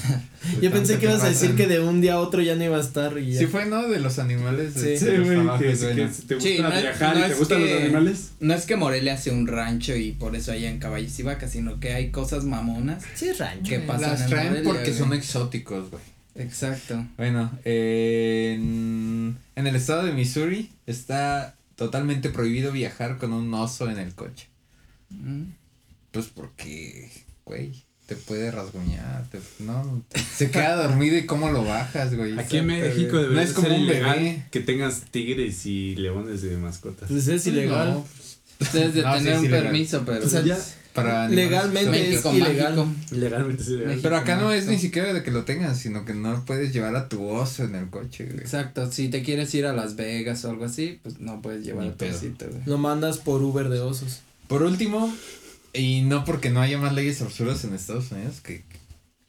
Yo 0.60 0.70
pensé 0.72 0.98
que 0.98 1.06
ibas 1.06 1.22
a 1.22 1.28
decir 1.28 1.52
pasan. 1.52 1.56
que 1.56 1.66
de 1.68 1.80
un 1.80 2.00
día 2.00 2.14
a 2.14 2.18
otro 2.20 2.42
ya 2.42 2.56
no 2.56 2.64
iba 2.64 2.76
a 2.76 2.80
estar 2.80 3.16
y 3.18 3.32
ya. 3.32 3.38
Sí 3.38 3.46
fue, 3.46 3.66
¿no? 3.66 3.86
De 3.88 4.00
los 4.00 4.18
animales. 4.18 4.74
De, 4.74 4.98
Sí. 4.98 4.98
Sí, 4.98 5.04
de 5.06 5.18
los 5.18 5.26
güey, 5.28 5.38
trabajos, 5.40 5.60
que, 5.60 5.68
que, 5.94 6.08
si 6.12 6.22
te 6.22 6.34
gusta 6.34 6.48
Sí, 6.50 6.58
no 6.60 6.70
viajar 6.70 7.16
no 7.16 7.26
y 7.26 7.28
te 7.28 7.34
gustan 7.36 7.60
los 7.60 7.68
que- 7.70 7.82
animales. 7.84 8.30
No 8.40 8.54
es 8.54 8.66
que 8.66 8.76
Morelia 8.76 9.16
sea 9.16 9.32
un 9.32 9.46
rancho 9.46 9.94
y 9.96 10.12
por 10.12 10.34
eso 10.34 10.52
hayan 10.52 10.78
caballos 10.80 11.16
y 11.18 11.22
vacas, 11.22 11.52
sino 11.52 11.78
que 11.80 11.92
hay 11.94 12.10
cosas 12.10 12.44
mamonas. 12.44 13.04
Sí, 13.14 13.30
rancho. 13.32 13.68
¿Qué 13.70 13.76
güey. 13.76 13.86
pasa? 13.86 14.08
Las 14.08 14.20
en 14.22 14.28
traen 14.30 14.48
Morelia, 14.48 14.68
porque 14.68 14.86
güey. 14.90 14.98
son 14.98 15.12
exóticos, 15.12 15.90
güey. 15.90 16.02
Exacto. 16.34 17.06
Bueno, 17.16 17.50
en, 17.64 19.36
en 19.56 19.66
el 19.66 19.76
estado 19.76 20.04
de 20.04 20.12
Missouri 20.12 20.70
está 20.86 21.54
totalmente 21.76 22.30
prohibido 22.30 22.72
viajar 22.72 23.16
con 23.18 23.32
un 23.32 23.52
oso 23.54 23.88
en 23.90 23.98
el 23.98 24.14
coche. 24.14 24.48
Mm. 25.10 25.42
Pues 26.12 26.26
porque, 26.26 27.10
güey, 27.44 27.84
te 28.06 28.16
puede 28.16 28.50
rasguñar. 28.50 29.24
te- 29.30 29.40
no, 29.62 30.02
se 30.36 30.50
queda 30.50 30.74
dormido 30.76 31.16
y 31.16 31.26
cómo 31.26 31.50
lo 31.50 31.64
bajas, 31.64 32.14
güey. 32.16 32.38
Aquí 32.38 32.56
en 32.58 32.66
México 32.66 33.16
debería 33.18 33.36
No 33.36 33.40
es 33.40 33.52
como 33.52 33.68
ser 33.68 33.76
un 33.76 33.82
ilegal 33.84 34.18
bebé. 34.18 34.44
que 34.50 34.60
tengas 34.60 35.02
tigres 35.10 35.64
y 35.66 35.94
leones 35.96 36.42
de 36.42 36.56
mascotas. 36.56 37.08
Pues 37.08 37.28
es 37.28 37.46
ilegal. 37.46 37.90
No, 37.94 38.06
Ustedes 38.60 38.94
de 38.94 39.02
No, 39.02 39.12
sí, 39.16 39.24
tener 39.24 39.38
un 39.38 39.44
ilegal. 39.46 39.62
permiso, 39.64 40.02
pero. 40.04 40.26
O 40.26 40.28
sea, 40.28 40.42
Ya, 40.42 40.58
para 40.92 41.24
animales 41.24 41.50
Legalmente 41.50 42.14
es 42.14 42.24
ilegal. 42.26 42.94
legalmente 43.12 43.62
es 43.62 43.68
ilegal. 43.68 43.86
México. 43.86 44.02
Pero 44.02 44.16
acá 44.16 44.36
no 44.36 44.52
es 44.52 44.66
ni 44.66 44.76
siquiera 44.78 45.14
de 45.14 45.22
que 45.22 45.30
lo 45.30 45.44
tengas, 45.44 45.78
sino 45.78 46.04
que 46.04 46.12
no 46.14 46.44
puedes 46.44 46.72
llevar 46.72 46.94
a 46.96 47.08
tu 47.08 47.24
oso 47.26 47.64
en 47.64 47.74
el 47.76 47.88
coche, 47.88 48.24
güey. 48.26 48.40
Exacto. 48.40 48.90
Si 48.92 49.08
te 49.08 49.22
quieres 49.22 49.54
ir 49.54 49.64
a 49.66 49.72
Las 49.72 49.94
Vegas 49.96 50.44
o 50.44 50.50
algo 50.50 50.64
así, 50.66 50.98
pues 51.02 51.20
no 51.20 51.40
puedes 51.40 51.64
llevar 51.64 51.84
Ni 51.84 51.88
a 51.90 51.92
tu 51.92 51.98
pedo. 51.98 52.16
osito, 52.18 52.48
güey. 52.50 52.60
Lo 52.66 52.76
mandas 52.76 53.18
por 53.18 53.40
Uber 53.42 53.68
de 53.68 53.78
osos. 53.80 54.20
Por 54.48 54.62
último, 54.64 55.14
y 55.72 56.02
no 56.02 56.24
porque 56.24 56.50
no 56.50 56.60
haya 56.60 56.78
más 56.78 56.92
leyes 56.92 57.22
absurdas 57.22 57.64
en 57.64 57.74
Estados 57.74 58.10
Unidos, 58.12 58.40
que 58.40 58.64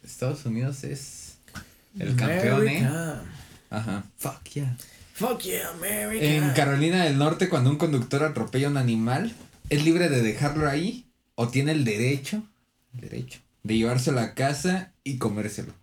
Estados 0.03 0.45
Unidos 0.45 0.83
es 0.83 1.37
el 1.97 2.15
campeón, 2.15 2.67
¿eh? 2.67 2.87
Ajá. 3.69 4.03
Fuck 4.17 4.43
yeah. 4.53 4.77
Fuck 5.13 5.41
yeah, 5.41 5.69
America. 5.69 6.25
En 6.25 6.49
Carolina 6.51 7.03
del 7.03 7.17
Norte, 7.17 7.49
cuando 7.49 7.69
un 7.69 7.77
conductor 7.77 8.23
atropella 8.23 8.67
a 8.67 8.71
un 8.71 8.77
animal, 8.77 9.33
es 9.69 9.85
libre 9.85 10.09
de 10.09 10.21
dejarlo 10.21 10.67
ahí 10.67 11.05
o 11.35 11.47
tiene 11.47 11.71
el 11.71 11.85
derecho, 11.85 12.43
derecho, 12.93 13.39
de 13.63 13.77
llevárselo 13.77 14.19
a 14.19 14.33
casa 14.33 14.93
y 15.03 15.17
comérselo. 15.17 15.73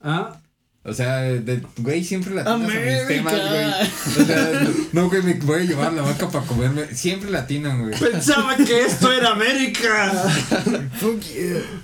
Ah, 0.00 0.40
O 0.88 0.94
sea, 0.94 1.20
de, 1.22 1.62
güey, 1.78 2.02
siempre 2.02 2.34
latinas 2.34 2.54
a 2.60 2.64
mis 2.66 2.76
America. 2.76 3.06
temas, 3.08 3.34
güey. 3.34 4.22
O 4.22 4.26
sea, 4.26 4.68
no, 4.92 5.08
güey, 5.08 5.22
me 5.22 5.34
voy 5.34 5.60
a 5.60 5.64
llevar 5.64 5.92
la 5.92 6.02
vaca 6.02 6.28
para 6.28 6.46
comerme. 6.46 6.86
Siempre 6.94 7.30
latinan, 7.30 7.82
güey. 7.82 7.98
pensaba 7.98 8.56
que 8.56 8.84
esto 8.84 9.12
era 9.12 9.32
América. 9.32 10.12
Fuck. 10.98 11.22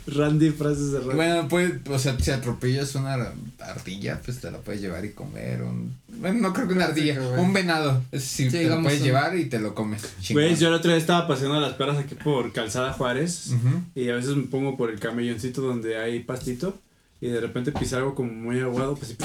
Randy, 0.06 0.50
frases 0.50 0.92
de 0.92 0.98
Randy. 1.00 1.14
Bueno, 1.16 1.48
pues, 1.48 1.72
o 1.88 1.98
sea, 1.98 2.16
si 2.18 2.30
atropellas 2.30 2.94
una 2.94 3.32
ardilla, 3.60 4.20
pues 4.24 4.40
te 4.40 4.50
la 4.50 4.58
puedes 4.58 4.80
llevar 4.80 5.04
y 5.04 5.10
comer. 5.10 5.62
Un, 5.62 5.96
bueno, 6.08 6.40
no 6.40 6.52
creo 6.52 6.68
que 6.68 6.74
una 6.74 6.86
ardilla, 6.86 7.20
un 7.36 7.52
venado. 7.52 8.02
Ese 8.12 8.26
sí, 8.26 8.44
Sí, 8.50 8.58
te 8.58 8.68
lo 8.68 8.82
puedes 8.82 9.02
llevar 9.02 9.36
y 9.36 9.46
te 9.46 9.58
lo 9.58 9.74
comes. 9.74 10.02
Chingón. 10.20 10.44
Güey, 10.44 10.56
yo 10.56 10.68
el 10.68 10.74
otro 10.74 10.90
día 10.90 10.98
estaba 10.98 11.26
paseando 11.26 11.60
las 11.60 11.74
perras 11.74 11.98
aquí 11.98 12.14
por 12.14 12.52
Calzada 12.52 12.92
Juárez. 12.92 13.48
Ujú. 13.48 13.82
Y 13.94 14.08
a 14.08 14.14
veces 14.14 14.36
me 14.36 14.44
pongo 14.44 14.76
por 14.76 14.90
el 14.90 15.00
camelloncito 15.00 15.60
donde 15.62 15.96
hay 15.98 16.20
pastito. 16.20 16.78
Y 17.24 17.28
de 17.28 17.40
repente 17.40 17.72
pisé 17.72 17.96
algo 17.96 18.14
como 18.14 18.30
muy 18.30 18.60
aguado, 18.60 18.96
pues. 18.96 19.16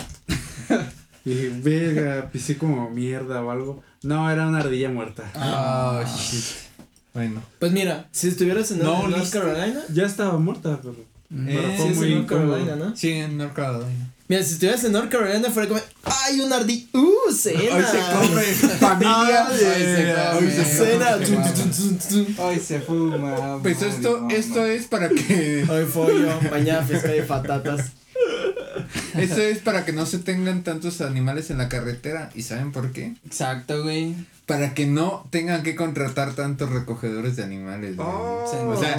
Y 1.25 1.29
dije, 1.29 1.49
verga, 1.61 2.29
pisé 2.31 2.57
como 2.57 2.89
mierda 2.89 3.43
o 3.43 3.51
algo. 3.51 3.83
No, 4.03 4.31
era 4.31 4.47
una 4.47 4.59
ardilla 4.59 4.89
muerta. 4.89 5.29
Oh, 5.35 6.01
shit. 6.07 6.45
Bueno. 7.13 7.41
Pues 7.59 7.73
mira, 7.73 8.07
si 8.11 8.29
estuvieras 8.29 8.71
en, 8.71 8.79
No, 8.79 9.05
North. 9.05 9.29
Carolina. 9.33 9.81
Ya 9.93 10.05
estaba 10.05 10.37
muerta, 10.37 10.79
pero. 10.81 10.95
pero 11.29 11.49
Eh, 11.59 11.73
fue 11.75 11.85
sí, 11.87 11.91
es 11.91 11.97
muy 11.97 12.07
en 12.07 12.13
North. 12.19 12.29
Carolina, 12.29 12.75
¿no? 12.77 12.95
Sí, 12.95 13.11
en 13.11 13.37
North 13.37 13.53
Carolina. 13.53 14.13
Mira, 14.29 14.43
si 14.43 14.53
estuvieras 14.53 14.83
en 14.83 14.91
North 14.91 15.09
Carolina 15.09 15.49
fuera 15.49 15.67
como, 15.67 15.81
¡ay, 16.03 16.39
un 16.39 16.53
ardilla! 16.53 16.85
¡Uh, 16.93 17.31
cena! 17.33 17.75
Hoy 17.75 17.83
se 17.83 17.97
come 18.13 18.43
familia. 18.79 19.47
Hoy 19.49 19.57
se 19.57 20.13
come. 20.13 20.37
Hoy 20.37 20.51
se 20.51 20.65
Cena. 20.65 21.17
Hoy 22.37 22.59
se 22.59 22.79
fuma. 22.79 23.59
Pues 23.63 23.81
esto, 23.81 24.27
esto 24.29 24.65
es 24.67 24.85
para 24.85 25.09
que 25.09 25.65
Hoy 25.69 25.85
pollo, 25.85 26.29
mañana 26.51 26.85
fiesta 26.85 27.07
de 27.07 27.23
patatas. 27.23 27.93
esto 29.17 29.41
es 29.41 29.57
para 29.57 29.83
que 29.83 29.93
no 29.93 30.05
se 30.05 30.19
tengan 30.19 30.63
tantos 30.63 31.01
animales 31.01 31.49
en 31.49 31.57
la 31.57 31.67
carretera. 31.67 32.29
¿Y 32.35 32.43
saben 32.43 32.71
por 32.71 32.91
qué? 32.91 33.15
Exacto, 33.25 33.81
güey. 33.81 34.15
Para 34.45 34.75
que 34.75 34.85
no 34.85 35.27
tengan 35.31 35.63
que 35.63 35.75
contratar 35.75 36.35
tantos 36.35 36.69
recogedores 36.69 37.35
de 37.35 37.43
animales. 37.43 37.95
güey. 37.95 38.07
Se 38.51 38.57
O 38.57 38.79
sea. 38.79 38.95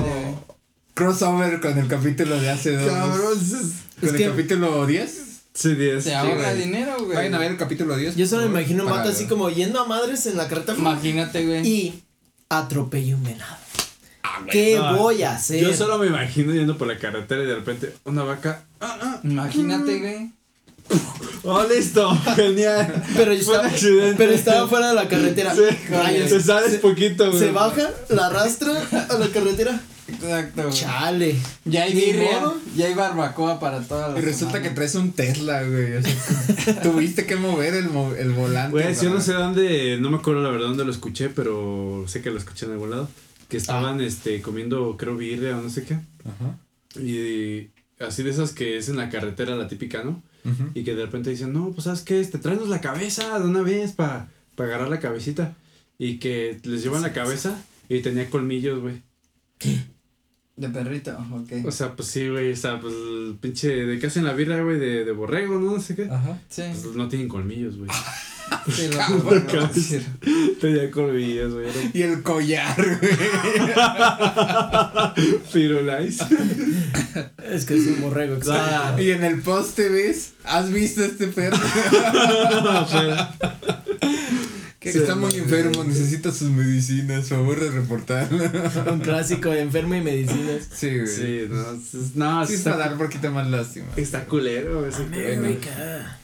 Crossover 0.95 1.61
con 1.61 1.78
el 1.78 1.86
capítulo 1.88 2.41
de 2.41 2.51
hace 2.51 2.76
dos. 2.76 2.91
Cabrón, 2.91 3.38
Con 3.38 4.09
Es 4.09 4.14
el 4.14 4.16
que- 4.16 4.28
capítulo 4.28 4.86
10. 4.86 5.26
Sí, 5.53 5.74
10. 5.74 6.05
Se 6.05 6.14
ahorra 6.14 6.53
güey. 6.53 6.64
dinero, 6.64 6.97
güey. 7.05 7.16
Vayan 7.16 7.34
a 7.34 7.38
ver 7.38 7.51
el 7.51 7.57
capítulo 7.57 7.97
10. 7.97 8.16
Yo 8.16 8.26
solo 8.26 8.43
me 8.49 8.61
imagino 8.61 8.84
un 8.84 8.91
vato 8.91 9.09
así 9.11 9.26
como 9.26 9.51
yendo 9.51 9.80
a 9.80 9.86
madres 9.86 10.24
en 10.26 10.36
la 10.36 10.49
carretera. 10.49 10.78
Imagínate, 10.78 11.45
güey. 11.45 11.66
Y 11.68 12.03
atropello 12.49 13.16
un 13.16 13.24
venado. 13.24 13.57
Ah, 14.22 14.38
güey. 14.41 14.51
¿Qué 14.51 14.76
No, 14.76 14.97
voy 14.97 15.22
a 15.22 15.32
hacer? 15.34 15.61
Yo 15.61 15.74
solo 15.74 15.99
me 15.99 16.07
imagino 16.07 16.55
yendo 16.55 16.78
por 16.78 16.86
la 16.88 16.99
carretera 16.99 17.43
y 17.43 17.47
de 17.47 17.55
repente 17.57 17.95
una 18.05 18.22
vaca. 18.22 18.64
Ah, 18.80 18.97
ah, 19.03 19.20
Imagínate, 19.24 19.99
güey. 19.99 20.30
Oh, 21.43 21.64
listo. 21.64 22.11
Genial. 22.36 23.05
Pero 23.16 23.32
estaba, 23.32 23.70
pero 24.16 24.32
estaba 24.32 24.68
fuera 24.68 24.88
de 24.88 24.95
la 24.95 25.09
carretera. 25.09 25.55
Sí, 25.55 25.62
Rayos. 25.91 26.30
te 26.30 26.41
sales 26.41 26.80
poquito, 26.80 27.26
güey. 27.28 27.38
Se 27.38 27.51
baja, 27.51 27.91
la 28.09 28.26
arrastra 28.26 28.72
a 29.09 29.14
la 29.18 29.28
carretera. 29.28 29.80
Exacto. 30.14 30.62
güey. 30.62 30.74
Chale. 30.74 31.36
Ya 31.64 31.84
hay 31.84 31.92
birria, 31.94 32.40
modo. 32.40 32.56
ya 32.76 32.86
hay 32.86 32.94
barbacoa 32.94 33.58
para 33.61 33.80
todas 33.82 34.11
Y 34.12 34.14
las 34.16 34.24
resulta 34.24 34.61
que 34.62 34.70
traes 34.70 34.94
un 34.94 35.12
Tesla, 35.12 35.62
güey. 35.64 35.96
O 35.96 36.02
sea, 36.02 36.82
tuviste 36.82 37.26
que 37.26 37.36
mover 37.36 37.74
el, 37.74 37.88
mo- 37.90 38.14
el 38.14 38.30
volante. 38.32 38.70
Güey, 38.72 38.94
yo 38.94 39.11
no 39.11 39.20
sé 39.20 39.32
dónde, 39.32 39.98
no 40.00 40.11
me 40.11 40.18
acuerdo 40.18 40.42
la 40.42 40.50
verdad 40.50 40.68
dónde 40.68 40.84
lo 40.84 40.90
escuché, 40.92 41.28
pero 41.28 42.04
sé 42.08 42.22
que 42.22 42.30
lo 42.30 42.38
escuché 42.38 42.66
en 42.66 42.72
algún 42.72 42.90
lado. 42.90 43.08
Que 43.48 43.56
estaban 43.56 44.00
este 44.00 44.40
comiendo, 44.42 44.96
creo, 44.96 45.16
birria 45.16 45.58
o 45.58 45.62
no 45.62 45.70
sé 45.70 45.84
qué. 45.84 45.94
Ajá. 45.94 46.58
Y 47.00 47.70
así 47.98 48.22
de 48.22 48.30
esas 48.30 48.52
que 48.52 48.76
es 48.76 48.88
en 48.88 48.96
la 48.96 49.11
carretera, 49.11 49.56
la 49.56 49.68
típica, 49.68 50.02
¿no? 50.04 50.22
Y 50.74 50.84
que 50.84 50.94
de 50.94 51.04
repente 51.04 51.28
dicen, 51.30 51.52
no, 51.52 51.70
pues 51.72 51.84
sabes 51.84 52.00
qué, 52.02 52.18
este, 52.20 52.38
tráenos 52.38 52.68
la 52.68 52.80
cabeza 52.80 53.38
de 53.38 53.44
una 53.46 53.62
vez 53.62 53.92
para 53.92 54.28
agarrar 54.56 54.88
la 54.88 55.00
cabecita. 55.00 55.54
Y 55.98 56.18
que 56.18 56.58
les 56.64 56.82
llevan 56.82 57.02
la 57.02 57.12
cabeza 57.12 57.62
y 57.88 58.00
tenía 58.00 58.30
colmillos, 58.30 58.80
güey. 58.80 59.02
De 60.61 60.68
perrito, 60.68 61.16
ok. 61.32 61.64
O 61.66 61.70
sea, 61.72 61.96
pues 61.96 62.08
sí, 62.08 62.28
güey, 62.28 62.52
o 62.52 62.56
sea, 62.56 62.78
pues 62.80 62.92
el 62.92 63.36
pinche, 63.40 63.68
¿de 63.86 63.98
qué 63.98 64.08
hacen 64.08 64.24
la 64.24 64.34
birra, 64.34 64.62
güey? 64.62 64.78
De, 64.78 65.04
de 65.06 65.12
borrego, 65.12 65.58
¿no? 65.58 65.72
No 65.76 65.80
sé 65.80 65.96
qué. 65.96 66.04
Ajá. 66.04 66.38
Sí, 66.50 66.62
Pues 66.82 66.94
no 66.94 67.08
tienen 67.08 67.28
colmillos, 67.28 67.78
güey. 67.78 67.88
sí, 68.70 68.88
lo 68.88 68.98
cabrón. 69.46 69.70
tenía 70.61 70.90
colmillos, 70.90 71.54
güey. 71.54 71.68
Era 71.70 71.78
Y 71.94 72.02
el 72.02 72.22
collar, 72.22 72.76
güey. 72.76 73.12
Firulais. 75.50 76.18
Es 77.50 77.64
que 77.64 77.76
es 77.76 77.86
un 77.86 78.02
borrego. 78.02 78.34
exacto. 78.36 79.00
Y 79.00 79.12
en 79.12 79.24
el 79.24 79.40
poste, 79.40 79.88
¿ves? 79.88 80.34
¿Has 80.44 80.70
visto 80.70 81.02
este 81.02 81.28
perro? 81.28 81.56
Que 84.81 84.91
Sí, 84.93 84.99
está 84.99 85.14
muy 85.14 85.33
enfermo, 85.35 85.85
necesita 85.85 86.33
sus 86.33 86.51
medicinas, 86.51 87.28
favor 87.28 87.61
de 87.61 87.70
reportarlo. 87.70 88.43
Un 88.93 89.01
clásico 89.01 89.51
de 89.51 89.61
enfermo 89.61 89.95
y 89.95 90.01
medicinas. 90.01 90.68
Sí, 90.74 90.89
güey. 90.97 91.07
Sí, 91.07 91.14
Sí, 91.16 91.47
no, 91.51 91.72
es- 91.72 92.16
no, 92.16 92.43
es 92.43 92.51
está, 92.51 92.70
para 92.72 92.85
dar 92.85 92.93
un 92.95 92.99
poquito 92.99 93.31
más 93.31 93.47
lástima. 93.49 93.87
está 93.97 94.24
culero 94.24 94.87
ese 94.87 95.03
América. 95.05 96.18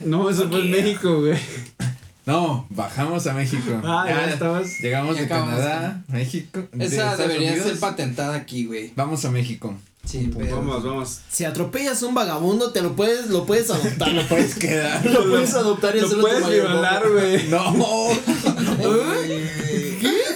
No, 0.00 0.30
eso 0.30 0.48
fue 0.48 0.60
en 0.60 0.70
México, 0.70 1.20
güey. 1.20 1.38
No, 2.26 2.66
bajamos 2.70 3.26
a 3.28 3.34
México. 3.34 3.80
Ah, 3.84 4.04
ya 4.08 4.30
estabas. 4.32 4.80
Llegamos 4.80 5.14
Ya 5.16 5.22
de 5.22 5.28
Canadá, 5.28 6.02
México. 6.08 6.60
Esa 6.78 7.16
debería 7.16 7.52
Unidos. 7.52 7.68
ser 7.68 7.78
patentada 7.78 8.34
aquí, 8.34 8.66
güey. 8.66 8.92
Vamos 8.96 9.24
a 9.24 9.30
México. 9.30 9.76
Sí, 10.06 10.30
pero. 10.36 10.56
Vamos, 10.56 10.84
vamos. 10.84 11.18
Si 11.30 11.44
atropellas 11.44 12.02
a 12.02 12.06
un 12.06 12.14
vagabundo, 12.14 12.70
te 12.70 12.80
lo 12.80 12.94
puedes, 12.94 13.26
lo 13.28 13.44
puedes 13.44 13.68
adoptar. 13.70 14.12
Lo 14.12 14.22
puedes 14.26 14.54
quedar. 14.54 15.04
Lo 15.10 15.28
puedes 15.28 15.52
adoptar 15.54 15.96
y 15.96 16.00
Lo 16.00 16.20
puedes 16.20 16.48
violar, 16.48 17.02
güey. 17.10 17.48
No. 17.50 17.72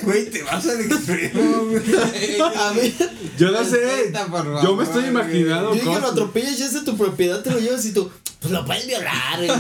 Güey, 0.03 0.31
te 0.31 0.43
vas 0.43 0.67
al 0.67 0.81
extremo, 0.81 1.67
güey. 1.67 2.41
A 2.41 2.73
ver, 2.73 2.93
Yo 3.39 3.51
no 3.51 3.63
sé. 3.65 4.11
Favor, 4.13 4.63
Yo 4.63 4.75
me 4.75 4.85
estoy 4.85 5.05
imaginando 5.05 5.75
yo 5.75 5.85
dije 5.85 6.01
lo 6.01 6.09
atropellas, 6.09 6.59
ya 6.59 6.67
es 6.67 6.73
de 6.73 6.81
tu 6.81 6.97
propiedad, 6.97 7.43
te 7.43 7.51
lo 7.51 7.59
llevas 7.61 7.85
y 7.85 7.93
tú, 7.93 8.11
pues 8.41 8.51
lo 8.53 8.65
puedes 8.65 8.87
violar. 8.87 9.37
güey. 9.37 9.51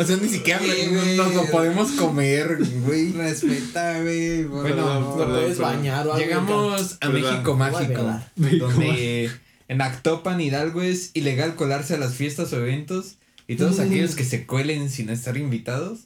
O 0.00 0.04
sea, 0.04 0.16
ni 0.16 0.28
siquiera 0.28 0.60
Sí, 0.60 0.88
no- 0.92 1.24
nos 1.24 1.34
lo 1.34 1.44
podemos 1.50 1.90
comer, 1.92 2.58
güey. 2.84 3.12
Respeta, 3.12 4.00
güey. 4.02 4.44
Bueno. 4.44 5.16
Lo 5.18 5.28
puedes 5.28 5.58
bañar 5.58 6.06
o 6.06 6.12
algo. 6.14 6.24
Llegamos 6.24 6.92
a 7.00 7.10
Perdón. 7.10 7.22
México 7.22 7.56
Mágico, 7.56 8.20
donde 8.58 9.30
en 9.68 9.82
Actopan, 9.82 10.40
Hidalgo 10.40 10.82
es 10.82 11.10
ilegal 11.14 11.54
colarse 11.54 11.94
a 11.94 11.98
las 11.98 12.14
fiestas 12.14 12.52
o 12.52 12.56
eventos 12.56 13.16
y 13.46 13.56
todos 13.56 13.78
Mm. 13.78 13.82
aquellos 13.82 14.14
que 14.14 14.24
se 14.24 14.46
cuelen 14.46 14.88
sin 14.90 15.10
estar 15.10 15.36
invitados 15.36 16.00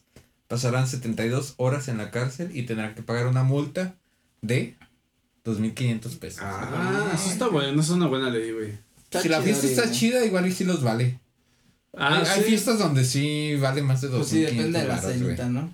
pasarán 0.49 0.87
72 0.89 1.55
horas 1.57 1.89
en 1.89 1.99
la 1.99 2.11
cárcel 2.11 2.51
y 2.55 2.63
tendrán 2.63 2.95
que 2.95 3.03
pagar 3.03 3.27
una 3.27 3.43
multa 3.45 3.95
de 4.43 4.77
2.500 5.45 6.17
pesos. 6.17 6.41
Ah, 6.43 7.13
eso 7.15 7.31
está 7.31 7.49
bueno, 7.49 7.81
eso 7.81 7.93
es 7.93 7.97
una 7.97 8.07
buena 8.07 8.31
ley, 8.31 8.51
güey. 8.53 8.73
Si 9.23 9.29
la 9.29 9.41
fiesta 9.41 9.67
está 9.67 9.91
chida, 9.93 10.25
igual 10.25 10.47
y 10.49 10.53
sí 10.53 10.65
los 10.65 10.83
vale. 10.83 11.21
Ah, 11.97 12.23
hay, 12.27 12.43
fiestas 12.43 12.79
donde 12.79 13.05
sí 13.05 13.57
vale 13.57 13.83
más 13.83 14.01
de 14.01 14.09
2.500 14.09 14.17
Pues 14.17 14.29
sí, 14.29 14.41
depende 14.41 14.81
de 14.81 14.89
la 14.89 14.99
cenita, 14.99 15.49
¿no? 15.49 15.73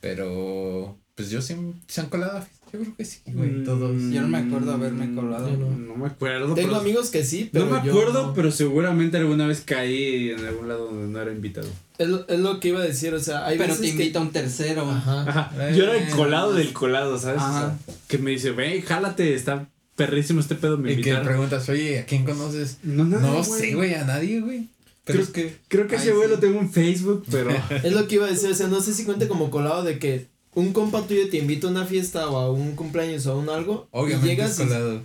Pero, 0.00 0.96
pues 1.14 1.30
yo 1.30 1.40
sí, 1.42 1.54
se 1.86 2.00
han 2.00 2.08
colado 2.08 2.38
a 2.38 2.40
fiestas. 2.40 2.60
Yo 2.72 2.78
creo 2.78 2.96
que 2.96 3.04
sí, 3.04 3.18
güey, 3.26 3.50
Mm, 3.50 3.64
todos. 3.64 4.00
Yo 4.12 4.22
no 4.22 4.28
me 4.28 4.38
acuerdo 4.38 4.72
haberme 4.72 5.12
colado. 5.14 5.50
No. 5.56 5.70
No 5.70 5.96
me 5.96 6.06
acuerdo. 6.06 6.54
Tengo 6.54 6.68
pero- 6.68 6.80
amigos 6.80 7.10
que 7.10 7.24
sí, 7.24 7.50
pero 7.52 7.64
No 7.66 7.80
me 7.80 7.84
yo 7.86 7.90
acuerdo, 7.92 8.28
no. 8.28 8.34
pero 8.34 8.52
seguramente 8.52 9.16
alguna 9.16 9.46
vez 9.48 9.62
caí 9.62 10.30
en 10.30 10.46
algún 10.46 10.68
lado 10.68 10.86
donde 10.86 11.08
no 11.08 11.20
era 11.20 11.32
invitado. 11.32 11.66
Es 11.98 12.08
lo, 12.08 12.26
es 12.28 12.38
lo 12.38 12.60
que 12.60 12.68
iba 12.68 12.78
a 12.80 12.84
decir, 12.84 13.12
o 13.12 13.18
sea, 13.18 13.44
hay 13.44 13.58
Pero 13.58 13.70
veces 13.74 13.80
te 13.90 13.96
que... 13.96 14.02
invita 14.04 14.20
un 14.20 14.30
tercero. 14.30 14.88
Ajá. 14.88 15.22
Ajá. 15.28 15.70
Yo 15.72 15.82
era 15.84 15.96
el 15.96 16.08
colado 16.14 16.54
del 16.54 16.72
colado, 16.72 17.18
¿sabes? 17.18 17.42
O 17.42 17.46
sea, 17.48 17.58
Ajá. 17.66 17.78
que 18.06 18.18
me 18.18 18.30
dice, 18.30 18.52
ve, 18.52 18.80
jálate, 18.82 19.34
está 19.34 19.66
perrísimo 19.96 20.38
este 20.40 20.54
pedo, 20.54 20.78
me 20.78 20.92
Y 20.92 20.96
que 20.96 21.02
le 21.02 21.08
invitaron. 21.08 21.26
preguntas, 21.26 21.68
oye, 21.68 21.98
¿a 21.98 22.06
quién 22.06 22.24
conoces? 22.24 22.78
No, 22.84 23.04
nada, 23.04 23.20
no 23.32 23.42
sé, 23.42 23.74
güey, 23.74 23.94
a 23.94 24.04
nadie, 24.04 24.40
güey. 24.40 24.68
Pero 25.12 25.24
Creo- 25.24 25.24
es 25.24 25.30
que. 25.30 25.56
Creo 25.68 25.86
que 25.88 25.96
Ay, 25.96 26.02
ese 26.02 26.12
güey 26.12 26.28
sí. 26.28 26.34
lo 26.34 26.38
tengo 26.40 26.60
en 26.60 26.70
Facebook, 26.72 27.24
pero. 27.30 27.50
Es 27.84 27.92
lo 27.92 28.06
que 28.08 28.16
iba 28.16 28.26
a 28.26 28.30
decir, 28.30 28.50
o 28.50 28.54
sea, 28.54 28.68
no 28.68 28.80
sé 28.80 28.94
si 28.94 29.04
cuente 29.04 29.28
como 29.28 29.50
colado 29.50 29.82
de 29.82 29.98
que 29.98 30.26
un 30.54 30.72
compa 30.72 31.02
tuyo 31.06 31.28
te 31.30 31.38
invita 31.38 31.68
a 31.68 31.70
una 31.70 31.84
fiesta 31.86 32.28
o 32.28 32.36
a 32.38 32.50
un 32.50 32.74
cumpleaños 32.74 33.26
o 33.26 33.32
a 33.32 33.36
un 33.36 33.48
algo 33.50 33.86
Obviamente 33.92 34.26
y 34.26 34.30
llegas 34.30 34.52
es 34.52 34.58
y- 34.60 34.62
colado. 34.68 35.02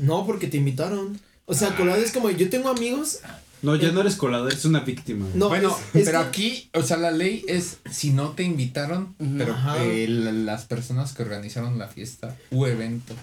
No, 0.00 0.26
porque 0.26 0.46
te 0.46 0.56
invitaron. 0.56 1.18
O 1.46 1.54
sea, 1.54 1.74
colado 1.76 2.00
es 2.00 2.12
como, 2.12 2.30
yo 2.30 2.48
tengo 2.48 2.68
amigos, 2.68 3.18
No, 3.62 3.76
ya 3.76 3.92
no 3.92 4.00
eres 4.00 4.16
colado, 4.16 4.48
eres 4.48 4.64
una 4.64 4.80
víctima. 4.80 5.26
no, 5.34 5.48
bueno, 5.48 5.76
es- 5.94 6.00
es 6.00 6.06
pero 6.06 6.20
que- 6.22 6.26
aquí, 6.28 6.70
o 6.74 6.82
sea, 6.82 6.96
la 6.96 7.10
ley 7.10 7.44
es 7.48 7.78
si 7.90 8.10
no 8.10 8.30
te 8.30 8.42
invitaron, 8.42 9.14
pero 9.38 9.54
eh, 9.78 10.06
la- 10.08 10.32
las 10.32 10.64
personas 10.64 11.12
que 11.12 11.22
organizaron 11.22 11.78
la 11.78 11.88
fiesta 11.88 12.36
u 12.50 12.66
evento. 12.66 13.14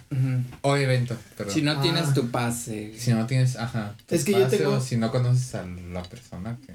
O 0.62 0.76
evento, 0.76 1.16
perdón. 1.38 1.54
Si 1.54 1.62
no 1.62 1.72
Ah. 1.72 1.82
tienes 1.82 2.14
tu 2.14 2.28
pase. 2.30 2.94
Si 2.98 3.12
no 3.14 3.26
tienes, 3.26 3.56
ajá. 3.56 3.96
tu 4.06 4.16
Es 4.16 4.24
que 4.24 4.32
yo 4.34 4.48
tengo- 4.48 4.74
o 4.74 4.82
Si 4.82 4.96
no 4.98 5.12
conoces 5.12 5.56
a 5.56 5.66
la 5.66 6.04
persona 6.04 6.58
que. 6.66 6.74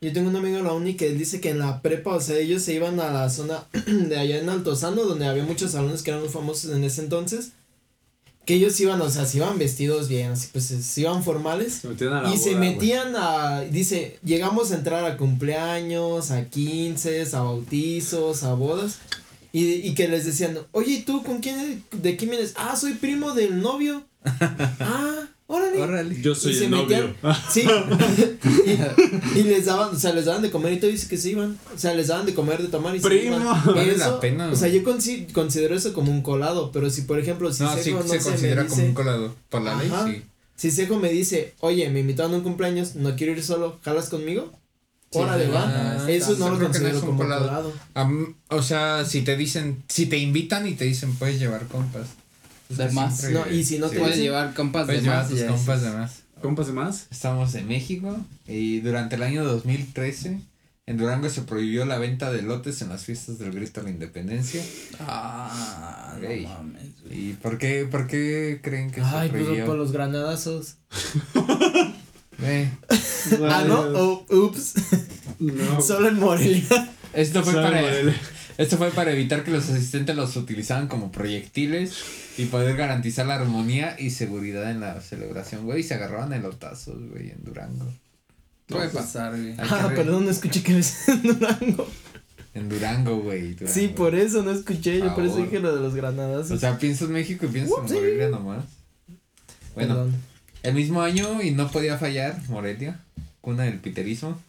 Yo 0.00 0.12
tengo 0.12 0.30
un 0.30 0.36
amigo 0.36 0.56
en 0.58 0.64
la 0.64 0.72
uni 0.72 0.94
que 0.94 1.06
él 1.06 1.18
dice 1.18 1.40
que 1.40 1.50
en 1.50 1.58
la 1.58 1.80
prepa, 1.82 2.10
o 2.16 2.20
sea, 2.20 2.36
ellos 2.38 2.62
se 2.62 2.72
iban 2.74 2.98
a 2.98 3.10
la 3.10 3.28
zona 3.30 3.64
de 3.86 4.16
allá 4.18 4.38
en 4.40 4.48
Altozano, 4.48 5.04
donde 5.04 5.26
había 5.26 5.44
muchos 5.44 5.72
salones 5.72 6.02
que 6.02 6.10
eran 6.10 6.22
muy 6.22 6.30
famosos 6.30 6.72
en 6.72 6.82
ese 6.82 7.02
entonces. 7.02 7.52
Que 8.44 8.54
ellos 8.54 8.78
iban, 8.80 9.00
o 9.00 9.08
sea, 9.08 9.24
se 9.24 9.38
iban 9.38 9.58
vestidos 9.58 10.08
bien, 10.08 10.32
así 10.32 10.48
pues 10.52 10.66
se 10.66 11.00
iban 11.00 11.24
formales. 11.24 11.74
Se 11.76 11.88
metían 11.88 12.12
a 12.12 12.22
la 12.22 12.34
Y 12.34 12.36
se 12.36 12.50
boda, 12.50 12.60
metían 12.60 13.16
a, 13.16 13.60
dice, 13.62 14.18
llegamos 14.22 14.70
a 14.70 14.76
entrar 14.76 15.04
a 15.04 15.16
cumpleaños, 15.16 16.30
a 16.30 16.44
quinces, 16.44 17.34
a 17.34 17.42
bautizos, 17.42 18.42
a 18.42 18.54
bodas. 18.54 18.98
Y, 19.52 19.66
y 19.86 19.94
que 19.94 20.08
les 20.08 20.26
decían, 20.26 20.58
oye, 20.72 20.92
¿y 20.94 21.02
tú 21.02 21.22
con 21.22 21.38
quién, 21.38 21.84
de 21.92 22.16
quién 22.16 22.30
vienes? 22.30 22.54
Ah, 22.56 22.76
soy 22.76 22.94
primo 22.94 23.32
del 23.32 23.60
novio. 23.60 24.04
ah, 24.24 25.28
órale. 25.54 25.82
Órale. 25.82 26.20
Yo 26.22 26.34
soy 26.34 26.52
Y 26.52 26.54
el 26.56 26.60
se 26.60 26.68
novio. 26.68 26.86
metían- 27.22 27.36
Sí. 27.50 27.64
y, 29.34 29.38
y 29.38 29.42
les 29.44 29.64
daban, 29.66 29.94
o 29.94 29.98
sea, 29.98 30.12
les 30.12 30.24
daban 30.24 30.42
de 30.42 30.50
comer 30.50 30.72
y 30.74 30.76
todo 30.80 30.90
dice 30.90 31.08
que 31.08 31.16
se 31.16 31.30
iban. 31.30 31.58
O 31.74 31.78
sea, 31.78 31.94
les 31.94 32.08
daban 32.08 32.26
de 32.26 32.34
comer, 32.34 32.60
de 32.62 32.68
tomar 32.68 32.94
y 32.94 33.00
se 33.00 33.08
Primo. 33.08 33.36
iban. 33.36 33.64
Vale 33.66 33.92
Eso, 33.92 33.98
la 34.12 34.20
pena, 34.20 34.48
O 34.50 34.56
sea, 34.56 34.68
yo 34.68 34.82
consi- 34.82 35.30
considero 35.32 35.74
eso 35.76 35.92
como 35.92 36.10
un 36.12 36.22
colado, 36.22 36.70
pero 36.72 36.90
si 36.90 37.02
por 37.02 37.18
ejemplo, 37.18 37.52
si 37.52 37.62
no, 37.62 37.74
sí 37.76 37.82
Seco, 37.84 38.00
no 38.00 38.08
se 38.08 38.18
considera 38.18 38.62
me 38.64 38.68
como 38.68 38.84
un 38.84 38.94
colado. 38.94 39.34
Por 39.48 39.62
la 39.62 39.72
Ajá. 39.78 40.06
ley, 40.06 40.16
sí. 40.16 40.22
Si 40.56 40.70
Sejo 40.70 40.98
me 40.98 41.10
dice, 41.10 41.54
oye, 41.60 41.88
me 41.90 42.00
invitaron 42.00 42.34
a 42.34 42.36
un 42.36 42.42
cumpleaños, 42.42 42.94
no 42.94 43.16
quiero 43.16 43.32
ir 43.32 43.42
solo, 43.42 43.78
¿jalas 43.82 44.08
conmigo? 44.08 44.52
Sí, 45.10 45.18
Órale, 45.20 45.46
sí, 45.46 45.50
va. 45.52 45.62
ah, 45.64 46.10
Eso 46.10 46.32
está. 46.32 46.44
no 46.44 46.50
lo 46.52 46.58
no 46.58 46.64
considero 46.64 46.96
es 46.98 47.04
como 47.04 47.16
colado. 47.18 47.46
colado. 47.94 48.34
O 48.48 48.62
sea, 48.62 49.04
si 49.04 49.22
te 49.22 49.36
dicen, 49.36 49.82
si 49.88 50.06
te 50.06 50.18
invitan 50.18 50.66
y 50.66 50.74
te 50.74 50.84
dicen 50.84 51.14
puedes 51.16 51.38
llevar 51.38 51.66
compas. 51.68 52.08
De 52.76 52.90
más. 52.90 53.24
No, 53.30 53.48
y 53.50 53.64
si 53.64 53.78
no 53.78 53.88
te 53.88 53.98
Puedes 53.98 54.16
llevar 54.18 54.54
compas 54.54 54.86
puedes 54.86 55.02
de 55.02 55.08
llevar 55.08 55.22
más. 55.24 55.30
tus 55.30 55.42
compas 55.42 55.82
de 55.82 55.90
más. 55.90 56.12
¿Compas 56.40 56.66
de 56.66 56.72
más? 56.74 57.06
Estamos 57.10 57.54
en 57.54 57.68
México 57.68 58.16
y 58.46 58.80
durante 58.80 59.16
el 59.16 59.22
año 59.22 59.44
2013 59.44 60.40
en 60.86 60.98
Durango 60.98 61.30
se 61.30 61.40
prohibió 61.42 61.86
la 61.86 61.96
venta 61.98 62.30
de 62.30 62.42
lotes 62.42 62.82
en 62.82 62.90
las 62.90 63.04
fiestas 63.04 63.38
del 63.38 63.52
Grito 63.52 63.80
a 63.80 63.84
la 63.84 63.90
Independencia. 63.90 64.62
Ah, 65.00 66.14
Ey. 66.22 66.42
no 66.42 66.48
mames. 66.50 66.82
güey. 67.06 67.28
¿Y 67.30 67.32
por 67.34 67.56
qué, 67.56 67.86
por 67.90 68.06
qué 68.06 68.60
creen 68.62 68.90
que 68.90 69.00
Ay, 69.00 69.28
se 69.28 69.32
pues 69.32 69.44
prohibió? 69.44 69.66
por 69.66 69.76
los 69.76 69.92
granadazos. 69.92 70.76
Eh, 72.42 72.68
Ah, 73.48 73.64
¿no? 73.66 73.80
Oh, 73.94 74.26
ups. 74.28 74.74
No. 75.38 75.80
Solo 75.80 76.08
en 76.08 76.18
Morelia. 76.18 76.90
esto 77.14 77.42
fue 77.44 77.52
Sabe, 77.54 77.64
para 77.68 77.80
Morelia. 77.82 78.20
Esto 78.56 78.76
fue 78.78 78.90
para 78.90 79.12
evitar 79.12 79.44
que 79.44 79.50
los 79.50 79.68
asistentes 79.68 80.14
los 80.14 80.36
utilizaran 80.36 80.88
como 80.88 81.10
proyectiles 81.10 81.94
y 82.38 82.46
poder 82.46 82.76
garantizar 82.76 83.26
la 83.26 83.36
armonía 83.36 83.96
y 83.98 84.10
seguridad 84.10 84.70
en 84.70 84.80
la 84.80 85.00
celebración, 85.00 85.64
güey, 85.64 85.80
y 85.80 85.82
se 85.82 85.94
agarraban 85.94 86.32
elotazos, 86.32 87.02
güey, 87.10 87.30
en 87.30 87.44
Durango. 87.44 87.86
Puede 88.66 88.88
pues, 88.88 89.04
pasar, 89.04 89.32
güey. 89.32 89.54
Ah, 89.58 89.92
perdón, 89.94 90.24
no 90.24 90.30
escuché 90.30 90.62
que 90.62 90.72
eres 90.72 91.08
en 91.08 91.22
Durango. 91.22 91.88
En 92.54 92.68
Durango, 92.68 93.18
güey. 93.18 93.54
Durango. 93.54 93.74
Sí, 93.74 93.88
por 93.88 94.14
eso 94.14 94.42
no 94.42 94.52
escuché. 94.52 95.00
Yo 95.00 95.14
por 95.14 95.24
eso 95.24 95.36
dije 95.38 95.58
lo 95.58 95.74
de 95.74 95.80
los 95.80 95.94
granadazos. 95.94 96.52
O 96.52 96.58
sea, 96.58 96.78
piensas 96.78 97.08
México 97.08 97.46
y 97.46 97.48
piensas 97.48 97.90
en. 97.90 97.96
Morelia 97.96 98.28
nomás. 98.28 98.64
Bueno, 99.74 99.94
Perdón. 99.94 100.14
el 100.62 100.74
mismo 100.74 101.02
año 101.02 101.42
y 101.42 101.50
no 101.50 101.68
podía 101.70 101.98
fallar 101.98 102.40
Morelia. 102.48 103.00
cuna 103.40 103.64
del 103.64 103.80
piterismo, 103.80 104.40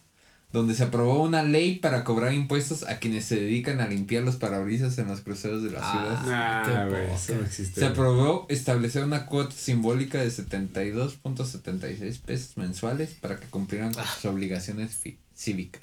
donde 0.52 0.74
se 0.74 0.84
aprobó 0.84 1.22
una 1.22 1.42
ley 1.42 1.76
para 1.76 2.02
cobrar 2.04 2.32
impuestos 2.32 2.84
a 2.84 2.98
quienes 2.98 3.24
se 3.26 3.36
dedican 3.36 3.80
a 3.80 3.88
limpiar 3.88 4.22
los 4.22 4.36
parabrisas 4.36 4.96
en 4.98 5.08
los 5.08 5.20
cruceros 5.20 5.62
de 5.62 5.70
la 5.72 5.80
Ah. 5.82 6.62
ciudad. 6.64 6.88
Güey, 6.88 7.02
poca. 7.08 7.14
eso 7.14 7.34
no 7.34 7.44
existe. 7.44 7.80
Se 7.80 7.86
aprobó 7.86 8.46
establecer 8.48 9.04
una 9.04 9.26
cuota 9.26 9.54
simbólica 9.54 10.18
de 10.18 10.30
72.76 10.30 12.18
pesos 12.18 12.56
mensuales 12.56 13.10
para 13.20 13.38
que 13.38 13.46
cumplieran 13.46 13.92
con 13.92 14.04
sus 14.04 14.24
obligaciones 14.26 14.98
cívicas. 15.34 15.82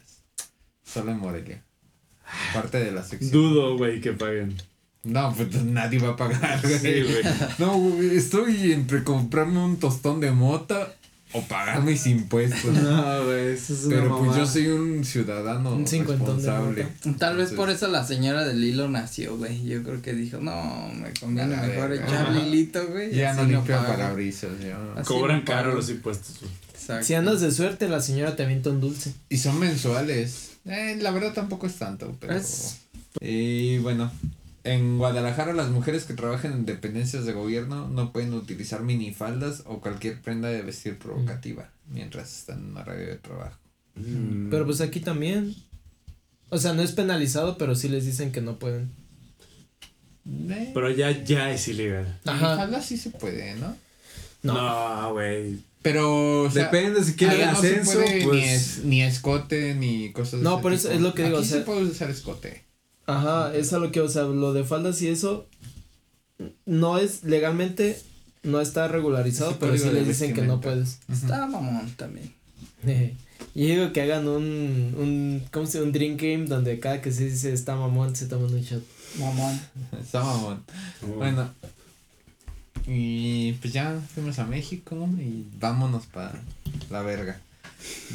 Solo 0.83 1.11
en 1.11 1.19
Morelia. 1.19 1.63
Parte 2.53 2.79
de 2.83 2.91
la 2.91 3.03
sección. 3.03 3.31
Dudo, 3.31 3.77
güey, 3.77 4.01
que 4.01 4.13
paguen. 4.13 4.55
No, 5.03 5.33
pues 5.35 5.61
nadie 5.63 5.99
va 5.99 6.09
a 6.11 6.15
pagar, 6.15 6.61
güey. 6.61 6.79
Sí, 6.79 7.01
güey. 7.01 7.23
No, 7.59 7.77
güey, 7.77 8.15
estoy 8.15 8.71
entre 8.71 9.03
comprarme 9.03 9.59
un 9.59 9.77
tostón 9.77 10.19
de 10.21 10.31
mota 10.31 10.93
o 11.33 11.41
pagar 11.41 11.83
mis 11.83 12.05
impuestos. 12.07 12.73
No, 12.73 13.25
güey, 13.25 13.53
eso 13.53 13.73
es 13.73 13.85
una 13.85 13.95
Pero 13.95 14.17
pues 14.19 14.37
yo 14.37 14.45
soy 14.45 14.67
un 14.67 15.03
ciudadano 15.03 15.73
Un 15.75 15.85
responsable. 15.85 16.87
Tal 17.17 17.37
vez 17.37 17.51
por 17.51 17.69
eso 17.69 17.87
la 17.87 18.05
señora 18.05 18.45
del 18.45 18.63
hilo 18.63 18.87
nació, 18.89 19.37
güey. 19.37 19.63
Yo 19.63 19.83
creo 19.83 20.01
que 20.01 20.13
dijo, 20.13 20.37
no, 20.37 20.89
me 20.93 21.11
conviene 21.19 21.55
mejor 21.57 21.89
verga. 21.89 22.05
echar 22.07 22.27
Ajá. 22.27 22.39
hilito, 22.39 22.87
güey. 22.87 23.13
Ya 23.13 23.33
no 23.33 23.43
limpio 23.45 23.75
pago". 23.75 23.87
parabrisas, 23.87 24.51
ya. 24.61 25.03
Cobran 25.03 25.39
no 25.39 25.45
caro 25.45 25.73
los 25.75 25.89
impuestos, 25.89 26.39
güey. 26.39 26.51
Exacto. 26.73 27.05
Si 27.05 27.13
andas 27.13 27.39
de 27.41 27.51
suerte, 27.51 27.87
la 27.87 28.01
señora 28.01 28.35
te 28.35 28.43
avienta 28.43 28.69
un 28.69 28.81
dulce. 28.81 29.13
Y 29.29 29.37
son 29.37 29.57
mensuales. 29.59 30.51
Eh, 30.65 30.97
la 31.01 31.11
verdad 31.11 31.33
tampoco 31.33 31.67
es 31.67 31.75
tanto, 31.75 32.15
pero. 32.19 32.33
Es- 32.35 32.77
Y 33.21 33.77
bueno, 33.79 34.11
en 34.63 34.97
Guadalajara 34.97 35.53
las 35.53 35.69
mujeres 35.69 36.05
que 36.05 36.13
trabajan 36.13 36.53
en 36.53 36.65
dependencias 36.65 37.25
de 37.25 37.33
gobierno 37.33 37.87
no 37.89 38.11
pueden 38.13 38.33
utilizar 38.33 38.81
minifaldas 38.81 39.63
o 39.65 39.81
cualquier 39.81 40.21
prenda 40.21 40.49
de 40.49 40.61
vestir 40.61 40.97
provocativa 40.97 41.69
mientras 41.89 42.37
están 42.39 42.69
en 42.69 42.77
horario 42.77 43.07
de 43.07 43.15
trabajo. 43.17 43.57
Mm. 43.95 44.49
Pero 44.49 44.65
pues 44.65 44.81
aquí 44.81 44.99
también. 44.99 45.53
O 46.49 46.57
sea, 46.59 46.73
no 46.73 46.81
es 46.83 46.91
penalizado, 46.91 47.57
pero 47.57 47.75
sí 47.75 47.89
les 47.89 48.05
dicen 48.05 48.31
que 48.31 48.39
no 48.41 48.57
pueden. 48.59 48.91
Eh, 50.49 50.71
Pero 50.73 50.89
ya, 50.91 51.11
ya 51.23 51.51
es 51.51 51.67
ilegal. 51.67 52.19
Ajá. 52.25 52.47
minifalda 52.55 52.81
sí 52.81 52.97
se 52.97 53.09
puede, 53.09 53.55
¿no? 53.55 53.75
No. 54.43 54.53
No, 54.53 55.13
güey. 55.13 55.59
Pero. 55.81 56.43
o 56.43 56.49
sea, 56.51 56.65
Depende 56.65 57.03
si 57.03 57.15
no 57.51 57.59
se 57.59 57.67
ascenso, 57.67 57.93
puede 57.93 58.23
pues. 58.23 58.35
ni, 58.35 58.43
es- 58.49 58.83
ni 58.85 59.01
escote 59.03 59.75
ni 59.75 60.13
cosas 60.13 60.39
de 60.39 60.43
No, 60.43 60.53
ese 60.53 60.61
por 60.61 60.73
eso 60.73 60.87
tipo. 60.87 60.95
es 60.95 61.01
lo 61.01 61.13
que 61.13 61.23
digo, 61.23 61.37
Aquí 61.37 61.45
o 61.45 61.49
sea- 61.49 61.57
sí 61.59 61.63
puedes 61.65 61.89
usar 61.89 62.09
escote. 62.09 62.63
Ajá, 63.05 63.55
es 63.55 63.73
a 63.73 63.79
lo 63.79 63.91
que, 63.91 64.01
o 64.01 64.09
sea, 64.09 64.23
lo 64.23 64.53
de 64.53 64.63
faldas 64.63 65.01
y 65.01 65.09
eso 65.09 65.47
no 66.65 66.97
es 66.97 67.23
legalmente, 67.23 67.99
no 68.43 68.61
está 68.61 68.87
regularizado, 68.87 69.51
Es 69.51 69.57
pero 69.57 69.77
sí 69.77 69.89
les 69.89 70.07
dicen 70.07 70.33
que 70.33 70.41
no 70.41 70.61
puedes. 70.61 70.99
Está 71.11 71.45
mamón 71.47 71.91
también. 71.95 72.33
Y 73.55 73.67
digo 73.67 73.93
que 73.93 74.01
hagan 74.01 74.27
un, 74.27 74.95
un, 74.97 75.43
¿cómo 75.51 75.67
se 75.67 75.73
llama? 75.73 75.87
Un 75.87 75.93
drink 75.93 76.19
game 76.19 76.45
donde 76.45 76.79
cada 76.79 77.01
que 77.01 77.11
se 77.11 77.25
dice 77.25 77.53
está 77.53 77.75
mamón 77.75 78.15
se 78.15 78.25
toman 78.25 78.51
un 78.51 78.61
shot. 78.61 78.83
Mamón. 79.19 79.59
Está 80.01 80.23
mamón. 80.23 80.63
Bueno. 81.17 81.53
Y 82.87 83.53
pues 83.53 83.73
ya 83.73 84.01
fuimos 84.13 84.39
a 84.39 84.45
México 84.45 85.07
y 85.19 85.45
vámonos 85.59 86.07
para 86.07 86.41
la 86.89 87.01
verga. 87.01 87.39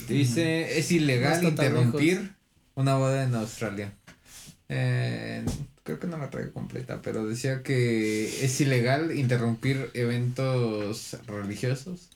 Dice, 0.09 0.79
es 0.79 0.91
ilegal 0.91 1.45
interrumpir 1.45 2.33
una 2.75 2.97
boda 2.97 3.23
en 3.23 3.35
Australia. 3.35 3.93
Eh, 4.69 5.45
creo 5.85 5.99
que 5.99 6.07
no 6.07 6.19
la 6.19 6.31
traigo 6.31 6.53
completa, 6.53 7.01
pero 7.03 7.27
decía 7.27 7.63
que 7.63 8.45
es 8.45 8.61
ilegal 8.61 9.17
interrumpir 9.17 9.91
eventos 9.95 11.17
religiosos 11.27 12.09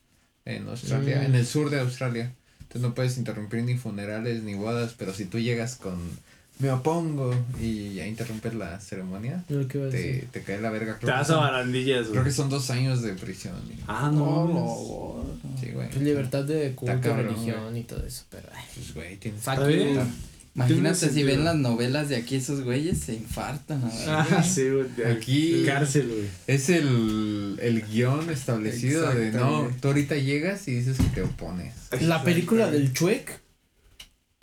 en 0.45 0.69
Australia, 0.69 1.21
Mm. 1.21 1.25
en 1.27 1.35
el 1.37 1.47
sur 1.47 1.71
de 1.71 1.81
Australia. 1.81 2.33
Entonces 2.61 2.83
no 2.83 2.95
puedes 2.95 3.17
interrumpir 3.19 3.63
ni 3.65 3.77
funerales 3.77 4.43
ni 4.43 4.55
bodas, 4.55 4.95
pero 4.99 5.13
si 5.15 5.25
tú 5.27 5.39
llegas 5.39 5.77
con 5.77 5.99
me 6.59 6.71
opongo 6.71 7.35
y 7.61 7.95
ya 7.95 8.07
interrumpes 8.07 8.55
la 8.55 8.79
ceremonia, 8.79 9.43
a 9.49 9.69
te, 9.91 10.29
te 10.31 10.43
cae 10.43 10.61
la 10.61 10.71
verga. 10.71 10.93
Te 10.95 11.01
Creo, 11.01 11.15
que 11.15 11.19
vas 11.19 11.31
a 11.31 11.33
son, 11.33 11.41
barandillas, 11.43 12.07
creo 12.09 12.23
que 12.23 12.31
son 12.31 12.51
dos 12.51 12.71
años 12.71 13.03
de 13.03 13.15
prisión. 13.15 13.57
y- 13.69 13.81
Ah, 13.89 14.11
No, 14.15 14.47
no. 14.47 14.47
no, 14.47 15.25
mames. 15.25 15.45
no. 15.45 15.59
Sí, 15.61 15.71
güey. 15.73 15.91
Libertad 15.99 16.45
de 16.45 16.73
culto, 16.75 17.01
cabrón, 17.01 17.27
religión 17.35 17.77
y 17.77 17.83
todo 17.83 18.07
eso, 18.07 18.25
pero 18.31 18.49
Pues, 18.75 18.95
güey, 18.95 19.17
tienes. 19.17 19.43
Imagínate 20.55 21.09
si 21.09 21.23
ven 21.23 21.45
las 21.45 21.57
novelas 21.57 22.11
de 22.11 22.17
aquí, 22.17 22.37
esos 22.37 22.63
güeyes 22.63 22.99
se 22.99 23.15
infartan. 23.15 23.83
a 23.85 23.89
ver, 23.89 24.09
Ah, 24.09 24.43
sí, 24.43 24.69
güey. 24.69 24.85
de 24.97 25.07
Aquí- 25.07 25.63
Cárcel, 25.65 26.09
güey. 26.09 26.29
Es 26.47 26.69
el, 26.69 27.59
el 27.63 27.83
guion 27.87 28.29
establecido 28.29 29.11
de 29.13 29.29
Exacto, 29.29 29.47
no, 29.51 29.63
güey. 29.65 29.75
tú 29.81 29.89
ahorita 29.89 30.17
llegas 30.17 30.69
y 30.69 30.73
dices 30.75 30.99
que 30.99 31.05
te 31.05 31.23
opones. 31.23 31.75
La 32.03 32.23
película 32.23 32.71
del 32.71 32.93
Chuec, 32.93 33.41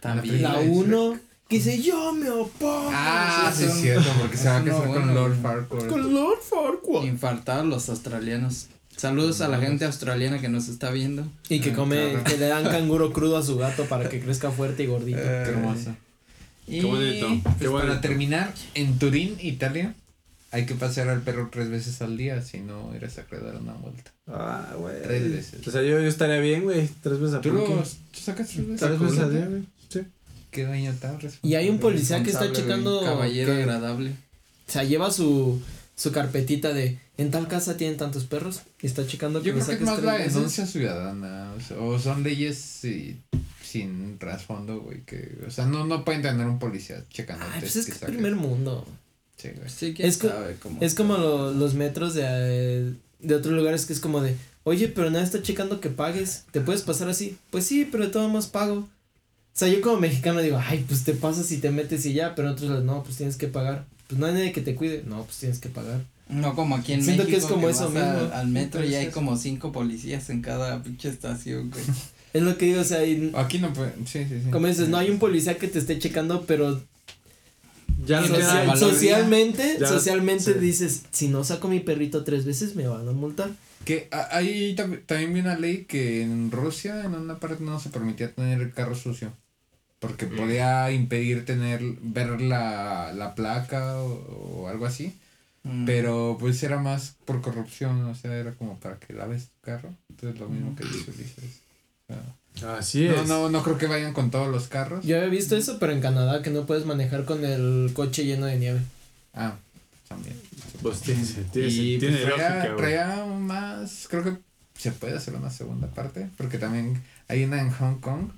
También. 0.01 0.41
la 0.41 0.57
de 0.59 0.65
Shrek. 0.65 0.75
1, 0.77 1.19
que 1.47 1.55
dice 1.57 1.81
yo 1.81 2.13
me 2.13 2.29
opongo. 2.29 2.89
Ah, 2.91 3.53
sí, 3.55 3.65
es 3.65 3.73
cierto, 3.73 4.09
porque 4.19 4.37
se 4.37 4.47
va 4.49 4.57
a 4.57 4.63
casar 4.63 4.87
con 4.87 5.13
Lord. 5.13 5.41
Farquaad. 5.41 5.87
Con 5.89 6.13
Lord 6.13 6.39
Farquaad. 6.41 7.03
Infartados 7.03 7.65
los 7.67 7.87
australianos. 7.89 8.67
Saludos 8.99 9.39
a 9.39 9.47
la 9.47 9.59
gente 9.59 9.85
australiana 9.85 10.41
que 10.41 10.49
nos 10.49 10.67
está 10.67 10.91
viendo. 10.91 11.25
Y 11.47 11.61
que 11.61 11.71
Ah, 11.71 11.75
come, 11.75 12.17
que 12.25 12.37
le 12.37 12.47
dan 12.47 12.63
canguro 12.69 13.13
crudo 13.13 13.37
a 13.37 13.43
su 13.43 13.55
gato 13.57 13.85
para 13.85 14.09
que 14.09 14.19
crezca 14.19 14.51
fuerte 14.51 14.83
y 14.83 14.87
gordito. 14.87 15.19
Qué 15.21 15.23
hermoso. 15.23 15.95
Y 16.67 16.81
Qué 16.81 16.85
bonito. 16.85 17.27
Pues 17.43 17.55
Qué 17.59 17.65
para 17.69 17.85
bonito. 17.85 18.01
terminar, 18.01 18.53
en 18.75 18.99
Turín, 18.99 19.37
Italia, 19.39 19.93
hay 20.51 20.65
que 20.65 20.75
pasear 20.75 21.07
al 21.07 21.21
perro 21.21 21.47
tres 21.51 21.69
veces 21.69 22.01
al 22.01 22.17
día, 22.17 22.41
si 22.41 22.59
no 22.59 22.93
eres 22.93 23.17
acreedor 23.17 23.55
a 23.55 23.59
una 23.59 23.73
multa. 23.73 24.11
Ah, 24.27 24.73
güey. 24.77 25.01
Tres 25.01 25.31
veces. 25.31 25.65
O 25.67 25.71
sea, 25.71 25.81
yo, 25.81 25.99
yo 26.01 26.07
estaría 26.07 26.39
bien, 26.39 26.63
güey. 26.63 26.89
Tres 27.01 27.19
veces 27.19 27.35
a 27.35 27.41
¿Tú, 27.41 27.53
lo, 27.53 27.63
poco. 27.65 27.83
¿Tú 28.11 28.19
sacas 28.19 28.49
tres 28.49 28.67
veces? 28.67 28.85
Tres 28.87 28.99
veces 28.99 29.19
al 29.19 29.31
día, 29.33 29.45
güey. 29.47 29.61
Sí. 29.87 30.01
¿Qué 30.51 30.65
dueño 30.65 30.93
tan 30.99 31.17
Y 31.41 31.55
hay 31.55 31.69
un 31.69 31.79
policía 31.79 32.21
que 32.21 32.31
está 32.31 32.51
checando. 32.51 33.01
Caballero 33.01 33.53
que- 33.55 33.61
agradable. 33.63 34.09
O 34.67 34.71
sea, 34.71 34.83
lleva 34.83 35.09
su, 35.11 35.59
su 35.99 36.13
carpetita 36.13 36.71
de 36.71 36.97
en 37.17 37.29
tal 37.29 37.49
casa 37.49 37.75
tienen 37.75 37.97
tantos 37.97 38.23
perros 38.23 38.61
y 38.81 38.87
está 38.87 39.05
checando 39.05 39.41
Yo 39.43 39.53
me 39.53 39.59
creo 39.59 39.77
que 39.77 39.83
es 39.83 39.89
más 39.89 40.01
la 40.01 40.17
denuncia 40.17 40.65
ciudadana, 40.65 41.51
o, 41.57 41.59
sea, 41.61 41.77
o 41.77 41.99
son 41.99 42.23
leyes 42.23 42.57
sí, 42.57 43.19
sin 43.61 44.17
trasfondo, 44.17 44.79
güey, 44.79 45.01
que, 45.01 45.37
o 45.45 45.51
sea, 45.51 45.65
no, 45.65 45.85
no 45.85 46.05
pueden 46.05 46.21
tener 46.21 46.47
un 46.47 46.57
policía 46.57 47.03
checando. 47.09 47.45
Ay, 47.51 47.59
pues 47.59 47.75
es 47.75 47.85
que 47.85 47.91
es 47.91 47.97
primer 47.97 48.35
mundo. 48.35 48.87
Sí, 49.35 49.49
güey. 49.55 49.69
Sí, 49.69 49.93
quién 49.93 50.07
Es 50.07 50.17
co- 50.17 50.31
cómo. 50.61 50.81
Es 50.81 50.95
como 50.95 51.17
lo- 51.17 51.51
los 51.51 51.73
metros 51.73 52.13
de, 52.13 52.93
de 53.19 53.35
otros 53.35 53.53
lugares 53.53 53.85
que 53.85 53.91
es 53.91 53.99
como 53.99 54.21
de, 54.21 54.37
oye, 54.63 54.87
pero 54.87 55.09
nadie 55.09 55.25
está 55.25 55.41
checando 55.41 55.81
que 55.81 55.89
pagues, 55.89 56.45
¿te 56.51 56.61
puedes 56.61 56.81
pasar 56.83 57.09
así? 57.09 57.37
Pues 57.51 57.65
sí, 57.65 57.85
pero 57.91 58.05
de 58.05 58.09
todos 58.11 58.29
modos 58.31 58.47
pago. 58.47 58.75
O 58.79 59.59
sea, 59.59 59.67
yo 59.67 59.81
como 59.81 59.99
mexicano 59.99 60.39
digo, 60.39 60.57
ay, 60.65 60.85
pues 60.87 61.03
te 61.03 61.13
pasas 61.13 61.51
y 61.51 61.57
te 61.57 61.71
metes 61.71 62.05
y 62.05 62.13
ya, 62.13 62.35
pero 62.35 62.51
otros 62.51 62.83
no, 62.85 63.03
pues 63.03 63.17
tienes 63.17 63.35
que 63.35 63.47
pagar. 63.49 63.85
Pues 64.09 64.19
no 64.19 64.25
hay 64.25 64.33
nadie 64.33 64.51
que 64.51 64.61
te 64.61 64.75
cuide, 64.75 65.03
no, 65.07 65.23
pues 65.23 65.37
tienes 65.37 65.59
que 65.59 65.69
pagar. 65.69 66.01
No 66.27 66.55
como 66.55 66.75
aquí 66.75 66.93
en 66.93 67.03
Siento 67.03 67.25
que 67.25 67.31
México. 67.33 67.47
es 67.47 67.53
como 67.53 67.69
eso 67.69 67.91
vas 67.91 68.03
a- 68.03 68.13
mismo. 68.21 68.33
Al 68.33 68.47
metro 68.49 68.81
y 68.83 68.87
hay 68.87 69.05
Entonces- 69.05 69.13
como 69.13 69.37
cinco 69.37 69.71
policías 69.71 70.29
en 70.31 70.41
cada 70.41 70.83
pinche 70.83 71.09
estación, 71.09 71.69
güey. 71.71 71.83
Es 72.33 72.43
lo 72.43 72.57
que 72.59 72.65
digo, 72.65 72.81
o 72.81 72.83
sea, 72.83 73.03
y- 73.05 73.31
Aquí 73.35 73.57
no 73.59 73.73
pueden, 73.73 74.05
sí, 74.05 74.23
sí, 74.29 74.41
sí. 74.43 74.51
como 74.51 74.67
dices, 74.67 74.89
no 74.89 74.97
hay 74.97 75.09
un 75.09 75.17
policía 75.17 75.57
que 75.57 75.67
te 75.67 75.79
esté 75.79 75.97
checando, 75.97 76.45
pero 76.45 76.81
Ya 78.05 78.21
no 78.21 78.27
Social- 78.27 78.77
socialmente, 78.77 79.77
Ya, 79.79 79.87
socialmente 79.87 80.53
sí. 80.53 80.59
dices, 80.59 81.03
si 81.11 81.27
no 81.27 81.43
saco 81.43 81.67
mi 81.67 81.79
perrito 81.79 82.23
tres 82.23 82.45
veces 82.45 82.75
me 82.75 82.87
van 82.87 83.07
a 83.07 83.11
multar. 83.11 83.51
Que 83.83 84.07
a- 84.11 84.35
ahí 84.37 84.75
tam- 84.75 85.01
también 85.05 85.33
vi 85.33 85.39
una 85.41 85.57
ley 85.57 85.85
que 85.85 86.21
en 86.21 86.49
Rusia, 86.51 87.03
en 87.03 87.13
una 87.15 87.39
parte, 87.39 87.63
no 87.63 87.79
se 87.79 87.89
permitía 87.89 88.31
tener 88.33 88.61
el 88.61 88.73
carro 88.73 88.95
sucio. 88.95 89.33
Porque 89.99 90.25
Mm. 90.27 90.35
podía 90.37 90.91
impedir 90.91 91.45
tener, 91.45 91.81
ver 92.01 92.39
la, 92.41 93.11
la 93.13 93.35
placa 93.35 93.99
o, 94.01 94.61
o 94.63 94.67
algo 94.69 94.85
así. 94.85 95.13
Mm. 95.63 95.85
Pero 95.85 96.37
pues 96.39 96.63
era 96.63 96.79
más 96.79 97.15
por 97.25 97.41
corrupción, 97.41 98.05
o 98.05 98.15
sea, 98.15 98.33
era 98.33 98.53
como 98.53 98.79
para 98.79 98.97
que 98.97 99.13
laves 99.13 99.45
tu 99.47 99.59
carro. 99.61 99.93
Entonces 100.09 100.39
lo 100.39 100.47
mismo 100.47 100.73
que 100.75 100.85
dices, 100.85 101.17
dices. 101.17 101.61
o 102.07 102.13
sea, 102.59 102.77
Así 102.77 103.05
es. 103.07 103.15
no, 103.15 103.25
no, 103.25 103.49
no 103.49 103.63
creo 103.63 103.77
que 103.77 103.87
vayan 103.87 104.13
con 104.13 104.31
todos 104.31 104.47
los 104.49 104.67
carros. 104.67 105.05
Yo 105.05 105.17
había 105.17 105.29
visto 105.29 105.55
eso, 105.57 105.77
pero 105.79 105.91
en 105.91 105.99
Canadá 106.01 106.41
que 106.41 106.49
no 106.49 106.65
puedes 106.65 106.85
manejar 106.85 107.25
con 107.25 107.43
el 107.43 107.91
coche 107.93 108.25
lleno 108.25 108.45
de 108.45 108.57
nieve. 108.57 108.79
Ah, 109.33 109.55
también. 110.07 110.35
Pues 110.81 111.01
tiene, 111.01 111.23
tiene, 111.51 111.67
y 111.67 111.99
tiene 111.99 112.17
pues, 112.19 112.25
traía, 112.35 112.55
lógica, 112.55 112.75
traía 112.77 113.25
más, 113.25 114.07
creo 114.09 114.23
que 114.23 114.37
se 114.77 114.91
puede 114.93 115.17
hacer 115.17 115.35
una 115.35 115.49
segunda 115.49 115.87
parte, 115.87 116.29
porque 116.37 116.57
también 116.57 117.03
hay 117.27 117.43
una 117.43 117.59
en 117.61 117.69
Hong 117.71 117.99
Kong 117.99 118.29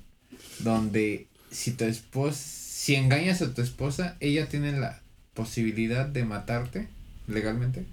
donde 0.58 1.28
si 1.52 1.72
tu 1.72 1.84
esposa, 1.84 2.36
si 2.38 2.94
engañas 2.96 3.42
a 3.42 3.54
tu 3.54 3.62
esposa, 3.62 4.16
ella 4.20 4.48
tiene 4.48 4.72
la 4.72 5.00
posibilidad 5.34 6.06
de 6.06 6.24
matarte 6.24 6.88
legalmente 7.28 7.84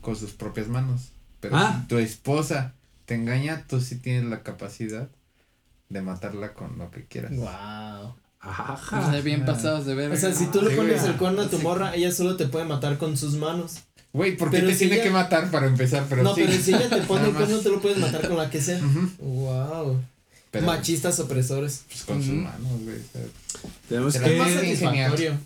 con 0.00 0.16
sus 0.16 0.32
propias 0.32 0.68
manos. 0.68 1.10
Pero 1.40 1.56
Ah. 1.56 1.78
si 1.82 1.88
tu 1.88 1.98
esposa 1.98 2.72
te 3.06 3.14
engaña, 3.14 3.64
tú 3.68 3.80
sí 3.80 3.96
tienes 3.96 4.24
la 4.24 4.42
capacidad 4.42 5.08
de 5.88 6.02
matarla 6.02 6.54
con 6.54 6.78
lo 6.78 6.90
que 6.90 7.04
quieras. 7.04 7.34
Wow. 7.36 8.14
Ajá. 8.40 9.00
O 9.06 9.10
sea, 9.10 9.20
bien 9.20 9.44
pasados 9.44 9.84
de 9.86 9.94
ver. 9.94 10.12
O 10.12 10.16
sea, 10.16 10.32
si 10.32 10.46
tú 10.46 10.62
le 10.62 10.70
Sí, 10.70 10.76
pones 10.76 11.00
güey. 11.00 11.12
el 11.12 11.16
cuerno 11.18 11.42
a 11.42 11.48
tu 11.50 11.56
Sí. 11.58 11.62
morra, 11.62 11.94
ella 11.94 12.12
solo 12.12 12.36
te 12.36 12.46
puede 12.46 12.64
matar 12.66 12.96
con 12.98 13.16
sus 13.16 13.34
manos. 13.34 13.80
Güey, 14.12 14.36
¿por 14.36 14.50
qué 14.50 14.58
Pero 14.58 14.68
te 14.68 14.74
si 14.74 14.78
tiene 14.80 14.94
ella- 14.96 15.04
que 15.04 15.10
matar 15.10 15.50
para 15.50 15.66
empezar? 15.66 16.06
Pero 16.08 16.22
no, 16.22 16.34
sí. 16.34 16.42
pero 16.46 16.52
si 16.62 16.72
ella 16.74 16.88
te 16.88 17.02
pone 17.02 17.28
el 17.28 17.34
cuerno, 17.34 17.58
tú 17.58 17.70
lo 17.72 17.80
puedes 17.80 17.98
matar 17.98 18.26
con 18.28 18.36
la 18.38 18.48
que 18.48 18.60
sea. 18.60 18.78
Ujú. 18.78 19.10
Wow. 19.18 20.00
Pero, 20.50 20.66
Machistas 20.66 21.18
opresores. 21.20 21.84
Pues 21.88 22.02
con 22.04 22.20
sus 22.22 22.30
Ujú. 22.32 22.38
manos, 22.42 22.80
güey. 22.82 22.98
Tenemos 23.88 24.16
que. 24.16 24.36
Más 24.38 24.52
satisfactorio. 24.52 25.38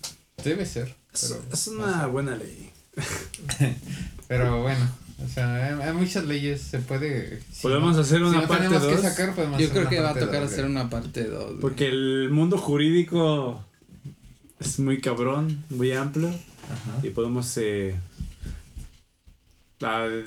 Debe 0.45 0.65
ser. 0.67 0.95
Es, 1.13 1.23
Pero, 1.29 1.43
es 1.53 1.67
una 1.69 2.07
buena 2.07 2.37
ley. 2.37 2.71
pero 4.29 4.63
bueno, 4.63 4.89
o 5.25 5.29
sea, 5.29 5.55
hay, 5.81 5.89
hay 5.89 5.93
muchas 5.95 6.25
leyes, 6.25 6.61
se 6.63 6.79
puede. 6.79 7.41
si 7.53 7.63
Podemos 7.63 7.97
no- 7.97 8.03
hacer 8.03 8.19
si 8.19 8.25
una 8.25 8.43
no 8.43 8.49
parte 8.49 8.65
tenemos 8.65 8.87
que 8.87 8.93
dos, 8.95 9.03
sacar, 9.03 9.35
podemos 9.35 9.59
Yo 9.61 9.67
hacer 9.67 9.79
creo 9.79 9.89
que 9.91 10.01
va 10.01 10.11
a 10.11 10.15
tocar 10.19 10.43
dos, 10.43 10.53
hacer 10.53 10.65
una 10.67 10.89
parte 10.91 11.25
2. 11.25 11.55
Porque 11.61 11.89
el 11.89 12.31
mundo 12.31 12.59
jurídico 12.59 13.63
es 14.61 14.79
muy 14.79 15.01
cabrón, 15.01 15.65
muy 15.71 15.93
amplio. 15.93 16.29
Ajá. 16.29 17.07
Y 17.07 17.11
podemos 17.11 17.53
eh, 17.59 17.95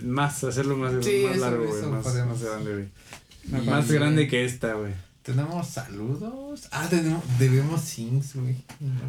más, 0.03 0.43
hacerlo 0.43 0.75
más, 0.77 0.93
Sí, 1.03 1.23
más 1.25 1.35
eso- 1.37 1.45
largo, 1.45 1.65
güey. 1.65 1.81
Más, 1.83 2.03
podemos. 2.03 2.39
más 2.39 2.43
grande, 2.49 2.71
güey. 2.73 2.85
Más 3.49 3.91
grande 3.91 4.27
que 4.27 4.45
esta, 4.45 4.73
güey. 4.73 4.93
Tenemos 5.25 5.67
saludos. 5.67 6.67
Ah, 6.71 6.85
tenemos, 6.87 7.23
debemos 7.39 7.81
Sings, 7.81 8.35
güey. 8.35 8.55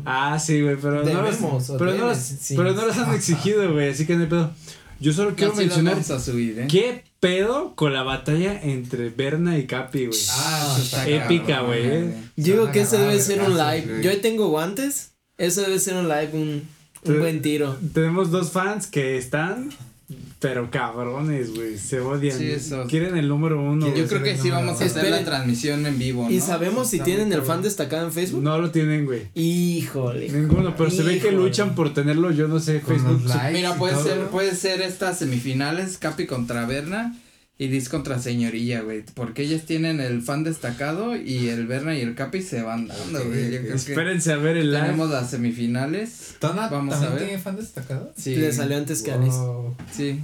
Ah, 0.07 0.39
sí, 0.39 0.63
güey, 0.63 0.77
pero 0.77 1.05
no 1.05 1.23
los, 1.23 1.37
pero 1.77 1.93
no 1.93 2.07
los, 2.07 2.17
debes, 2.17 2.39
sí. 2.41 2.55
pero 2.57 2.73
no 2.73 2.87
los 2.87 2.97
han 2.97 3.15
exigido, 3.15 3.71
güey, 3.73 3.91
así 3.91 4.07
que 4.07 4.17
no 4.17 4.23
hay 4.23 4.29
pedo. 4.29 4.51
Yo 4.99 5.13
solo 5.13 5.35
quiero 5.37 5.55
mencionar 5.55 5.99
a 5.99 6.19
subir, 6.19 6.59
¿eh? 6.59 6.67
qué 6.71 7.05
pedo 7.21 7.75
con 7.75 7.93
la 7.93 8.03
batalla 8.03 8.59
entre 8.63 9.11
Berna 9.11 9.59
y 9.59 9.67
Capi, 9.67 10.07
güey. 10.07 10.19
Ah, 10.31 10.79
está 10.81 11.07
Épica, 11.07 11.61
güey, 11.61 11.87
eh. 11.87 12.15
Digo 12.37 12.73
que 12.73 12.81
ese 12.81 12.97
debe 12.97 13.21
ser 13.21 13.43
un 13.43 13.59
live. 13.59 13.85
güey. 13.87 14.03
Yo 14.03 14.11
ahí 14.11 14.21
tengo 14.23 14.49
guantes. 14.49 15.11
Eso 15.37 15.61
debe 15.61 15.79
ser 15.79 15.97
un 15.97 16.09
live, 16.09 16.31
un, 16.33 16.67
un 17.05 17.19
buen 17.19 17.43
tiro. 17.43 17.77
Tenemos 17.93 18.31
dos 18.31 18.53
fans 18.53 18.87
que 18.87 19.19
están, 19.19 19.69
pero 20.39 20.71
cabrones, 20.71 21.55
güey, 21.55 21.77
se 21.79 22.01
odian. 22.01 22.39
Sí, 22.39 22.51
eso. 22.51 22.87
Quieren 22.87 23.17
el 23.17 23.29
número 23.29 23.61
uno. 23.61 23.93
Yo 23.93 24.07
creo 24.07 24.23
que 24.23 24.37
sí 24.37 24.51
vamos 24.51 24.73
a 24.73 24.75
hacer 24.75 24.87
Esperen. 24.89 25.11
la 25.11 25.25
transmisión 25.25 25.85
en 25.85 25.99
vivo, 25.99 26.25
¿no? 26.25 26.31
¿Y 26.31 26.41
sabemos 26.41 26.89
si 26.89 26.97
Está 26.97 27.07
tienen 27.07 27.33
el 27.33 27.43
fan 27.43 27.63
destacado 27.63 28.07
en 28.07 28.13
Facebook? 28.13 28.43
No 28.43 28.59
lo 28.59 28.71
tienen, 28.71 29.05
güey. 29.05 29.29
Híjole. 29.35 30.29
Ninguno, 30.29 30.77
pero 30.77 30.91
se 30.91 31.03
ve 31.03 31.19
que 31.19 31.33
luchan 31.33 31.75
por 31.75 31.93
tenerlo, 31.93 32.31
yo 32.31 32.47
no 32.47 32.61
sé, 32.61 32.81
Con 32.81 32.95
Facebook. 32.95 33.23
Mira, 33.53 33.75
puede 33.75 33.97
ser, 34.01 34.27
puede 34.27 34.55
ser 34.55 34.81
estas 34.83 35.19
semifinales, 35.19 35.99
Capi 35.99 36.27
contra 36.27 36.67
Berna 36.67 37.17
y 37.59 37.69
Liz 37.69 37.89
contra 37.89 38.19
Señorilla, 38.19 38.83
güey. 38.83 39.03
Porque 39.15 39.43
ellas 39.43 39.63
tienen 39.65 40.01
el 40.01 40.21
fan 40.23 40.45
destacado 40.45 41.17
y 41.17 41.49
el 41.49 41.67
Berna 41.67 41.97
y 41.97 42.03
el 42.03 42.15
Capi 42.15 42.43
se 42.43 42.63
van 42.63 42.87
dando, 42.89 43.25
güey. 43.25 43.51
Yo 43.51 43.59
creo 43.61 43.71
que 43.71 43.75
Espérense 43.75 44.33
a 44.33 44.37
ver 44.37 44.57
el 44.59 44.71
live. 44.73 44.83
tenemos 44.83 45.11
las 45.11 45.31
semifinales. 45.31 46.35
¿Tona 46.39 46.69
Vamos 46.69 46.97
a 46.97 47.09
ver. 47.11 47.19
tiene 47.25 47.39
fan 47.39 47.57
destacado? 47.57 48.13
Sí. 48.17 48.37
Le 48.37 48.53
salió 48.53 48.77
antes 48.77 49.03
que 49.03 49.11
a 49.13 49.15
Alice. 49.15 49.39
Wow. 49.39 49.75
Sí. 49.91 50.21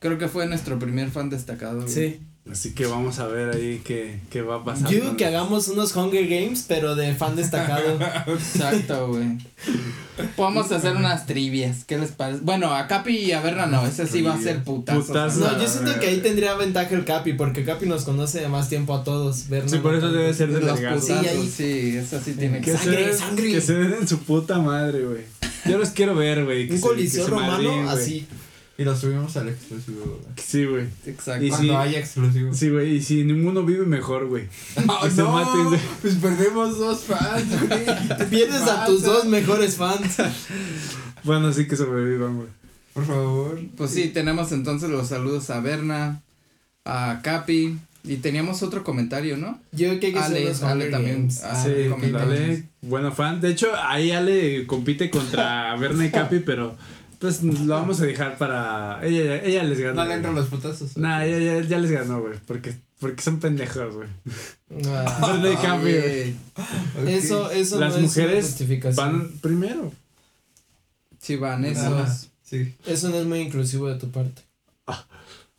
Creo 0.00 0.18
que 0.18 0.26
fue 0.26 0.46
nuestro 0.46 0.78
primer 0.80 1.10
fan 1.10 1.30
destacado, 1.30 1.82
güey. 1.82 1.92
Sí. 1.92 2.20
Así 2.50 2.74
que 2.74 2.86
vamos 2.86 3.20
a 3.20 3.28
ver 3.28 3.54
ahí 3.54 3.80
qué, 3.84 4.18
qué 4.28 4.42
va 4.42 4.56
a 4.56 4.64
pasar. 4.64 4.90
Yo 4.90 5.00
digo 5.00 5.16
que 5.16 5.24
hagamos 5.24 5.68
unos 5.68 5.94
Hunger 5.94 6.26
Games, 6.26 6.64
pero 6.66 6.96
de 6.96 7.14
fan 7.14 7.36
destacado. 7.36 7.98
Exacto, 8.26 9.08
güey. 9.08 9.38
Podemos 10.36 10.70
hacer 10.72 10.96
unas 10.96 11.24
trivias. 11.26 11.84
¿Qué 11.84 11.98
les 11.98 12.10
parece? 12.10 12.40
Bueno, 12.42 12.74
a 12.74 12.88
Capi 12.88 13.16
y 13.16 13.32
a 13.32 13.40
Berna 13.40 13.66
no. 13.66 13.86
Ese 13.86 14.08
sí 14.08 14.22
va 14.22 14.34
a 14.34 14.40
ser 14.40 14.64
putazo. 14.64 15.06
Putazo. 15.06 15.38
No, 15.40 15.60
yo 15.60 15.68
siento 15.68 15.98
que 16.00 16.06
ahí 16.08 16.18
tendría 16.20 16.54
ventaja 16.54 16.92
el 16.94 17.04
Capi, 17.04 17.34
porque 17.34 17.64
Capi 17.64 17.86
nos 17.86 18.04
conoce 18.04 18.40
de 18.40 18.48
más 18.48 18.68
tiempo 18.68 18.94
a 18.94 19.04
todos. 19.04 19.48
Berna 19.48 19.68
Sí, 19.70 19.78
por 19.78 19.94
eso 19.94 20.10
debe 20.10 20.34
ser 20.34 20.52
de 20.52 20.60
Los 20.60 20.80
putazos, 20.80 21.04
Sí, 21.04 21.12
ahí- 21.12 21.48
sí, 21.48 21.96
eso 21.96 22.20
sí 22.22 22.32
tiene 22.34 22.60
que 22.60 22.76
ser. 22.76 23.14
que 23.36 23.60
se 23.60 23.74
den 23.74 23.94
en 24.00 24.08
su 24.08 24.18
puta 24.18 24.58
madre, 24.58 25.04
güey. 25.04 25.22
Yo 25.64 25.78
los 25.78 25.90
quiero 25.90 26.16
ver, 26.16 26.44
güey. 26.44 26.68
Un 26.68 26.76
se- 26.76 26.80
coliseo 26.82 27.26
romano 27.28 27.70
güey. 27.72 27.88
así. 27.88 28.26
Y 28.78 28.84
lo 28.84 28.96
subimos 28.96 29.36
al 29.36 29.48
exclusivo. 29.50 30.00
güey. 30.04 30.34
Sí, 30.36 30.64
güey. 30.64 30.86
Exacto. 31.06 31.44
Y 31.44 31.50
Cuando 31.50 31.72
sí. 31.72 31.76
haya 31.78 31.98
exclusivo. 31.98 32.54
Sí, 32.54 32.70
güey. 32.70 32.96
Y 32.96 33.02
si 33.02 33.22
ninguno 33.24 33.64
vive, 33.64 33.84
mejor, 33.84 34.26
güey. 34.26 34.48
Ah, 34.88 35.00
Que 35.02 35.10
se 35.10 35.22
maten, 35.22 35.64
güey. 35.66 35.80
Pues 36.00 36.14
perdemos 36.14 36.78
dos 36.78 37.00
fans, 37.04 37.68
güey. 37.68 37.84
Te 38.18 38.24
pierdes 38.26 38.62
a 38.62 38.86
tus 38.86 39.02
dos 39.02 39.24
mejores 39.26 39.76
fans. 39.76 40.16
Bueno, 41.24 41.52
sí 41.52 41.68
que 41.68 41.76
sobrevivan, 41.76 42.36
güey. 42.36 42.48
Por 42.94 43.06
favor. 43.06 43.60
Pues 43.76 43.92
sí, 43.92 44.08
tenemos 44.08 44.50
entonces 44.50 44.90
los 44.90 45.06
saludos 45.08 45.50
a 45.50 45.60
Berna, 45.60 46.20
a 46.84 47.20
Capi. 47.22 47.78
Y 48.04 48.16
teníamos 48.16 48.64
otro 48.64 48.82
comentario, 48.82 49.36
¿no? 49.36 49.60
Yo 49.70 49.86
creo 49.86 50.00
que 50.00 50.06
hay 50.08 50.12
que 50.14 50.18
hacer 50.18 50.36
Ale, 50.38 50.48
los 50.48 50.62
Ale 50.64 50.86
también. 50.86 51.28
Ah, 51.44 51.62
sí. 51.64 51.70
Ale, 52.16 52.64
bueno 52.80 53.12
fan. 53.12 53.40
De 53.40 53.50
hecho, 53.50 53.68
ahí 53.80 54.10
Ale 54.10 54.66
compite 54.66 55.08
contra 55.10 55.76
Berna 55.76 56.06
y 56.06 56.10
Capi, 56.10 56.40
pero 56.40 56.76
pues 57.22 57.40
lo 57.40 57.74
vamos 57.74 58.00
a 58.00 58.04
dejar 58.04 58.36
para. 58.36 58.98
Ella, 59.06 59.40
ella 59.44 59.62
les 59.62 59.78
ganó. 59.78 60.02
No 60.02 60.08
le 60.08 60.14
entran 60.16 60.34
los 60.34 60.48
putazos. 60.48 60.96
Nah, 60.96 61.24
ya, 61.24 61.38
ya, 61.38 61.60
ya 61.60 61.78
les 61.78 61.92
ganó, 61.92 62.20
güey. 62.20 62.34
Porque, 62.48 62.74
porque 62.98 63.22
son 63.22 63.38
pendejos, 63.38 63.94
güey. 63.94 64.08
Ah, 64.88 65.28
Berna 65.40 65.52
y 65.52 65.56
Capi, 65.56 65.82
güey. 65.82 66.02
Oye, 66.02 66.36
Ok. 67.00 67.08
Eso, 67.08 67.50
eso 67.52 67.78
Las 67.78 67.94
no 67.94 68.00
mujeres 68.02 68.38
es 68.38 68.46
justificación. 68.46 68.96
Van 68.96 69.28
primero. 69.40 69.92
Sí, 71.20 71.36
van 71.36 71.64
esos. 71.64 72.28
Sí, 72.42 72.74
Eso 72.86 73.10
no 73.10 73.18
es 73.20 73.26
muy 73.26 73.38
inclusivo 73.38 73.86
de 73.88 74.00
tu 74.00 74.10
parte. 74.10 74.42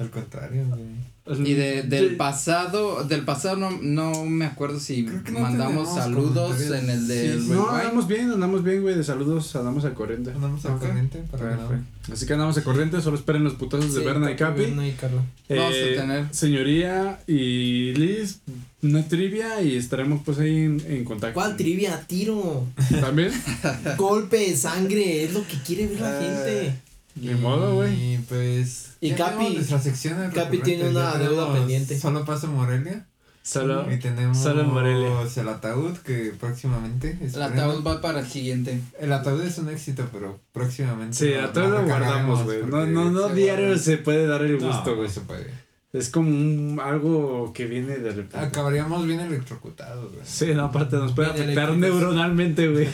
Al 0.03 0.09
contrario, 0.11 0.65
güey. 0.67 1.13
Y 1.49 1.53
de, 1.53 1.83
del 1.83 2.09
Sí. 2.09 2.15
pasado, 2.15 3.05
del 3.05 3.23
pasado 3.23 3.55
no, 3.55 3.71
no 3.81 4.25
me 4.25 4.43
acuerdo 4.45 4.77
si 4.77 5.03
no 5.03 5.39
mandamos 5.39 5.95
saludos 5.95 6.59
en 6.59 6.89
el 6.89 7.07
del 7.07 7.41
Sí, 7.41 7.47
No, 7.49 7.69
andamos 7.69 8.09
bien, 8.09 8.29
andamos 8.29 8.61
bien, 8.61 8.81
güey. 8.81 8.95
De 8.95 9.05
saludos, 9.05 9.55
andamos 9.55 9.85
al 9.85 9.93
corriente. 9.93 10.31
Andamos 10.31 10.65
al 10.65 10.73
Ok. 10.73 10.81
corriente 10.81 11.23
para 11.31 11.55
no. 11.55 11.69
Así 12.11 12.25
que 12.25 12.33
andamos 12.33 12.57
al 12.57 12.63
corriente, 12.63 12.99
solo 13.01 13.15
esperen 13.15 13.45
los 13.45 13.53
putazos 13.53 13.93
de 13.93 14.03
Berna 14.03 14.31
y 14.31 14.35
Capi. 14.35 14.61
Berna 14.63 14.85
y 14.85 14.91
Carla. 14.91 15.21
Vamos 15.47 15.73
a 15.73 15.77
Eh, 15.77 15.95
tener. 15.95 16.25
Señoría 16.31 17.21
y 17.25 17.93
Liz, 17.93 18.41
una 18.81 19.07
trivia 19.07 19.61
y 19.61 19.77
estaremos 19.77 20.23
pues 20.25 20.39
ahí 20.39 20.57
en, 20.57 20.83
en 20.89 21.05
contacto. 21.05 21.35
¿Cuál 21.35 21.55
trivia? 21.55 22.03
Tiro. 22.05 22.67
¿También? 22.99 23.31
Golpe, 23.97 24.57
sangre. 24.57 25.23
Es 25.23 25.33
lo 25.33 25.47
que 25.47 25.55
quiere 25.65 25.87
ver 25.87 26.01
la 26.01 26.19
gente. 26.19 26.73
Ni 27.15 27.33
modo, 27.35 27.75
güey. 27.75 28.13
Y 28.13 28.17
pues. 28.17 28.93
Y 29.01 29.11
Capi- 29.11 29.15
tenemos 29.37 29.53
nuestra 29.53 29.79
sección 29.79 30.19
de 30.19 30.29
Capi 30.35 30.59
tiene 30.59 30.89
una 30.89 31.13
ya 31.13 31.19
deuda 31.19 31.53
pendiente. 31.53 31.99
Solo 31.99 32.25
paso 32.25 32.47
Morelia. 32.47 33.05
Solo. 33.43 33.91
Y 33.93 33.99
tenemos 33.99 34.37
solo 34.37 34.61
en 34.61 34.69
Morelia. 34.73 35.09
el 35.35 35.49
ataúd 35.49 35.97
que 35.97 36.33
próximamente. 36.39 37.17
El 37.21 37.41
ataúd 37.41 37.85
va 37.85 37.99
para 38.01 38.21
el 38.21 38.25
siguiente. 38.27 38.79
El 38.99 39.11
ataúd 39.11 39.41
es 39.43 39.57
un 39.57 39.69
éxito, 39.69 40.07
pero 40.13 40.39
próximamente. 40.53 41.17
Sí, 41.17 41.33
lo- 41.33 41.43
a 41.43 41.51
todo 41.51 41.69
lo 41.69 41.83
guardamos, 41.83 42.43
güey. 42.45 42.63
No, 42.65 42.85
no, 42.85 43.11
no 43.11 43.27
se 43.27 43.35
diario 43.35 43.65
guarda. 43.67 43.83
se 43.83 43.97
puede 43.97 44.27
dar 44.27 44.43
el 44.43 44.57
gusto, 44.59 44.95
güey. 44.95 45.07
no 45.07 45.13
se 45.13 45.21
puede. 45.21 45.47
Es 45.91 46.09
como 46.09 46.29
un, 46.29 46.79
algo 46.81 47.51
que 47.53 47.65
viene 47.65 47.97
de 47.97 48.09
repente. 48.11 48.37
Acabaríamos 48.39 49.05
bien 49.05 49.19
electrocutados, 49.19 50.11
güey. 50.11 50.23
Sí, 50.25 50.53
no, 50.55 50.63
aparte 50.63 50.95
nos 50.95 51.11
puede 51.11 51.31
Bien 51.33 51.43
afectar 51.43 51.75
neuronalmente, 51.77 52.67
güey. 52.69 52.87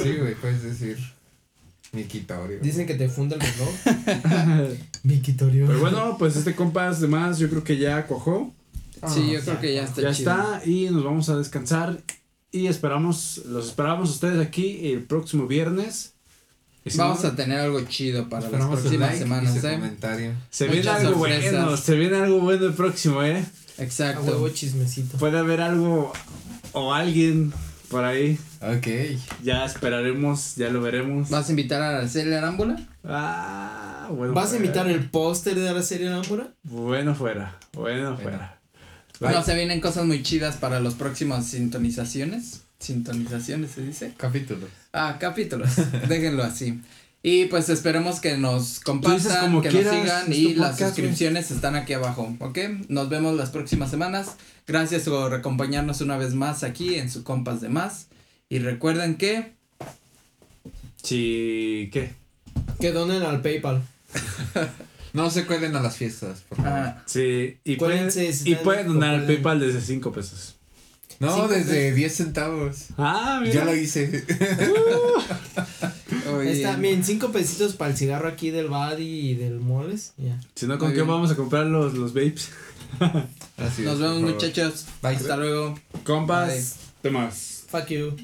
Sí, 0.00 0.14
güey, 0.18 0.34
puedes 0.36 0.62
decir. 0.62 0.98
Miquitorio. 1.92 2.58
Dicen 2.60 2.86
que 2.86 2.94
te 2.94 3.08
funde 3.08 3.36
el 3.36 3.40
reloj. 3.40 4.76
Miquitorio. 5.02 5.66
Pero 5.66 5.80
bueno, 5.80 6.16
pues 6.18 6.36
este 6.36 6.54
compás 6.54 7.00
de 7.00 7.08
más, 7.08 7.38
yo 7.38 7.48
creo 7.50 7.64
que 7.64 7.76
ya 7.78 8.06
cojó. 8.06 8.52
Sí, 9.08 9.30
yo 9.32 9.40
creo 9.40 9.60
que 9.60 9.74
ya 9.74 9.84
está 9.84 10.02
ya 10.02 10.12
chido. 10.12 10.30
está 10.30 10.62
y 10.66 10.90
nos 10.90 11.02
vamos 11.02 11.28
a 11.30 11.36
descansar 11.36 12.00
y 12.52 12.66
esperamos, 12.66 13.42
los 13.46 13.68
esperamos 13.68 14.10
a 14.10 14.12
ustedes 14.12 14.46
aquí 14.46 14.92
el 14.92 15.04
próximo 15.04 15.46
viernes. 15.46 16.14
Si 16.86 16.96
Vamos 16.96 17.22
no, 17.22 17.28
a 17.28 17.36
tener 17.36 17.60
algo 17.60 17.80
chido 17.82 18.28
para 18.28 18.48
las 18.48 18.66
próximas 18.66 19.10
like 19.10 19.18
semanas, 19.18 19.64
¿eh? 19.64 19.74
comentario. 19.74 20.32
se 20.48 20.66
viene 20.66 20.88
algo 20.88 21.12
sorpresas. 21.12 21.52
bueno, 21.52 21.76
se 21.76 21.94
viene 21.94 22.16
algo 22.16 22.40
bueno 22.40 22.66
el 22.66 22.72
próximo, 22.72 23.22
eh. 23.22 23.44
Exacto. 23.78 24.22
huevo 24.22 24.48
chismecito. 24.48 25.18
Puede 25.18 25.38
haber 25.38 25.60
algo 25.60 26.12
o 26.72 26.94
alguien 26.94 27.52
por 27.90 28.04
ahí. 28.04 28.38
Ok. 28.62 28.86
Ya 29.42 29.64
esperaremos, 29.64 30.54
ya 30.56 30.70
lo 30.70 30.80
veremos. 30.80 31.28
¿Vas 31.28 31.48
a 31.48 31.50
invitar 31.50 31.82
a 31.82 31.90
Araceli 31.90 32.32
Arámbula? 32.32 32.76
Ah, 33.04 34.08
bueno. 34.10 34.32
¿Vas 34.32 34.52
a 34.52 34.56
invitar 34.56 34.88
el 34.88 35.10
póster 35.10 35.56
de 35.56 35.72
la 35.72 35.82
serie 35.82 36.08
Lámpura? 36.08 36.48
Bueno 36.62 37.14
fuera, 37.14 37.58
bueno 37.72 38.16
fuera. 38.16 38.58
Bueno, 39.18 39.42
se 39.42 39.54
vienen 39.54 39.80
cosas 39.80 40.06
muy 40.06 40.22
chidas 40.22 40.56
para 40.56 40.80
los 40.80 40.94
próximos 40.94 41.44
sintonizaciones. 41.44 42.62
Sintonizaciones 42.78 43.72
se 43.72 43.82
dice. 43.82 44.14
Capítulo. 44.16 44.66
Ah, 44.92 45.18
capítulos. 45.20 45.70
Déjenlo 46.08 46.42
así. 46.42 46.80
Y 47.22 47.46
pues 47.46 47.68
esperemos 47.68 48.20
que 48.20 48.38
nos 48.38 48.80
compartan, 48.80 49.40
como 49.42 49.60
que 49.60 49.68
quieras, 49.68 49.92
nos 49.94 50.02
sigan 50.02 50.32
es 50.32 50.38
y 50.38 50.54
las 50.54 50.70
podcast, 50.72 50.96
suscripciones 50.96 51.50
están 51.50 51.76
aquí 51.76 51.92
abajo, 51.92 52.34
¿ok? 52.40 52.58
Nos 52.88 53.10
vemos 53.10 53.36
las 53.36 53.50
próximas 53.50 53.90
semanas. 53.90 54.36
Gracias 54.66 55.02
por 55.02 55.34
acompañarnos 55.34 56.00
una 56.00 56.16
vez 56.16 56.34
más 56.34 56.62
aquí 56.62 56.94
en 56.94 57.10
su 57.10 57.22
Compas 57.22 57.60
de 57.60 57.68
Más. 57.68 58.06
Y 58.48 58.58
recuerden 58.60 59.16
que 59.16 59.52
Sí, 61.02 61.90
¿qué? 61.92 62.12
Que 62.78 62.92
donen 62.92 63.22
al 63.22 63.42
PayPal. 63.42 63.82
No 65.12 65.28
se 65.28 65.44
cuelen 65.44 65.74
a 65.74 65.80
las 65.80 65.96
fiestas, 65.96 66.42
por 66.48 66.58
favor. 66.58 66.72
ah, 66.72 67.02
Sí, 67.04 67.58
y 67.64 67.74
pueden, 67.74 68.12
si 68.12 68.30
y 68.48 68.54
pueden 68.54 68.86
en 68.86 68.92
donar 68.92 69.14
al 69.16 69.26
PayPal 69.26 69.58
desde 69.58 69.80
5 69.80 70.12
pesos. 70.12 70.54
No, 71.20 71.34
cinco 71.34 71.48
desde 71.48 71.92
10 71.92 72.14
centavos. 72.14 72.86
Ah, 72.98 73.38
mira. 73.40 73.54
Ya 73.54 73.64
lo 73.64 73.74
hice. 73.76 74.10
oye, 76.34 76.52
Está 76.52 76.76
bien, 76.76 77.04
cinco 77.04 77.30
pesitos 77.30 77.74
para 77.76 77.90
el 77.92 77.96
cigarro 77.96 78.28
aquí 78.28 78.50
del 78.50 78.68
Buddy 78.68 79.30
y 79.30 79.34
del 79.34 79.60
Moles. 79.60 80.12
Ya. 80.16 80.38
Si 80.54 80.66
no, 80.66 80.78
¿con 80.78 80.88
Muy 80.88 80.94
qué 80.94 81.02
bien. 81.02 81.08
vamos 81.08 81.30
a 81.30 81.36
comprar 81.36 81.66
los, 81.66 81.94
los 81.94 82.12
vapes? 82.14 82.50
Así 83.56 83.82
Nos 83.82 83.94
es, 83.94 84.00
vemos 84.00 84.20
muchachos. 84.22 84.86
Bye. 85.02 85.16
Hasta 85.16 85.36
luego. 85.36 85.78
Compas, 86.04 86.48
Bye. 86.48 86.64
temas. 87.02 87.64
Fuck 87.68 87.86
you. 87.88 88.16